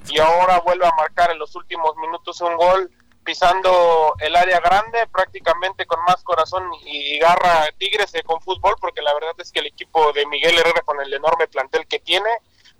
Y 0.09 0.19
ahora 0.19 0.59
vuelve 0.59 0.87
a 0.87 0.95
marcar 0.95 1.31
en 1.31 1.39
los 1.39 1.55
últimos 1.55 1.95
minutos 1.97 2.39
un 2.41 2.55
gol 2.55 2.91
pisando 3.23 4.13
el 4.19 4.35
área 4.35 4.59
grande 4.59 5.07
prácticamente 5.07 5.85
con 5.85 6.03
más 6.03 6.23
corazón 6.23 6.69
y 6.85 7.17
garra 7.19 7.69
Tigres 7.77 8.11
con 8.25 8.41
fútbol 8.41 8.75
porque 8.81 9.01
la 9.01 9.13
verdad 9.13 9.33
es 9.37 9.51
que 9.51 9.61
el 9.61 9.67
equipo 9.67 10.11
de 10.11 10.25
Miguel 10.25 10.57
Herrera 10.57 10.81
con 10.81 10.99
el 10.99 11.13
enorme 11.13 11.47
plantel 11.47 11.87
que 11.87 11.99
tiene 11.99 12.29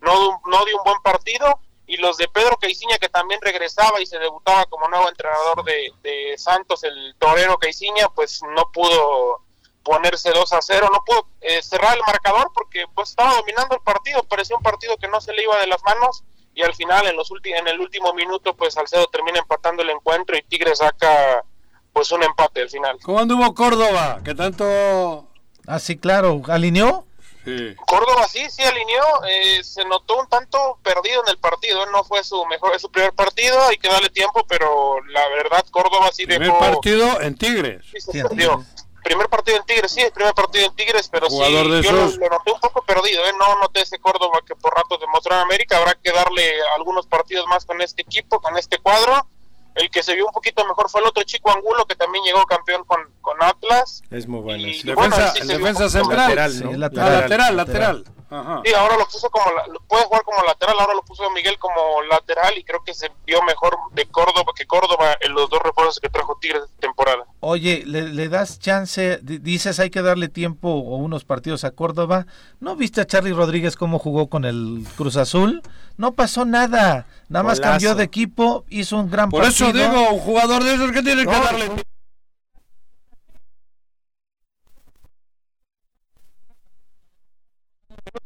no, 0.01 0.41
no 0.45 0.65
dio 0.65 0.77
un 0.77 0.83
buen 0.83 1.01
partido 1.01 1.59
y 1.85 1.97
los 1.97 2.17
de 2.17 2.27
Pedro 2.27 2.57
Caiciña 2.57 2.97
que 2.97 3.09
también 3.09 3.39
regresaba 3.41 4.01
y 4.01 4.05
se 4.05 4.19
debutaba 4.19 4.65
como 4.65 4.87
nuevo 4.87 5.09
entrenador 5.09 5.63
de, 5.63 5.91
de 6.01 6.37
Santos 6.37 6.83
el 6.83 7.15
torero 7.19 7.57
Caiciña 7.57 8.07
pues 8.15 8.41
no 8.55 8.71
pudo 8.71 9.41
ponerse 9.83 10.31
2 10.31 10.53
a 10.53 10.61
0 10.61 10.89
no 10.91 11.03
pudo 11.05 11.27
eh, 11.41 11.61
cerrar 11.61 11.95
el 11.95 12.03
marcador 12.05 12.51
porque 12.53 12.85
pues 12.95 13.09
estaba 13.09 13.35
dominando 13.35 13.75
el 13.75 13.81
partido 13.81 14.23
parecía 14.23 14.55
un 14.55 14.63
partido 14.63 14.95
que 14.97 15.09
no 15.09 15.19
se 15.19 15.33
le 15.33 15.43
iba 15.43 15.59
de 15.59 15.67
las 15.67 15.83
manos 15.83 16.23
y 16.55 16.61
al 16.61 16.73
final 16.73 17.07
en 17.07 17.15
los 17.15 17.31
en 17.43 17.67
el 17.67 17.79
último 17.79 18.13
minuto 18.13 18.55
pues 18.55 18.75
Salcedo 18.75 19.07
termina 19.07 19.39
empatando 19.39 19.83
el 19.83 19.89
encuentro 19.89 20.37
y 20.37 20.43
Tigres 20.43 20.77
saca 20.77 21.43
pues 21.91 22.11
un 22.11 22.23
empate 22.23 22.61
al 22.61 22.69
final. 22.69 22.97
¿Cómo 23.03 23.19
anduvo 23.19 23.53
Córdoba? 23.53 24.19
¿Qué 24.23 24.33
tanto 24.33 25.27
Ah, 25.67 25.79
sí, 25.79 25.97
claro. 25.97 26.41
¿Alineó? 26.47 27.05
Sí. 27.43 27.75
Córdoba 27.85 28.27
sí, 28.27 28.49
sí 28.49 28.63
alineó, 28.63 29.03
eh, 29.27 29.63
se 29.63 29.83
notó 29.85 30.17
un 30.17 30.27
tanto 30.27 30.79
perdido 30.81 31.21
en 31.23 31.29
el 31.29 31.37
partido, 31.37 31.85
no 31.87 32.03
fue 32.03 32.23
su 32.23 32.45
mejor, 32.45 32.79
su 32.79 32.89
primer 32.89 33.13
partido, 33.13 33.61
hay 33.67 33.77
que 33.77 33.89
darle 33.89 34.09
tiempo, 34.09 34.45
pero 34.47 35.03
la 35.07 35.27
verdad 35.29 35.65
Córdoba 35.69 36.09
sí 36.13 36.25
Primer 36.25 36.47
dejó... 36.47 36.59
partido 36.59 37.21
en 37.21 37.35
Tigres. 37.35 37.85
sí 37.91 37.99
se 37.99 38.23
perdió. 38.23 38.63
Primer 39.03 39.27
partido 39.27 39.57
en 39.57 39.65
Tigres, 39.65 39.91
sí, 39.91 39.99
el 39.99 40.13
primer 40.13 40.33
partido 40.33 40.65
en 40.65 40.75
Tigres, 40.75 41.09
pero 41.09 41.29
sí, 41.29 41.35
Jugador 41.35 41.69
de 41.69 41.81
yo 41.81 41.91
lo 41.91 42.29
noté 42.29 42.51
un 42.53 42.59
poco 42.61 42.81
perdido, 42.85 43.25
¿eh? 43.25 43.33
no 43.37 43.59
noté 43.59 43.81
ese 43.81 43.99
Córdoba 43.99 44.39
que 44.47 44.55
por 44.55 44.73
ratos 44.73 45.01
demostró 45.01 45.35
en 45.35 45.41
América, 45.41 45.77
habrá 45.77 45.95
que 45.95 46.11
darle 46.11 46.53
algunos 46.77 47.05
partidos 47.07 47.45
más 47.47 47.65
con 47.65 47.81
este 47.81 48.03
equipo, 48.03 48.39
con 48.39 48.57
este 48.57 48.77
cuadro. 48.77 49.27
El 49.75 49.89
que 49.89 50.03
se 50.03 50.13
vio 50.15 50.27
un 50.27 50.31
poquito 50.31 50.63
mejor 50.67 50.89
fue 50.89 51.01
el 51.01 51.07
otro 51.07 51.23
chico 51.23 51.51
Angulo, 51.51 51.85
que 51.85 51.95
también 51.95 52.23
llegó 52.23 52.43
campeón 52.45 52.83
con, 52.85 52.99
con 53.21 53.41
Atlas. 53.41 54.01
Es 54.11 54.27
muy 54.27 54.39
bueno. 54.41 54.67
Y, 54.67 54.73
sí. 54.75 54.93
bueno, 54.93 55.15
Defensa, 55.15 55.89
sí 55.89 55.97
central. 55.97 56.19
lateral, 56.35 56.51
Sí, 56.51 56.63
Ah, 56.65 56.77
lateral. 56.77 57.21
lateral, 57.21 57.57
lateral. 57.57 58.03
Ajá. 58.33 58.61
Sí, 58.65 58.73
ahora 58.73 58.97
lo 58.97 59.05
puso 59.05 59.29
como, 59.29 59.45
la- 59.51 59.65
puede 59.87 60.03
jugar 60.05 60.23
como 60.23 60.43
lateral, 60.43 60.75
ahora 60.79 60.93
lo 60.95 61.03
puso 61.03 61.29
Miguel 61.31 61.57
como 61.59 62.01
lateral 62.09 62.57
y 62.57 62.63
creo 62.63 62.83
que 62.83 62.93
se 62.93 63.11
vio 63.25 63.41
mejor 63.43 63.77
de 63.91 64.05
Córdoba 64.07 64.51
que 64.55 64.65
Córdoba 64.65 65.15
en 65.21 65.33
los 65.33 65.49
dos 65.49 65.61
refuerzos 65.61 65.99
que 65.99 66.09
trajo 66.09 66.37
Tigres 66.41 66.63
esta 66.63 66.77
temporada. 66.79 67.25
Oye, 67.41 67.83
¿le, 67.85 68.03
le 68.09 68.29
das 68.29 68.59
chance? 68.59 69.19
Di- 69.21 69.37
Dices, 69.37 69.79
hay 69.79 69.89
que 69.89 70.01
darle 70.01 70.29
tiempo 70.29 70.69
o 70.69 70.95
unos 70.97 71.25
partidos 71.25 71.63
a 71.63 71.71
Córdoba. 71.71 72.25
¿No 72.59 72.75
viste 72.75 73.01
a 73.01 73.05
Charlie 73.05 73.33
Rodríguez 73.33 73.75
cómo 73.75 73.99
jugó 73.99 74.27
con 74.29 74.45
el 74.45 74.85
Cruz 74.97 75.15
Azul? 75.17 75.61
No 75.97 76.13
pasó 76.13 76.45
nada. 76.45 77.05
Nada 77.29 77.43
más 77.43 77.59
Golazo. 77.59 77.71
cambió 77.73 77.95
de 77.95 78.03
equipo, 78.03 78.65
hizo 78.69 78.97
un 78.97 79.09
gran 79.11 79.29
Por 79.29 79.43
eso 79.43 79.65
partido. 79.65 79.89
digo, 79.89 80.09
un 80.11 80.19
jugador 80.19 80.63
de 80.63 80.73
esos 80.73 80.91
que 80.91 81.03
tiene 81.03 81.23
que 81.25 81.31
darle. 81.31 81.71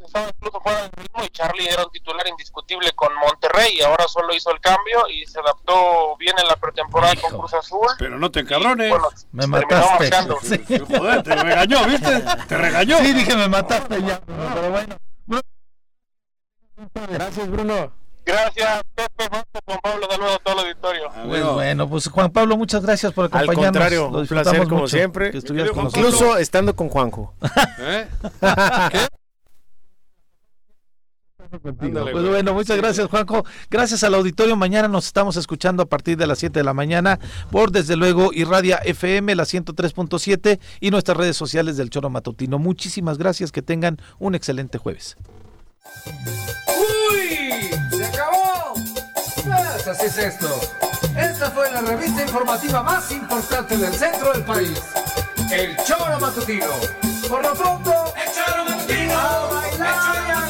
Estaba 0.06 0.28
incluso 0.36 0.60
fuera 0.62 0.82
del 0.82 0.92
ritmo 0.92 1.24
y 1.24 1.30
Charlie 1.30 1.70
era 1.70 1.86
un 1.86 1.92
titular 1.92 2.28
indiscutible 2.28 2.92
con 2.94 3.14
Monterrey 3.16 3.78
y 3.78 3.82
ahora 3.82 4.06
solo 4.08 4.34
hizo 4.34 4.52
el 4.52 4.60
cambio 4.60 5.08
y 5.10 5.26
se 5.26 5.40
adaptó 5.40 6.16
bien 6.18 6.36
en 6.42 6.48
la 6.48 6.56
pretemporada 6.58 7.16
con 7.16 7.38
Cruz 7.40 7.54
Azul. 7.54 7.88
Pero 7.98 8.18
no 8.20 8.30
te 8.32 8.42
encabrones. 8.42 8.90
Bueno, 8.90 9.08
Me 9.32 9.48
mataste. 9.48 10.10
Sí. 10.44 10.80
Joder, 10.80 11.24
te 11.24 11.36
regañó, 11.36 11.86
¿viste? 11.86 12.22
Te 12.48 12.58
regañó. 12.58 12.98
Sí, 13.00 13.14
dije, 13.14 13.36
me 13.36 13.48
mataste 13.48 14.02
ya. 14.04 14.20
Pero 14.26 14.72
bueno. 14.72 14.96
Gracias, 17.10 17.50
Bruno. 17.50 17.92
Gracias, 18.26 18.82
Pepe, 18.94 19.30
Juan 19.66 19.80
Pablo, 19.82 20.08
nuevo 20.20 20.34
a 20.34 20.40
todo 20.40 20.54
el 20.56 20.68
auditorio. 20.68 21.10
Pues 21.28 21.46
bueno, 21.54 21.88
pues 21.90 22.10
Juan 22.10 22.30
Pablo, 22.30 22.58
muchas 22.58 22.82
gracias 22.84 23.14
por 23.14 23.24
Al 23.26 23.28
acompañarnos. 23.32 23.66
contrario, 23.66 24.10
Lo 24.12 24.20
un 24.20 24.28
placer 24.28 24.64
como 24.68 24.82
mucho 24.82 24.88
siempre. 24.98 25.32
que 25.32 25.38
estuvieras 25.38 25.72
con 25.72 25.86
Incluso- 25.86 26.02
nosotros. 26.02 26.20
Incluso 26.26 26.38
estando 26.40 26.76
con 26.76 26.90
Juanjo. 26.90 27.34
¿Eh? 27.80 28.08
Pues 31.50 32.28
bueno, 32.28 32.54
muchas 32.54 32.78
gracias 32.78 33.08
Juanjo. 33.10 33.46
Gracias 33.70 34.04
al 34.04 34.14
auditorio. 34.16 34.56
Mañana 34.56 34.88
nos 34.88 35.06
estamos 35.06 35.38
escuchando 35.38 35.84
a 35.84 35.86
partir 35.86 36.18
de 36.18 36.28
las 36.28 36.40
7 36.40 36.60
de 36.60 36.64
la 36.64 36.74
mañana 36.74 37.20
por 37.52 37.72
desde 37.72 37.96
luego 37.96 38.32
Irradia 38.34 38.78
FM, 38.78 39.36
la 39.36 39.44
103.7 39.44 40.60
y 40.80 40.92
nuestras 40.92 41.18
redes 41.18 41.38
sociales 41.38 41.78
del 41.78 41.90
Choro 41.90 42.10
Matutino. 42.10 42.60
Muchísimas 42.60 43.18
gracias. 43.18 43.52
Que 43.52 43.62
tengan 43.62 43.98
un 44.20 44.36
excelente 44.36 44.78
jueves. 44.78 45.18
¡Uy! 46.68 47.70
¡Se 47.92 48.06
acabó! 48.06 48.74
Pues 49.34 49.88
así 49.88 50.06
es 50.06 50.18
esto. 50.18 50.48
Esta 51.18 51.50
fue 51.52 51.72
la 51.72 51.82
revista 51.82 52.24
informativa 52.24 52.84
más 52.84 53.12
importante 53.12 53.78
del 53.78 53.94
centro 53.94 54.34
del 54.34 54.44
país. 54.44 54.82
El 55.52 55.76
Choro 55.86 56.20
Matutino. 56.20 56.68
Por 57.30 57.42
lo 57.42 57.54
pronto, 57.54 57.92
el 58.16 58.34
Choro 58.34 58.66
Matutino. 58.66 59.14
A 59.14 59.50
bailar. 59.54 60.47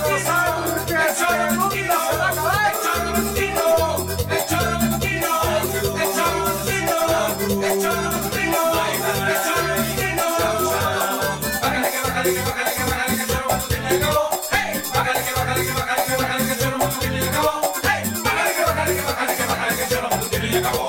acabó. 20.58 20.87